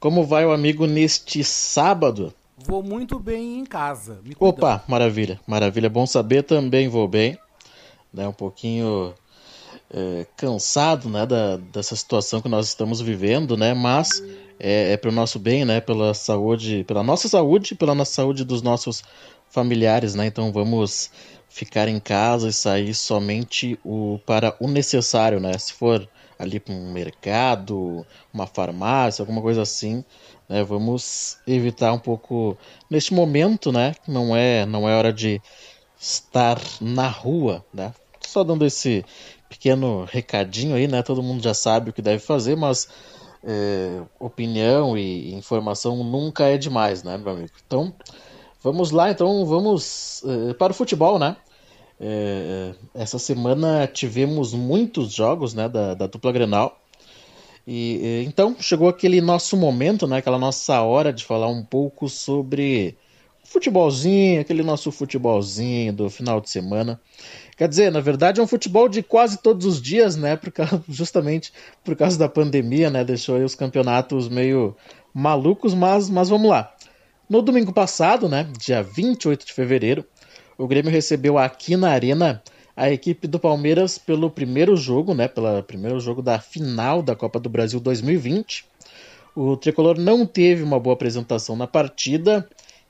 Como 0.00 0.24
vai 0.24 0.44
o 0.44 0.50
amigo 0.50 0.84
neste 0.84 1.44
sábado? 1.44 2.34
Vou 2.58 2.82
muito 2.82 3.20
bem 3.20 3.60
em 3.60 3.64
casa. 3.64 4.18
Opa, 4.40 4.82
maravilha, 4.88 5.38
maravilha. 5.46 5.88
Bom 5.88 6.04
saber, 6.08 6.42
também 6.42 6.88
vou 6.88 7.06
bem. 7.06 7.38
Né, 8.12 8.26
um 8.26 8.32
pouquinho 8.32 9.14
é, 9.88 10.26
cansado 10.36 11.08
né, 11.08 11.24
da, 11.24 11.56
dessa 11.56 11.94
situação 11.94 12.42
que 12.42 12.48
nós 12.48 12.66
estamos 12.66 13.00
vivendo, 13.00 13.56
né? 13.56 13.72
Mas 13.72 14.20
é, 14.58 14.92
é 14.92 14.96
para 14.96 15.10
o 15.10 15.12
nosso 15.12 15.38
bem, 15.38 15.64
né? 15.64 15.80
Pela 15.80 16.14
saúde, 16.14 16.84
pela 16.84 17.02
nossa 17.02 17.28
saúde, 17.28 17.74
pela 17.74 17.94
nossa 17.94 18.12
saúde 18.12 18.44
dos 18.44 18.62
nossos 18.62 19.02
familiares, 19.50 20.14
né? 20.14 20.26
Então 20.26 20.52
vamos 20.52 21.10
ficar 21.48 21.88
em 21.88 22.00
casa 22.00 22.48
e 22.48 22.52
sair 22.52 22.94
somente 22.94 23.78
o 23.84 24.18
para 24.26 24.56
o 24.60 24.68
necessário, 24.68 25.40
né? 25.40 25.56
Se 25.58 25.72
for 25.72 26.06
ali 26.38 26.60
para 26.60 26.74
um 26.74 26.92
mercado, 26.92 28.06
uma 28.32 28.46
farmácia, 28.46 29.22
alguma 29.22 29.40
coisa 29.40 29.62
assim, 29.62 30.04
né? 30.48 30.62
Vamos 30.62 31.38
evitar 31.46 31.92
um 31.92 31.98
pouco 31.98 32.56
neste 32.90 33.14
momento, 33.14 33.72
né? 33.72 33.94
Não 34.06 34.36
é, 34.36 34.66
não 34.66 34.88
é 34.88 34.94
hora 34.94 35.12
de 35.12 35.40
estar 35.98 36.60
na 36.80 37.08
rua, 37.08 37.64
né? 37.72 37.92
Só 38.20 38.44
dando 38.44 38.66
esse 38.66 39.04
pequeno 39.48 40.04
recadinho 40.04 40.74
aí, 40.74 40.86
né? 40.86 41.02
Todo 41.02 41.22
mundo 41.22 41.42
já 41.42 41.54
sabe 41.54 41.90
o 41.90 41.92
que 41.92 42.02
deve 42.02 42.18
fazer, 42.18 42.56
mas 42.56 42.88
é, 43.46 44.02
opinião 44.18 44.98
e 44.98 45.32
informação 45.32 46.02
nunca 46.02 46.44
é 46.46 46.58
demais, 46.58 47.04
né, 47.04 47.16
meu 47.16 47.32
amigo? 47.32 47.52
Então, 47.64 47.94
vamos 48.60 48.90
lá, 48.90 49.10
então 49.10 49.46
vamos 49.46 50.24
é, 50.24 50.54
para 50.54 50.72
o 50.72 50.74
futebol, 50.74 51.18
né? 51.18 51.36
É, 51.98 52.74
essa 52.92 53.18
semana 53.18 53.86
tivemos 53.86 54.52
muitos 54.52 55.12
jogos 55.12 55.54
né, 55.54 55.68
da, 55.68 55.94
da 55.94 56.06
dupla 56.06 56.32
Grenal. 56.32 56.78
E, 57.66 58.24
então 58.26 58.56
chegou 58.60 58.88
aquele 58.88 59.20
nosso 59.20 59.56
momento, 59.56 60.06
né, 60.06 60.18
aquela 60.18 60.38
nossa 60.38 60.82
hora 60.82 61.12
de 61.12 61.24
falar 61.24 61.48
um 61.48 61.64
pouco 61.64 62.08
sobre 62.08 62.96
futebolzinho, 63.44 64.40
aquele 64.40 64.62
nosso 64.62 64.90
futebolzinho 64.92 65.92
do 65.92 66.10
final 66.10 66.40
de 66.40 66.50
semana. 66.50 67.00
Quer 67.56 67.68
dizer, 67.68 67.90
na 67.90 68.00
verdade 68.00 68.38
é 68.38 68.42
um 68.42 68.46
futebol 68.46 68.88
de 68.88 69.02
quase 69.02 69.38
todos 69.38 69.64
os 69.64 69.80
dias, 69.80 70.14
né? 70.14 70.36
Por 70.36 70.52
causa, 70.52 70.82
justamente 70.88 71.52
por 71.82 71.96
causa 71.96 72.18
da 72.18 72.28
pandemia, 72.28 72.90
né? 72.90 73.02
Deixou 73.02 73.42
os 73.42 73.54
campeonatos 73.54 74.28
meio 74.28 74.76
malucos, 75.14 75.72
mas, 75.72 76.10
mas 76.10 76.28
vamos 76.28 76.50
lá. 76.50 76.72
No 77.28 77.40
domingo 77.40 77.72
passado, 77.72 78.28
né? 78.28 78.46
Dia 78.58 78.82
28 78.82 79.46
de 79.46 79.52
fevereiro, 79.52 80.04
o 80.58 80.66
Grêmio 80.66 80.90
recebeu 80.90 81.38
aqui 81.38 81.76
na 81.76 81.90
Arena 81.90 82.42
a 82.76 82.90
equipe 82.90 83.26
do 83.26 83.38
Palmeiras 83.38 83.96
pelo 83.96 84.30
primeiro 84.30 84.76
jogo, 84.76 85.14
né, 85.14 85.26
pelo 85.26 85.62
primeiro 85.62 85.98
jogo 85.98 86.20
da 86.20 86.38
final 86.38 87.02
da 87.02 87.16
Copa 87.16 87.40
do 87.40 87.48
Brasil 87.48 87.80
2020. 87.80 88.66
O 89.34 89.56
tricolor 89.56 89.98
não 89.98 90.26
teve 90.26 90.62
uma 90.62 90.78
boa 90.78 90.92
apresentação 90.92 91.56
na 91.56 91.66
partida 91.66 92.46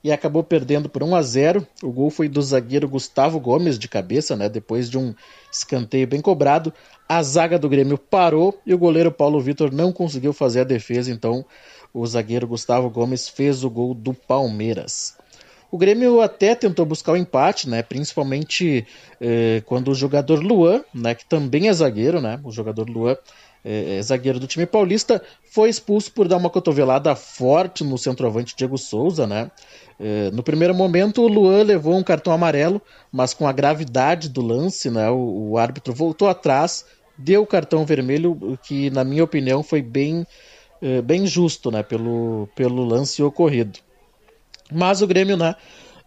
e 0.07 0.13
acabou 0.13 0.45
perdendo 0.45 0.89
por 0.89 1.03
1 1.03 1.17
a 1.17 1.23
0. 1.23 1.67
O 1.83 1.91
gol 1.91 2.11
foi 2.11 2.29
do 2.29 2.41
zagueiro 2.41 2.89
Gustavo 2.89 3.41
Gomes 3.41 3.77
de 3.77 3.89
cabeça, 3.89 4.37
né, 4.37 4.49
depois 4.49 4.89
de 4.89 4.97
um 4.97 5.13
escanteio 5.51 6.07
bem 6.07 6.21
cobrado. 6.21 6.73
A 7.09 7.21
zaga 7.25 7.59
do 7.59 7.69
Grêmio 7.69 7.99
parou 7.99 8.57
e 8.65 8.73
o 8.73 8.79
goleiro 8.79 9.11
Paulo 9.11 9.41
Vitor 9.41 9.73
não 9.73 9.93
conseguiu 9.93 10.33
fazer 10.33 10.61
a 10.61 10.65
defesa, 10.65 11.11
então 11.11 11.45
o 11.93 12.07
zagueiro 12.07 12.47
Gustavo 12.47 12.89
Gomes 12.89 13.29
fez 13.29 13.65
o 13.65 13.71
gol 13.71 13.95
do 13.95 14.15
Palmeiras. 14.15 15.19
O 15.73 15.77
Grêmio 15.77 16.21
até 16.21 16.55
tentou 16.55 16.87
buscar 16.87 17.11
o 17.11 17.17
empate, 17.17 17.69
né? 17.69 17.83
Principalmente 17.83 18.87
eh, 19.21 19.61
quando 19.67 19.91
o 19.91 19.95
jogador 19.95 20.41
Luan, 20.41 20.85
né? 20.95 21.17
Que 21.17 21.25
também 21.25 21.67
é 21.67 21.73
zagueiro, 21.73 22.21
né? 22.21 22.39
O 22.45 22.53
jogador 22.53 22.89
Luan 22.89 23.17
é, 23.67 23.97
é 23.97 24.03
zagueiro 24.03 24.39
do 24.39 24.47
time 24.47 24.65
paulista, 24.65 25.21
foi 25.51 25.69
expulso 25.69 26.13
por 26.13 26.29
dar 26.29 26.37
uma 26.37 26.49
cotovelada 26.49 27.17
forte 27.17 27.83
no 27.83 27.99
centroavante 27.99 28.55
Diego 28.57 28.79
Souza, 28.79 29.27
né? 29.27 29.51
É, 29.99 30.31
no 30.31 30.43
primeiro 30.43 30.73
momento, 30.73 31.23
o 31.23 31.27
Luan 31.29 31.65
levou 31.65 31.97
um 31.97 32.03
cartão 32.05 32.33
amarelo, 32.33 32.81
mas 33.11 33.35
com 33.35 33.49
a 33.49 33.53
gravidade 33.53 34.29
do 34.29 34.41
lance, 34.41 34.89
né? 34.89 35.11
O, 35.11 35.51
o 35.51 35.59
árbitro 35.59 35.93
voltou 35.93 36.29
atrás, 36.29 36.85
deu 37.19 37.43
o 37.43 37.47
cartão 37.47 37.85
vermelho, 37.85 38.57
que 38.63 38.89
na 38.91 39.03
minha 39.03 39.25
opinião 39.25 39.65
foi 39.65 39.83
bem, 39.83 40.25
é, 40.81 41.03
bem 41.03 41.27
justo, 41.27 41.73
né? 41.73 41.83
Pelo, 41.83 42.49
pelo 42.55 42.85
lance 42.85 43.21
ocorrido. 43.21 43.81
Mas 44.73 45.03
o 45.03 45.07
Grêmio, 45.07 45.37
né, 45.37 45.55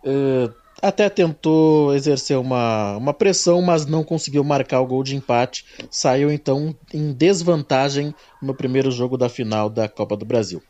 uh, 0.04 0.54
até 0.82 1.10
tentou 1.10 1.94
exercer 1.94 2.38
uma, 2.38 2.98
uma 2.98 3.14
pressão, 3.14 3.62
mas 3.62 3.86
não 3.86 4.04
conseguiu 4.04 4.44
marcar 4.44 4.82
o 4.82 4.88
gol 4.88 5.04
de 5.04 5.16
empate. 5.16 5.66
Saiu 5.90 6.32
então 6.32 6.76
em 6.94 7.12
desvantagem 7.14 8.14
no 8.42 8.54
primeiro 8.54 8.92
jogo 8.92 9.18
da 9.18 9.30
final 9.30 9.70
da 9.70 9.88
Copa 9.88 10.16
do 10.16 10.26
Brasil. 10.26 10.62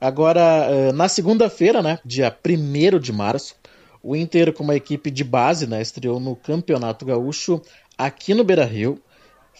Agora, 0.00 0.68
uh, 0.70 0.92
na 0.92 1.08
segunda-feira, 1.08 1.82
né, 1.82 1.98
dia 2.04 2.34
1 2.44 2.98
de 2.98 3.12
março, 3.12 3.54
o 4.02 4.16
Inter, 4.16 4.52
com 4.52 4.64
uma 4.64 4.76
equipe 4.76 5.10
de 5.10 5.22
base, 5.22 5.66
né, 5.66 5.82
estreou 5.82 6.18
no 6.18 6.34
Campeonato 6.34 7.04
Gaúcho 7.04 7.60
aqui 7.98 8.32
no 8.32 8.42
Beira 8.42 8.64
Rio 8.64 9.00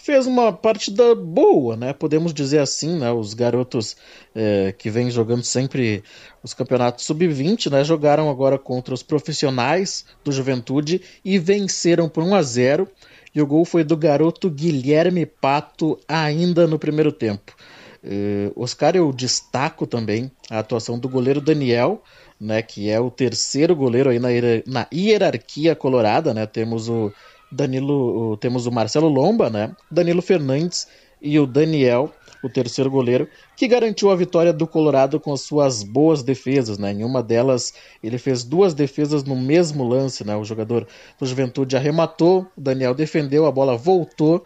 fez 0.02 0.26
uma 0.26 0.52
partida 0.52 1.14
boa, 1.14 1.76
né? 1.76 1.92
Podemos 1.92 2.32
dizer 2.32 2.58
assim, 2.58 2.98
né? 2.98 3.12
Os 3.12 3.34
garotos 3.34 3.96
é, 4.34 4.74
que 4.76 4.88
vêm 4.88 5.10
jogando 5.10 5.44
sempre 5.44 6.02
os 6.42 6.54
campeonatos 6.54 7.04
sub-20, 7.04 7.70
né? 7.70 7.84
Jogaram 7.84 8.30
agora 8.30 8.58
contra 8.58 8.94
os 8.94 9.02
profissionais 9.02 10.06
do 10.24 10.32
Juventude 10.32 11.02
e 11.24 11.38
venceram 11.38 12.08
por 12.08 12.24
1 12.24 12.34
a 12.34 12.42
0. 12.42 12.88
E 13.34 13.40
o 13.40 13.46
gol 13.46 13.64
foi 13.64 13.84
do 13.84 13.96
garoto 13.96 14.50
Guilherme 14.50 15.24
Pato 15.26 15.98
ainda 16.08 16.66
no 16.66 16.78
primeiro 16.78 17.12
tempo. 17.12 17.54
Uh, 18.02 18.50
Oscar, 18.56 18.96
eu 18.96 19.12
destaco 19.12 19.86
também 19.86 20.30
a 20.50 20.60
atuação 20.60 20.98
do 20.98 21.08
goleiro 21.08 21.40
Daniel, 21.40 22.02
né, 22.40 22.62
que 22.62 22.88
é 22.88 22.98
o 22.98 23.10
terceiro 23.10 23.76
goleiro 23.76 24.08
aí 24.08 24.18
na, 24.18 24.28
na 24.66 24.86
hierarquia 24.92 25.76
colorada, 25.76 26.32
né? 26.32 26.46
Temos 26.46 26.88
o 26.88 27.12
Danilo, 27.50 28.36
temos 28.36 28.66
o 28.66 28.72
Marcelo 28.72 29.08
Lomba, 29.08 29.50
né? 29.50 29.74
Danilo 29.90 30.22
Fernandes 30.22 30.86
e 31.20 31.38
o 31.38 31.46
Daniel, 31.46 32.12
o 32.42 32.48
terceiro 32.48 32.90
goleiro, 32.90 33.28
que 33.56 33.68
garantiu 33.68 34.10
a 34.10 34.16
vitória 34.16 34.52
do 34.52 34.66
Colorado 34.66 35.20
com 35.20 35.32
as 35.32 35.42
suas 35.42 35.82
boas 35.82 36.22
defesas, 36.22 36.78
né? 36.78 36.92
Em 36.92 37.04
uma 37.04 37.22
delas, 37.22 37.74
ele 38.02 38.18
fez 38.18 38.44
duas 38.44 38.72
defesas 38.72 39.24
no 39.24 39.36
mesmo 39.36 39.86
lance, 39.86 40.24
né? 40.24 40.36
O 40.36 40.44
jogador 40.44 40.86
do 41.18 41.26
Juventude 41.26 41.76
arrematou, 41.76 42.46
o 42.56 42.60
Daniel 42.60 42.94
defendeu, 42.94 43.46
a 43.46 43.52
bola 43.52 43.76
voltou. 43.76 44.44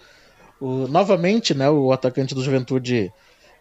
O, 0.60 0.88
novamente, 0.88 1.54
né, 1.54 1.68
o 1.68 1.92
atacante 1.92 2.34
do 2.34 2.42
Juventude 2.42 3.12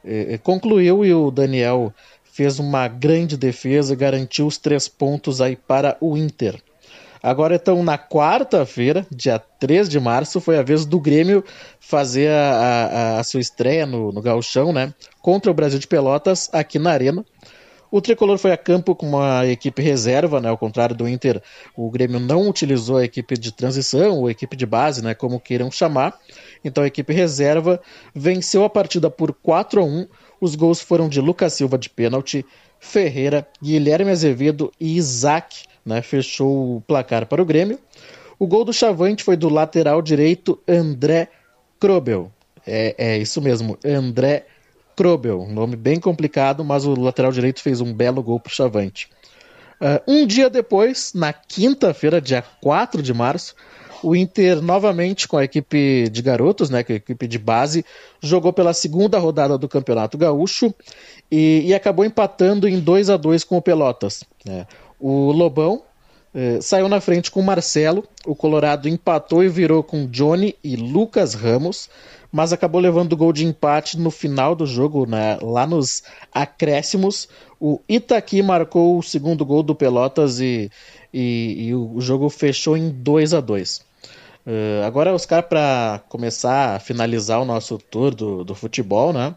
eh, 0.05 0.33
eh 0.33 0.37
concluiu 0.37 1.03
e 1.03 1.13
o 1.13 1.29
Daniel 1.31 1.93
fez 2.23 2.59
uma 2.59 2.87
grande 2.87 3.37
defesa 3.37 3.93
e 3.93 3.95
garantiu 3.95 4.47
os 4.47 4.57
três 4.57 4.87
pontos 4.87 5.41
aí 5.41 5.55
para 5.55 5.97
o 6.01 6.17
Inter. 6.17 6.61
Agora, 7.23 7.55
então, 7.55 7.81
na 7.81 7.97
quarta-feira, 7.97 9.07
dia 9.09 9.39
3 9.39 9.87
de 9.87 9.97
março, 9.97 10.41
foi 10.41 10.57
a 10.57 10.61
vez 10.61 10.85
do 10.85 10.99
Grêmio 10.99 11.41
fazer 11.79 12.29
a, 12.29 13.15
a, 13.15 13.19
a 13.19 13.23
sua 13.23 13.39
estreia 13.39 13.85
no, 13.85 14.11
no 14.11 14.21
Gauchão, 14.21 14.73
né? 14.73 14.93
Contra 15.21 15.49
o 15.49 15.53
Brasil 15.53 15.79
de 15.79 15.87
Pelotas, 15.87 16.49
aqui 16.51 16.77
na 16.77 16.91
Arena. 16.91 17.23
O 17.89 18.01
tricolor 18.01 18.37
foi 18.37 18.51
a 18.51 18.57
campo 18.57 18.93
com 18.93 19.07
uma 19.07 19.47
equipe 19.47 19.81
reserva, 19.81 20.41
né? 20.41 20.49
Ao 20.49 20.57
contrário 20.57 20.93
do 20.93 21.07
Inter, 21.07 21.41
o 21.77 21.89
Grêmio 21.89 22.19
não 22.19 22.49
utilizou 22.49 22.97
a 22.97 23.05
equipe 23.05 23.37
de 23.37 23.53
transição 23.53 24.17
ou 24.17 24.29
equipe 24.29 24.57
de 24.57 24.65
base, 24.65 25.01
né? 25.01 25.13
Como 25.13 25.39
queiram 25.39 25.71
chamar. 25.71 26.19
Então 26.61 26.83
a 26.83 26.87
equipe 26.87 27.13
reserva 27.13 27.79
venceu 28.13 28.65
a 28.65 28.69
partida 28.69 29.09
por 29.09 29.31
4 29.31 29.79
a 29.79 29.85
1. 29.85 30.07
Os 30.41 30.55
gols 30.55 30.81
foram 30.81 31.07
de 31.07 31.21
Lucas 31.21 31.53
Silva 31.53 31.77
de 31.77 31.89
pênalti, 31.89 32.45
Ferreira, 32.81 33.47
Guilherme 33.61 34.11
Azevedo 34.11 34.73
e 34.77 34.97
Isaac 34.97 35.71
né, 35.85 36.01
fechou 36.01 36.77
o 36.77 36.81
placar 36.81 37.25
para 37.25 37.41
o 37.41 37.45
Grêmio. 37.45 37.79
O 38.39 38.47
gol 38.47 38.65
do 38.65 38.73
Chavante 38.73 39.23
foi 39.23 39.37
do 39.37 39.49
lateral 39.49 40.01
direito 40.01 40.59
André 40.67 41.29
Krobel. 41.79 42.31
É, 42.65 42.95
é 42.97 43.17
isso 43.17 43.41
mesmo, 43.41 43.77
André 43.85 44.45
Krobel. 44.95 45.41
Um 45.41 45.53
nome 45.53 45.75
bem 45.75 45.99
complicado, 45.99 46.63
mas 46.63 46.85
o 46.85 46.99
lateral 46.99 47.31
direito 47.31 47.61
fez 47.61 47.81
um 47.81 47.93
belo 47.93 48.21
gol 48.23 48.39
para 48.39 48.49
o 48.49 48.53
Chavante. 48.53 49.09
Uh, 49.81 49.99
um 50.07 50.25
dia 50.25 50.49
depois, 50.49 51.13
na 51.13 51.33
quinta-feira, 51.33 52.21
dia 52.21 52.41
4 52.61 53.01
de 53.01 53.13
março, 53.13 53.55
o 54.03 54.15
Inter, 54.15 54.61
novamente 54.61 55.27
com 55.27 55.37
a 55.37 55.43
equipe 55.43 56.09
de 56.09 56.21
garotos, 56.21 56.69
né, 56.69 56.83
com 56.83 56.91
a 56.91 56.95
equipe 56.95 57.25
de 57.25 57.39
base, 57.39 57.85
jogou 58.21 58.51
pela 58.51 58.73
segunda 58.73 59.17
rodada 59.17 59.57
do 59.57 59.67
Campeonato 59.67 60.17
Gaúcho 60.17 60.73
e, 61.31 61.63
e 61.65 61.73
acabou 61.73 62.03
empatando 62.03 62.67
em 62.67 62.79
2 62.79 63.09
a 63.09 63.17
2 63.17 63.45
com 63.45 63.57
o 63.57 63.61
Pelotas. 63.61 64.23
Né. 64.45 64.67
O 65.05 65.33
Lobão 65.33 65.81
eh, 66.33 66.61
saiu 66.61 66.87
na 66.87 67.01
frente 67.01 67.29
com 67.29 67.41
Marcelo, 67.41 68.05
o 68.25 68.33
Colorado 68.33 68.87
empatou 68.87 69.43
e 69.43 69.49
virou 69.49 69.83
com 69.83 70.07
Johnny 70.07 70.55
e 70.63 70.77
Lucas 70.77 71.33
Ramos, 71.33 71.89
mas 72.31 72.53
acabou 72.53 72.79
levando 72.79 73.11
o 73.11 73.17
gol 73.17 73.33
de 73.33 73.45
empate 73.45 73.99
no 73.99 74.09
final 74.09 74.55
do 74.55 74.65
jogo, 74.65 75.05
né, 75.05 75.37
lá 75.41 75.67
nos 75.67 76.03
acréscimos. 76.31 77.27
O 77.59 77.81
Itaqui 77.89 78.41
marcou 78.41 78.97
o 78.97 79.03
segundo 79.03 79.45
gol 79.45 79.61
do 79.61 79.75
Pelotas 79.75 80.39
e, 80.39 80.71
e, 81.13 81.67
e 81.67 81.75
o 81.75 81.99
jogo 81.99 82.29
fechou 82.29 82.77
em 82.77 82.89
2 82.89 83.33
a 83.33 83.41
2 83.41 83.77
uh, 83.79 83.81
eh, 84.45 84.83
Agora, 84.85 85.13
os 85.13 85.25
caras, 85.25 85.47
para 85.49 86.01
começar 86.07 86.77
a 86.77 86.79
finalizar 86.79 87.41
o 87.41 87.45
nosso 87.45 87.77
tour 87.77 88.15
do, 88.15 88.45
do 88.45 88.55
futebol, 88.55 89.11
né? 89.11 89.35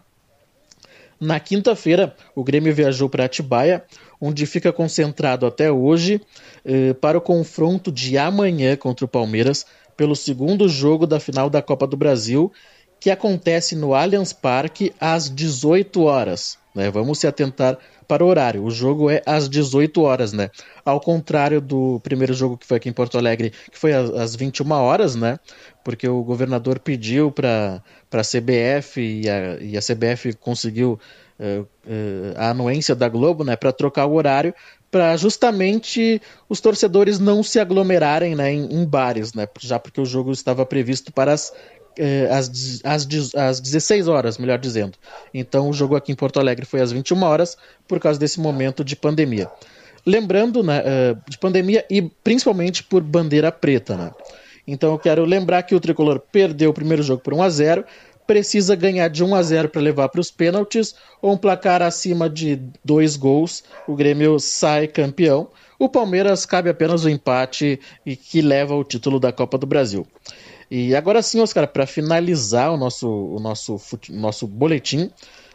Na 1.19 1.41
quinta-feira, 1.41 2.15
o 2.35 2.45
Grêmio 2.45 2.75
viajou 2.75 3.09
para 3.09 3.25
Atibaia, 3.25 3.83
onde 4.21 4.47
fica 4.47 4.73
concentrado 4.73 5.47
até 5.47 5.71
hoje 5.71 6.21
eh, 6.65 6.93
para 6.95 7.19
o 7.19 7.21
confronto 7.21 7.91
de 7.91 8.17
amanhã 8.19 8.77
contra 8.77 9.05
o 9.05 9.09
Palmeiras 9.09 9.67
pelo 9.97 10.15
segundo 10.15 10.69
jogo 10.69 11.07
da 11.07 11.19
final 11.19 11.49
da 11.49 11.63
Copa 11.63 11.87
do 11.87 11.97
Brasil, 11.97 12.53
que 13.01 13.11
acontece 13.11 13.75
no 13.75 13.95
Allianz 13.95 14.33
Parque 14.33 14.93
às 15.01 15.31
18 15.31 16.03
horas. 16.03 16.59
Né? 16.75 16.91
Vamos 16.91 17.19
se 17.19 17.27
atentar 17.27 17.79
para 18.07 18.25
o 18.25 18.29
horário. 18.29 18.63
O 18.63 18.71
jogo 18.71 19.11
é 19.11 19.23
às 19.27 19.49
18 19.49 20.01
horas, 20.03 20.33
né? 20.33 20.51
Ao 20.85 21.01
contrário 21.01 21.61
do 21.61 21.99
primeiro 22.01 22.33
jogo 22.33 22.57
que 22.57 22.67
foi 22.67 22.77
aqui 22.77 22.89
em 22.89 22.93
Porto 22.93 23.19
Alegre, 23.19 23.53
que 23.71 23.79
foi 23.79 23.93
às 23.93 24.37
21 24.37 24.71
horas, 24.73 25.15
né? 25.15 25.39
Porque 25.85 26.09
o 26.09 26.23
governador 26.23 26.79
pediu 26.79 27.33
para 27.33 27.83
a 28.13 28.21
CBF 28.21 29.01
e 29.01 29.29
a, 29.29 29.57
e 29.61 29.77
a 29.77 29.81
CBF 29.81 30.35
conseguiu 30.35 30.99
a 32.37 32.51
anuência 32.51 32.95
da 32.95 33.09
Globo, 33.09 33.45
né? 33.45 33.57
Para 33.57 33.73
trocar 33.73 34.07
o 34.07 34.15
horário 34.15 34.55
para 34.91 35.17
justamente 35.17 36.23
os 36.49 36.61
torcedores 36.61 37.19
não 37.19 37.43
se 37.43 37.59
aglomerarem 37.59 38.35
né, 38.35 38.53
em, 38.53 38.73
em, 38.73 38.85
bares, 38.85 39.35
né? 39.35 39.47
Já 39.61 39.79
porque 39.79 40.01
o 40.01 40.07
jogo 40.07 40.33
estava 40.33 40.65
previsto 40.65 41.13
para 41.13 41.33
as 41.33 41.53
eh, 41.99 42.29
às, 42.31 42.81
às, 42.85 43.35
às 43.35 43.61
16 43.61 44.09
horas, 44.09 44.39
melhor 44.39 44.59
dizendo. 44.59 44.99
Então 45.33 45.69
o 45.69 45.73
jogo 45.73 45.97
aqui 45.97 46.13
em 46.13 46.15
Porto 46.15 46.39
Alegre 46.39 46.67
foi 46.67 46.81
às 46.81 46.93
21 46.93 47.23
horas 47.23 47.57
por 47.89 47.99
causa 47.99 48.19
desse 48.19 48.39
momento 48.39 48.85
de 48.85 48.95
pandemia. 48.95 49.51
Lembrando, 50.05 50.63
né, 50.63 50.83
eh, 50.85 51.17
de 51.29 51.39
pandemia 51.39 51.85
e 51.91 52.03
principalmente 52.03 52.85
por 52.85 53.03
bandeira 53.03 53.51
preta, 53.51 53.97
né? 53.97 54.11
Então 54.67 54.93
eu 54.93 54.99
quero 54.99 55.25
lembrar 55.25 55.63
que 55.63 55.75
o 55.75 55.81
Tricolor 55.81 56.21
perdeu 56.21 56.71
o 56.71 56.75
primeiro 56.75 57.03
jogo 57.03 57.23
por 57.23 57.33
1 57.33 57.43
a 57.43 57.49
0, 57.49 57.85
precisa 58.27 58.75
ganhar 58.75 59.09
de 59.09 59.23
1 59.23 59.35
a 59.35 59.43
0 59.43 59.69
para 59.69 59.81
levar 59.81 60.09
para 60.09 60.21
os 60.21 60.31
pênaltis 60.31 60.95
ou 61.23 61.33
um 61.33 61.37
placar 61.37 61.83
acima 61.83 62.29
de 62.29 62.61
dois 62.85 63.17
gols, 63.17 63.63
o 63.87 63.95
Grêmio 63.95 64.39
sai 64.39 64.87
campeão. 64.89 65.49
O 65.79 65.89
Palmeiras 65.89 66.47
cabe 66.47 66.71
apenas 66.71 67.05
o 67.05 67.11
empate 67.11 67.79
e 68.05 68.17
que 68.17 68.41
leva 68.41 68.75
o 68.75 68.85
título 68.85 69.21
da 69.21 69.33
Copa 69.33 69.59
do 69.59 69.67
Brasil. 69.67 70.07
E 70.71 70.97
agora 70.97 71.23
sim, 71.23 71.41
Oscar, 71.41 71.69
para 71.69 71.87
finalizar 71.87 72.73
o 72.73 72.77
nosso, 72.77 73.09
o 73.09 73.39
nosso, 73.39 73.81
nosso 74.09 74.47
boletim, 74.47 75.11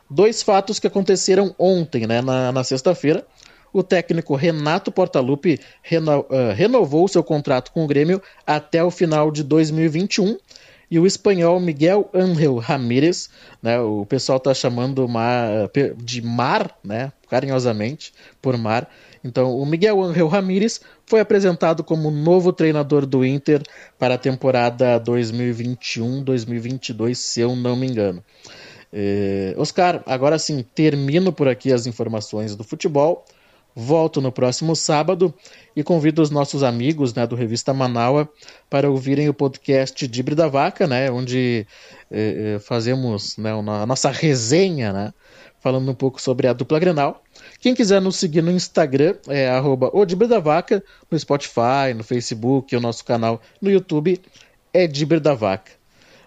dois 0.09 0.41
fatos 0.41 0.79
que 0.79 0.87
aconteceram 0.87 1.53
ontem, 1.57 2.07
né, 2.07 2.21
na, 2.21 2.51
na 2.51 2.63
sexta-feira. 2.63 3.25
O 3.73 3.81
técnico 3.81 4.35
Renato 4.35 4.91
Portaluppi 4.91 5.59
reno, 5.81 6.19
uh, 6.19 6.53
renovou 6.53 7.07
seu 7.07 7.23
contrato 7.23 7.71
com 7.71 7.83
o 7.83 7.87
Grêmio 7.87 8.21
até 8.45 8.83
o 8.83 8.91
final 8.91 9.31
de 9.31 9.43
2021 9.43 10.37
e 10.91 10.99
o 10.99 11.07
espanhol 11.07 11.59
Miguel 11.59 12.09
Ángel 12.13 12.57
Ramírez, 12.57 13.29
né, 13.63 13.79
o 13.79 14.05
pessoal 14.05 14.37
está 14.37 14.53
chamando 14.53 15.07
de 15.97 16.21
Mar, 16.21 16.77
né, 16.83 17.11
carinhosamente, 17.29 18.13
por 18.41 18.57
Mar, 18.57 18.89
então, 19.23 19.55
o 19.55 19.63
Miguel 19.65 20.01
Angel 20.01 20.27
Ramírez 20.27 20.81
foi 21.05 21.19
apresentado 21.19 21.83
como 21.83 22.09
novo 22.09 22.51
treinador 22.51 23.05
do 23.05 23.23
Inter 23.23 23.61
para 23.97 24.15
a 24.15 24.17
temporada 24.17 24.99
2021-2022, 24.99 27.15
se 27.15 27.41
eu 27.41 27.55
não 27.55 27.75
me 27.75 27.87
engano. 27.87 28.23
É, 28.91 29.53
Oscar, 29.57 30.01
agora 30.05 30.39
sim, 30.39 30.65
termino 30.75 31.31
por 31.31 31.47
aqui 31.47 31.71
as 31.71 31.85
informações 31.85 32.55
do 32.55 32.63
futebol. 32.63 33.23
Volto 33.75 34.19
no 34.19 34.31
próximo 34.31 34.75
sábado 34.75 35.33
e 35.75 35.83
convido 35.83 36.21
os 36.21 36.29
nossos 36.29 36.61
amigos 36.61 37.13
né, 37.13 37.25
do 37.25 37.35
Revista 37.35 37.73
Manaua 37.73 38.29
para 38.69 38.89
ouvirem 38.89 39.29
o 39.29 39.33
podcast 39.33 40.07
Dibre 40.07 40.35
da 40.35 40.47
Vaca, 40.47 40.85
né, 40.87 41.09
onde 41.09 41.65
é, 42.09 42.57
fazemos 42.59 43.37
né, 43.37 43.51
a 43.51 43.85
nossa 43.85 44.09
resenha, 44.11 44.91
né, 44.91 45.13
falando 45.61 45.89
um 45.89 45.95
pouco 45.95 46.21
sobre 46.21 46.47
a 46.47 46.53
dupla 46.53 46.79
Grenal. 46.79 47.23
Quem 47.59 47.73
quiser 47.73 48.01
nos 48.01 48.17
seguir 48.17 48.41
no 48.41 48.51
Instagram 48.51 49.15
é 49.27 49.47
arroba 49.49 49.91
da 50.27 50.39
Vaca, 50.39 50.83
no 51.09 51.17
Spotify, 51.17 51.93
no 51.95 52.03
Facebook, 52.03 52.75
o 52.75 52.81
nosso 52.81 53.05
canal 53.05 53.41
no 53.61 53.69
YouTube 53.69 54.19
é 54.73 54.87
Dibre 54.87 55.19
da 55.19 55.33
Vaca. 55.33 55.71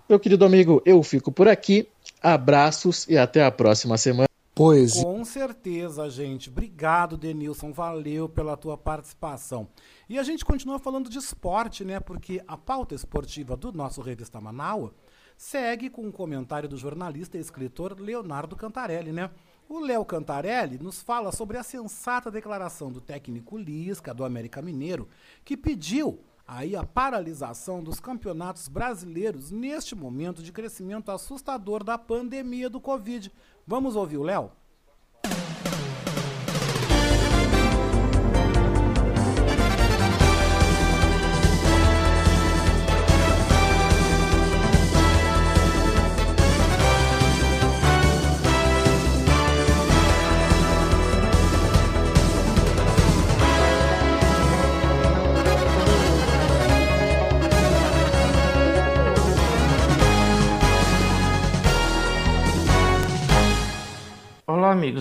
Meu 0.09 0.21
querido 0.21 0.45
amigo, 0.45 0.83
eu 0.85 1.03
fico 1.03 1.33
por 1.33 1.49
aqui. 1.49 1.89
Abraços 2.23 3.07
e 3.09 3.19
até 3.19 3.45
a 3.45 3.51
próxima 3.51 3.99
semana. 3.99 4.34
Pois. 4.55 5.03
Com 5.03 5.25
certeza, 5.25 6.09
gente. 6.09 6.49
Obrigado, 6.49 7.17
Denilson. 7.17 7.73
Valeu 7.73 8.29
pela 8.29 8.57
tua 8.57 8.79
participação. 8.79 9.69
E 10.09 10.17
a 10.17 10.23
gente 10.23 10.45
continua 10.45 10.79
falando 10.79 11.11
de 11.11 11.19
esporte, 11.19 11.85
né? 11.85 11.99
Porque 11.99 12.41
a 12.47 12.57
pauta 12.57 12.95
esportiva 12.95 13.57
do 13.57 13.73
nosso 13.73 14.01
Revista 14.01 14.41
Manaus 14.41 14.93
segue 15.37 15.91
com 15.91 16.03
um 16.03 16.13
comentário 16.13 16.69
do 16.69 16.77
jornalista 16.77 17.37
e 17.37 17.41
escritor 17.41 17.99
Leonardo 17.99 18.55
Cantarelli, 18.55 19.11
né? 19.11 19.29
O 19.69 19.81
Léo 19.81 20.05
Cantarelli 20.05 20.79
nos 20.79 21.03
fala 21.03 21.33
sobre 21.33 21.57
a 21.57 21.63
sensata 21.65 22.31
declaração 22.31 22.93
do 22.93 23.01
técnico 23.01 23.59
Lisca, 23.59 24.15
do 24.15 24.25
América 24.25 24.63
Mineiro, 24.63 25.09
que 25.45 25.57
pediu 25.57 26.21
aí 26.47 26.77
a 26.77 26.85
paralisação 26.85 27.83
dos 27.83 28.01
campeonatos 28.01 28.69
brasileiros 28.69 29.51
neste 29.51 29.95
momento 29.95 30.43
de 30.43 30.53
crescimento 30.53 31.11
assustador 31.11 31.83
da 31.83 31.97
pandemia 31.97 32.69
do 32.69 32.81
Covid. 32.81 33.33
Vamos 33.67 33.97
ouvir 33.97 34.19
o 34.19 34.23
Léo? 34.23 34.51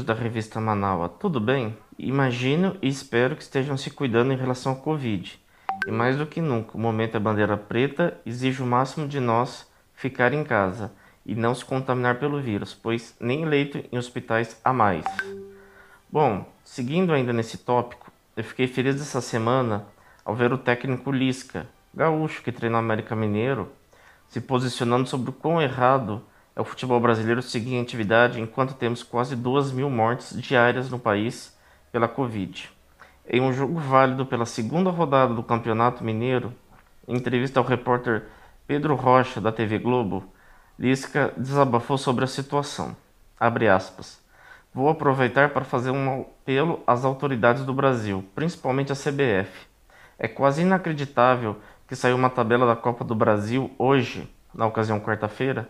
Amigos 0.03 0.05
da 0.05 0.13
revista 0.13 0.59
Manaua, 0.59 1.07
tudo 1.07 1.39
bem? 1.39 1.77
Imagino 1.97 2.75
e 2.81 2.87
espero 2.87 3.35
que 3.35 3.41
estejam 3.41 3.77
se 3.77 3.89
cuidando 3.89 4.33
em 4.33 4.37
relação 4.37 4.73
ao 4.73 4.77
Covid. 4.79 5.39
E 5.87 5.91
mais 5.91 6.17
do 6.17 6.25
que 6.25 6.41
nunca, 6.41 6.77
o 6.77 6.79
momento 6.79 7.15
é 7.15 7.19
bandeira 7.19 7.55
preta 7.55 8.17
exige 8.25 8.61
o 8.61 8.65
máximo 8.65 9.07
de 9.07 9.19
nós 9.19 9.69
ficar 9.93 10.33
em 10.33 10.43
casa 10.43 10.91
e 11.25 11.33
não 11.33 11.55
se 11.55 11.63
contaminar 11.63 12.19
pelo 12.19 12.41
vírus, 12.41 12.73
pois 12.73 13.15
nem 13.19 13.45
leito 13.45 13.83
em 13.91 13.97
hospitais 13.97 14.59
há 14.63 14.73
mais. 14.73 15.05
Bom, 16.11 16.45
seguindo 16.63 17.13
ainda 17.13 17.31
nesse 17.31 17.57
tópico, 17.57 18.11
eu 18.35 18.43
fiquei 18.43 18.67
feliz 18.67 19.01
essa 19.01 19.21
semana 19.21 19.85
ao 20.25 20.35
ver 20.35 20.51
o 20.51 20.57
técnico 20.57 21.11
Lisca, 21.11 21.65
gaúcho 21.93 22.43
que 22.43 22.51
treina 22.51 22.75
o 22.75 22.79
América 22.79 23.15
Mineiro, 23.15 23.71
se 24.27 24.41
posicionando 24.41 25.07
sobre 25.07 25.29
o 25.29 25.33
quão 25.33 25.61
errado 25.61 26.21
é 26.55 26.61
o 26.61 26.65
futebol 26.65 26.99
brasileiro 26.99 27.41
seguir 27.41 27.75
em 27.75 27.81
atividade 27.81 28.39
enquanto 28.39 28.73
temos 28.73 29.01
quase 29.01 29.35
duas 29.35 29.71
mil 29.71 29.89
mortes 29.89 30.39
diárias 30.39 30.89
no 30.89 30.99
país 30.99 31.57
pela 31.91 32.07
Covid. 32.07 32.69
Em 33.27 33.41
um 33.41 33.53
jogo 33.53 33.79
válido 33.79 34.25
pela 34.25 34.45
segunda 34.45 34.89
rodada 34.89 35.33
do 35.33 35.41
Campeonato 35.41 36.03
Mineiro, 36.03 36.53
em 37.07 37.15
entrevista 37.15 37.59
ao 37.59 37.65
repórter 37.65 38.23
Pedro 38.67 38.95
Rocha, 38.95 39.41
da 39.41 39.51
TV 39.51 39.79
Globo, 39.79 40.23
Lisca 40.77 41.33
desabafou 41.37 41.97
sobre 41.97 42.23
a 42.23 42.27
situação. 42.27 42.95
Vou 44.73 44.89
aproveitar 44.89 45.49
para 45.49 45.63
fazer 45.63 45.91
um 45.91 46.21
apelo 46.21 46.81
às 46.87 47.05
autoridades 47.05 47.63
do 47.63 47.73
Brasil, 47.73 48.25
principalmente 48.33 48.91
a 48.91 48.95
CBF. 48.95 49.67
É 50.17 50.27
quase 50.27 50.61
inacreditável 50.61 51.57
que 51.87 51.95
saiu 51.95 52.15
uma 52.15 52.29
tabela 52.29 52.65
da 52.65 52.75
Copa 52.75 53.03
do 53.03 53.13
Brasil 53.13 53.69
hoje, 53.77 54.27
na 54.53 54.65
ocasião 54.65 54.99
quarta-feira, 54.99 55.69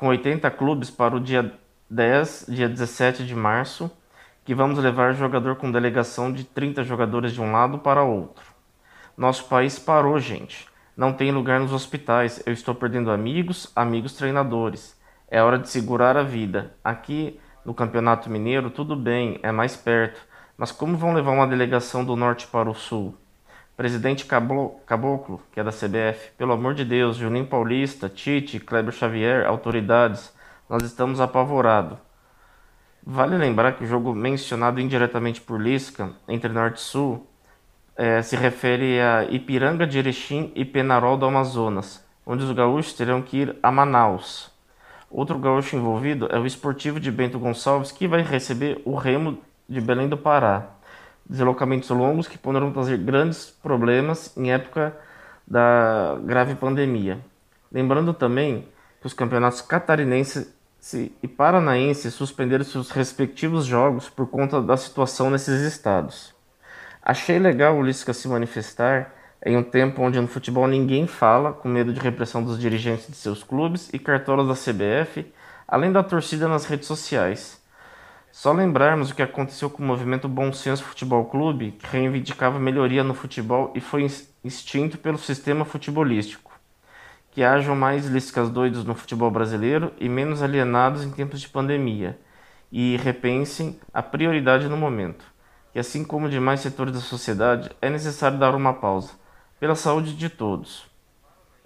com 0.00 0.06
80 0.06 0.50
clubes 0.52 0.90
para 0.90 1.14
o 1.14 1.20
dia 1.20 1.52
10, 1.90 2.46
dia 2.48 2.66
17 2.66 3.26
de 3.26 3.34
março, 3.34 3.90
que 4.46 4.54
vamos 4.54 4.78
levar 4.78 5.12
jogador 5.12 5.56
com 5.56 5.70
delegação 5.70 6.32
de 6.32 6.42
30 6.42 6.82
jogadores 6.84 7.34
de 7.34 7.40
um 7.42 7.52
lado 7.52 7.78
para 7.78 8.02
outro. 8.02 8.42
Nosso 9.14 9.44
país 9.44 9.78
parou, 9.78 10.18
gente. 10.18 10.66
Não 10.96 11.12
tem 11.12 11.30
lugar 11.30 11.60
nos 11.60 11.74
hospitais. 11.74 12.42
Eu 12.46 12.54
estou 12.54 12.74
perdendo 12.74 13.10
amigos, 13.10 13.70
amigos 13.76 14.14
treinadores. 14.14 14.98
É 15.30 15.42
hora 15.42 15.58
de 15.58 15.68
segurar 15.68 16.16
a 16.16 16.22
vida. 16.22 16.74
Aqui 16.82 17.38
no 17.62 17.74
Campeonato 17.74 18.30
Mineiro, 18.30 18.70
tudo 18.70 18.96
bem, 18.96 19.38
é 19.42 19.52
mais 19.52 19.76
perto. 19.76 20.18
Mas 20.56 20.72
como 20.72 20.96
vão 20.96 21.12
levar 21.12 21.32
uma 21.32 21.46
delegação 21.46 22.06
do 22.06 22.16
norte 22.16 22.46
para 22.46 22.70
o 22.70 22.74
sul? 22.74 23.14
Presidente 23.80 24.26
Caboclo, 24.26 25.40
que 25.50 25.58
é 25.58 25.64
da 25.64 25.70
CBF, 25.70 26.32
pelo 26.36 26.52
amor 26.52 26.74
de 26.74 26.84
Deus, 26.84 27.16
Juninho 27.16 27.46
Paulista, 27.46 28.10
Tite, 28.10 28.60
Kleber 28.60 28.92
Xavier, 28.92 29.46
autoridades, 29.46 30.36
nós 30.68 30.82
estamos 30.82 31.18
apavorados. 31.18 31.96
Vale 33.02 33.38
lembrar 33.38 33.72
que 33.72 33.84
o 33.84 33.86
jogo 33.86 34.14
mencionado 34.14 34.82
indiretamente 34.82 35.40
por 35.40 35.58
Lisca, 35.58 36.10
entre 36.28 36.52
Norte 36.52 36.76
e 36.76 36.80
Sul, 36.82 37.26
é, 37.96 38.20
se 38.20 38.36
refere 38.36 39.00
a 39.00 39.24
Ipiranga 39.24 39.86
de 39.86 39.96
Erechim 39.96 40.52
e 40.54 40.62
Penarol 40.62 41.16
do 41.16 41.24
Amazonas, 41.24 42.06
onde 42.26 42.44
os 42.44 42.52
gaúchos 42.52 42.92
terão 42.92 43.22
que 43.22 43.38
ir 43.38 43.56
a 43.62 43.72
Manaus. 43.72 44.52
Outro 45.10 45.38
gaúcho 45.38 45.74
envolvido 45.74 46.28
é 46.30 46.38
o 46.38 46.44
esportivo 46.44 47.00
de 47.00 47.10
Bento 47.10 47.38
Gonçalves, 47.38 47.90
que 47.90 48.06
vai 48.06 48.20
receber 48.20 48.82
o 48.84 48.94
Remo 48.94 49.38
de 49.66 49.80
Belém 49.80 50.06
do 50.06 50.18
Pará 50.18 50.78
deslocamentos 51.30 51.88
longos 51.90 52.26
que 52.26 52.36
poderão 52.36 52.72
trazer 52.72 52.98
grandes 52.98 53.50
problemas 53.62 54.36
em 54.36 54.52
época 54.52 54.96
da 55.46 56.18
grave 56.24 56.56
pandemia. 56.56 57.20
Lembrando 57.70 58.12
também 58.12 58.66
que 59.00 59.06
os 59.06 59.12
campeonatos 59.12 59.62
catarinense 59.62 60.52
e 61.22 61.28
paranaense 61.28 62.10
suspenderam 62.10 62.64
seus 62.64 62.90
respectivos 62.90 63.64
jogos 63.64 64.08
por 64.08 64.26
conta 64.26 64.60
da 64.60 64.76
situação 64.76 65.30
nesses 65.30 65.60
estados. 65.62 66.34
Achei 67.00 67.38
legal 67.38 67.76
o 67.76 67.82
Lisca 67.82 68.12
se 68.12 68.26
manifestar 68.26 69.14
em 69.44 69.56
um 69.56 69.62
tempo 69.62 70.02
onde 70.02 70.20
no 70.20 70.26
futebol 70.26 70.66
ninguém 70.66 71.06
fala, 71.06 71.52
com 71.52 71.68
medo 71.68 71.92
de 71.92 72.00
repressão 72.00 72.42
dos 72.42 72.58
dirigentes 72.58 73.06
de 73.06 73.16
seus 73.16 73.42
clubes 73.42 73.88
e 73.92 73.98
cartolas 73.98 74.48
da 74.48 74.54
CBF, 74.54 75.32
além 75.66 75.92
da 75.92 76.02
torcida 76.02 76.48
nas 76.48 76.64
redes 76.64 76.88
sociais. 76.88 77.59
Só 78.32 78.52
lembrarmos 78.52 79.10
o 79.10 79.14
que 79.14 79.22
aconteceu 79.22 79.68
com 79.68 79.82
o 79.82 79.86
movimento 79.86 80.28
Bom 80.28 80.52
Senso 80.52 80.84
Futebol 80.84 81.24
Clube, 81.24 81.72
que 81.72 81.86
reivindicava 81.86 82.60
melhoria 82.60 83.02
no 83.02 83.12
futebol 83.12 83.72
e 83.74 83.80
foi 83.80 84.06
extinto 84.44 84.98
pelo 84.98 85.18
sistema 85.18 85.64
futebolístico. 85.64 86.52
Que 87.32 87.42
hajam 87.42 87.74
mais 87.74 88.06
liscas 88.06 88.48
doidos 88.48 88.84
no 88.84 88.94
futebol 88.94 89.30
brasileiro 89.30 89.92
e 89.98 90.08
menos 90.08 90.42
alienados 90.42 91.02
em 91.02 91.10
tempos 91.10 91.40
de 91.40 91.48
pandemia, 91.48 92.18
e 92.70 92.96
repensem 92.98 93.80
a 93.92 94.02
prioridade 94.02 94.68
no 94.68 94.76
momento. 94.76 95.24
Que 95.72 95.80
assim 95.80 96.04
como 96.04 96.28
demais 96.28 96.60
setores 96.60 96.94
da 96.94 97.00
sociedade, 97.00 97.70
é 97.82 97.90
necessário 97.90 98.38
dar 98.38 98.54
uma 98.54 98.72
pausa, 98.72 99.12
pela 99.58 99.74
saúde 99.74 100.14
de 100.14 100.28
todos. 100.28 100.88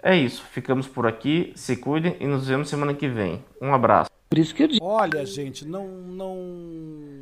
É 0.01 0.15
isso, 0.15 0.43
ficamos 0.51 0.87
por 0.87 1.07
aqui, 1.07 1.53
se 1.55 1.77
cuidem 1.77 2.15
e 2.19 2.27
nos 2.27 2.47
vemos 2.47 2.69
semana 2.69 2.93
que 2.93 3.07
vem. 3.07 3.43
Um 3.61 3.73
abraço. 3.73 4.09
Por 4.35 4.41
isso 4.41 4.53
que 4.53 4.63
eu 4.63 4.67
digo. 4.67 4.85
Olha, 4.85 5.25
gente, 5.25 5.65
não, 5.65 5.87
não, 5.87 6.35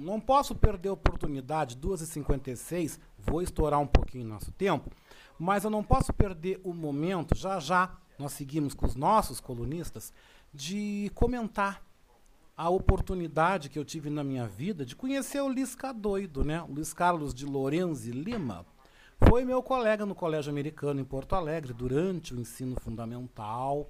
não 0.02 0.20
posso 0.20 0.56
perder 0.56 0.90
a 0.90 0.94
oportunidade, 0.94 1.78
2h56, 1.78 2.98
vou 3.20 3.40
estourar 3.40 3.80
um 3.80 3.86
pouquinho 3.86 4.26
nosso 4.26 4.52
tempo, 4.52 4.90
mas 5.38 5.64
eu 5.64 5.70
não 5.70 5.84
posso 5.84 6.12
perder 6.12 6.60
o 6.64 6.74
momento, 6.74 7.38
já 7.38 7.60
já 7.60 7.96
nós 8.18 8.32
seguimos 8.34 8.74
com 8.74 8.88
os 8.88 8.96
nossos 8.96 9.40
colunistas, 9.40 10.12
de 10.52 11.12
comentar 11.14 11.84
a 12.58 12.68
oportunidade 12.68 13.70
que 13.70 13.78
eu 13.78 13.86
tive 13.86 14.10
na 14.10 14.24
minha 14.24 14.48
vida 14.48 14.84
de 14.84 14.96
conhecer 14.96 15.40
o 15.40 15.50
Lisca 15.50 15.94
doido, 15.94 16.44
né? 16.44 16.64
O 16.64 16.74
Luiz 16.74 16.96
Carlos 16.96 17.32
de 17.32 17.46
Lorenzi 17.46 18.10
Lima. 18.10 18.66
Foi 19.30 19.46
meu 19.46 19.62
colega 19.62 20.04
no 20.04 20.16
Colégio 20.16 20.52
Americano 20.52 21.00
em 21.00 21.06
Porto 21.06 21.36
Alegre 21.36 21.74
durante 21.74 22.34
o 22.34 22.40
ensino 22.40 22.76
fundamental. 22.80 23.88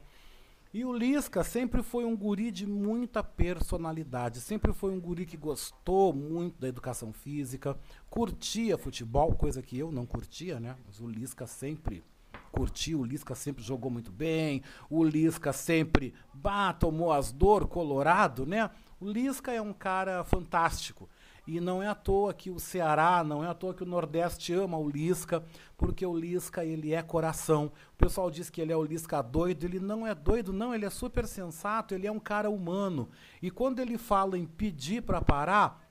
E 0.73 0.83
o 0.83 0.91
Lisca 0.91 1.43
sempre 1.43 1.83
foi 1.83 2.03
um 2.03 2.17
guri 2.17 2.49
de 2.49 2.65
muita 2.65 3.23
personalidade, 3.23 4.41
sempre 4.41 4.73
foi 4.73 4.89
um 4.89 4.99
guri 4.99 5.23
que 5.23 5.37
gostou 5.37 6.11
muito 6.11 6.59
da 6.59 6.67
educação 6.67 7.13
física, 7.13 7.77
curtia 8.09 8.75
futebol, 8.75 9.35
coisa 9.35 9.61
que 9.61 9.77
eu 9.77 9.91
não 9.91 10.03
curtia, 10.03 10.59
né? 10.59 10.75
Mas 10.83 10.99
o 10.99 11.05
Lisca 11.05 11.45
sempre 11.45 12.03
curtiu, 12.51 13.01
o 13.01 13.05
Lisca 13.05 13.35
sempre 13.35 13.63
jogou 13.63 13.91
muito 13.91 14.11
bem, 14.11 14.63
o 14.89 15.03
Lisca 15.03 15.53
sempre 15.53 16.11
bah, 16.33 16.73
tomou 16.73 17.11
as 17.11 17.31
dor 17.31 17.67
colorado, 17.67 18.43
né? 18.43 18.67
O 18.99 19.07
Lisca 19.07 19.51
é 19.51 19.61
um 19.61 19.73
cara 19.73 20.23
fantástico. 20.23 21.07
E 21.45 21.60
não 21.60 21.84
é 21.84 21.88
à 21.88 21.95
toa 21.95 22.34
que 22.34 22.49
o 22.49 22.57
Ceará, 22.57 23.22
não 23.24 23.44
é 23.44 23.48
à 23.48 23.53
toa 23.53 23.74
que 23.74 23.84
o 23.84 23.86
Nordeste 23.86 24.53
ama 24.53 24.78
o 24.78 24.90
Lisca, 24.90 25.44
porque 25.78 26.06
o 26.06 26.15
Lisca 26.15 26.64
ele 26.64 26.94
é 26.94 27.02
coração. 27.02 27.72
O 27.94 27.98
pessoal 27.98 28.32
diz 28.32 28.49
que 28.49 28.61
ele 28.61 28.72
é 28.72 28.78
o 28.78 28.84
Lisca 28.84 29.22
doido, 29.22 29.65
ele 29.65 29.80
não 29.80 30.07
é 30.07 30.15
doido, 30.15 30.53
não, 30.53 30.74
ele 30.74 30.86
é 30.86 30.90
super 30.90 31.28
sensato, 31.28 31.94
ele 31.94 32.07
é 32.07 32.11
um 32.11 32.20
cara 32.20 32.49
humano. 32.49 33.10
E 33.41 33.52
quando 33.52 33.80
ele 33.80 33.98
fala 33.98 34.38
em 34.38 34.45
pedir 34.45 35.02
para 35.03 35.22
parar, 35.22 35.84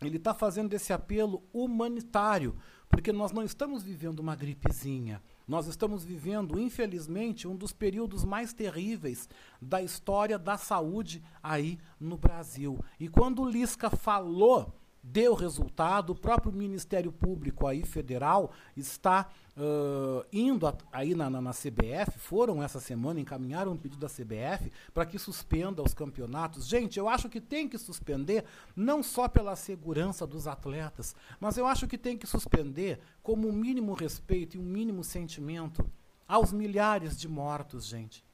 ele 0.00 0.16
está 0.16 0.32
fazendo 0.32 0.72
esse 0.74 0.92
apelo 0.92 1.42
humanitário, 1.52 2.56
porque 2.88 3.12
nós 3.12 3.32
não 3.32 3.42
estamos 3.42 3.82
vivendo 3.82 4.20
uma 4.20 4.36
gripezinha. 4.36 5.20
Nós 5.46 5.66
estamos 5.66 6.04
vivendo, 6.04 6.58
infelizmente, 6.58 7.48
um 7.48 7.56
dos 7.56 7.72
períodos 7.72 8.24
mais 8.24 8.52
terríveis 8.52 9.28
da 9.60 9.82
história 9.82 10.38
da 10.38 10.56
saúde 10.56 11.22
aí 11.42 11.78
no 11.98 12.16
Brasil. 12.16 12.78
E 12.98 13.08
quando 13.08 13.42
o 13.42 13.48
Lisca 13.48 13.90
falou 13.90 14.72
deu 15.04 15.34
resultado. 15.34 16.10
O 16.10 16.14
próprio 16.14 16.52
Ministério 16.52 17.12
Público 17.12 17.66
aí 17.66 17.84
federal 17.84 18.50
está 18.74 19.28
uh, 19.56 20.24
indo 20.32 20.66
a, 20.66 20.74
aí 20.90 21.14
na, 21.14 21.28
na, 21.28 21.40
na, 21.42 21.50
CBF, 21.52 22.18
foram 22.18 22.62
essa 22.62 22.80
semana, 22.80 23.20
encaminharam 23.20 23.72
um 23.72 23.76
pedido 23.76 24.00
da 24.00 24.08
CBF 24.08 24.72
para 24.94 25.04
que 25.04 25.18
suspenda 25.18 25.82
os 25.82 25.92
campeonatos. 25.92 26.66
Gente, 26.66 26.98
eu 26.98 27.08
acho 27.08 27.28
que 27.28 27.40
tem 27.40 27.68
que 27.68 27.76
suspender 27.76 28.44
não 28.74 29.02
só 29.02 29.28
pela 29.28 29.54
segurança 29.54 30.26
dos 30.26 30.46
atletas, 30.46 31.14
mas 31.38 31.58
eu 31.58 31.66
acho 31.66 31.86
que 31.86 31.98
tem 31.98 32.16
que 32.16 32.26
suspender 32.26 32.98
como 33.22 33.46
um 33.46 33.52
mínimo 33.52 33.92
respeito 33.92 34.56
e 34.56 34.60
um 34.60 34.64
mínimo 34.64 35.04
sentimento 35.04 35.84
aos 36.26 36.50
milhares 36.50 37.18
de 37.18 37.28
mortos, 37.28 37.86
gente. 37.86 38.24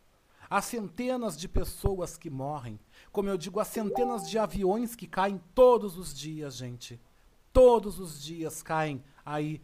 Há 0.48 0.60
centenas 0.60 1.36
de 1.36 1.48
pessoas 1.48 2.16
que 2.16 2.28
morrem. 2.28 2.78
Como 3.12 3.28
eu 3.28 3.36
digo, 3.36 3.58
há 3.58 3.64
centenas 3.64 4.28
de 4.28 4.38
aviões 4.38 4.94
que 4.94 5.06
caem 5.06 5.40
todos 5.54 5.98
os 5.98 6.14
dias, 6.14 6.56
gente. 6.56 7.00
Todos 7.52 7.98
os 7.98 8.22
dias 8.22 8.62
caem 8.62 9.02
aí 9.24 9.60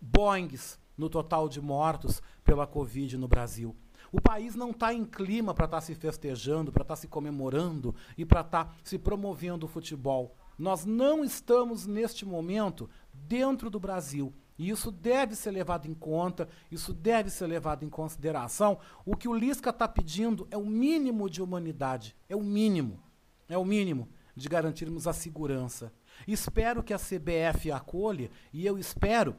Boeings 0.00 0.78
no 0.96 1.08
total 1.08 1.48
de 1.48 1.60
mortos 1.60 2.22
pela 2.44 2.66
Covid 2.66 3.18
no 3.18 3.26
Brasil. 3.26 3.74
O 4.12 4.20
país 4.20 4.54
não 4.54 4.70
está 4.70 4.94
em 4.94 5.04
clima 5.04 5.52
para 5.52 5.64
estar 5.64 5.78
tá 5.78 5.80
se 5.80 5.94
festejando, 5.94 6.70
para 6.70 6.82
estar 6.82 6.94
tá 6.94 7.00
se 7.00 7.08
comemorando 7.08 7.92
e 8.16 8.24
para 8.24 8.42
estar 8.42 8.66
tá 8.66 8.74
se 8.84 8.96
promovendo 8.96 9.66
o 9.66 9.68
futebol. 9.68 10.36
Nós 10.56 10.84
não 10.84 11.24
estamos, 11.24 11.84
neste 11.84 12.24
momento, 12.24 12.88
dentro 13.12 13.68
do 13.68 13.80
Brasil. 13.80 14.32
E 14.58 14.70
isso 14.70 14.90
deve 14.90 15.34
ser 15.34 15.50
levado 15.50 15.86
em 15.86 15.94
conta, 15.94 16.48
isso 16.70 16.94
deve 16.94 17.28
ser 17.30 17.46
levado 17.46 17.84
em 17.84 17.90
consideração. 17.90 18.78
O 19.04 19.16
que 19.16 19.28
o 19.28 19.34
Lisca 19.34 19.70
está 19.70 19.88
pedindo 19.88 20.46
é 20.50 20.56
o 20.56 20.64
mínimo 20.64 21.28
de 21.28 21.42
humanidade, 21.42 22.16
é 22.28 22.36
o 22.36 22.42
mínimo, 22.42 23.02
é 23.48 23.58
o 23.58 23.64
mínimo. 23.64 24.08
de 24.36 24.48
garantirmos 24.48 25.06
a 25.06 25.12
segurança. 25.12 25.92
Espero 26.26 26.82
que 26.82 26.92
a 26.92 26.98
CBF 26.98 27.70
acolha 27.70 28.28
e 28.52 28.66
eu 28.66 28.76
espero 28.76 29.36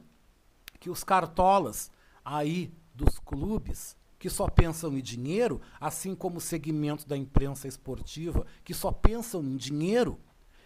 que 0.80 0.90
os 0.90 1.04
cartolas 1.04 1.92
aí 2.24 2.74
dos 2.94 3.20
clubes 3.20 3.98
que 4.18 4.30
só 4.30 4.48
pensam 4.48 4.98
em 4.98 5.02
dinheiro, 5.02 5.62
assim 5.80 6.16
como 6.16 6.40
segmentos 6.40 7.04
da 7.06 7.18
imprensa 7.18 7.68
esportiva 7.68 8.46
que 8.64 8.74
só 8.74 8.92
pensam 8.92 9.44
em 9.44 9.58
dinheiro 9.58 10.18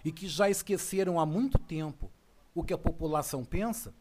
e 0.05 0.11
que 0.11 0.27
já 0.27 0.49
esqueceram 0.49 1.19
há 1.19 1.25
muito 1.25 1.57
tempo 1.57 2.11
o 2.53 2.63
que 2.63 2.73
a 2.73 2.77
população 2.77 3.43
pensa, 3.43 3.93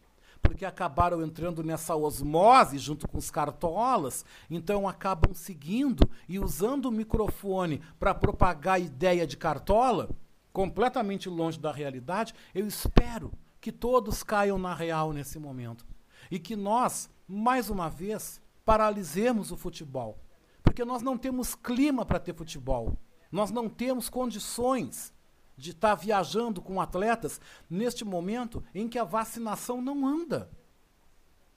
porque 0.42 0.64
acabaram 0.64 1.22
entrando 1.22 1.62
nessa 1.62 1.94
osmose 1.94 2.78
junto 2.78 3.06
com 3.06 3.18
os 3.18 3.30
cartolas, 3.30 4.24
então 4.50 4.88
acabam 4.88 5.34
seguindo 5.34 6.08
e 6.28 6.38
usando 6.38 6.86
o 6.86 6.92
microfone 6.92 7.80
para 7.98 8.14
propagar 8.14 8.74
a 8.74 8.78
ideia 8.78 9.26
de 9.26 9.36
cartola, 9.36 10.10
completamente 10.52 11.28
longe 11.28 11.58
da 11.58 11.72
realidade. 11.72 12.34
Eu 12.54 12.66
espero 12.66 13.32
que 13.60 13.70
todos 13.70 14.22
caiam 14.22 14.58
na 14.58 14.74
real 14.74 15.12
nesse 15.12 15.38
momento 15.38 15.86
e 16.30 16.38
que 16.38 16.56
nós, 16.56 17.10
mais 17.26 17.70
uma 17.70 17.88
vez, 17.88 18.40
paralisemos 18.64 19.50
o 19.50 19.56
futebol, 19.56 20.18
porque 20.62 20.84
nós 20.84 21.02
não 21.02 21.16
temos 21.16 21.54
clima 21.54 22.04
para 22.04 22.18
ter 22.18 22.34
futebol. 22.34 22.96
Nós 23.30 23.50
não 23.50 23.68
temos 23.68 24.08
condições 24.08 25.12
de 25.58 25.72
estar 25.72 25.88
tá 25.88 25.94
viajando 25.96 26.62
com 26.62 26.80
atletas 26.80 27.40
neste 27.68 28.04
momento 28.04 28.62
em 28.72 28.88
que 28.88 28.98
a 28.98 29.04
vacinação 29.04 29.82
não 29.82 30.06
anda. 30.06 30.48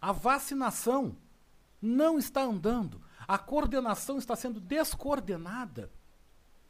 A 0.02 0.12
vacinação 0.12 1.16
não 1.80 2.18
está 2.18 2.42
andando. 2.42 3.02
A 3.28 3.38
coordenação 3.38 4.18
está 4.18 4.36
sendo 4.36 4.60
descoordenada. 4.60 5.92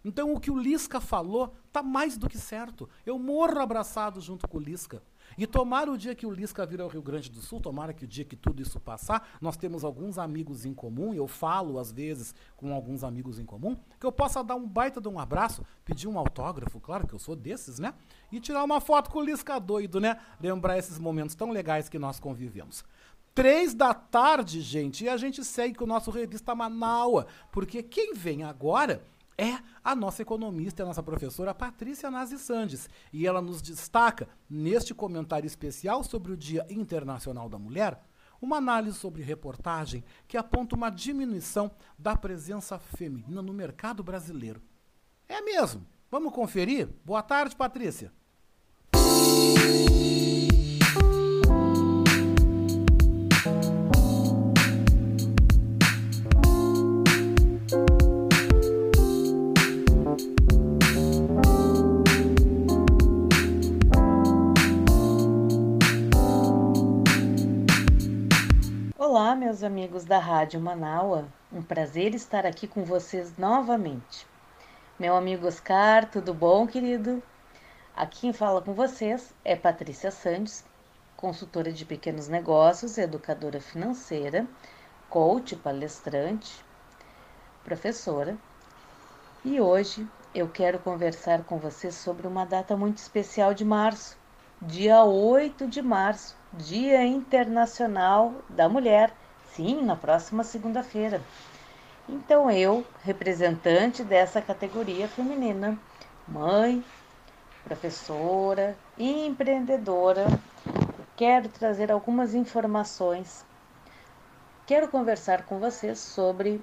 Então 0.04 0.34
o 0.34 0.40
que 0.40 0.52
o 0.52 0.60
Lisca 0.60 1.00
falou 1.00 1.56
está 1.66 1.82
mais 1.82 2.18
do 2.18 2.28
que 2.28 2.38
certo. 2.38 2.90
Eu 3.06 3.18
morro 3.18 3.60
abraçado 3.60 4.20
junto 4.20 4.48
com 4.48 4.58
o 4.58 4.62
Lisca. 4.62 5.02
E 5.38 5.48
tomara 5.48 5.92
o 5.92 5.98
dia 5.98 6.14
que 6.14 6.26
o 6.26 6.32
Lisca 6.32 6.66
vir 6.66 6.82
ao 6.82 6.88
Rio 6.88 7.02
Grande 7.02 7.30
do 7.30 7.42
Sul, 7.42 7.60
tomara 7.60 7.94
que 7.94 8.06
o 8.06 8.08
dia 8.08 8.26
que 8.26 8.36
tudo 8.36 8.62
isso 8.62 8.80
passar, 8.80 9.38
nós 9.40 9.58
temos 9.58 9.84
alguns 9.84 10.18
amigos 10.18 10.66
em 10.66 10.74
comum, 10.74 11.14
e 11.14 11.18
eu 11.18 11.28
falo 11.28 11.80
às 11.80 11.92
vezes 11.92 12.36
com 12.58 12.74
alguns 12.74 13.04
amigos 13.04 13.40
em 13.40 13.46
comum, 13.46 13.78
que 14.00 14.06
eu 14.06 14.12
possa 14.12 14.44
dar 14.44 14.56
um 14.56 14.68
baita 14.68 15.00
de 15.00 15.08
um 15.08 15.20
abraço, 15.20 15.66
pedir 15.86 16.08
um 16.08 16.18
autógrafo, 16.18 16.80
claro 16.80 17.08
que 17.08 17.14
eu 17.14 17.20
sou 17.20 17.36
desses, 17.36 17.80
né? 17.80 17.94
E 18.32 18.40
tirar 18.40 18.64
uma 18.64 18.82
foto 18.82 19.10
com 19.10 19.20
o 19.20 19.24
Lisca 19.24 19.60
doido, 19.60 20.00
né? 20.00 20.18
Lembrar 20.40 20.78
esses 20.78 21.00
momentos 21.00 21.36
tão 21.36 21.52
legais 21.52 21.90
que 21.90 22.00
nós 22.00 22.20
convivemos. 22.20 22.84
Três 23.34 23.74
da 23.74 23.94
tarde, 23.94 24.60
gente, 24.60 25.06
e 25.06 25.10
a 25.10 25.16
gente 25.16 25.44
segue 25.46 25.76
com 25.76 25.86
o 25.86 25.88
nosso 25.88 26.12
revista 26.12 26.54
Manaua, 26.54 27.28
porque 27.50 27.82
quem 27.82 28.14
vem 28.14 28.44
agora 28.44 29.02
é 29.38 29.60
a 29.84 29.96
nossa 29.96 30.22
economista, 30.22 30.84
a 30.84 30.86
nossa 30.86 31.02
professora 31.02 31.54
Patrícia 31.54 32.12
Nazi 32.12 32.38
Sandes. 32.38 32.90
E 33.12 33.26
ela 33.26 33.42
nos 33.42 33.62
destaca, 33.62 34.28
neste 34.50 34.94
comentário 34.94 35.48
especial 35.48 36.04
sobre 36.04 36.32
o 36.32 36.38
Dia 36.38 36.66
Internacional 36.70 37.50
da 37.50 37.58
Mulher, 37.58 38.00
uma 38.42 38.58
análise 38.58 38.98
sobre 38.98 39.22
reportagem 39.22 40.04
que 40.28 40.38
aponta 40.38 40.76
uma 40.76 40.90
diminuição 40.90 41.72
da 41.98 42.16
presença 42.16 42.80
feminina 42.80 43.42
no 43.42 43.54
mercado 43.54 44.04
brasileiro. 44.04 44.62
É 45.28 45.42
mesmo. 45.42 45.86
Vamos 46.10 46.34
conferir? 46.34 46.90
Boa 47.06 47.24
tarde, 47.24 47.56
Patrícia. 47.56 48.12
Amigos 69.64 70.06
da 70.06 70.18
Rádio 70.18 70.60
Manaua. 70.60 71.28
Um 71.52 71.62
prazer 71.62 72.14
estar 72.16 72.46
aqui 72.46 72.68
com 72.68 72.84
vocês 72.84 73.38
novamente. 73.38 74.26
Meu 75.00 75.16
amigo 75.16 75.48
Oscar, 75.48 76.10
tudo 76.10 76.34
bom, 76.34 76.66
querido? 76.66 77.22
Aqui 77.96 78.22
quem 78.22 78.34
fala 78.34 78.62
com 78.62 78.74
vocês 78.74 79.34
é 79.44 79.56
Patrícia 79.56 80.12
Santos, 80.12 80.64
consultora 81.16 81.72
de 81.72 81.86
pequenos 81.86 82.28
negócios, 82.28 82.98
educadora 82.98 83.60
financeira, 83.60 84.48
coach, 85.10 85.56
palestrante, 85.56 86.64
professora. 87.64 88.38
E 89.44 89.60
hoje 89.60 90.08
eu 90.34 90.48
quero 90.48 90.80
conversar 90.80 91.44
com 91.44 91.58
vocês 91.58 91.96
sobre 91.96 92.26
uma 92.26 92.46
data 92.46 92.76
muito 92.76 92.98
especial 92.98 93.54
de 93.54 93.66
março, 93.66 94.18
dia 94.62 95.04
8 95.04 95.68
de 95.68 95.82
março, 95.82 96.36
Dia 96.54 97.06
Internacional 97.06 98.34
da 98.50 98.68
Mulher. 98.68 99.14
Sim, 99.56 99.82
na 99.84 99.96
próxima 99.96 100.44
segunda-feira. 100.44 101.22
Então 102.08 102.50
eu, 102.50 102.86
representante 103.04 104.04
dessa 104.04 104.42
categoria 104.42 105.08
feminina, 105.08 105.78
mãe, 106.28 106.84
professora 107.64 108.78
e 108.98 109.26
empreendedora, 109.26 110.26
quero 111.18 111.50
trazer 111.50 111.92
algumas 111.92 112.34
informações. 112.34 113.46
Quero 114.66 114.88
conversar 114.88 115.44
com 115.44 115.60
vocês 115.60 116.00
sobre 116.00 116.62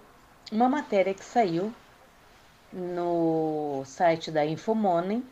uma 0.50 0.68
matéria 0.68 1.12
que 1.12 1.24
saiu 1.24 1.72
no 2.72 3.82
site 3.84 4.30
da 4.30 4.46
Infomoney, 4.46 5.24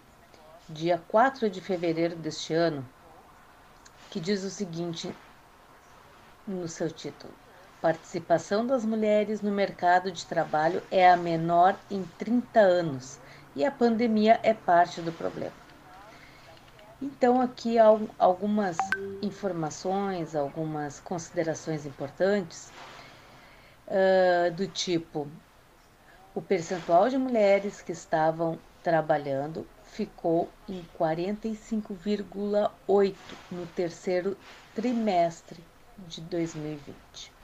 dia 0.69 1.03
4 1.09 1.49
de 1.49 1.61
fevereiro 1.61 2.17
deste 2.17 2.53
ano, 2.53 2.87
que 4.11 4.21
diz 4.21 4.45
o 4.45 4.51
seguinte 4.51 5.15
no 6.47 6.69
seu 6.69 6.91
título: 6.91 7.33
Participação 7.87 8.67
das 8.67 8.85
mulheres 8.85 9.41
no 9.43 9.53
mercado 9.53 10.11
de 10.11 10.27
trabalho 10.27 10.83
é 10.91 11.09
a 11.09 11.17
menor 11.17 11.79
em 11.89 12.03
30 12.03 12.59
anos 12.59 13.21
e 13.55 13.65
a 13.65 13.71
pandemia 13.71 14.41
é 14.43 14.53
parte 14.53 15.01
do 15.01 15.13
problema. 15.13 15.55
Então, 17.01 17.41
aqui 17.41 17.79
algumas 17.79 18.77
informações, 19.23 20.35
algumas 20.35 20.99
considerações 20.99 21.87
importantes, 21.87 22.73
uh, 23.87 24.51
do 24.57 24.67
tipo: 24.67 25.29
o 26.35 26.43
percentual 26.43 27.09
de 27.09 27.17
mulheres 27.17 27.83
que 27.83 27.93
estavam 27.93 28.59
trabalhando 28.83 29.65
ficou 29.85 30.51
em 30.67 30.85
45,8 30.99 33.15
no 33.49 33.65
terceiro 33.65 34.37
trimestre 34.75 35.65
de 36.09 36.21
2020. 36.23 37.36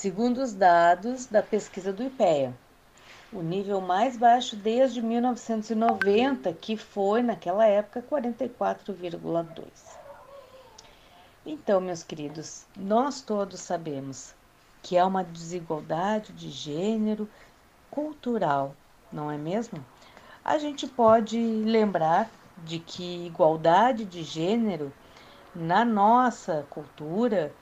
Segundo 0.00 0.38
os 0.38 0.54
dados 0.54 1.26
da 1.26 1.42
pesquisa 1.42 1.92
do 1.92 2.02
IPEA, 2.02 2.54
o 3.30 3.42
nível 3.42 3.82
mais 3.82 4.16
baixo 4.16 4.56
desde 4.56 5.02
1990, 5.02 6.54
que 6.54 6.74
foi 6.74 7.22
naquela 7.22 7.66
época 7.66 8.02
44,2. 8.10 9.62
Então, 11.44 11.82
meus 11.82 12.02
queridos, 12.02 12.64
nós 12.74 13.20
todos 13.20 13.60
sabemos 13.60 14.34
que 14.82 14.96
há 14.96 15.04
uma 15.04 15.22
desigualdade 15.22 16.32
de 16.32 16.48
gênero 16.48 17.28
cultural, 17.90 18.74
não 19.12 19.30
é 19.30 19.36
mesmo? 19.36 19.84
a 20.42 20.56
gente 20.56 20.86
pode 20.86 21.38
lembrar 21.38 22.30
de 22.64 22.78
que 22.78 23.26
igualdade 23.26 24.06
de 24.06 24.22
gênero 24.22 24.90
na 25.54 25.84
nossa 25.84 26.66
cultura 26.70 27.52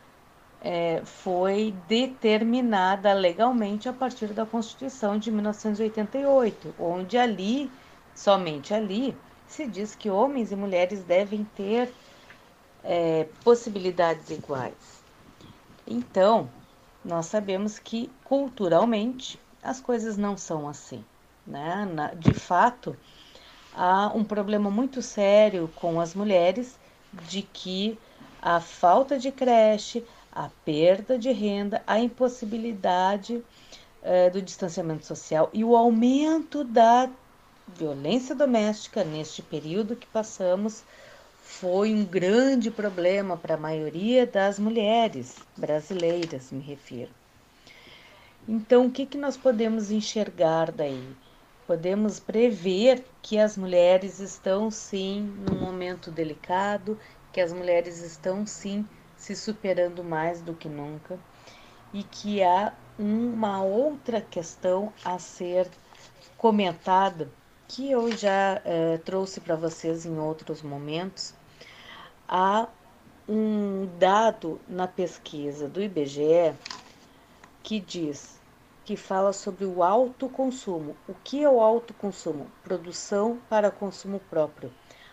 é, 0.60 1.02
foi 1.04 1.74
determinada 1.86 3.12
legalmente 3.12 3.88
a 3.88 3.92
partir 3.92 4.28
da 4.28 4.44
Constituição 4.44 5.18
de 5.18 5.30
1988, 5.30 6.74
onde 6.78 7.16
ali, 7.16 7.70
somente 8.14 8.74
ali, 8.74 9.16
se 9.46 9.66
diz 9.66 9.94
que 9.94 10.10
homens 10.10 10.52
e 10.52 10.56
mulheres 10.56 11.02
devem 11.04 11.44
ter 11.56 11.92
é, 12.82 13.26
possibilidades 13.44 14.30
iguais. 14.30 15.02
Então, 15.86 16.50
nós 17.04 17.26
sabemos 17.26 17.78
que 17.78 18.10
culturalmente 18.24 19.40
as 19.62 19.80
coisas 19.80 20.16
não 20.16 20.36
são 20.36 20.68
assim. 20.68 21.04
Né? 21.46 21.88
Na, 21.92 22.12
de 22.12 22.34
fato, 22.34 22.96
há 23.74 24.12
um 24.14 24.24
problema 24.24 24.70
muito 24.70 25.00
sério 25.00 25.70
com 25.76 26.00
as 26.00 26.14
mulheres 26.14 26.78
de 27.28 27.42
que 27.42 27.98
a 28.40 28.60
falta 28.60 29.18
de 29.18 29.32
creche, 29.32 30.04
a 30.38 30.50
perda 30.64 31.18
de 31.18 31.32
renda, 31.32 31.82
a 31.84 31.98
impossibilidade 31.98 33.42
eh, 34.04 34.30
do 34.30 34.40
distanciamento 34.40 35.04
social 35.04 35.50
e 35.52 35.64
o 35.64 35.74
aumento 35.74 36.62
da 36.62 37.10
violência 37.76 38.36
doméstica 38.36 39.02
neste 39.02 39.42
período 39.42 39.96
que 39.96 40.06
passamos 40.06 40.84
foi 41.42 41.92
um 41.92 42.04
grande 42.04 42.70
problema 42.70 43.36
para 43.36 43.54
a 43.56 43.58
maioria 43.58 44.24
das 44.24 44.60
mulheres 44.60 45.34
brasileiras, 45.56 46.52
me 46.52 46.60
refiro. 46.60 47.10
Então, 48.46 48.86
o 48.86 48.90
que, 48.92 49.04
que 49.04 49.18
nós 49.18 49.36
podemos 49.36 49.90
enxergar 49.90 50.70
daí? 50.70 51.16
podemos 51.66 52.18
prever 52.18 53.04
que 53.20 53.38
as 53.38 53.58
mulheres 53.58 54.20
estão 54.20 54.70
sim 54.70 55.20
num 55.46 55.60
momento 55.60 56.10
delicado, 56.10 56.98
que 57.30 57.42
as 57.42 57.52
mulheres 57.52 58.00
estão 58.00 58.46
sim 58.46 58.86
se 59.18 59.36
superando 59.36 60.02
mais 60.02 60.40
do 60.40 60.54
que 60.54 60.68
nunca 60.68 61.18
e 61.92 62.02
que 62.02 62.42
há 62.42 62.72
uma 62.98 63.62
outra 63.62 64.20
questão 64.20 64.92
a 65.04 65.18
ser 65.18 65.68
comentada 66.36 67.28
que 67.66 67.90
eu 67.90 68.10
já 68.16 68.62
eh, 68.64 68.98
trouxe 69.04 69.40
para 69.40 69.56
vocês 69.56 70.06
em 70.06 70.18
outros 70.18 70.62
momentos. 70.62 71.34
Há 72.26 72.68
um 73.28 73.86
dado 73.98 74.58
na 74.66 74.88
pesquisa 74.88 75.68
do 75.68 75.82
IBGE 75.82 76.54
que 77.62 77.78
diz 77.78 78.38
que 78.86 78.96
fala 78.96 79.34
sobre 79.34 79.66
o 79.66 79.82
autoconsumo. 79.82 80.96
O 81.06 81.12
que 81.22 81.44
é 81.44 81.48
o 81.48 81.60
autoconsumo? 81.60 82.46
Produção 82.64 83.38
para 83.46 83.70
consumo 83.70 84.18
próprio. 84.30 84.72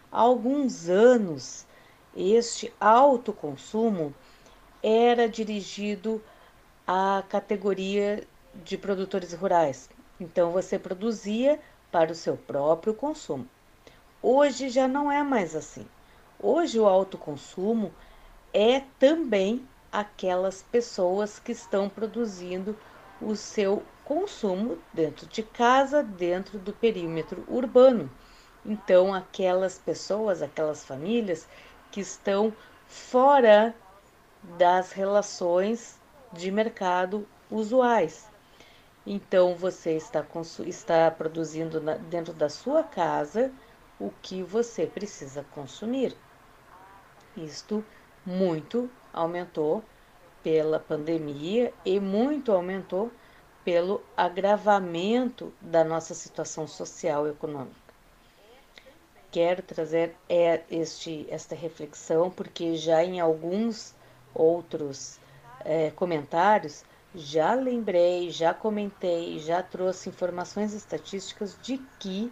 Há 0.09 0.21
alguns 0.21 0.87
anos, 0.87 1.67
este 2.15 2.73
autoconsumo 2.79 4.13
era 4.81 5.27
dirigido 5.27 6.23
à 6.87 7.23
categoria 7.27 8.23
de 8.63 8.77
produtores 8.77 9.33
rurais. 9.33 9.89
Então 10.19 10.51
você 10.51 10.79
produzia 10.79 11.59
para 11.91 12.11
o 12.11 12.15
seu 12.15 12.37
próprio 12.37 12.93
consumo. 12.93 13.47
Hoje 14.21 14.69
já 14.69 14.87
não 14.87 15.11
é 15.11 15.23
mais 15.23 15.55
assim. 15.55 15.85
Hoje 16.39 16.79
o 16.79 16.85
autoconsumo 16.85 17.91
é 18.53 18.81
também 18.97 19.67
aquelas 19.91 20.61
pessoas 20.61 21.39
que 21.39 21.51
estão 21.51 21.89
produzindo 21.89 22.77
o 23.21 23.35
seu 23.35 23.83
consumo 24.03 24.77
dentro 24.93 25.25
de 25.27 25.41
casa, 25.41 26.03
dentro 26.03 26.59
do 26.59 26.71
perímetro 26.71 27.43
urbano. 27.47 28.09
Então, 28.65 29.13
aquelas 29.13 29.77
pessoas, 29.77 30.41
aquelas 30.41 30.83
famílias 30.83 31.47
que 31.95 32.01
estão 32.01 32.53
fora 32.87 33.73
das 34.57 34.91
relações 34.91 35.97
de 36.33 36.51
mercado 36.51 37.25
usuais. 37.49 38.29
Então, 39.05 39.55
você 39.55 39.93
está, 39.93 40.25
está 40.65 41.09
produzindo 41.09 41.79
na, 41.79 41.95
dentro 41.95 42.33
da 42.33 42.49
sua 42.49 42.83
casa 42.83 43.49
o 43.97 44.11
que 44.21 44.43
você 44.43 44.85
precisa 44.85 45.45
consumir. 45.55 46.13
Isto 47.37 47.81
muito 48.25 48.89
aumentou 49.13 49.81
pela 50.43 50.81
pandemia 50.81 51.73
e 51.85 51.97
muito 51.97 52.51
aumentou 52.51 53.09
pelo 53.63 54.03
agravamento 54.17 55.53
da 55.61 55.81
nossa 55.85 56.13
situação 56.13 56.67
social 56.67 57.25
e 57.25 57.29
econômica. 57.29 57.84
Quero 59.35 59.61
trazer 59.61 60.15
é, 60.29 60.61
este, 60.71 61.27
esta 61.29 61.55
reflexão 61.55 62.31
porque 62.31 62.77
já 62.77 63.03
em 63.03 63.19
alguns 63.19 63.93
outros 64.33 65.19
é, 65.65 65.91
comentários 65.91 66.85
já 67.13 67.53
lembrei, 67.53 68.29
já 68.29 68.53
comentei, 68.53 69.37
já 69.39 69.61
trouxe 69.61 70.07
informações 70.07 70.73
estatísticas 70.73 71.57
de 71.61 71.79
que 71.99 72.31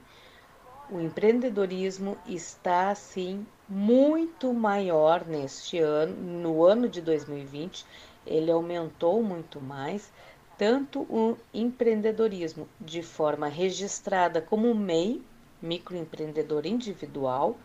o 0.90 1.02
empreendedorismo 1.02 2.18
está 2.26 2.92
assim 2.92 3.46
muito 3.68 4.54
maior 4.54 5.26
neste 5.26 5.80
ano, 5.80 6.16
no 6.16 6.64
ano 6.64 6.88
de 6.88 7.02
2020, 7.02 7.86
ele 8.26 8.50
aumentou 8.50 9.22
muito 9.22 9.60
mais, 9.60 10.10
tanto 10.58 11.02
o 11.02 11.38
empreendedorismo 11.54 12.66
de 12.80 13.04
forma 13.04 13.50
registrada 13.50 14.42
como 14.42 14.74
MEI, 14.74 15.22
microempreendedor 15.64 16.66
individual, 16.66 17.58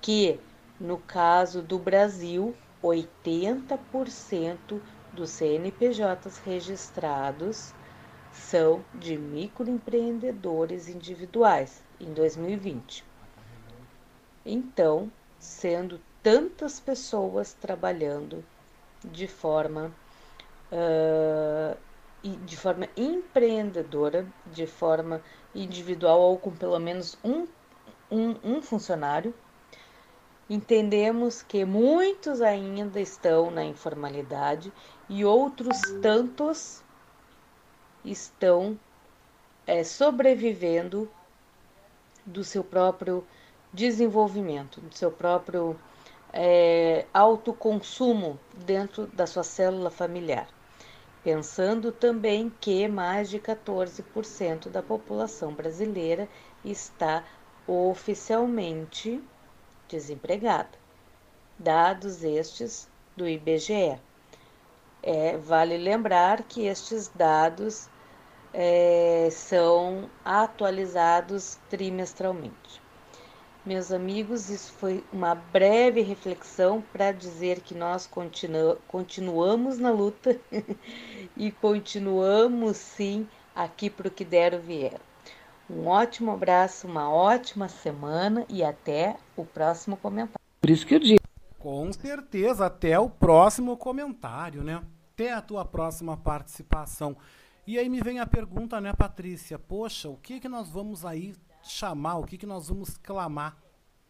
que 0.00 0.38
no 0.78 0.98
caso 0.98 1.62
do 1.62 1.78
Brasil, 1.78 2.54
80% 2.82 4.80
dos 5.12 5.30
CNPJs 5.30 6.38
registrados 6.44 7.74
são 8.32 8.84
de 8.94 9.16
microempreendedores 9.16 10.88
individuais 10.88 11.82
em 11.98 12.12
2020. 12.12 13.04
Então, 14.46 15.10
sendo 15.38 16.00
tantas 16.22 16.78
pessoas 16.78 17.52
trabalhando 17.52 18.44
de 19.04 19.26
forma 19.26 19.92
de 22.22 22.56
forma 22.56 22.88
empreendedora, 22.96 24.26
de 24.46 24.66
forma 24.66 25.22
individual 25.54 26.20
ou 26.20 26.38
com 26.38 26.50
pelo 26.50 26.78
menos 26.78 27.18
um, 27.24 27.46
um, 28.10 28.36
um 28.42 28.62
funcionário, 28.62 29.34
entendemos 30.48 31.42
que 31.42 31.64
muitos 31.64 32.42
ainda 32.42 33.00
estão 33.00 33.50
na 33.50 33.64
informalidade 33.64 34.72
e 35.08 35.24
outros 35.24 35.80
tantos 36.02 36.82
estão 38.04 38.78
é, 39.66 39.84
sobrevivendo 39.84 41.10
do 42.26 42.44
seu 42.44 42.62
próprio 42.62 43.26
desenvolvimento, 43.72 44.80
do 44.80 44.94
seu 44.94 45.10
próprio 45.10 45.78
é, 46.32 47.06
autoconsumo 47.14 48.38
dentro 48.54 49.06
da 49.06 49.26
sua 49.26 49.44
célula 49.44 49.90
familiar. 49.90 50.48
Pensando 51.22 51.92
também 51.92 52.50
que 52.60 52.88
mais 52.88 53.28
de 53.28 53.38
14% 53.38 54.70
da 54.70 54.82
população 54.82 55.52
brasileira 55.52 56.26
está 56.64 57.24
oficialmente 57.66 59.22
desempregada. 59.88 60.78
Dados 61.58 62.24
estes 62.24 62.88
do 63.14 63.28
IBGE. 63.28 63.98
É, 65.02 65.36
vale 65.36 65.76
lembrar 65.76 66.42
que 66.42 66.66
estes 66.66 67.08
dados 67.08 67.88
é, 68.52 69.28
são 69.30 70.10
atualizados 70.24 71.58
trimestralmente. 71.68 72.80
Meus 73.64 73.92
amigos, 73.92 74.48
isso 74.48 74.72
foi 74.72 75.04
uma 75.12 75.34
breve 75.34 76.00
reflexão 76.00 76.82
para 76.92 77.12
dizer 77.12 77.60
que 77.60 77.74
nós 77.74 78.06
continu 78.06 78.76
continuamos 78.88 79.78
na 79.78 79.90
luta 79.90 80.40
e 81.36 81.50
continuamos 81.50 82.76
sim 82.76 83.28
aqui 83.54 83.88
para 83.90 84.08
o 84.08 84.10
que 84.10 84.24
der 84.24 84.54
ou 84.54 84.60
vier. 84.60 85.00
Um 85.68 85.86
ótimo 85.86 86.32
abraço, 86.32 86.86
uma 86.86 87.08
ótima 87.10 87.68
semana 87.68 88.44
e 88.48 88.64
até 88.64 89.16
o 89.36 89.44
próximo 89.44 89.96
comentário. 89.96 90.40
Por 90.60 90.70
isso 90.70 90.86
que 90.86 90.94
eu 90.94 90.98
digo. 90.98 91.20
Com 91.58 91.92
certeza, 91.92 92.66
até 92.66 92.98
o 92.98 93.08
próximo 93.08 93.76
comentário, 93.76 94.64
né? 94.64 94.82
Até 95.12 95.32
a 95.32 95.40
tua 95.40 95.64
próxima 95.64 96.16
participação. 96.16 97.16
E 97.66 97.78
aí 97.78 97.88
me 97.88 98.00
vem 98.00 98.18
a 98.18 98.26
pergunta, 98.26 98.80
né, 98.80 98.92
Patrícia? 98.92 99.58
Poxa, 99.58 100.08
o 100.08 100.16
que 100.16 100.40
que 100.40 100.48
nós 100.48 100.70
vamos 100.70 101.04
aí 101.04 101.34
chamar, 101.62 102.16
o 102.16 102.24
que, 102.24 102.38
que 102.38 102.46
nós 102.46 102.68
vamos 102.68 102.96
clamar 102.96 103.56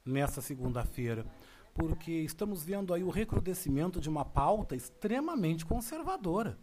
nessa 0.04 0.40
segunda-feira. 0.40 1.26
Porque 1.74 2.10
estamos 2.10 2.64
vendo 2.64 2.92
aí 2.92 3.02
o 3.02 3.10
recrudescimento 3.10 4.00
de 4.00 4.08
uma 4.08 4.24
pauta 4.24 4.74
extremamente 4.74 5.64
conservadora. 5.64 6.58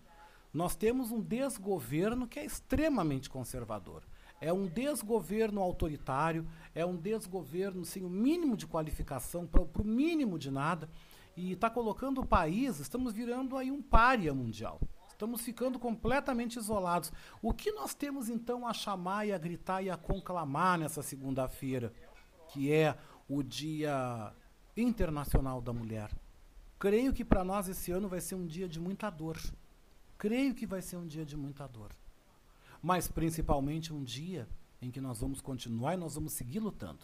Nós 0.58 0.76
temos 0.76 1.12
um 1.12 1.22
desgoverno 1.22 2.28
que 2.28 2.40
é 2.40 2.44
extremamente 2.44 3.30
conservador. 3.30 4.02
É 4.42 4.52
um 4.52 4.66
desgoverno 4.66 5.62
autoritário, 5.62 6.48
é 6.74 6.84
um 6.84 6.96
desgoverno 6.96 7.86
sem 7.86 8.04
o 8.04 8.10
mínimo 8.10 8.58
de 8.58 8.66
qualificação, 8.66 9.46
para 9.46 9.62
o 9.62 9.86
mínimo 9.86 10.40
de 10.40 10.50
nada, 10.50 10.90
e 11.36 11.52
está 11.52 11.70
colocando 11.70 12.22
o 12.22 12.26
país, 12.26 12.80
estamos 12.80 13.14
virando 13.14 13.56
aí 13.56 13.70
um 13.70 13.84
pária 13.84 14.34
mundial. 14.34 14.82
Estamos 15.10 15.42
ficando 15.42 15.78
completamente 15.78 16.58
isolados. 16.58 17.12
O 17.40 17.54
que 17.54 17.72
nós 17.72 17.94
temos 17.94 18.28
então 18.28 18.66
a 18.66 18.74
chamar 18.74 19.28
e 19.28 19.34
a 19.34 19.38
gritar 19.38 19.84
e 19.84 19.92
a 19.92 19.96
conclamar 19.96 20.80
nessa 20.80 21.04
segunda-feira, 21.04 21.94
que 22.52 22.74
é 22.74 22.98
o 23.30 23.44
Dia 23.44 24.34
Internacional 24.76 25.62
da 25.62 25.72
Mulher? 25.72 26.10
Creio 26.80 27.14
que 27.14 27.24
para 27.24 27.44
nós 27.44 27.70
esse 27.70 27.92
ano 27.92 28.10
vai 28.10 28.22
ser 28.22 28.34
um 28.34 28.48
dia 28.48 28.68
de 28.68 28.80
muita 28.80 29.12
dor. 29.12 29.38
Creio 30.18 30.56
que 30.56 30.66
vai 30.66 30.82
ser 30.82 30.98
um 30.98 31.06
dia 31.06 31.26
de 31.26 31.38
muita 31.38 31.68
dor. 31.68 31.92
Mas 32.82 33.08
principalmente 33.08 33.94
um 33.94 34.04
dia 34.04 34.48
em 34.82 34.90
que 34.90 35.02
nós 35.02 35.20
vamos 35.20 35.42
continuar 35.42 35.94
e 35.94 35.98
nós 35.98 36.16
vamos 36.16 36.34
seguir 36.34 36.60
lutando. 36.60 37.00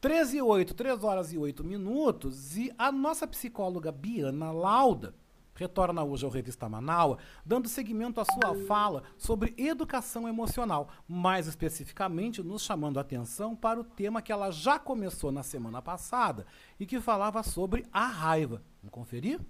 13 0.00 0.38
e 0.38 0.42
8, 0.42 0.74
3 0.74 1.04
horas 1.04 1.32
e 1.32 1.38
8 1.38 1.62
minutos, 1.62 2.56
e 2.56 2.72
a 2.76 2.90
nossa 2.90 3.26
psicóloga 3.26 3.92
Biana 3.92 4.50
Lauda 4.50 5.14
retorna 5.54 6.02
hoje 6.02 6.24
ao 6.24 6.30
Revista 6.30 6.68
Manaua, 6.68 7.18
dando 7.44 7.68
seguimento 7.68 8.20
à 8.20 8.24
sua 8.24 8.54
fala 8.66 9.04
sobre 9.16 9.54
educação 9.56 10.28
emocional, 10.28 10.88
mais 11.06 11.46
especificamente 11.46 12.42
nos 12.42 12.62
chamando 12.62 12.98
a 12.98 13.02
atenção 13.02 13.54
para 13.54 13.78
o 13.78 13.84
tema 13.84 14.22
que 14.22 14.32
ela 14.32 14.50
já 14.50 14.78
começou 14.78 15.30
na 15.30 15.42
semana 15.42 15.80
passada 15.80 16.46
e 16.80 16.86
que 16.86 17.00
falava 17.00 17.42
sobre 17.42 17.86
a 17.92 18.06
raiva. 18.06 18.62
Vamos 18.82 18.92
conferir? 18.92 19.40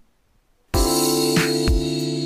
Muito 0.74 2.21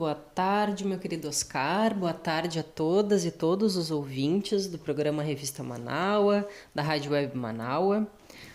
boa 0.00 0.14
tarde, 0.14 0.86
meu 0.86 0.98
querido 0.98 1.28
Oscar. 1.28 1.94
Boa 1.94 2.14
tarde 2.14 2.58
a 2.58 2.62
todas 2.62 3.26
e 3.26 3.30
todos 3.30 3.76
os 3.76 3.90
ouvintes 3.90 4.66
do 4.66 4.78
programa 4.78 5.22
Revista 5.22 5.62
Manaua, 5.62 6.48
da 6.74 6.82
Rádio 6.82 7.12
Web 7.12 7.36
Manaua. 7.36 8.08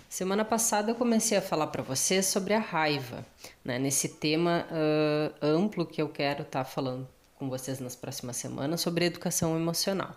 Semana 0.09 0.43
passada 0.43 0.89
eu 0.89 0.95
comecei 0.95 1.37
a 1.37 1.41
falar 1.43 1.67
para 1.67 1.83
vocês 1.83 2.25
sobre 2.25 2.55
a 2.55 2.59
raiva, 2.59 3.23
né, 3.63 3.77
nesse 3.77 4.09
tema 4.09 4.65
uh, 4.71 5.35
amplo 5.39 5.85
que 5.85 6.01
eu 6.01 6.09
quero 6.09 6.41
estar 6.41 6.63
tá 6.63 6.65
falando 6.65 7.07
com 7.37 7.47
vocês 7.47 7.79
nas 7.79 7.95
próximas 7.95 8.37
semanas 8.37 8.81
sobre 8.81 9.05
educação 9.05 9.55
emocional. 9.55 10.15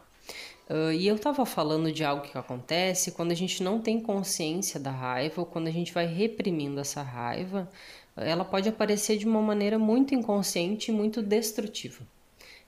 Uh, 0.70 0.92
e 0.92 1.08
eu 1.08 1.16
estava 1.16 1.44
falando 1.44 1.92
de 1.92 2.04
algo 2.04 2.22
que 2.22 2.36
acontece 2.38 3.12
quando 3.12 3.32
a 3.32 3.34
gente 3.34 3.62
não 3.62 3.82
tem 3.82 4.00
consciência 4.00 4.80
da 4.80 4.90
raiva 4.90 5.42
ou 5.42 5.46
quando 5.46 5.66
a 5.66 5.70
gente 5.70 5.92
vai 5.92 6.06
reprimindo 6.06 6.80
essa 6.80 7.02
raiva, 7.02 7.68
ela 8.20 8.44
pode 8.44 8.68
aparecer 8.68 9.16
de 9.16 9.26
uma 9.26 9.40
maneira 9.40 9.78
muito 9.78 10.14
inconsciente 10.14 10.90
e 10.90 10.94
muito 10.94 11.22
destrutiva. 11.22 12.06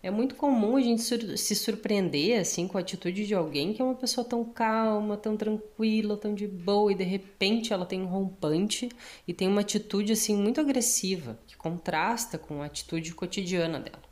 É 0.02 0.10
muito 0.10 0.34
comum 0.34 0.76
a 0.76 0.80
gente 0.80 1.02
sur 1.02 1.36
se 1.36 1.54
surpreender 1.54 2.40
assim 2.40 2.66
com 2.66 2.78
a 2.78 2.80
atitude 2.80 3.26
de 3.26 3.34
alguém 3.34 3.74
que 3.74 3.82
é 3.82 3.84
uma 3.84 3.94
pessoa 3.94 4.24
tão 4.24 4.42
calma, 4.42 5.14
tão 5.14 5.36
tranquila, 5.36 6.16
tão 6.16 6.34
de 6.34 6.46
boa 6.46 6.90
e 6.90 6.94
de 6.94 7.04
repente 7.04 7.70
ela 7.70 7.84
tem 7.84 8.00
um 8.00 8.06
rompante 8.06 8.88
e 9.28 9.34
tem 9.34 9.46
uma 9.46 9.60
atitude 9.60 10.12
assim 10.12 10.34
muito 10.34 10.58
agressiva 10.58 11.38
que 11.46 11.54
contrasta 11.54 12.38
com 12.38 12.62
a 12.62 12.66
atitude 12.66 13.14
cotidiana 13.14 13.78
dela. 13.78 14.02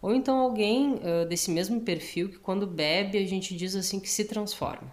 Ou 0.00 0.14
então 0.14 0.38
alguém 0.38 0.94
uh, 0.94 1.26
desse 1.28 1.50
mesmo 1.50 1.82
perfil 1.82 2.30
que 2.30 2.38
quando 2.38 2.66
bebe 2.66 3.18
a 3.18 3.26
gente 3.26 3.54
diz 3.54 3.74
assim 3.76 4.00
que 4.00 4.08
se 4.08 4.24
transforma. 4.24 4.90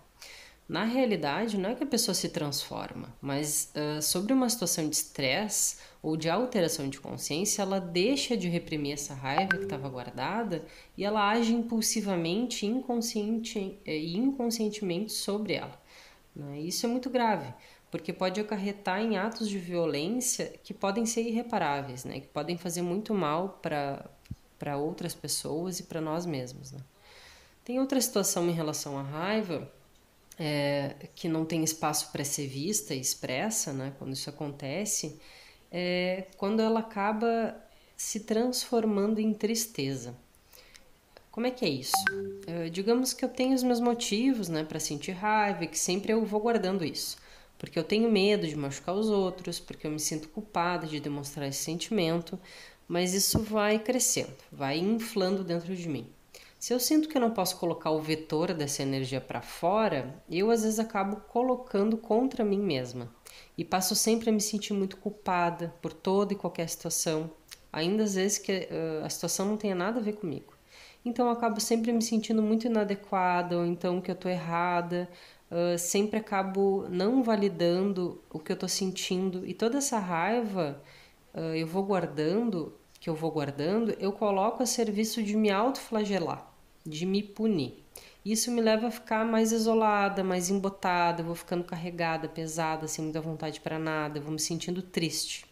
Na 0.68 0.86
realidade, 0.86 1.58
não 1.58 1.72
é 1.72 1.76
que 1.76 1.84
a 1.84 1.88
pessoa 1.88 2.16
se 2.16 2.30
transforma, 2.30 3.14
mas 3.22 3.72
uh, 3.76 4.02
sobre 4.02 4.32
uma 4.32 4.50
situação 4.50 4.88
de 4.88 4.96
estresse 4.96 5.78
ou 6.02 6.16
de 6.16 6.30
alteração 6.30 6.90
de 6.90 7.00
consciência, 7.00 7.62
ela 7.62 7.80
deixa 7.80 8.38
de 8.38 8.48
reprimir 8.48 8.94
essa 8.94 9.14
raiva 9.14 9.58
que 9.58 9.64
estava 9.64 9.90
guardada 9.90 10.66
e 10.98 11.04
ela 11.04 11.30
age 11.30 11.54
impulsivamente 11.54 12.66
inconsciente, 12.66 13.78
eh, 13.86 13.98
e 13.98 14.18
inconscientemente 14.18 15.12
sobre 15.12 15.54
ela. 15.54 15.82
Né? 16.34 16.62
Isso 16.62 16.86
é 16.86 16.90
muito 16.90 17.10
grave, 17.10 17.54
porque 17.92 18.14
pode 18.14 18.40
acarretar 18.40 19.02
em 19.02 19.18
atos 19.18 19.50
de 19.50 19.58
violência 19.58 20.54
que 20.64 20.74
podem 20.74 21.06
ser 21.06 21.24
irreparáveis, 21.24 22.06
né? 22.06 22.22
que 22.22 22.28
podem 22.28 22.58
fazer 22.58 22.82
muito 22.82 23.14
mal 23.14 23.60
para 23.62 24.78
outras 24.78 25.14
pessoas 25.14 25.80
e 25.80 25.84
para 25.84 26.00
nós 26.00 26.26
mesmos. 26.26 26.72
Né? 26.72 26.80
Tem 27.66 27.80
outra 27.80 28.00
situação 28.00 28.50
em 28.50 28.54
relação 28.54 28.98
à 28.98 29.02
raiva 29.02 29.70
é, 30.38 30.96
que 31.16 31.28
não 31.28 31.46
tem 31.46 31.64
espaço 31.64 32.12
para 32.12 32.24
ser 32.24 32.48
vista 32.48 32.94
e 32.94 33.00
expressa, 33.00 33.72
né, 33.72 33.94
quando 33.98 34.14
isso 34.14 34.30
acontece, 34.30 35.20
é 35.72 36.26
quando 36.38 36.62
ela 36.62 36.80
acaba 36.80 37.56
se 37.96 38.22
transformando 38.22 39.20
em 39.20 39.34
tristeza. 39.34 40.16
Como 41.32 41.48
é 41.48 41.52
que 41.52 41.66
é 41.66 41.70
isso? 41.70 41.94
É, 42.46 42.70
digamos 42.70 43.12
que 43.12 43.26
eu 43.26 43.30
tenho 43.30 43.56
os 43.56 43.64
meus 43.64 43.80
motivos 43.80 44.50
né, 44.50 44.64
para 44.64 44.80
sentir 44.80 45.14
raiva 45.14 45.66
que 45.66 45.80
sempre 45.80 46.14
eu 46.14 46.24
vou 46.24 46.40
guardando 46.40 46.86
isso. 46.86 47.18
Porque 47.58 47.80
eu 47.80 47.84
tenho 47.84 48.12
medo 48.12 48.48
de 48.48 48.56
machucar 48.56 48.94
os 48.94 49.10
outros, 49.10 49.60
porque 49.60 49.88
eu 49.88 49.92
me 49.92 50.00
sinto 50.00 50.28
culpada 50.30 50.86
de 50.86 51.00
demonstrar 51.00 51.48
esse 51.48 51.64
sentimento, 51.64 52.38
mas 52.88 53.14
isso 53.14 53.40
vai 53.40 53.80
crescendo, 53.80 54.36
vai 54.52 54.78
inflando 54.78 55.44
dentro 55.44 55.76
de 55.76 55.88
mim. 55.88 56.08
Se 56.64 56.74
eu 56.74 56.80
sinto 56.80 57.10
que 57.10 57.18
eu 57.18 57.22
não 57.22 57.32
posso 57.32 57.58
colocar 57.58 57.92
o 57.92 58.00
vetor 58.00 58.54
dessa 58.54 58.82
energia 58.82 59.20
para 59.20 59.42
fora, 59.42 60.16
eu 60.32 60.50
às 60.50 60.64
vezes 60.64 60.80
acabo 60.80 61.18
colocando 61.28 61.98
contra 61.98 62.46
mim 62.46 62.62
mesma. 62.62 63.14
E 63.58 63.66
passo 63.66 63.94
sempre 63.98 64.30
a 64.30 64.32
me 64.32 64.40
sentir 64.40 64.72
muito 64.72 64.96
culpada 64.96 65.76
por 65.82 65.92
toda 65.92 66.32
e 66.32 66.38
qualquer 66.38 66.70
situação, 66.70 67.30
ainda 67.70 68.04
às 68.04 68.16
vezes 68.16 68.38
que 68.38 68.70
uh, 68.72 69.04
a 69.04 69.10
situação 69.10 69.46
não 69.46 69.58
tenha 69.58 69.76
nada 69.76 70.00
a 70.00 70.02
ver 70.02 70.14
comigo. 70.14 70.54
Então 71.04 71.26
eu 71.26 71.34
acabo 71.34 71.60
sempre 71.60 71.92
me 71.92 72.02
sentindo 72.02 72.42
muito 72.42 72.66
inadequada, 72.66 73.58
ou 73.58 73.66
então 73.66 74.00
que 74.00 74.10
eu 74.10 74.16
estou 74.16 74.32
errada, 74.32 75.10
uh, 75.52 75.78
sempre 75.78 76.18
acabo 76.18 76.88
não 76.88 77.22
validando 77.22 78.22
o 78.32 78.40
que 78.40 78.54
eu 78.54 78.56
estou 78.56 78.70
sentindo. 78.70 79.46
E 79.46 79.54
toda 79.54 79.80
essa 79.80 80.00
raiva 80.00 80.82
uh, 81.34 81.54
eu 81.56 81.68
vou 81.68 81.84
guardando, 81.84 82.74
que 83.02 83.10
eu 83.10 83.16
vou 83.16 83.32
guardando, 83.32 83.92
eu 84.00 84.14
coloco 84.14 84.64
a 84.64 84.66
serviço 84.66 85.22
de 85.22 85.36
me 85.36 85.52
autoflagelar 85.52 86.53
de 86.86 87.06
me 87.06 87.24
punir. 87.24 87.84
Isso 88.26 88.52
me 88.52 88.62
leva 88.62 88.88
a 88.88 88.92
ficar 88.92 89.26
mais 89.26 89.52
isolada, 89.52 90.24
mais 90.24 90.50
embotada, 90.50 91.22
vou 91.22 91.36
ficando 91.36 91.64
carregada, 91.64 92.30
pesada, 92.30 92.88
sem 92.88 93.04
muita 93.04 93.20
vontade 93.20 93.60
para 93.60 93.78
nada, 93.78 94.22
vou 94.22 94.32
me 94.32 94.40
sentindo 94.40 94.82
triste. 94.82 95.46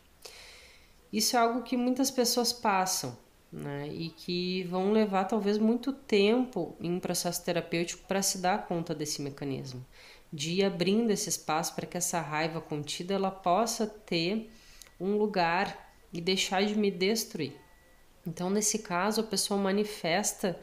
Isso 1.11 1.35
é 1.35 1.39
algo 1.39 1.63
que 1.63 1.75
muitas 1.75 2.09
pessoas 2.09 2.53
passam, 2.53 3.17
né? 3.51 3.89
E 3.89 4.09
que 4.09 4.63
vão 4.63 4.93
levar 4.93 5.25
talvez 5.25 5.57
muito 5.57 5.91
tempo 5.91 6.73
em 6.79 6.93
um 6.93 6.99
processo 6.99 7.43
terapêutico 7.43 8.07
para 8.07 8.21
se 8.21 8.37
dar 8.37 8.65
conta 8.65 8.95
desse 8.95 9.21
mecanismo, 9.21 9.85
de 10.31 10.51
ir 10.53 10.63
abrindo 10.63 11.11
esse 11.11 11.27
espaço 11.27 11.75
para 11.75 11.85
que 11.85 11.97
essa 11.97 12.21
raiva 12.21 12.61
contida 12.61 13.13
ela 13.13 13.29
possa 13.29 13.85
ter 13.85 14.49
um 14.97 15.17
lugar 15.17 15.93
e 16.13 16.21
deixar 16.21 16.63
de 16.63 16.75
me 16.77 16.89
destruir. 16.89 17.53
Então, 18.25 18.49
nesse 18.49 18.79
caso, 18.79 19.19
a 19.19 19.25
pessoa 19.25 19.59
manifesta 19.59 20.57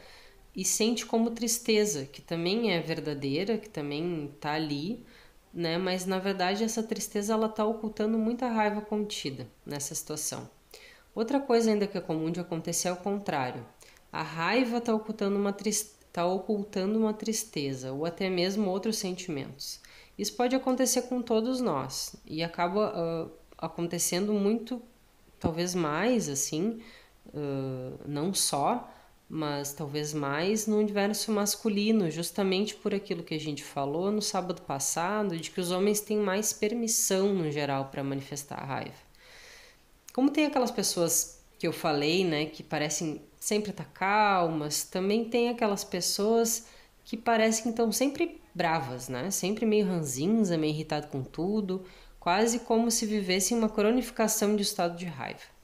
e 0.59 0.65
sente 0.65 1.07
como 1.07 1.31
tristeza, 1.31 2.05
que 2.05 2.21
também 2.21 2.73
é 2.73 2.81
verdadeira, 2.81 3.57
que 3.57 3.71
também 3.71 4.29
está 4.35 4.55
ali, 4.55 5.07
né? 5.55 5.79
Mas 5.79 6.05
na 6.05 6.19
verdade 6.19 6.65
essa 6.65 6.83
tristeza 6.83 7.33
ela 7.33 7.47
está 7.47 7.65
ocultando 7.65 8.19
muita 8.19 8.49
raiva 8.49 8.81
contida 8.81 9.47
nessa 9.65 9.95
situação. 9.95 10.51
Outra 11.15 11.39
coisa 11.39 11.71
ainda 11.71 11.87
que 11.87 11.97
é 11.97 12.01
comum 12.01 12.29
de 12.29 12.41
acontecer 12.41 12.89
é 12.89 12.93
o 12.93 12.97
contrário. 12.97 13.65
A 14.11 14.21
raiva 14.21 14.79
está 14.79 14.93
ocultando 14.93 15.39
uma 15.39 15.55
está 15.61 16.27
ocultando 16.27 16.99
uma 16.99 17.15
tristeza 17.15 17.93
ou 17.93 18.05
até 18.05 18.29
mesmo 18.29 18.69
outros 18.69 18.99
sentimentos. 18.99 19.81
Isso 20.19 20.35
pode 20.35 20.57
acontecer 20.57 21.03
com 21.03 21.23
todos 21.23 21.61
nós 21.61 22.17
e 22.27 22.43
acaba 22.43 22.91
uh, 22.91 23.31
acontecendo 23.57 24.33
muito, 24.33 24.83
talvez 25.39 25.73
mais 25.73 26.29
assim, 26.29 26.83
uh, 27.29 27.97
não 28.09 28.35
só 28.35 28.93
mas 29.29 29.75
talvez 29.75 30.15
mais 30.15 30.67
no 30.67 30.79
universo 30.79 31.31
masculino, 31.31 32.11
justamente 32.11 32.75
por 32.75 32.95
aquilo 32.95 33.23
que 33.23 33.35
a 33.35 33.41
gente 33.41 33.63
falou 33.63 34.11
no 34.11 34.23
sábado 34.23 34.63
passado, 34.63 35.37
de 35.37 35.51
que 35.51 35.61
os 35.61 35.71
homens 35.71 36.01
têm 36.01 36.17
mais 36.17 36.53
permissão 36.53 37.35
no 37.35 37.51
geral 37.51 37.87
para 37.87 38.03
manifestar 38.03 38.57
a 38.57 38.65
raiva. 38.65 39.09
Como 40.15 40.31
tem 40.31 40.47
aquelas 40.47 40.71
pessoas 40.71 41.39
que 41.59 41.67
eu 41.67 41.73
falei, 41.73 42.25
né, 42.25 42.47
que 42.47 42.63
parecem 42.63 43.21
sempre 43.39 43.71
estar 43.71 43.85
tá 43.85 43.91
calmas, 43.91 44.85
também 44.85 45.25
tem 45.25 45.51
aquelas 45.51 45.85
pessoas 45.85 46.67
que 47.05 47.17
parecem 47.17 47.65
que 47.65 47.69
estão 47.71 47.93
sempre 47.93 48.41
bravas, 48.55 49.09
né, 49.09 49.31
sempre 49.31 49.67
meio 49.67 49.87
ranzinza, 49.87 50.57
meio 50.57 50.73
irritado 50.73 51.09
com 51.09 51.23
tudo, 51.23 51.85
quase 52.19 52.61
como 52.61 52.91
se 52.91 53.05
vivessem 53.05 53.57
uma 53.57 53.69
cronificação 53.69 54.57
de 54.57 54.63
estado 54.63 54.97
de 54.97 55.05
raiva. 55.05 55.58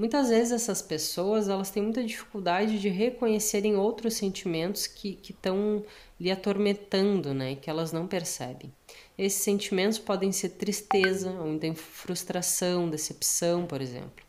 Muitas 0.00 0.30
vezes 0.30 0.50
essas 0.50 0.80
pessoas 0.80 1.46
elas 1.46 1.70
têm 1.70 1.82
muita 1.82 2.02
dificuldade 2.02 2.80
de 2.80 2.88
reconhecerem 2.88 3.76
outros 3.76 4.14
sentimentos 4.14 4.86
que 4.86 5.20
estão 5.22 5.84
lhe 6.18 6.30
atormentando, 6.30 7.34
né, 7.34 7.56
que 7.56 7.68
elas 7.68 7.92
não 7.92 8.06
percebem. 8.06 8.72
Esses 9.18 9.42
sentimentos 9.42 9.98
podem 9.98 10.32
ser 10.32 10.48
tristeza, 10.50 11.30
ou 11.32 11.52
então 11.52 11.74
frustração, 11.74 12.88
decepção, 12.88 13.66
por 13.66 13.82
exemplo. 13.82 14.24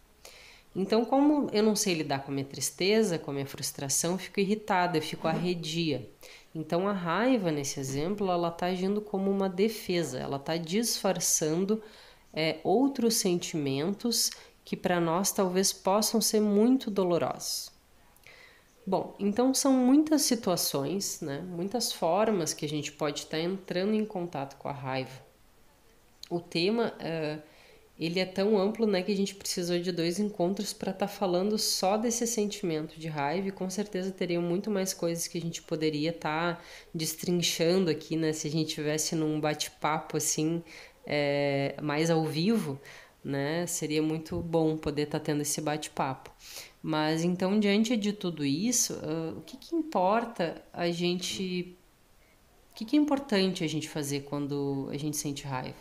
Então, 0.75 1.05
como 1.05 1.49
eu 1.53 1.63
não 1.63 1.77
sei 1.77 1.93
lidar 1.93 2.19
com 2.25 2.31
a 2.31 2.33
minha 2.33 2.45
tristeza, 2.45 3.17
com 3.17 3.31
a 3.31 3.33
minha 3.33 3.47
frustração, 3.47 4.11
eu 4.11 4.17
fico 4.17 4.41
irritada, 4.41 4.97
eu 4.97 5.01
fico 5.01 5.25
arredia. 5.25 6.05
Então, 6.53 6.85
a 6.85 6.91
raiva, 6.91 7.49
nesse 7.49 7.79
exemplo, 7.79 8.29
ela 8.29 8.49
está 8.49 8.65
agindo 8.65 8.99
como 8.99 9.31
uma 9.31 9.47
defesa, 9.47 10.19
ela 10.19 10.35
está 10.35 10.57
disfarçando 10.57 11.81
é, 12.33 12.59
outros 12.61 13.15
sentimentos 13.15 14.31
que 14.71 14.77
para 14.77 15.01
nós 15.01 15.33
talvez 15.33 15.73
possam 15.73 16.21
ser 16.21 16.39
muito 16.39 16.89
dolorosos. 16.89 17.69
Bom, 18.87 19.13
então 19.19 19.53
são 19.53 19.73
muitas 19.73 20.21
situações, 20.21 21.19
né, 21.19 21.41
muitas 21.41 21.91
formas 21.91 22.53
que 22.53 22.65
a 22.65 22.69
gente 22.69 22.89
pode 22.89 23.19
estar 23.19 23.37
entrando 23.37 23.93
em 23.93 24.05
contato 24.05 24.55
com 24.55 24.69
a 24.69 24.71
raiva. 24.71 25.11
O 26.29 26.39
tema 26.39 26.93
uh, 27.01 27.41
ele 27.99 28.21
é 28.21 28.25
tão 28.25 28.57
amplo 28.57 28.87
né, 28.87 29.03
que 29.03 29.11
a 29.11 29.15
gente 29.15 29.35
precisou 29.35 29.77
de 29.77 29.91
dois 29.91 30.19
encontros 30.19 30.71
para 30.71 30.91
estar 30.91 31.05
tá 31.05 31.11
falando 31.11 31.57
só 31.57 31.97
desse 31.97 32.25
sentimento 32.25 32.97
de 32.97 33.09
raiva 33.09 33.49
e 33.49 33.51
com 33.51 33.69
certeza 33.69 34.09
teriam 34.09 34.41
muito 34.41 34.71
mais 34.71 34.93
coisas 34.93 35.27
que 35.27 35.37
a 35.37 35.41
gente 35.41 35.61
poderia 35.61 36.11
estar 36.11 36.55
tá 36.55 36.63
destrinchando 36.95 37.91
aqui, 37.91 38.15
né, 38.15 38.31
se 38.31 38.47
a 38.47 38.51
gente 38.51 38.73
tivesse 38.73 39.17
num 39.17 39.37
bate-papo 39.37 40.15
assim 40.15 40.63
é, 41.05 41.75
mais 41.81 42.09
ao 42.09 42.23
vivo, 42.23 42.79
né? 43.23 43.65
Seria 43.67 44.01
muito 44.01 44.39
bom 44.41 44.77
poder 44.77 45.03
estar 45.03 45.19
tá 45.19 45.25
tendo 45.25 45.41
esse 45.41 45.61
bate-papo. 45.61 46.31
Mas 46.81 47.23
então, 47.23 47.59
diante 47.59 47.95
de 47.95 48.11
tudo 48.11 48.43
isso, 48.43 48.93
uh, 48.93 49.37
o 49.37 49.41
que, 49.41 49.57
que 49.57 49.75
importa 49.75 50.63
a 50.73 50.89
gente. 50.89 51.77
O 52.71 52.73
que, 52.73 52.85
que 52.85 52.95
é 52.95 52.99
importante 52.99 53.63
a 53.63 53.67
gente 53.67 53.87
fazer 53.89 54.21
quando 54.21 54.87
a 54.91 54.97
gente 54.97 55.17
sente 55.17 55.45
raiva? 55.45 55.75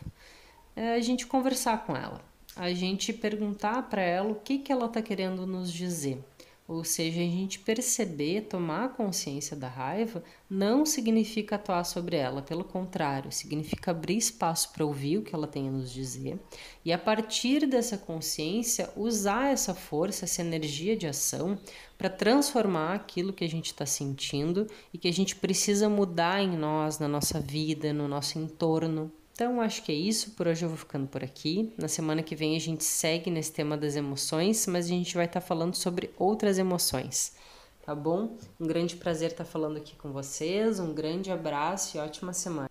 É 0.77 0.95
a 0.95 1.01
gente 1.01 1.27
conversar 1.27 1.87
com 1.87 1.97
ela. 1.97 2.21
a 2.57 2.73
gente 2.75 3.13
perguntar 3.13 3.89
para 3.89 4.03
ela 4.03 4.31
o 4.31 4.35
que, 4.35 4.59
que 4.59 4.73
ela 4.73 4.87
está 4.87 5.01
querendo 5.01 5.47
nos 5.47 5.73
dizer. 5.73 6.23
Ou 6.71 6.85
seja, 6.85 7.19
a 7.19 7.25
gente 7.25 7.59
perceber, 7.59 8.43
tomar 8.43 8.91
consciência 8.91 9.57
da 9.57 9.67
raiva, 9.67 10.23
não 10.49 10.87
significa 10.87 11.57
atuar 11.57 11.83
sobre 11.83 12.15
ela, 12.15 12.43
pelo 12.43 12.63
contrário, 12.63 13.33
significa 13.33 13.91
abrir 13.91 14.17
espaço 14.17 14.73
para 14.73 14.85
ouvir 14.85 15.19
o 15.19 15.23
que 15.23 15.35
ela 15.35 15.49
tem 15.49 15.67
a 15.67 15.73
nos 15.73 15.93
dizer 15.93 16.39
e, 16.85 16.93
a 16.93 16.99
partir 16.99 17.67
dessa 17.67 17.99
consciência, 17.99 18.89
usar 18.95 19.53
essa 19.53 19.75
força, 19.75 20.27
essa 20.27 20.43
energia 20.43 20.97
de 20.97 21.09
ação 21.09 21.59
para 21.99 22.09
transformar 22.09 22.95
aquilo 22.95 23.33
que 23.33 23.43
a 23.43 23.49
gente 23.49 23.67
está 23.67 23.85
sentindo 23.85 24.69
e 24.95 24.99
que 24.99 25.09
a 25.09 25.13
gente 25.13 25.35
precisa 25.35 25.89
mudar 25.89 26.41
em 26.41 26.57
nós, 26.57 27.01
na 27.01 27.09
nossa 27.09 27.41
vida, 27.41 27.93
no 27.93 28.07
nosso 28.07 28.39
entorno. 28.39 29.11
Então, 29.41 29.59
acho 29.59 29.83
que 29.83 29.91
é 29.91 29.95
isso. 29.95 30.33
Por 30.33 30.47
hoje 30.47 30.67
eu 30.67 30.69
vou 30.69 30.77
ficando 30.77 31.07
por 31.07 31.25
aqui. 31.25 31.73
Na 31.79 31.89
semana 31.89 32.23
que 32.23 32.37
vem 32.37 32.55
a 32.57 32.61
gente 32.61 32.85
segue 32.85 33.31
nesse 33.31 33.51
tema 33.51 33.75
das 33.75 33.97
emoções, 33.97 34.67
mas 34.67 34.85
a 34.85 34.89
gente 34.91 35.15
vai 35.15 35.25
estar 35.25 35.41
tá 35.41 35.47
falando 35.47 35.75
sobre 35.75 36.11
outras 36.19 36.59
emoções. 36.59 37.35
Tá 37.83 37.95
bom? 37.95 38.37
Um 38.61 38.67
grande 38.67 38.97
prazer 38.97 39.31
estar 39.31 39.45
tá 39.45 39.51
falando 39.51 39.79
aqui 39.79 39.97
com 39.97 40.13
vocês. 40.13 40.79
Um 40.79 40.93
grande 40.93 41.33
abraço 41.33 41.97
e 41.97 42.01
ótima 42.01 42.35
semana. 42.35 42.69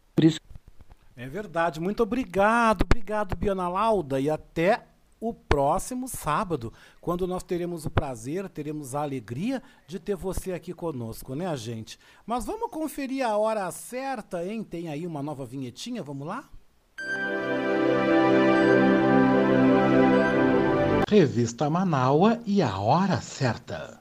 É 1.18 1.28
verdade. 1.28 1.80
Muito 1.80 2.04
obrigado. 2.04 2.84
Obrigado, 2.84 3.36
Biana 3.36 3.68
Lauda. 3.68 4.20
E 4.20 4.30
até 4.30 4.84
o 5.20 5.34
próximo 5.34 6.08
sábado, 6.08 6.72
quando 7.02 7.26
nós 7.26 7.42
teremos 7.42 7.88
o 7.88 7.90
prazer, 7.90 8.48
teremos 8.48 8.94
a 8.94 9.02
alegria 9.02 9.64
de 9.88 9.98
ter 9.98 10.16
você 10.16 10.52
aqui 10.52 10.72
conosco, 10.72 11.34
né, 11.34 11.58
gente? 11.58 11.98
Mas 12.28 12.46
vamos 12.46 12.70
conferir 12.70 13.26
a 13.26 13.36
hora 13.36 13.72
certa, 13.72 14.46
hein? 14.46 14.64
Tem 14.64 14.88
aí 14.88 15.08
uma 15.08 15.24
nova 15.24 15.48
vinhetinha, 15.48 16.04
vamos 16.04 16.28
lá? 16.28 16.48
Revista 21.10 21.68
Manaua 21.72 22.40
e 22.46 22.62
a 22.62 22.78
hora 22.78 23.20
certa. 23.20 23.98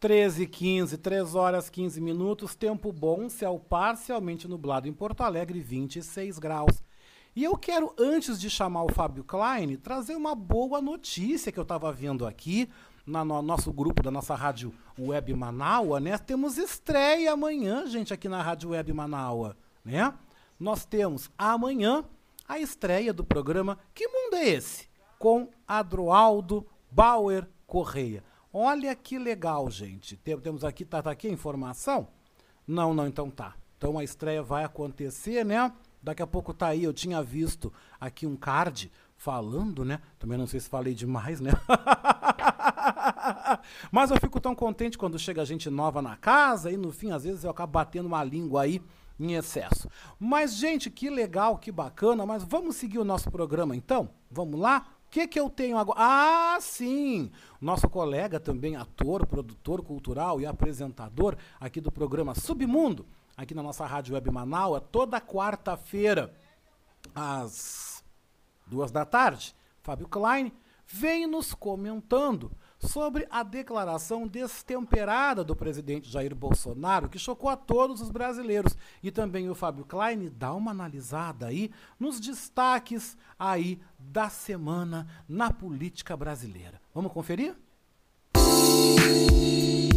13 0.00 0.46
15, 0.46 0.96
3 0.96 1.34
horas 1.34 1.68
15 1.68 2.00
minutos, 2.00 2.54
tempo 2.54 2.90
bom, 2.90 3.28
céu 3.28 3.58
parcialmente 3.58 4.48
nublado 4.48 4.88
em 4.88 4.94
Porto 4.94 5.20
Alegre, 5.20 5.60
26 5.60 6.38
graus. 6.38 6.82
E 7.36 7.44
eu 7.44 7.54
quero, 7.54 7.94
antes 7.98 8.40
de 8.40 8.48
chamar 8.48 8.84
o 8.84 8.92
Fábio 8.92 9.24
Klein, 9.24 9.76
trazer 9.76 10.16
uma 10.16 10.34
boa 10.34 10.80
notícia 10.80 11.52
que 11.52 11.58
eu 11.58 11.64
estava 11.64 11.92
vendo 11.92 12.26
aqui 12.26 12.66
no 13.04 13.42
nosso 13.42 13.70
grupo 13.70 14.02
da 14.02 14.10
nossa 14.10 14.34
rádio 14.34 14.72
Web 14.98 15.34
Manaua, 15.34 16.00
né? 16.00 16.16
Temos 16.16 16.56
estreia 16.56 17.32
amanhã, 17.32 17.86
gente, 17.86 18.14
aqui 18.14 18.26
na 18.26 18.42
rádio 18.42 18.70
Web 18.70 18.90
Manaua 18.94 19.54
né? 19.84 20.12
Nós 20.58 20.84
temos 20.84 21.30
amanhã 21.38 22.04
a 22.46 22.58
estreia 22.58 23.12
do 23.12 23.24
programa 23.24 23.78
Que 23.94 24.06
Mundo 24.08 24.36
é 24.36 24.48
Esse? 24.48 24.88
Com 25.18 25.48
Adroaldo 25.66 26.66
Bauer 26.90 27.48
Correia. 27.66 28.24
Olha 28.52 28.94
que 28.94 29.18
legal, 29.18 29.70
gente. 29.70 30.16
Temos 30.16 30.64
aqui, 30.64 30.84
tá, 30.84 31.00
tá 31.02 31.10
aqui 31.10 31.28
a 31.28 31.32
informação? 31.32 32.08
Não, 32.66 32.92
não, 32.92 33.06
então 33.06 33.30
tá. 33.30 33.54
Então 33.78 33.96
a 33.98 34.04
estreia 34.04 34.42
vai 34.42 34.64
acontecer, 34.64 35.44
né? 35.44 35.72
Daqui 36.02 36.22
a 36.22 36.26
pouco 36.26 36.52
tá 36.52 36.68
aí, 36.68 36.82
eu 36.82 36.92
tinha 36.92 37.22
visto 37.22 37.72
aqui 38.00 38.26
um 38.26 38.34
card 38.36 38.90
falando, 39.16 39.84
né? 39.84 40.00
Também 40.18 40.36
não 40.36 40.46
sei 40.46 40.60
se 40.60 40.68
falei 40.68 40.94
demais, 40.94 41.40
né? 41.40 41.52
Mas 43.92 44.10
eu 44.10 44.16
fico 44.18 44.40
tão 44.40 44.54
contente 44.54 44.96
quando 44.98 45.18
chega 45.18 45.44
gente 45.44 45.68
nova 45.68 46.00
na 46.00 46.16
casa 46.16 46.70
e 46.70 46.76
no 46.76 46.90
fim, 46.90 47.10
às 47.10 47.24
vezes, 47.24 47.44
eu 47.44 47.50
acabo 47.50 47.72
batendo 47.72 48.06
uma 48.06 48.24
língua 48.24 48.62
aí 48.62 48.82
em 49.20 49.34
excesso. 49.34 49.88
Mas, 50.18 50.54
gente, 50.54 50.90
que 50.90 51.10
legal, 51.10 51.58
que 51.58 51.70
bacana. 51.70 52.24
Mas 52.24 52.42
vamos 52.42 52.76
seguir 52.76 52.98
o 52.98 53.04
nosso 53.04 53.30
programa 53.30 53.76
então? 53.76 54.10
Vamos 54.30 54.58
lá? 54.58 54.86
O 55.06 55.10
que, 55.10 55.26
que 55.26 55.38
eu 55.38 55.50
tenho 55.50 55.76
agora? 55.76 55.98
Ah, 56.00 56.58
sim! 56.60 57.30
Nosso 57.60 57.88
colega 57.88 58.40
também, 58.40 58.76
ator, 58.76 59.26
produtor 59.26 59.82
cultural 59.82 60.40
e 60.40 60.46
apresentador 60.46 61.36
aqui 61.58 61.80
do 61.80 61.90
programa 61.90 62.34
Submundo, 62.34 63.06
aqui 63.36 63.52
na 63.52 63.62
nossa 63.62 63.84
Rádio 63.84 64.14
Web 64.14 64.30
Manaus, 64.30 64.80
toda 64.92 65.20
quarta-feira, 65.20 66.32
às 67.14 68.04
duas 68.66 68.92
da 68.92 69.04
tarde. 69.04 69.54
Fábio 69.82 70.06
Klein 70.06 70.52
vem 70.86 71.26
nos 71.26 71.54
comentando 71.54 72.52
sobre 72.80 73.26
a 73.30 73.42
declaração 73.42 74.26
destemperada 74.26 75.44
do 75.44 75.54
presidente 75.54 76.10
Jair 76.10 76.34
Bolsonaro, 76.34 77.08
que 77.08 77.18
chocou 77.18 77.50
a 77.50 77.56
todos 77.56 78.00
os 78.00 78.10
brasileiros. 78.10 78.76
E 79.02 79.10
também 79.10 79.48
o 79.48 79.54
Fábio 79.54 79.84
Klein 79.84 80.30
dá 80.34 80.54
uma 80.54 80.70
analisada 80.70 81.46
aí 81.46 81.70
nos 81.98 82.18
destaques 82.18 83.16
aí 83.38 83.80
da 83.98 84.28
semana 84.28 85.06
na 85.28 85.52
política 85.52 86.16
brasileira. 86.16 86.80
Vamos 86.94 87.12
conferir? 87.12 87.54
Boa 88.34 89.89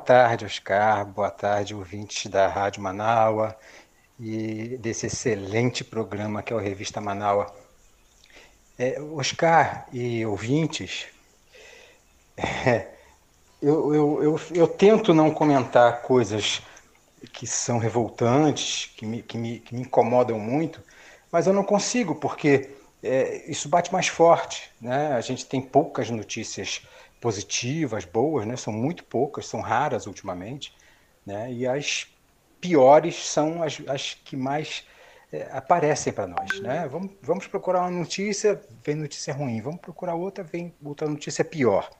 tarde, 0.00 0.44
Oscar. 0.44 1.04
Boa 1.04 1.30
tarde, 1.30 1.74
ouvintes 1.74 2.26
da 2.26 2.48
Rádio 2.48 2.82
Manaua 2.82 3.56
e 4.18 4.76
desse 4.78 5.06
excelente 5.06 5.84
programa 5.84 6.42
que 6.42 6.52
é 6.52 6.56
o 6.56 6.58
Revista 6.58 7.00
Manaua. 7.00 7.54
É, 8.78 9.00
Oscar 9.00 9.86
e 9.92 10.24
ouvintes, 10.24 11.06
é, 12.36 12.88
eu, 13.60 13.94
eu, 13.94 14.22
eu, 14.22 14.40
eu, 14.54 14.66
tento 14.66 15.12
não 15.12 15.30
comentar 15.30 16.00
coisas 16.00 16.62
que 17.32 17.46
são 17.46 17.76
revoltantes, 17.76 18.90
que 18.96 19.04
me, 19.04 19.22
que 19.22 19.36
me, 19.36 19.60
que 19.60 19.74
me 19.74 19.82
incomodam 19.82 20.38
muito, 20.38 20.82
mas 21.30 21.46
eu 21.46 21.52
não 21.52 21.62
consigo, 21.62 22.14
porque 22.14 22.70
é, 23.02 23.44
isso 23.50 23.68
bate 23.68 23.92
mais 23.92 24.08
forte. 24.08 24.70
Né? 24.80 25.12
A 25.12 25.20
gente 25.20 25.44
tem 25.44 25.60
poucas 25.60 26.08
notícias 26.08 26.80
positivas, 27.20 28.04
boas, 28.04 28.46
né? 28.46 28.56
São 28.56 28.72
muito 28.72 29.04
poucas, 29.04 29.46
são 29.46 29.60
raras 29.60 30.06
ultimamente, 30.06 30.74
né? 31.24 31.52
E 31.52 31.66
as 31.66 32.06
piores 32.60 33.16
são 33.16 33.62
as, 33.62 33.80
as 33.86 34.14
que 34.14 34.36
mais 34.36 34.84
é, 35.32 35.48
aparecem 35.52 36.12
para 36.12 36.26
nós, 36.26 36.60
né? 36.60 36.88
Vamos, 36.88 37.12
vamos 37.22 37.46
procurar 37.46 37.82
uma 37.82 37.90
notícia, 37.90 38.60
vem 38.82 38.94
notícia 38.94 39.34
ruim. 39.34 39.60
Vamos 39.60 39.80
procurar 39.80 40.14
outra, 40.14 40.42
vem 40.42 40.74
outra 40.82 41.08
notícia 41.08 41.44
pior. 41.44 41.90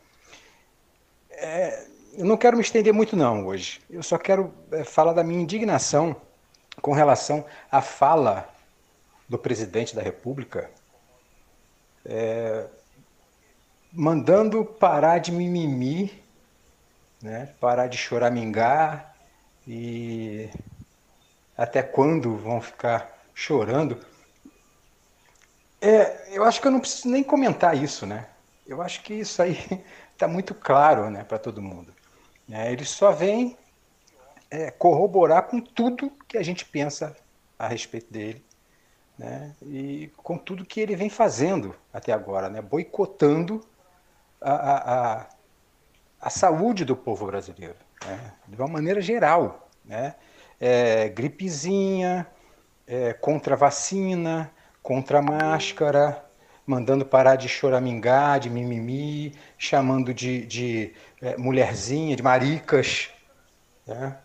É, 1.30 1.86
eu 2.14 2.24
não 2.24 2.36
quero 2.36 2.56
me 2.56 2.62
estender 2.62 2.92
muito 2.92 3.14
não 3.14 3.46
hoje. 3.46 3.80
Eu 3.88 4.02
só 4.02 4.18
quero 4.18 4.52
é, 4.72 4.84
falar 4.84 5.12
da 5.12 5.22
minha 5.22 5.40
indignação 5.40 6.16
com 6.80 6.92
relação 6.92 7.44
à 7.70 7.80
fala 7.80 8.48
do 9.28 9.38
presidente 9.38 9.94
da 9.94 10.02
República 10.02 10.70
é, 12.04 12.66
mandando 13.92 14.64
parar 14.64 15.18
de 15.18 15.32
mimimi, 15.32 16.22
né? 17.22 17.54
parar 17.60 17.86
de 17.86 17.96
choramingar 17.96 19.14
e 19.66 20.48
até 21.56 21.82
quando 21.82 22.36
vão 22.36 22.60
ficar 22.60 23.18
chorando. 23.34 24.04
É, 25.80 26.36
eu 26.36 26.44
acho 26.44 26.60
que 26.60 26.66
eu 26.66 26.72
não 26.72 26.80
preciso 26.80 27.08
nem 27.08 27.22
comentar 27.22 27.76
isso, 27.76 28.06
né? 28.06 28.26
Eu 28.66 28.80
acho 28.82 29.02
que 29.02 29.14
isso 29.14 29.42
aí 29.42 29.58
está 30.12 30.28
muito 30.28 30.54
claro 30.54 31.10
né, 31.10 31.24
para 31.24 31.38
todo 31.38 31.62
mundo. 31.62 31.92
É, 32.50 32.72
ele 32.72 32.84
só 32.84 33.12
vem 33.12 33.56
é, 34.50 34.70
corroborar 34.70 35.44
com 35.44 35.60
tudo 35.60 36.10
que 36.28 36.36
a 36.36 36.42
gente 36.42 36.64
pensa 36.64 37.16
a 37.58 37.68
respeito 37.68 38.12
dele 38.12 38.44
né, 39.20 39.54
e 39.62 40.10
com 40.16 40.38
tudo 40.38 40.64
que 40.64 40.80
ele 40.80 40.96
vem 40.96 41.10
fazendo 41.10 41.76
até 41.92 42.10
agora, 42.10 42.48
né, 42.48 42.62
boicotando 42.62 43.62
a, 44.40 44.52
a, 44.52 45.26
a 46.20 46.30
saúde 46.30 46.84
do 46.84 46.96
povo 46.96 47.26
brasileiro, 47.26 47.76
né? 48.04 48.32
de 48.48 48.56
uma 48.56 48.68
maneira 48.68 49.00
geral. 49.00 49.68
Né? 49.84 50.14
É, 50.58 51.08
gripezinha, 51.08 52.26
é, 52.86 53.12
contra 53.12 53.56
vacina, 53.56 54.50
contra 54.82 55.22
máscara, 55.22 56.24
mandando 56.66 57.04
parar 57.04 57.36
de 57.36 57.48
choramingar, 57.48 58.40
de 58.40 58.50
mimimi, 58.50 59.34
chamando 59.58 60.14
de, 60.14 60.46
de 60.46 60.94
é, 61.20 61.36
mulherzinha, 61.36 62.16
de 62.16 62.22
maricas. 62.22 63.10
Né? 63.86 64.16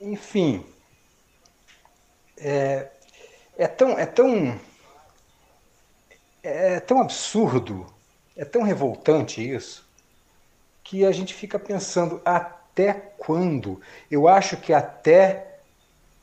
Enfim, 0.00 0.64
é, 2.38 2.90
é, 3.56 3.66
tão, 3.66 3.98
é, 3.98 4.06
tão, 4.06 4.58
é 6.42 6.80
tão 6.80 7.00
absurdo 7.00 7.86
é 8.40 8.44
tão 8.46 8.62
revoltante 8.62 9.46
isso 9.46 9.86
que 10.82 11.04
a 11.04 11.12
gente 11.12 11.34
fica 11.34 11.58
pensando 11.58 12.22
até 12.24 12.94
quando? 12.94 13.82
Eu 14.10 14.26
acho 14.26 14.56
que 14.56 14.72
até 14.72 15.58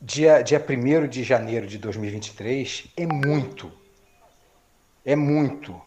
dia, 0.02 0.42
dia 0.42 0.58
1 0.58 1.06
de 1.06 1.22
janeiro 1.22 1.64
de 1.64 1.78
2023 1.78 2.88
é 2.96 3.06
muito. 3.06 3.70
É 5.06 5.14
muito. 5.14 5.80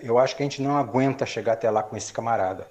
Eu 0.00 0.16
acho 0.16 0.36
que 0.36 0.44
a 0.44 0.46
gente 0.46 0.62
não 0.62 0.76
aguenta 0.76 1.26
chegar 1.26 1.54
até 1.54 1.68
lá 1.68 1.82
com 1.82 1.96
esse 1.96 2.12
camarada. 2.12 2.70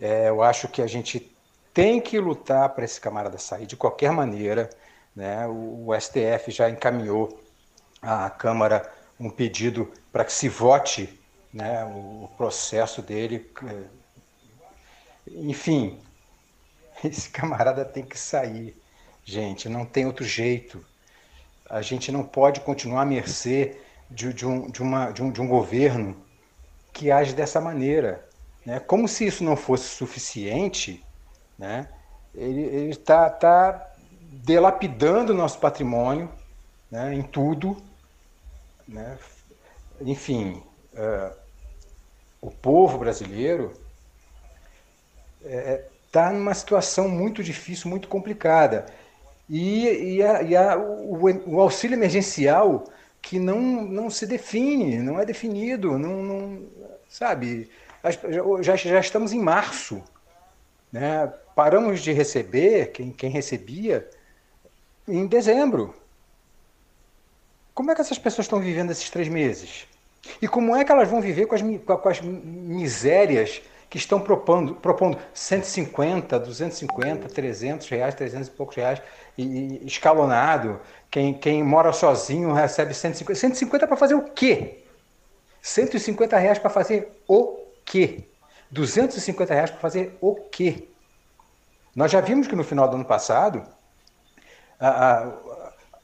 É, 0.00 0.30
eu 0.30 0.42
acho 0.42 0.68
que 0.68 0.80
a 0.80 0.86
gente 0.86 1.30
tem 1.74 2.00
que 2.00 2.18
lutar 2.18 2.70
para 2.70 2.86
esse 2.86 2.98
camarada 2.98 3.36
sair 3.36 3.66
de 3.66 3.76
qualquer 3.76 4.12
maneira. 4.12 4.70
Né? 5.14 5.46
O, 5.46 5.88
o 5.88 6.00
STF 6.00 6.50
já 6.52 6.70
encaminhou 6.70 7.38
à 8.00 8.30
Câmara 8.30 8.90
um 9.20 9.28
pedido 9.28 9.92
para 10.10 10.24
que 10.24 10.32
se 10.32 10.48
vote 10.48 11.21
né, 11.52 11.84
o, 11.84 12.28
processo 12.36 13.02
dele. 13.02 13.50
Enfim, 15.26 16.00
esse 17.04 17.28
camarada 17.30 17.84
tem 17.84 18.04
que 18.04 18.18
sair. 18.18 18.76
Gente, 19.24 19.68
não 19.68 19.84
tem 19.84 20.06
outro 20.06 20.24
jeito. 20.24 20.84
A 21.68 21.82
gente 21.82 22.10
não 22.10 22.24
pode 22.24 22.60
continuar 22.60 23.02
à 23.02 23.04
mercê 23.04 23.80
de, 24.10 24.32
de, 24.32 24.46
um, 24.46 24.70
de, 24.70 24.82
uma, 24.82 25.10
de, 25.10 25.22
um, 25.22 25.30
de 25.30 25.40
um 25.40 25.48
governo 25.48 26.16
que 26.92 27.10
age 27.10 27.34
dessa 27.34 27.60
maneira. 27.60 28.26
Né? 28.64 28.78
Como 28.80 29.08
se 29.08 29.26
isso 29.26 29.44
não 29.44 29.56
fosse 29.56 29.88
suficiente, 29.88 31.04
né? 31.58 31.88
ele 32.34 32.90
está 32.90 33.28
tá 33.30 33.92
delapidando 34.44 35.34
nosso 35.34 35.58
patrimônio 35.58 36.30
né? 36.90 37.14
em 37.14 37.22
tudo. 37.22 37.76
Né? 38.86 39.18
Enfim, 40.00 40.62
uh, 40.94 41.41
o 42.42 42.50
povo 42.50 42.98
brasileiro 42.98 43.72
está 46.04 46.30
é, 46.30 46.32
numa 46.32 46.52
situação 46.52 47.08
muito 47.08 47.42
difícil, 47.42 47.88
muito 47.88 48.08
complicada. 48.08 48.86
E, 49.48 50.16
e, 50.16 50.22
a, 50.22 50.42
e 50.42 50.56
a, 50.56 50.76
o, 50.76 51.20
o, 51.46 51.60
auxílio 51.60 51.96
emergencial 51.96 52.84
que 53.20 53.38
não, 53.38 53.60
não 53.60 54.10
se 54.10 54.26
define, 54.26 54.98
não 54.98 55.20
é 55.20 55.24
definido, 55.24 55.96
não, 55.96 56.22
não 56.22 56.66
sabe? 57.08 57.70
Já, 58.60 58.74
já 58.74 58.98
estamos 58.98 59.32
em 59.32 59.38
março, 59.38 60.02
né? 60.90 61.32
Paramos 61.54 62.00
de 62.00 62.12
receber 62.12 62.90
quem, 62.92 63.12
quem 63.12 63.30
recebia 63.30 64.08
em 65.06 65.26
dezembro. 65.26 65.94
Como 67.74 67.90
é 67.90 67.94
que 67.94 68.00
essas 68.00 68.18
pessoas 68.18 68.46
estão 68.46 68.58
vivendo 68.58 68.90
esses 68.90 69.10
três 69.10 69.28
meses? 69.28 69.86
E 70.40 70.48
como 70.48 70.74
é 70.76 70.84
que 70.84 70.92
elas 70.92 71.08
vão 71.08 71.20
viver 71.20 71.46
com 71.46 71.54
as, 71.54 71.62
com 71.62 72.08
as 72.08 72.20
misérias 72.20 73.62
que 73.92 73.98
estão 73.98 74.18
propondo, 74.18 74.74
propondo 74.76 75.18
150, 75.34 76.38
250, 76.38 77.28
300 77.28 77.88
reais, 77.88 78.14
300 78.14 78.48
e 78.48 78.50
poucos 78.50 78.76
reais, 78.76 79.02
e, 79.36 79.42
e 79.82 79.86
escalonado. 79.86 80.80
Quem, 81.10 81.34
quem 81.34 81.62
mora 81.62 81.92
sozinho 81.92 82.54
recebe 82.54 82.94
150. 82.94 83.38
150 83.38 83.86
para 83.86 83.96
fazer 83.96 84.14
o 84.14 84.22
quê? 84.22 84.82
150 85.60 86.38
reais 86.38 86.58
para 86.58 86.70
fazer 86.70 87.12
o 87.28 87.66
quê? 87.84 88.24
250 88.70 89.52
reais 89.52 89.70
para 89.70 89.80
fazer 89.80 90.16
o 90.22 90.36
quê? 90.36 90.88
Nós 91.94 92.10
já 92.10 92.22
vimos 92.22 92.46
que 92.46 92.56
no 92.56 92.64
final 92.64 92.88
do 92.88 92.96
ano 92.96 93.04
passado 93.04 93.62
a, 94.80 94.88
a, 94.88 95.32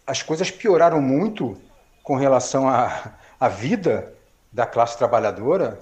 as 0.06 0.22
coisas 0.22 0.50
pioraram 0.50 1.00
muito 1.00 1.56
com 2.02 2.16
relação 2.16 2.68
à, 2.68 3.14
à 3.38 3.48
vida 3.48 4.14
da 4.52 4.66
classe 4.66 4.96
trabalhadora 4.96 5.78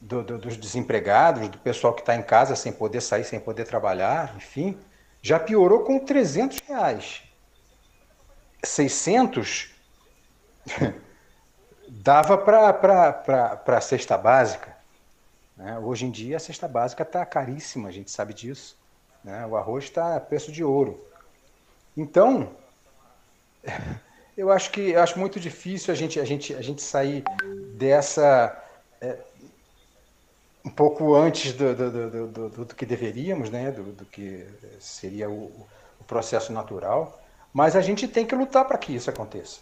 do, 0.00 0.22
do, 0.22 0.38
dos 0.38 0.56
desempregados, 0.56 1.48
do 1.48 1.58
pessoal 1.58 1.92
que 1.94 2.00
está 2.00 2.14
em 2.14 2.22
casa 2.22 2.54
sem 2.54 2.72
poder 2.72 3.00
sair, 3.00 3.24
sem 3.24 3.40
poder 3.40 3.64
trabalhar, 3.64 4.34
enfim, 4.36 4.78
já 5.22 5.38
piorou 5.38 5.80
com 5.80 5.98
300 5.98 6.60
reais. 6.60 7.22
600 8.62 9.74
dava 11.88 12.38
para 12.38 13.62
a 13.66 13.80
cesta 13.80 14.16
básica. 14.16 14.76
Né? 15.56 15.78
Hoje 15.78 16.06
em 16.06 16.10
dia 16.10 16.36
a 16.36 16.40
cesta 16.40 16.68
básica 16.68 17.02
está 17.02 17.24
caríssima, 17.24 17.88
a 17.88 17.92
gente 17.92 18.10
sabe 18.10 18.34
disso. 18.34 18.76
Né? 19.24 19.46
O 19.46 19.56
arroz 19.56 19.84
está 19.84 20.16
a 20.16 20.20
preço 20.20 20.52
de 20.52 20.62
ouro. 20.62 21.04
Então, 21.96 22.54
eu 24.36 24.50
acho 24.50 24.70
que 24.70 24.90
eu 24.90 25.02
acho 25.02 25.18
muito 25.18 25.40
difícil 25.40 25.92
a 25.92 25.96
gente, 25.96 26.20
a 26.20 26.24
gente, 26.24 26.54
a 26.54 26.62
gente 26.62 26.82
sair 26.82 27.24
dessa. 27.74 28.62
É, 29.00 29.16
um 30.64 30.70
pouco 30.70 31.14
antes 31.14 31.52
do, 31.52 31.74
do, 31.74 32.26
do, 32.26 32.48
do, 32.64 32.74
que 32.74 32.84
deveríamos, 32.84 33.50
né? 33.50 33.70
do, 33.70 34.04
que 34.06 34.44
seria 34.80 35.30
o, 35.30 35.44
o 36.00 36.04
processo 36.06 36.52
natural, 36.52 37.22
mas 37.52 37.76
a 37.76 37.80
gente 37.80 38.08
tem 38.08 38.26
que 38.26 38.34
lutar 38.34 38.64
para 38.64 38.76
que 38.76 38.92
isso 38.92 39.08
aconteça. 39.08 39.60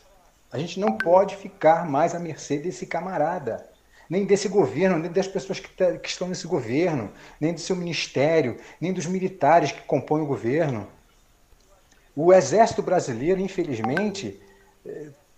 A 0.50 0.58
gente 0.58 0.80
não 0.80 0.96
pode 0.96 1.36
ficar 1.36 1.84
mais 1.84 2.14
à 2.14 2.18
mercê 2.18 2.56
desse 2.56 2.86
camarada, 2.86 3.68
nem 4.08 4.24
desse 4.24 4.48
governo, 4.48 4.98
nem 4.98 5.12
das 5.12 5.28
pessoas 5.28 5.60
que, 5.60 5.68
tá, 5.68 5.92
que 5.98 6.08
estão 6.08 6.26
nesse 6.26 6.46
governo, 6.46 7.12
nem 7.38 7.52
do 7.52 7.60
seu 7.60 7.76
ministério, 7.76 8.58
nem 8.80 8.92
dos 8.92 9.04
militares 9.04 9.72
que 9.72 9.82
compõem 9.82 10.22
o 10.22 10.26
governo. 10.26 10.88
O 12.16 12.32
exército 12.32 12.82
brasileiro, 12.82 13.40
infelizmente, 13.40 14.40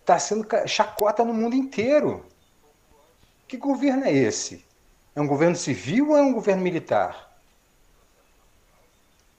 está 0.00 0.18
sendo 0.18 0.46
chacota 0.66 1.24
no 1.24 1.34
mundo 1.34 1.54
inteiro. 1.54 2.24
Que 3.48 3.56
governo 3.56 4.04
é 4.04 4.12
esse? 4.12 4.64
É 5.14 5.20
um 5.20 5.26
governo 5.26 5.56
civil 5.56 6.10
ou 6.10 6.16
é 6.16 6.22
um 6.22 6.32
governo 6.32 6.62
militar? 6.62 7.26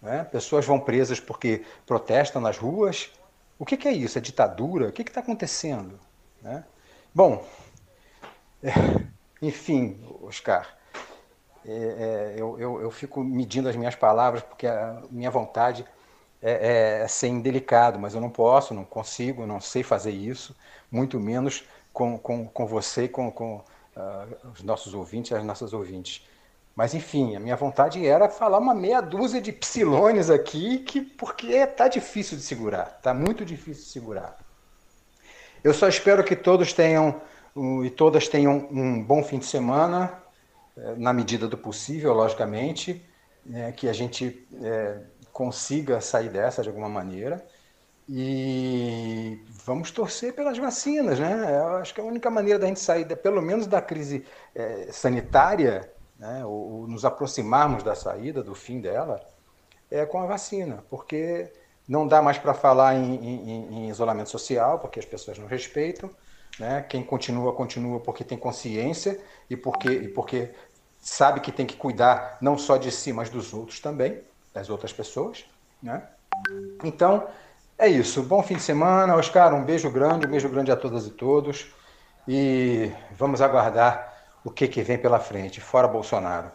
Né? 0.01 0.23
Pessoas 0.25 0.65
vão 0.65 0.79
presas 0.79 1.19
porque 1.19 1.65
protestam 1.85 2.41
nas 2.41 2.57
ruas. 2.57 3.11
O 3.59 3.65
que, 3.65 3.77
que 3.77 3.87
é 3.87 3.91
isso? 3.91 4.17
É 4.17 4.21
ditadura? 4.21 4.89
O 4.89 4.91
que 4.91 5.01
está 5.01 5.19
acontecendo? 5.19 5.99
Né? 6.41 6.63
Bom, 7.13 7.45
é, 8.63 8.71
enfim, 9.41 9.99
Oscar, 10.21 10.77
é, 11.65 11.71
é, 11.71 12.35
eu, 12.37 12.57
eu, 12.59 12.81
eu, 12.81 12.91
fico 12.91 13.23
medindo 13.23 13.67
as 13.67 13.75
minhas 13.75 13.95
palavras 13.95 14.41
porque 14.41 14.65
a 14.65 15.01
minha 15.11 15.29
vontade 15.29 15.85
é, 16.41 17.01
é, 17.01 17.07
ser 17.07 17.27
indelicado, 17.27 17.99
mas 17.99 18.13
eu 18.13 18.21
não 18.21 18.29
posso, 18.29 18.73
não 18.73 18.85
consigo, 18.85 19.45
não 19.45 19.59
sei 19.59 19.83
fazer 19.83 20.11
isso, 20.11 20.55
muito 20.91 21.19
menos 21.19 21.63
com, 21.91 22.17
com, 22.17 22.47
com 22.47 22.65
você, 22.65 23.07
com, 23.07 23.31
com 23.31 23.57
uh, 23.57 24.51
os 24.53 24.61
nossos 24.63 24.93
ouvintes 24.93 25.31
as 25.31 25.43
nossas 25.43 25.73
ouvintes. 25.73 26.27
Mas, 26.75 26.93
enfim, 26.93 27.35
a 27.35 27.39
minha 27.39 27.55
vontade 27.55 28.05
era 28.05 28.29
falar 28.29 28.59
uma 28.59 28.75
meia 28.75 29.01
dúzia 29.01 29.41
de 29.41 29.51
psilones 29.51 30.29
aqui, 30.29 30.77
que, 30.79 31.01
porque 31.01 31.47
está 31.47 31.87
difícil 31.87 32.37
de 32.37 32.43
segurar, 32.43 32.97
está 32.97 33.15
muito 33.15 33.43
difícil 33.43 33.83
de 33.83 33.89
segurar. 33.89 34.37
Eu 35.63 35.73
só 35.73 35.87
espero 35.87 36.23
que 36.23 36.35
todos 36.35 36.71
tenham 36.71 37.19
e 37.83 37.89
todas 37.89 38.27
tenham 38.27 38.67
um 38.69 39.03
bom 39.03 39.23
fim 39.23 39.39
de 39.39 39.45
semana, 39.45 40.21
eh, 40.77 40.93
na 40.97 41.11
medida 41.11 41.47
do 41.47 41.57
possível, 41.57 42.13
logicamente, 42.13 43.03
né, 43.43 43.71
que 43.71 43.89
a 43.89 43.93
gente 43.93 44.47
é, 44.61 44.99
consiga 45.37 46.01
sair 46.01 46.29
dessa 46.29 46.63
de 46.63 46.69
alguma 46.69 46.89
maneira. 46.89 47.45
E 48.09 49.39
vamos 49.63 49.91
torcer 49.91 50.33
pelas 50.33 50.57
vacinas, 50.57 51.19
né? 51.19 51.59
Eu 51.59 51.77
acho 51.77 51.93
que 51.93 52.01
a 52.01 52.03
única 52.03 52.27
maneira 52.31 52.57
da 52.57 52.65
gente 52.65 52.79
sair, 52.79 53.05
pelo 53.17 53.39
menos 53.39 53.67
da 53.67 53.79
crise 53.79 54.25
é, 54.55 54.91
sanitária, 54.91 55.93
né? 56.17 56.43
Ou, 56.43 56.71
ou, 56.71 56.87
nos 56.87 57.05
aproximarmos 57.05 57.83
da 57.83 57.93
saída, 57.93 58.41
do 58.41 58.55
fim 58.55 58.81
dela, 58.81 59.21
é 59.91 60.07
com 60.07 60.19
a 60.19 60.25
vacina, 60.25 60.83
porque 60.89 61.53
não 61.87 62.07
dá 62.07 62.19
mais 62.19 62.39
para 62.39 62.55
falar 62.55 62.95
em, 62.95 63.15
em, 63.15 63.75
em, 63.75 63.89
isolamento 63.89 64.31
social, 64.31 64.79
porque 64.79 64.99
as 64.99 65.05
pessoas 65.05 65.37
não 65.37 65.45
respeitam, 65.45 66.09
né? 66.59 66.83
Quem 66.89 67.03
continua, 67.03 67.53
continua 67.53 67.99
porque 67.99 68.23
tem 68.23 68.39
consciência 68.39 69.19
e 69.47 69.55
porque, 69.55 69.89
e 69.89 70.07
porque 70.07 70.51
sabe 70.99 71.41
que 71.41 71.51
tem 71.51 71.67
que 71.67 71.75
cuidar 71.75 72.39
não 72.41 72.57
só 72.57 72.75
de 72.75 72.91
si, 72.91 73.13
mas 73.13 73.29
dos 73.29 73.53
outros 73.53 73.79
também, 73.79 74.23
das 74.57 74.69
outras 74.71 74.91
pessoas, 74.91 75.45
né? 75.81 76.03
Então, 76.83 77.27
é 77.77 77.87
isso. 77.87 78.23
Bom 78.23 78.41
fim 78.41 78.55
de 78.55 78.63
semana. 78.63 79.15
Oscar, 79.15 79.53
um 79.53 79.63
beijo 79.63 79.89
grande, 79.91 80.25
um 80.25 80.29
beijo 80.29 80.49
grande 80.49 80.71
a 80.71 80.75
todas 80.75 81.05
e 81.05 81.11
todos. 81.11 81.67
E 82.27 82.91
vamos 83.11 83.39
aguardar 83.39 84.13
o 84.43 84.49
que, 84.49 84.67
que 84.67 84.81
vem 84.81 84.97
pela 84.97 85.19
frente. 85.19 85.61
Fora 85.61 85.87
Bolsonaro. 85.87 86.51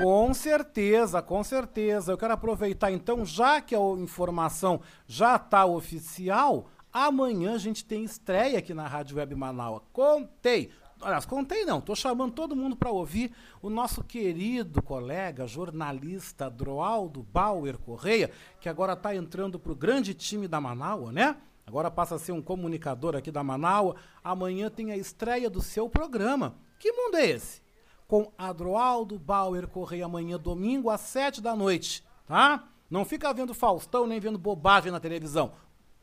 Com 0.00 0.32
certeza, 0.32 1.20
com 1.20 1.42
certeza. 1.42 2.12
Eu 2.12 2.18
quero 2.18 2.34
aproveitar 2.34 2.92
então, 2.92 3.24
já 3.24 3.60
que 3.60 3.74
a 3.74 3.80
informação 3.98 4.80
já 5.06 5.34
está 5.34 5.66
oficial, 5.66 6.66
amanhã 6.92 7.54
a 7.54 7.58
gente 7.58 7.84
tem 7.84 8.04
estreia 8.04 8.58
aqui 8.58 8.72
na 8.72 8.86
Rádio 8.86 9.16
Web 9.16 9.34
Manaus. 9.34 9.82
Contei! 9.92 10.70
Aliás, 11.00 11.26
contei 11.26 11.64
não, 11.64 11.80
estou 11.80 11.94
chamando 11.94 12.32
todo 12.32 12.56
mundo 12.56 12.76
para 12.76 12.90
ouvir 12.90 13.32
o 13.60 13.68
nosso 13.68 14.02
querido 14.02 14.80
colega, 14.80 15.46
jornalista 15.46 16.48
Droaldo 16.48 17.22
Bauer 17.22 17.76
Correia, 17.78 18.30
que 18.60 18.68
agora 18.68 18.94
está 18.94 19.14
entrando 19.14 19.58
para 19.58 19.72
o 19.72 19.76
grande 19.76 20.14
time 20.14 20.48
da 20.48 20.60
Manaus, 20.60 21.12
né? 21.12 21.36
Agora 21.66 21.90
passa 21.90 22.14
a 22.14 22.18
ser 22.18 22.32
um 22.32 22.42
comunicador 22.42 23.16
aqui 23.16 23.30
da 23.30 23.42
Manaus. 23.42 23.94
Amanhã 24.22 24.70
tem 24.70 24.92
a 24.92 24.96
estreia 24.96 25.48
do 25.48 25.62
seu 25.62 25.88
programa. 25.88 26.56
Que 26.78 26.92
mundo 26.92 27.16
é 27.16 27.26
esse? 27.26 27.62
Com 28.06 28.30
Adroaldo 28.36 29.18
Bauer 29.18 29.66
Correia, 29.66 30.04
amanhã, 30.04 30.38
domingo, 30.38 30.90
às 30.90 31.00
sete 31.00 31.40
da 31.40 31.56
noite, 31.56 32.04
tá? 32.26 32.68
Não 32.90 33.04
fica 33.04 33.32
vendo 33.32 33.54
Faustão 33.54 34.06
nem 34.06 34.20
vendo 34.20 34.38
bobagem 34.38 34.92
na 34.92 35.00
televisão. 35.00 35.52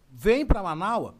Vem 0.09 0.45
para 0.45 0.63
Manaus, 0.63 1.13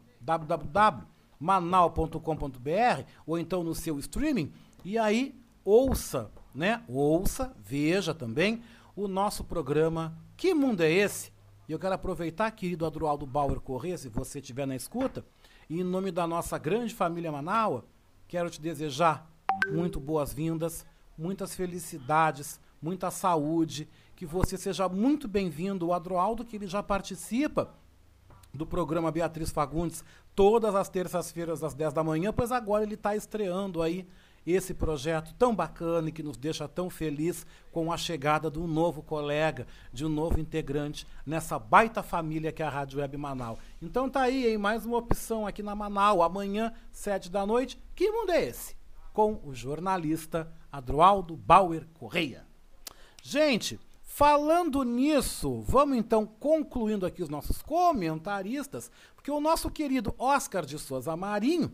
www.manaus.com.br 1.42 3.02
ou 3.26 3.38
então 3.38 3.64
no 3.64 3.74
seu 3.74 3.98
streaming 3.98 4.52
e 4.84 4.96
aí 4.96 5.34
ouça, 5.64 6.30
né? 6.54 6.82
Ouça, 6.88 7.54
veja 7.58 8.14
também 8.14 8.62
o 8.94 9.08
nosso 9.08 9.44
programa 9.44 10.16
Que 10.36 10.54
Mundo 10.54 10.82
é 10.82 10.90
Esse? 10.90 11.32
E 11.68 11.72
eu 11.72 11.78
quero 11.78 11.94
aproveitar, 11.94 12.50
querido 12.52 12.86
Adroaldo 12.86 13.26
Bauer 13.26 13.60
Corrêa, 13.60 13.96
se 13.96 14.08
você 14.08 14.40
estiver 14.40 14.66
na 14.66 14.76
escuta, 14.76 15.24
e 15.70 15.80
em 15.80 15.84
nome 15.84 16.10
da 16.10 16.26
nossa 16.26 16.58
grande 16.58 16.94
família 16.94 17.30
Manaus, 17.30 17.82
quero 18.26 18.50
te 18.50 18.60
desejar 18.60 19.30
muito 19.70 20.00
boas-vindas, 20.00 20.84
muitas 21.16 21.54
felicidades, 21.54 22.60
muita 22.80 23.10
saúde, 23.10 23.88
que 24.16 24.26
você 24.26 24.58
seja 24.58 24.88
muito 24.88 25.28
bem-vindo. 25.28 25.86
O 25.86 25.94
Adroaldo, 25.94 26.44
que 26.44 26.56
ele 26.56 26.66
já 26.66 26.82
participa 26.82 27.72
do 28.52 28.66
programa 28.66 29.10
Beatriz 29.10 29.50
Fagundes 29.50 30.04
todas 30.34 30.74
as 30.74 30.88
terças-feiras 30.88 31.62
às 31.62 31.74
10 31.74 31.92
da 31.92 32.04
manhã, 32.04 32.32
pois 32.32 32.52
agora 32.52 32.84
ele 32.84 32.94
está 32.94 33.14
estreando 33.14 33.82
aí 33.82 34.06
esse 34.46 34.74
projeto 34.74 35.32
tão 35.38 35.54
bacana 35.54 36.08
e 36.08 36.12
que 36.12 36.22
nos 36.22 36.36
deixa 36.36 36.66
tão 36.66 36.90
feliz 36.90 37.46
com 37.70 37.92
a 37.92 37.96
chegada 37.96 38.50
de 38.50 38.58
um 38.58 38.66
novo 38.66 39.02
colega, 39.02 39.66
de 39.92 40.04
um 40.04 40.08
novo 40.08 40.40
integrante 40.40 41.06
nessa 41.24 41.58
baita 41.58 42.02
família 42.02 42.50
que 42.50 42.62
é 42.62 42.66
a 42.66 42.70
Rádio 42.70 42.98
Web 43.00 43.16
Manaus. 43.16 43.58
Então 43.80 44.10
tá 44.10 44.22
aí, 44.22 44.48
hein? 44.48 44.58
Mais 44.58 44.84
uma 44.84 44.98
opção 44.98 45.46
aqui 45.46 45.62
na 45.62 45.74
Manaus, 45.74 46.22
amanhã, 46.22 46.72
sete 46.90 47.30
da 47.30 47.46
noite. 47.46 47.78
Que 47.94 48.10
mundo 48.10 48.32
é 48.32 48.44
esse? 48.44 48.76
Com 49.12 49.40
o 49.44 49.54
jornalista 49.54 50.52
Adroaldo 50.70 51.36
Bauer 51.36 51.86
Correia. 51.94 52.44
Gente, 53.22 53.78
falando 54.02 54.82
nisso, 54.82 55.60
vamos 55.60 55.96
então 55.96 56.26
concluindo 56.26 57.06
aqui 57.06 57.22
os 57.22 57.28
nossos 57.28 57.62
comentaristas, 57.62 58.90
porque 59.22 59.30
o 59.30 59.40
nosso 59.40 59.70
querido 59.70 60.12
Oscar 60.18 60.66
de 60.66 60.76
Souza 60.80 61.16
Marinho, 61.16 61.70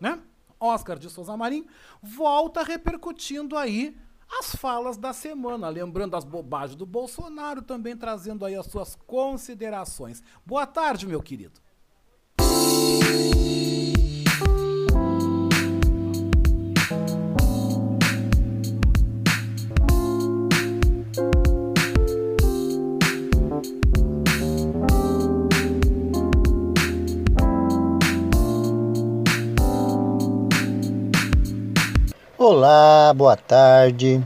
né? 0.00 0.22
Oscar 0.60 0.96
de 0.96 1.10
Souza 1.10 1.36
Marinho, 1.36 1.66
volta 2.00 2.62
repercutindo 2.62 3.58
aí 3.58 3.96
as 4.38 4.54
falas 4.54 4.96
da 4.96 5.12
semana, 5.12 5.68
lembrando 5.68 6.16
as 6.16 6.22
bobagens 6.24 6.76
do 6.76 6.86
Bolsonaro, 6.86 7.62
também 7.62 7.96
trazendo 7.96 8.46
aí 8.46 8.54
as 8.54 8.66
suas 8.66 8.94
considerações. 9.08 10.22
Boa 10.46 10.68
tarde, 10.68 11.04
meu 11.04 11.20
querido. 11.20 11.60
Olá, 32.46 33.10
boa 33.14 33.38
tarde. 33.38 34.22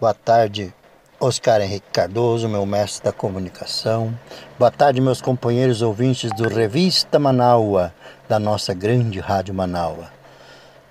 Boa 0.00 0.14
tarde, 0.14 0.72
Oscar 1.20 1.60
Henrique 1.60 1.90
Cardoso, 1.92 2.48
meu 2.48 2.64
mestre 2.64 3.04
da 3.04 3.12
comunicação. 3.12 4.18
Boa 4.58 4.70
tarde, 4.70 5.02
meus 5.02 5.20
companheiros 5.20 5.82
ouvintes 5.82 6.32
do 6.32 6.48
Revista 6.48 7.18
Manaua, 7.18 7.92
da 8.26 8.38
nossa 8.38 8.72
grande 8.72 9.20
Rádio 9.20 9.52
Manaua. 9.52 10.10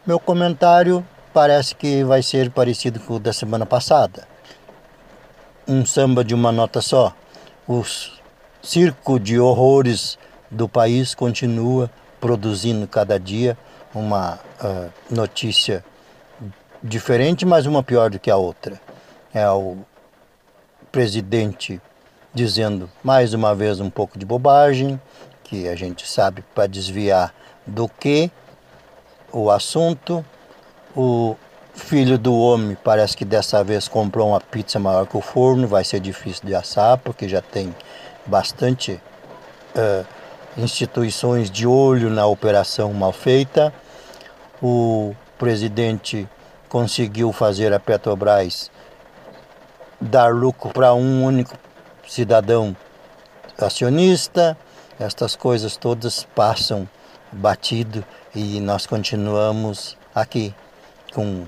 Meu 0.06 0.20
comentário 0.20 1.04
parece 1.34 1.74
que 1.74 2.04
vai 2.04 2.22
ser 2.22 2.52
parecido 2.52 3.00
com 3.00 3.16
o 3.16 3.20
da 3.20 3.34
semana 3.34 3.66
passada. 3.66 4.28
Um 5.68 5.84
samba 5.84 6.24
de 6.24 6.36
uma 6.36 6.52
nota 6.52 6.80
só. 6.80 7.12
O 7.68 7.82
circo 8.62 9.20
de 9.20 9.40
horrores 9.40 10.16
do 10.52 10.70
país 10.70 11.16
continua 11.16 11.90
produzindo 12.22 12.88
cada 12.88 13.20
dia 13.20 13.58
uma 13.96 14.36
uh, 14.62 14.92
notícia 15.10 15.84
diferente, 16.88 17.46
mas 17.46 17.66
uma 17.66 17.84
pior 17.84 18.10
do 18.10 18.20
que 18.20 18.32
a 18.32 18.38
outra. 18.38 18.80
É 19.34 19.48
o 19.50 19.78
presidente 20.92 21.82
dizendo 22.34 22.90
mais 23.04 23.34
uma 23.34 23.54
vez 23.54 23.80
um 23.80 23.90
pouco 23.90 24.18
de 24.18 24.26
bobagem, 24.26 25.00
que 25.44 25.68
a 25.68 25.76
gente 25.76 26.08
sabe 26.08 26.44
para 26.56 26.68
desviar 26.68 27.34
do 27.66 27.88
que 27.88 28.32
o 29.32 29.50
assunto. 29.52 30.26
O 30.96 31.36
filho 31.74 32.18
do 32.18 32.36
homem 32.36 32.78
parece 32.84 33.16
que 33.16 33.26
dessa 33.26 33.64
vez 33.64 33.88
comprou 33.88 34.30
uma 34.30 34.42
pizza 34.42 34.80
maior 34.80 35.06
que 35.06 35.18
o 35.18 35.22
forno, 35.22 35.68
vai 35.68 35.84
ser 35.84 36.00
difícil 36.00 36.46
de 36.46 36.56
assar, 36.56 36.98
porque 36.98 37.28
já 37.28 37.42
tem 37.42 37.76
bastante 38.26 39.00
uh, 39.76 40.06
instituições 40.58 41.52
de 41.52 41.68
olho 41.68 42.10
na 42.10 42.26
operação 42.26 42.94
mal 42.94 43.12
feita. 43.12 43.74
O 44.62 45.14
presidente 45.38 46.28
conseguiu 46.70 47.32
fazer 47.32 47.74
a 47.74 47.80
Petrobras 47.80 48.72
dar 50.00 50.34
lucro 50.34 50.72
para 50.72 50.94
um 50.94 51.24
único 51.24 51.56
cidadão 52.08 52.76
acionista. 53.58 54.58
Estas 55.00 55.36
coisas 55.36 55.78
todas 55.78 56.24
passam 56.36 56.88
batido 57.32 58.04
e 58.34 58.60
nós 58.60 58.86
continuamos 58.86 59.98
aqui 60.14 60.54
com 61.14 61.46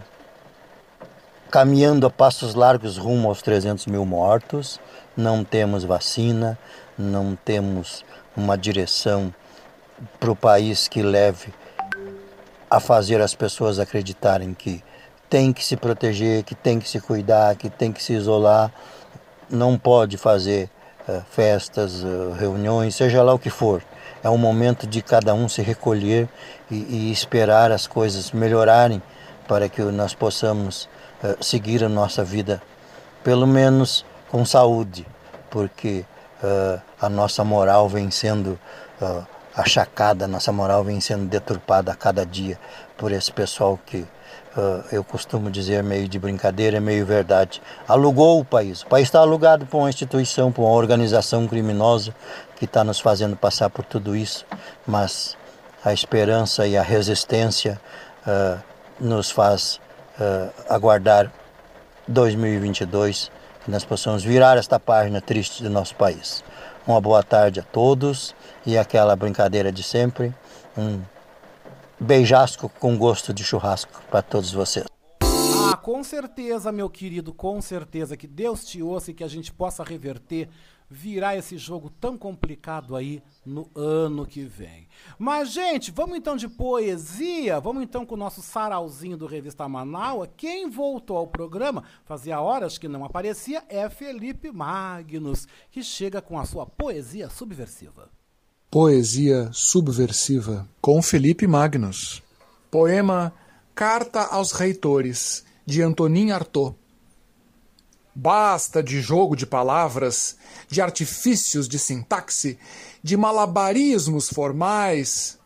caminhando 1.50 2.06
a 2.06 2.12
passos 2.12 2.54
largos 2.54 2.98
rumo 2.98 3.28
aos 3.28 3.42
300 3.42 3.88
mil 3.88 4.06
mortos. 4.06 4.80
Não 5.18 5.44
temos 5.44 5.84
vacina, 5.84 6.58
não 6.98 7.36
temos 7.36 8.06
uma 8.36 8.58
direção 8.58 9.34
para 10.20 10.32
o 10.32 10.36
país 10.36 10.88
que 10.88 11.02
leve 11.02 11.54
a 12.70 12.80
fazer 12.80 13.20
as 13.20 13.34
pessoas 13.34 13.80
acreditarem 13.80 14.54
que 14.54 14.84
tem 15.30 15.54
que 15.54 15.64
se 15.64 15.78
proteger, 15.78 16.44
que 16.44 16.56
tem 16.56 16.80
que 16.80 16.90
se 16.90 17.00
cuidar, 17.00 17.56
que 17.56 17.70
tem 17.70 17.92
que 17.92 18.02
se 18.02 18.14
isolar, 18.14 18.72
não 19.50 19.78
pode 19.78 20.18
fazer 20.18 20.70
uh, 21.08 21.22
festas, 21.30 22.04
uh, 22.04 22.32
reuniões, 22.38 22.96
seja 22.96 23.22
lá 23.22 23.34
o 23.34 23.40
que 23.40 23.50
for. 23.50 23.84
É 24.24 24.30
um 24.30 24.38
momento 24.38 24.88
de 24.88 25.02
cada 25.02 25.34
um 25.34 25.48
se 25.48 25.62
recolher 25.62 26.28
e, 26.70 26.76
e 26.76 27.12
esperar 27.12 27.72
as 27.72 27.86
coisas 27.86 28.32
melhorarem 28.32 29.02
para 29.48 29.70
que 29.70 29.82
nós 29.82 30.14
possamos 30.16 30.90
uh, 31.24 31.44
seguir 31.44 31.84
a 31.84 31.90
nossa 31.90 32.24
vida, 32.24 32.62
pelo 33.24 33.46
menos 33.46 34.06
com 34.30 34.44
saúde, 34.46 35.06
porque 35.50 36.06
a 37.02 37.10
nossa 37.10 37.44
moral 37.44 37.90
vem 37.90 38.10
sendo 38.10 38.58
achacada, 39.54 40.24
a 40.24 40.28
nossa 40.28 40.54
moral 40.54 40.86
vem 40.86 41.02
sendo 41.02 41.26
deturpada 41.26 41.92
a 41.92 41.96
cada 41.96 42.26
dia 42.26 42.58
por 42.96 43.12
esse 43.12 43.30
pessoal 43.30 43.78
que 43.86 44.08
eu 44.92 45.04
costumo 45.04 45.50
dizer 45.50 45.84
meio 45.84 46.08
de 46.08 46.18
brincadeira, 46.18 46.82
meio 46.82 47.06
verdade, 47.06 47.62
alugou 47.88 48.40
o 48.40 48.46
país. 48.46 48.82
O 48.82 48.88
país 48.88 49.08
está 49.08 49.20
alugado 49.20 49.66
por 49.66 49.78
uma 49.78 49.90
instituição, 49.90 50.52
por 50.52 50.64
uma 50.64 50.74
organização 50.74 51.48
criminosa 51.48 52.14
que 52.56 52.66
está 52.66 52.84
nos 52.84 53.00
fazendo 53.00 53.36
passar 53.36 53.70
por 53.70 53.86
tudo 53.86 54.16
isso, 54.16 54.46
mas 54.86 55.38
a 55.84 55.94
esperança 55.94 56.68
e 56.68 56.76
a 56.76 56.82
resistência 56.82 57.80
uh, 58.28 58.60
nos 59.00 59.32
faz 59.32 59.80
uh, 60.20 60.52
aguardar 60.68 61.32
2022 62.08 63.32
que 63.64 63.72
nós 63.72 63.86
possamos 63.86 64.24
virar 64.24 64.58
esta 64.58 64.80
página 64.80 65.22
triste 65.22 65.64
do 65.64 65.70
nosso 65.70 65.96
país. 65.96 66.44
Uma 66.88 67.00
boa 67.00 67.22
tarde 67.22 67.60
a 67.60 67.64
todos 67.64 68.36
e 68.66 68.78
aquela 68.78 69.16
brincadeira 69.16 69.72
de 69.72 69.84
sempre. 69.84 70.34
Um 70.78 71.00
beijasco 72.00 72.70
com 72.70 72.98
gosto 72.98 73.34
de 73.34 73.44
churrasco 73.44 74.02
para 74.10 74.22
todos 74.22 74.52
vocês. 74.52 74.86
Ah, 75.22 75.76
com 75.76 76.04
certeza, 76.04 76.72
meu 76.72 76.90
querido, 76.90 77.34
com 77.34 77.62
certeza. 77.62 78.18
Que 78.18 78.26
Deus 78.28 78.66
te 78.66 78.82
ouça 78.82 79.12
e 79.12 79.14
que 79.14 79.24
a 79.24 79.28
gente 79.28 79.52
possa 79.52 79.84
reverter, 79.84 80.50
virar 80.90 81.36
esse 81.36 81.58
jogo 81.58 81.92
tão 81.92 82.18
complicado 82.18 82.96
aí 82.96 83.22
no 83.46 83.70
ano 83.76 84.26
que 84.26 84.44
vem. 84.46 84.88
Mas, 85.20 85.52
gente, 85.52 85.92
vamos 85.92 86.18
então 86.18 86.36
de 86.36 86.48
poesia. 86.48 87.60
Vamos 87.60 87.84
então 87.84 88.06
com 88.06 88.16
o 88.16 88.18
nosso 88.18 88.42
sarauzinho 88.42 89.18
do 89.18 89.28
Revista 89.28 89.68
Manaus. 89.70 90.30
Quem 90.36 90.70
voltou 90.70 91.18
ao 91.18 91.28
programa, 91.28 91.84
fazia 92.06 92.42
horas 92.42 92.78
que 92.78 92.88
não 92.88 93.06
aparecia, 93.06 93.64
é 93.70 93.88
Felipe 93.90 94.52
Magnus, 94.52 95.48
que 95.70 95.84
chega 95.84 96.22
com 96.22 96.40
a 96.40 96.46
sua 96.46 96.66
poesia 96.66 97.30
subversiva. 97.30 98.10
Poesia 98.72 99.50
subversiva 99.52 100.70
com 100.80 101.02
Felipe 101.02 101.48
Magnus. 101.48 102.22
Poema 102.70 103.34
Carta 103.74 104.22
aos 104.22 104.52
Reitores 104.52 105.44
de 105.66 105.82
Antonin 105.82 106.30
Artaud. 106.30 106.76
Basta 108.14 108.84
de 108.84 109.02
jogo 109.02 109.36
de 109.36 109.48
palavras, 109.48 110.38
de 110.68 110.84
artifícios 110.84 111.68
de 111.68 111.80
sintaxe, 111.80 112.60
de 113.02 113.18
malabarismos 113.18 114.30
formais. 114.30 115.40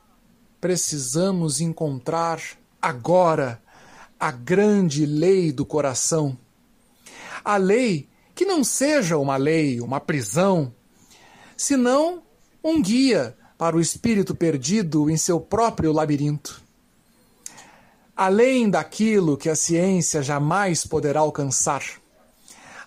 Precisamos 0.60 1.62
encontrar 1.62 2.42
agora 2.82 3.64
a 4.20 4.32
grande 4.32 5.06
lei 5.06 5.54
do 5.54 5.66
coração. 5.66 6.38
A 7.42 7.56
lei 7.56 8.10
que 8.36 8.44
não 8.44 8.66
seja 8.66 9.18
uma 9.18 9.38
lei, 9.38 9.80
uma 9.80 10.02
prisão, 10.02 10.76
senão 11.56 12.23
um 12.64 12.82
guia 12.82 13.36
para 13.58 13.76
o 13.76 13.82
espírito 13.82 14.34
perdido 14.34 15.10
em 15.10 15.18
seu 15.18 15.40
próprio 15.40 15.92
labirinto. 15.92 16.62
Além 18.16 18.70
daquilo 18.70 19.36
que 19.36 19.50
a 19.50 19.56
ciência 19.56 20.24
jamais 20.24 20.86
poderá 20.86 21.20
alcançar. 21.20 21.84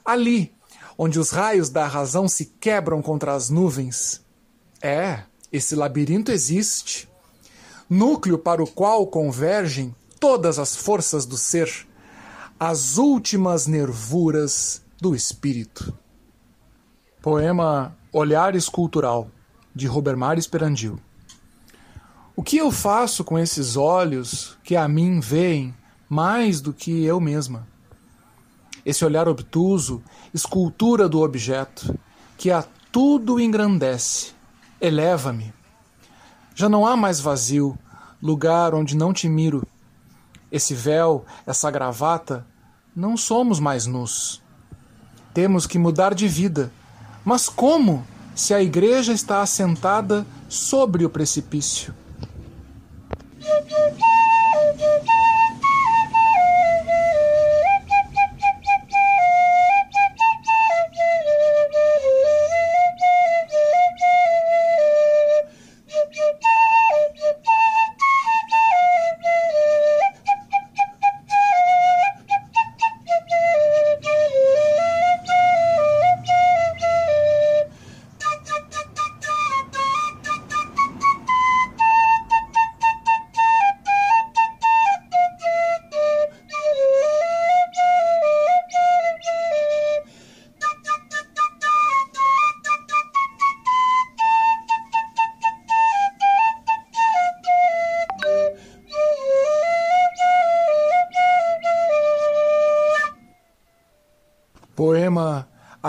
Ali, 0.04 0.54
onde 0.96 1.18
os 1.18 1.30
raios 1.30 1.68
da 1.68 1.86
razão 1.86 2.26
se 2.28 2.46
quebram 2.60 3.02
contra 3.02 3.34
as 3.34 3.50
nuvens. 3.50 4.22
É, 4.80 5.24
esse 5.52 5.74
labirinto 5.74 6.32
existe. 6.32 7.08
Núcleo 7.88 8.38
para 8.38 8.62
o 8.62 8.66
qual 8.66 9.06
convergem 9.06 9.94
todas 10.18 10.58
as 10.58 10.74
forças 10.74 11.26
do 11.26 11.36
ser, 11.36 11.86
as 12.58 12.96
últimas 12.96 13.66
nervuras 13.66 14.82
do 15.00 15.14
espírito. 15.14 15.96
Poema 17.20 17.96
Olhar 18.12 18.54
Escultural, 18.54 19.30
de 19.76 19.86
Robermar 19.86 20.38
Esperandil. 20.38 20.98
O 22.34 22.42
que 22.42 22.56
eu 22.56 22.72
faço 22.72 23.22
com 23.22 23.38
esses 23.38 23.76
olhos 23.76 24.56
que 24.64 24.74
a 24.74 24.88
mim 24.88 25.20
veem 25.20 25.74
mais 26.08 26.62
do 26.62 26.72
que 26.72 27.04
eu 27.04 27.20
mesma? 27.20 27.68
Esse 28.86 29.04
olhar 29.04 29.28
obtuso, 29.28 30.02
escultura 30.32 31.06
do 31.10 31.20
objeto, 31.20 31.94
que 32.38 32.50
a 32.50 32.64
tudo 32.90 33.38
engrandece, 33.38 34.32
eleva-me. 34.80 35.52
Já 36.54 36.70
não 36.70 36.86
há 36.86 36.96
mais 36.96 37.20
vazio, 37.20 37.78
lugar 38.22 38.74
onde 38.74 38.96
não 38.96 39.12
te 39.12 39.28
miro. 39.28 39.66
Esse 40.50 40.72
véu, 40.72 41.26
essa 41.46 41.70
gravata, 41.70 42.46
não 42.94 43.14
somos 43.14 43.60
mais 43.60 43.84
nus. 43.84 44.42
Temos 45.34 45.66
que 45.66 45.78
mudar 45.78 46.14
de 46.14 46.26
vida. 46.26 46.72
Mas 47.22 47.46
como, 47.46 48.06
se 48.36 48.52
a 48.52 48.60
igreja 48.60 49.12
está 49.14 49.40
assentada 49.40 50.26
sobre 50.46 51.06
o 51.06 51.10
precipício? 51.10 51.94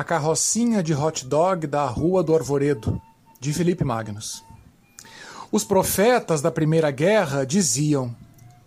Carrocinha 0.07 0.81
de 0.81 0.93
Hot 0.93 1.25
Dog 1.25 1.67
da 1.67 1.85
Rua 1.85 2.23
do 2.23 2.33
Arvoredo, 2.33 3.01
de 3.41 3.51
Felipe 3.51 3.83
Magnus. 3.83 4.41
Os 5.51 5.65
profetas 5.65 6.41
da 6.41 6.49
Primeira 6.49 6.89
Guerra 6.91 7.45
diziam: 7.45 8.15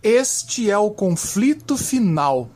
Este 0.02 0.70
é 0.70 0.76
o 0.76 0.90
conflito 0.90 1.78
final. 1.78 2.50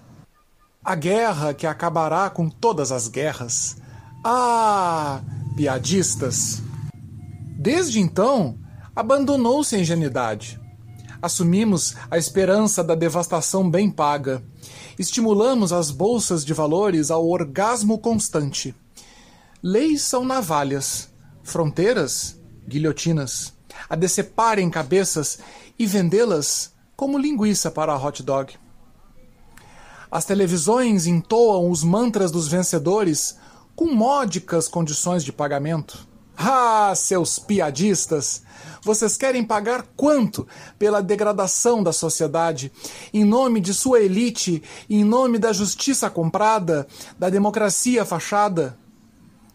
A 0.84 0.94
guerra 0.94 1.54
que 1.54 1.66
acabará 1.66 2.28
com 2.28 2.50
todas 2.50 2.92
as 2.92 3.08
guerras. 3.08 3.78
Ah, 4.22 5.22
piadistas! 5.56 6.62
Desde 7.58 8.00
então, 8.00 8.58
abandonou-se 8.94 9.74
a 9.74 9.78
ingenuidade. 9.78 10.60
Assumimos 11.24 11.94
a 12.10 12.18
esperança 12.18 12.84
da 12.84 12.94
devastação 12.94 13.70
bem 13.70 13.90
paga 13.90 14.42
estimulamos 14.98 15.72
as 15.72 15.90
bolsas 15.90 16.44
de 16.44 16.52
valores 16.52 17.10
ao 17.10 17.26
orgasmo 17.26 17.98
constante. 17.98 18.74
Leis 19.62 20.02
são 20.02 20.22
navalhas, 20.22 21.08
fronteiras, 21.42 22.38
guilhotinas, 22.68 23.54
a 23.88 23.96
deceparem 23.96 24.68
cabeças 24.68 25.38
e 25.78 25.86
vendê-las 25.86 26.74
como 26.94 27.16
linguiça 27.16 27.70
para 27.70 27.96
hot 27.96 28.22
dog. 28.22 28.58
As 30.10 30.26
televisões 30.26 31.06
entoam 31.06 31.70
os 31.70 31.82
mantras 31.82 32.30
dos 32.30 32.48
vencedores 32.48 33.38
com 33.74 33.86
módicas 33.94 34.68
condições 34.68 35.24
de 35.24 35.32
pagamento. 35.32 36.06
Ah, 36.36 36.92
seus 36.96 37.38
piadistas! 37.38 38.42
Vocês 38.82 39.16
querem 39.16 39.42
pagar 39.42 39.86
quanto 39.96 40.46
pela 40.78 41.02
degradação 41.02 41.82
da 41.82 41.92
sociedade, 41.92 42.70
em 43.14 43.24
nome 43.24 43.60
de 43.60 43.72
sua 43.72 44.00
elite, 44.00 44.62
em 44.90 45.02
nome 45.02 45.38
da 45.38 45.52
justiça 45.52 46.10
comprada, 46.10 46.86
da 47.18 47.30
democracia 47.30 48.04
fachada? 48.04 48.78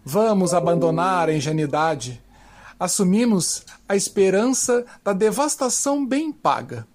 Vamos 0.03 0.53
abandonar 0.53 1.29
a 1.29 1.33
ingenuidade. 1.33 2.23
Assumimos 2.79 3.63
a 3.87 3.95
esperança 3.95 4.85
da 5.03 5.13
devastação 5.13 6.05
bem 6.05 6.31
paga. 6.31 6.87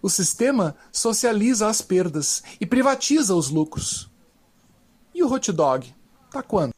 O 0.00 0.08
sistema 0.08 0.76
socializa 0.92 1.68
as 1.68 1.82
perdas 1.82 2.42
e 2.60 2.64
privatiza 2.64 3.34
os 3.34 3.50
lucros. 3.50 4.08
E 5.12 5.22
o 5.22 5.30
hot 5.30 5.50
dog? 5.52 5.92
Tá 6.30 6.42
quando? 6.42 6.77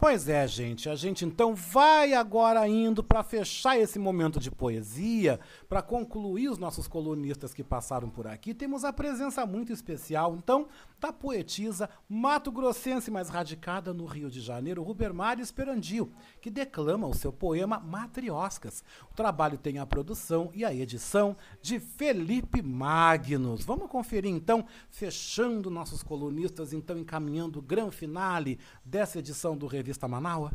Pois 0.00 0.30
é, 0.30 0.48
gente. 0.48 0.88
A 0.88 0.94
gente 0.94 1.26
então 1.26 1.54
vai 1.54 2.14
agora 2.14 2.66
indo 2.66 3.04
para 3.04 3.22
fechar 3.22 3.78
esse 3.78 3.98
momento 3.98 4.40
de 4.40 4.50
poesia, 4.50 5.38
para 5.68 5.82
concluir 5.82 6.48
os 6.48 6.56
nossos 6.56 6.88
colunistas 6.88 7.52
que 7.52 7.62
passaram 7.62 8.08
por 8.08 8.26
aqui. 8.26 8.54
Temos 8.54 8.82
a 8.82 8.94
presença 8.94 9.44
muito 9.44 9.74
especial, 9.74 10.34
então, 10.34 10.68
da 10.98 11.12
poetisa 11.12 11.90
mato-grossense 12.08 13.10
mais 13.10 13.28
radicada 13.28 13.92
no 13.92 14.06
Rio 14.06 14.30
de 14.30 14.40
Janeiro, 14.40 14.82
Rubermar 14.82 15.38
Esperandil, 15.38 16.10
que 16.40 16.50
declama 16.50 17.06
o 17.06 17.14
seu 17.14 17.30
poema 17.30 17.78
Matrioscas. 17.78 18.82
O 19.10 19.14
trabalho 19.14 19.58
tem 19.58 19.78
a 19.78 19.84
produção 19.84 20.50
e 20.54 20.64
a 20.64 20.74
edição 20.74 21.36
de 21.60 21.78
Felipe 21.78 22.62
Magnus. 22.62 23.66
Vamos 23.66 23.90
conferir 23.90 24.30
então, 24.30 24.64
fechando 24.88 25.68
nossos 25.68 26.02
colunistas, 26.02 26.72
então 26.72 26.96
encaminhando 26.96 27.58
o 27.58 27.62
grande 27.62 27.94
finale 27.94 28.58
dessa 28.82 29.18
edição 29.18 29.58
do 29.58 29.66
Revista 29.66 29.89
Revista 29.90 30.06
Manaua? 30.06 30.52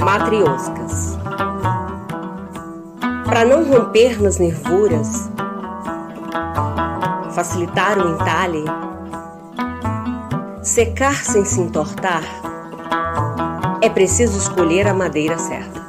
Matrioscas 0.00 1.09
para 3.30 3.44
não 3.44 3.62
romper 3.62 4.20
nas 4.20 4.38
nervuras, 4.38 5.30
facilitar 7.32 7.96
o 7.96 8.10
entalhe, 8.10 8.64
secar 10.64 11.14
sem 11.14 11.44
se 11.44 11.60
entortar, 11.60 12.24
é 13.80 13.88
preciso 13.88 14.36
escolher 14.36 14.88
a 14.88 14.94
madeira 14.94 15.38
certa. 15.38 15.80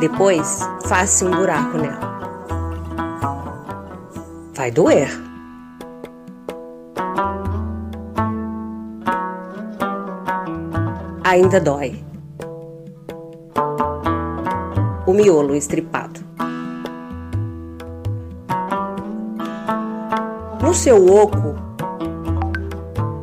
Depois, 0.00 0.66
faça 0.86 1.26
um 1.26 1.30
buraco 1.30 1.76
nela. 1.76 2.10
Vai 4.54 4.70
doer. 4.70 5.10
Ainda 11.22 11.60
dói 11.60 12.11
o 15.06 15.12
miolo 15.12 15.54
estripado. 15.54 16.20
No 20.62 20.72
seu 20.72 21.04
oco, 21.06 21.54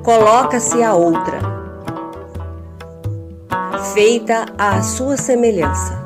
coloca-se 0.03 0.83
a 0.83 0.93
outra. 0.93 1.59
feita 3.93 4.45
à 4.57 4.81
sua 4.81 5.17
semelhança, 5.17 5.97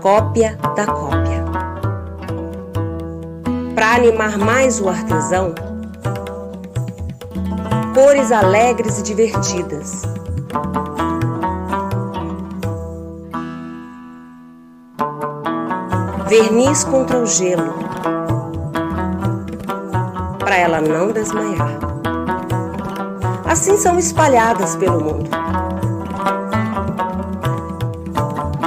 cópia 0.00 0.58
da 0.74 0.86
cópia. 0.86 1.44
Para 3.74 3.96
animar 3.96 4.38
mais 4.38 4.80
o 4.80 4.88
artesão, 4.88 5.54
cores 7.94 8.32
alegres 8.32 8.98
e 8.98 9.02
divertidas. 9.02 10.02
Verniz 16.28 16.84
contra 16.84 17.18
o 17.18 17.26
gelo, 17.26 17.74
para 20.38 20.56
ela 20.56 20.80
não 20.80 21.10
desmaiar. 21.10 21.78
Assim 23.46 23.76
são 23.76 23.98
espalhadas 23.98 24.76
pelo 24.76 25.00
mundo. 25.00 25.30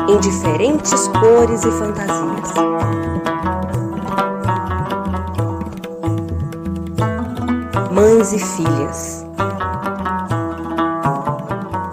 Em 0.09 0.19
diferentes 0.19 1.07
cores 1.09 1.63
e 1.63 1.71
fantasias. 1.71 2.53
Mães 7.91 8.33
e 8.33 8.39
filhas. 8.39 9.25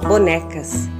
Bonecas. 0.08 0.97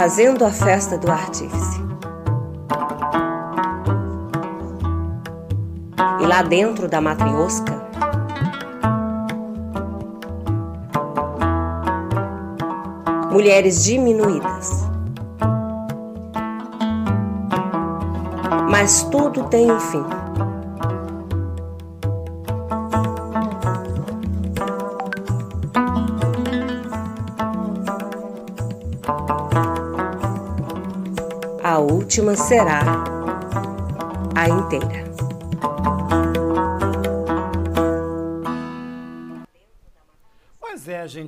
Fazendo 0.00 0.44
a 0.44 0.50
festa 0.52 0.96
do 0.96 1.10
artífice. 1.10 1.82
E 6.20 6.24
lá 6.24 6.40
dentro 6.40 6.88
da 6.88 7.00
matriosca, 7.00 7.82
mulheres 13.32 13.82
diminuídas. 13.82 14.84
Mas 18.70 19.02
tudo 19.02 19.48
tem 19.48 19.68
um 19.68 19.80
fim. 19.80 20.27
A 32.18 32.20
última 32.20 32.34
será 32.34 32.80
a 34.34 34.48
inteira. 34.48 35.07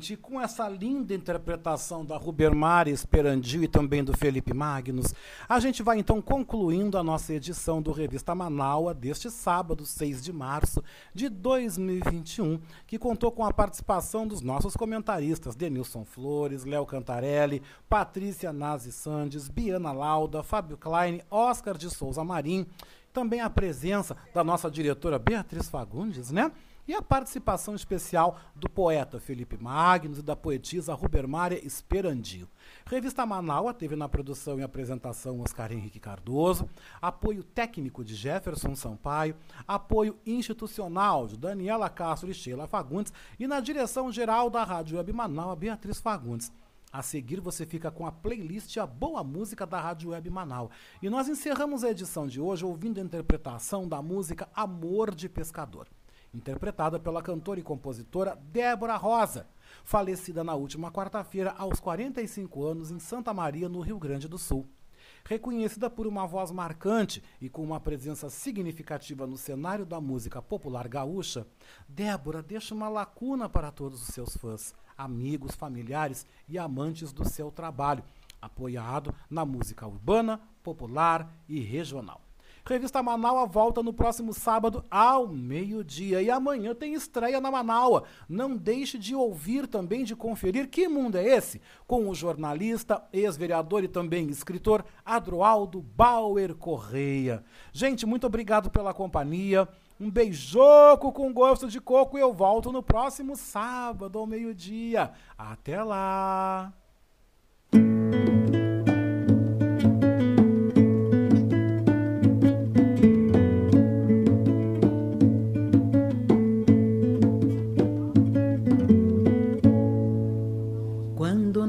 Gente, 0.00 0.16
com 0.16 0.40
essa 0.40 0.66
linda 0.66 1.12
interpretação 1.12 2.04
da 2.04 2.16
Rubermara 2.16 2.88
Esperandio 2.88 3.62
e 3.62 3.68
também 3.68 4.02
do 4.02 4.16
Felipe 4.16 4.54
Magnus, 4.54 5.14
a 5.46 5.60
gente 5.60 5.82
vai 5.82 5.98
então 5.98 6.22
concluindo 6.22 6.96
a 6.96 7.04
nossa 7.04 7.34
edição 7.34 7.82
do 7.82 7.92
Revista 7.92 8.34
Manaua 8.34 8.94
deste 8.94 9.30
sábado, 9.30 9.84
6 9.84 10.24
de 10.24 10.32
março 10.32 10.82
de 11.14 11.28
2021, 11.28 12.58
que 12.86 12.98
contou 12.98 13.30
com 13.30 13.44
a 13.44 13.52
participação 13.52 14.26
dos 14.26 14.40
nossos 14.40 14.74
comentaristas 14.74 15.54
Denilson 15.54 16.02
Flores, 16.02 16.64
Léo 16.64 16.86
Cantarelli, 16.86 17.62
Patrícia 17.86 18.54
Nazi 18.54 18.92
Sandes, 18.92 19.48
Biana 19.48 19.92
Lauda, 19.92 20.42
Fábio 20.42 20.78
Klein, 20.78 21.20
Oscar 21.30 21.76
de 21.76 21.90
Souza 21.90 22.24
Marim, 22.24 22.66
também 23.12 23.42
a 23.42 23.50
presença 23.50 24.16
da 24.32 24.42
nossa 24.42 24.70
diretora 24.70 25.18
Beatriz 25.18 25.68
Fagundes, 25.68 26.30
né? 26.30 26.50
E 26.90 26.94
a 26.96 27.00
participação 27.00 27.76
especial 27.76 28.40
do 28.52 28.68
poeta 28.68 29.20
Felipe 29.20 29.56
Magnus 29.56 30.18
e 30.18 30.22
da 30.22 30.34
poetisa 30.34 30.92
Rubermária 30.92 31.64
Esperandio. 31.64 32.48
Revista 32.84 33.24
Manaua 33.24 33.72
teve 33.72 33.94
na 33.94 34.08
produção 34.08 34.58
e 34.58 34.64
apresentação 34.64 35.40
Oscar 35.40 35.70
Henrique 35.70 36.00
Cardoso, 36.00 36.68
apoio 37.00 37.44
técnico 37.44 38.02
de 38.02 38.16
Jefferson 38.16 38.74
Sampaio, 38.74 39.36
apoio 39.68 40.18
institucional 40.26 41.28
de 41.28 41.36
Daniela 41.36 41.88
Castro 41.88 42.28
e 42.28 42.34
Sheila 42.34 42.66
Fagundes 42.66 43.12
e 43.38 43.46
na 43.46 43.60
direção 43.60 44.10
geral 44.10 44.50
da 44.50 44.64
Rádio 44.64 44.96
Web 44.96 45.12
Manaua, 45.12 45.54
Beatriz 45.54 46.00
Fagundes. 46.00 46.50
A 46.92 47.02
seguir 47.02 47.38
você 47.38 47.64
fica 47.64 47.92
com 47.92 48.04
a 48.04 48.10
playlist 48.10 48.76
A 48.78 48.84
Boa 48.84 49.22
Música 49.22 49.64
da 49.64 49.80
Rádio 49.80 50.10
Web 50.10 50.28
Manaus. 50.28 50.72
E 51.00 51.08
nós 51.08 51.28
encerramos 51.28 51.84
a 51.84 51.90
edição 51.92 52.26
de 52.26 52.40
hoje 52.40 52.64
ouvindo 52.64 52.98
a 52.98 53.04
interpretação 53.04 53.88
da 53.88 54.02
música 54.02 54.48
Amor 54.56 55.14
de 55.14 55.28
Pescador 55.28 55.86
interpretada 56.32 56.98
pela 56.98 57.22
cantora 57.22 57.60
e 57.60 57.62
compositora 57.62 58.38
Débora 58.52 58.96
Rosa, 58.96 59.46
falecida 59.84 60.44
na 60.44 60.54
última 60.54 60.90
quarta-feira 60.90 61.54
aos 61.56 61.80
45 61.80 62.64
anos 62.64 62.90
em 62.90 62.98
Santa 62.98 63.34
Maria, 63.34 63.68
no 63.68 63.80
Rio 63.80 63.98
Grande 63.98 64.28
do 64.28 64.38
Sul. 64.38 64.68
Reconhecida 65.24 65.90
por 65.90 66.06
uma 66.06 66.26
voz 66.26 66.50
marcante 66.50 67.22
e 67.40 67.48
com 67.48 67.62
uma 67.62 67.80
presença 67.80 68.30
significativa 68.30 69.26
no 69.26 69.36
cenário 69.36 69.84
da 69.84 70.00
música 70.00 70.40
popular 70.40 70.88
gaúcha, 70.88 71.46
Débora 71.88 72.42
deixa 72.42 72.74
uma 72.74 72.88
lacuna 72.88 73.48
para 73.48 73.70
todos 73.70 74.02
os 74.02 74.14
seus 74.14 74.36
fãs, 74.36 74.74
amigos, 74.96 75.54
familiares 75.54 76.26
e 76.48 76.58
amantes 76.58 77.12
do 77.12 77.28
seu 77.28 77.50
trabalho, 77.50 78.04
apoiado 78.40 79.14
na 79.28 79.44
música 79.44 79.86
urbana, 79.86 80.40
popular 80.62 81.30
e 81.48 81.60
regional. 81.60 82.29
Revista 82.64 83.02
Manaua 83.02 83.46
volta 83.46 83.82
no 83.82 83.92
próximo 83.92 84.32
sábado 84.32 84.84
ao 84.90 85.28
meio-dia. 85.28 86.22
E 86.22 86.30
amanhã 86.30 86.74
tem 86.74 86.94
estreia 86.94 87.40
na 87.40 87.50
Manaua. 87.50 88.04
Não 88.28 88.56
deixe 88.56 88.98
de 88.98 89.14
ouvir 89.14 89.66
também, 89.66 90.04
de 90.04 90.14
conferir 90.16 90.68
que 90.68 90.88
mundo 90.88 91.16
é 91.16 91.24
esse? 91.24 91.60
Com 91.86 92.08
o 92.08 92.14
jornalista, 92.14 93.02
ex-vereador 93.12 93.84
e 93.84 93.88
também 93.88 94.28
escritor 94.28 94.84
Adroaldo 95.04 95.80
Bauer 95.80 96.54
Correia. 96.54 97.44
Gente, 97.72 98.06
muito 98.06 98.26
obrigado 98.26 98.70
pela 98.70 98.94
companhia. 98.94 99.68
Um 100.00 100.10
beijoco 100.10 101.12
com 101.12 101.32
gosto 101.32 101.68
de 101.68 101.78
coco 101.80 102.16
e 102.16 102.20
eu 102.22 102.32
volto 102.32 102.72
no 102.72 102.82
próximo 102.82 103.36
sábado 103.36 104.18
ao 104.18 104.26
meio-dia. 104.26 105.12
Até 105.36 105.82
lá! 105.82 106.72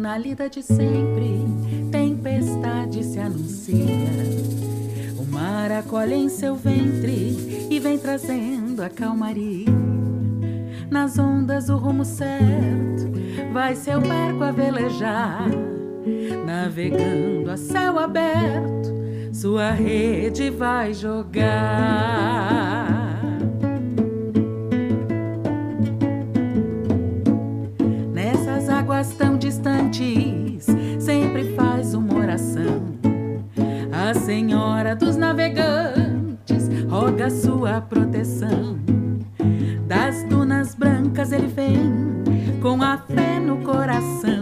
Na 0.01 0.17
lida 0.17 0.49
de 0.49 0.63
sempre, 0.63 1.45
tempestade 1.91 3.03
se 3.03 3.19
anuncia. 3.19 3.77
O 5.15 5.23
mar 5.31 5.71
acolhe 5.71 6.15
em 6.15 6.27
seu 6.27 6.55
ventre 6.55 7.67
e 7.69 7.79
vem 7.79 7.99
trazendo 7.99 8.81
a 8.81 8.89
calmaria. 8.89 9.69
Nas 10.89 11.19
ondas 11.19 11.69
o 11.69 11.77
rumo 11.77 12.03
certo, 12.03 13.11
vai 13.53 13.75
seu 13.75 14.01
barco 14.01 14.43
a 14.43 14.51
velejar, 14.51 15.47
navegando 16.47 17.51
a 17.51 17.57
céu 17.57 17.99
aberto, 17.99 18.91
sua 19.31 19.69
rede 19.69 20.49
vai 20.49 20.95
jogar. 20.95 22.31
Tão 29.09 29.35
distantes, 29.35 30.67
sempre 30.99 31.55
faz 31.55 31.95
uma 31.95 32.19
oração. 32.19 32.83
A 33.91 34.13
Senhora 34.13 34.95
dos 34.95 35.15
Navegantes 35.15 36.69
roga 36.87 37.29
sua 37.31 37.81
proteção. 37.81 38.77
Das 39.87 40.23
dunas 40.25 40.75
brancas 40.75 41.31
ele 41.31 41.47
vem 41.47 41.79
com 42.61 42.79
a 42.81 42.99
fé 42.99 43.39
no 43.39 43.57
coração, 43.63 44.40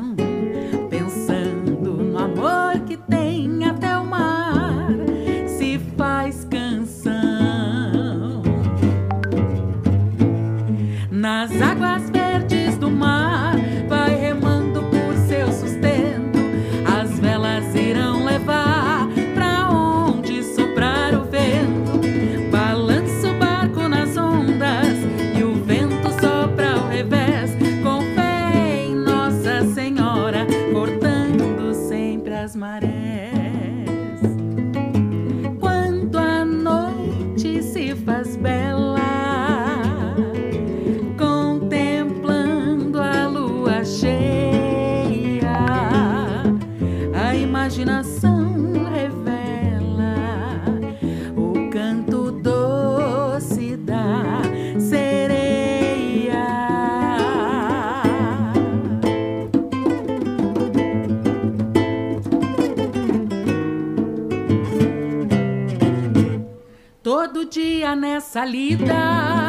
salida. 68.40 69.49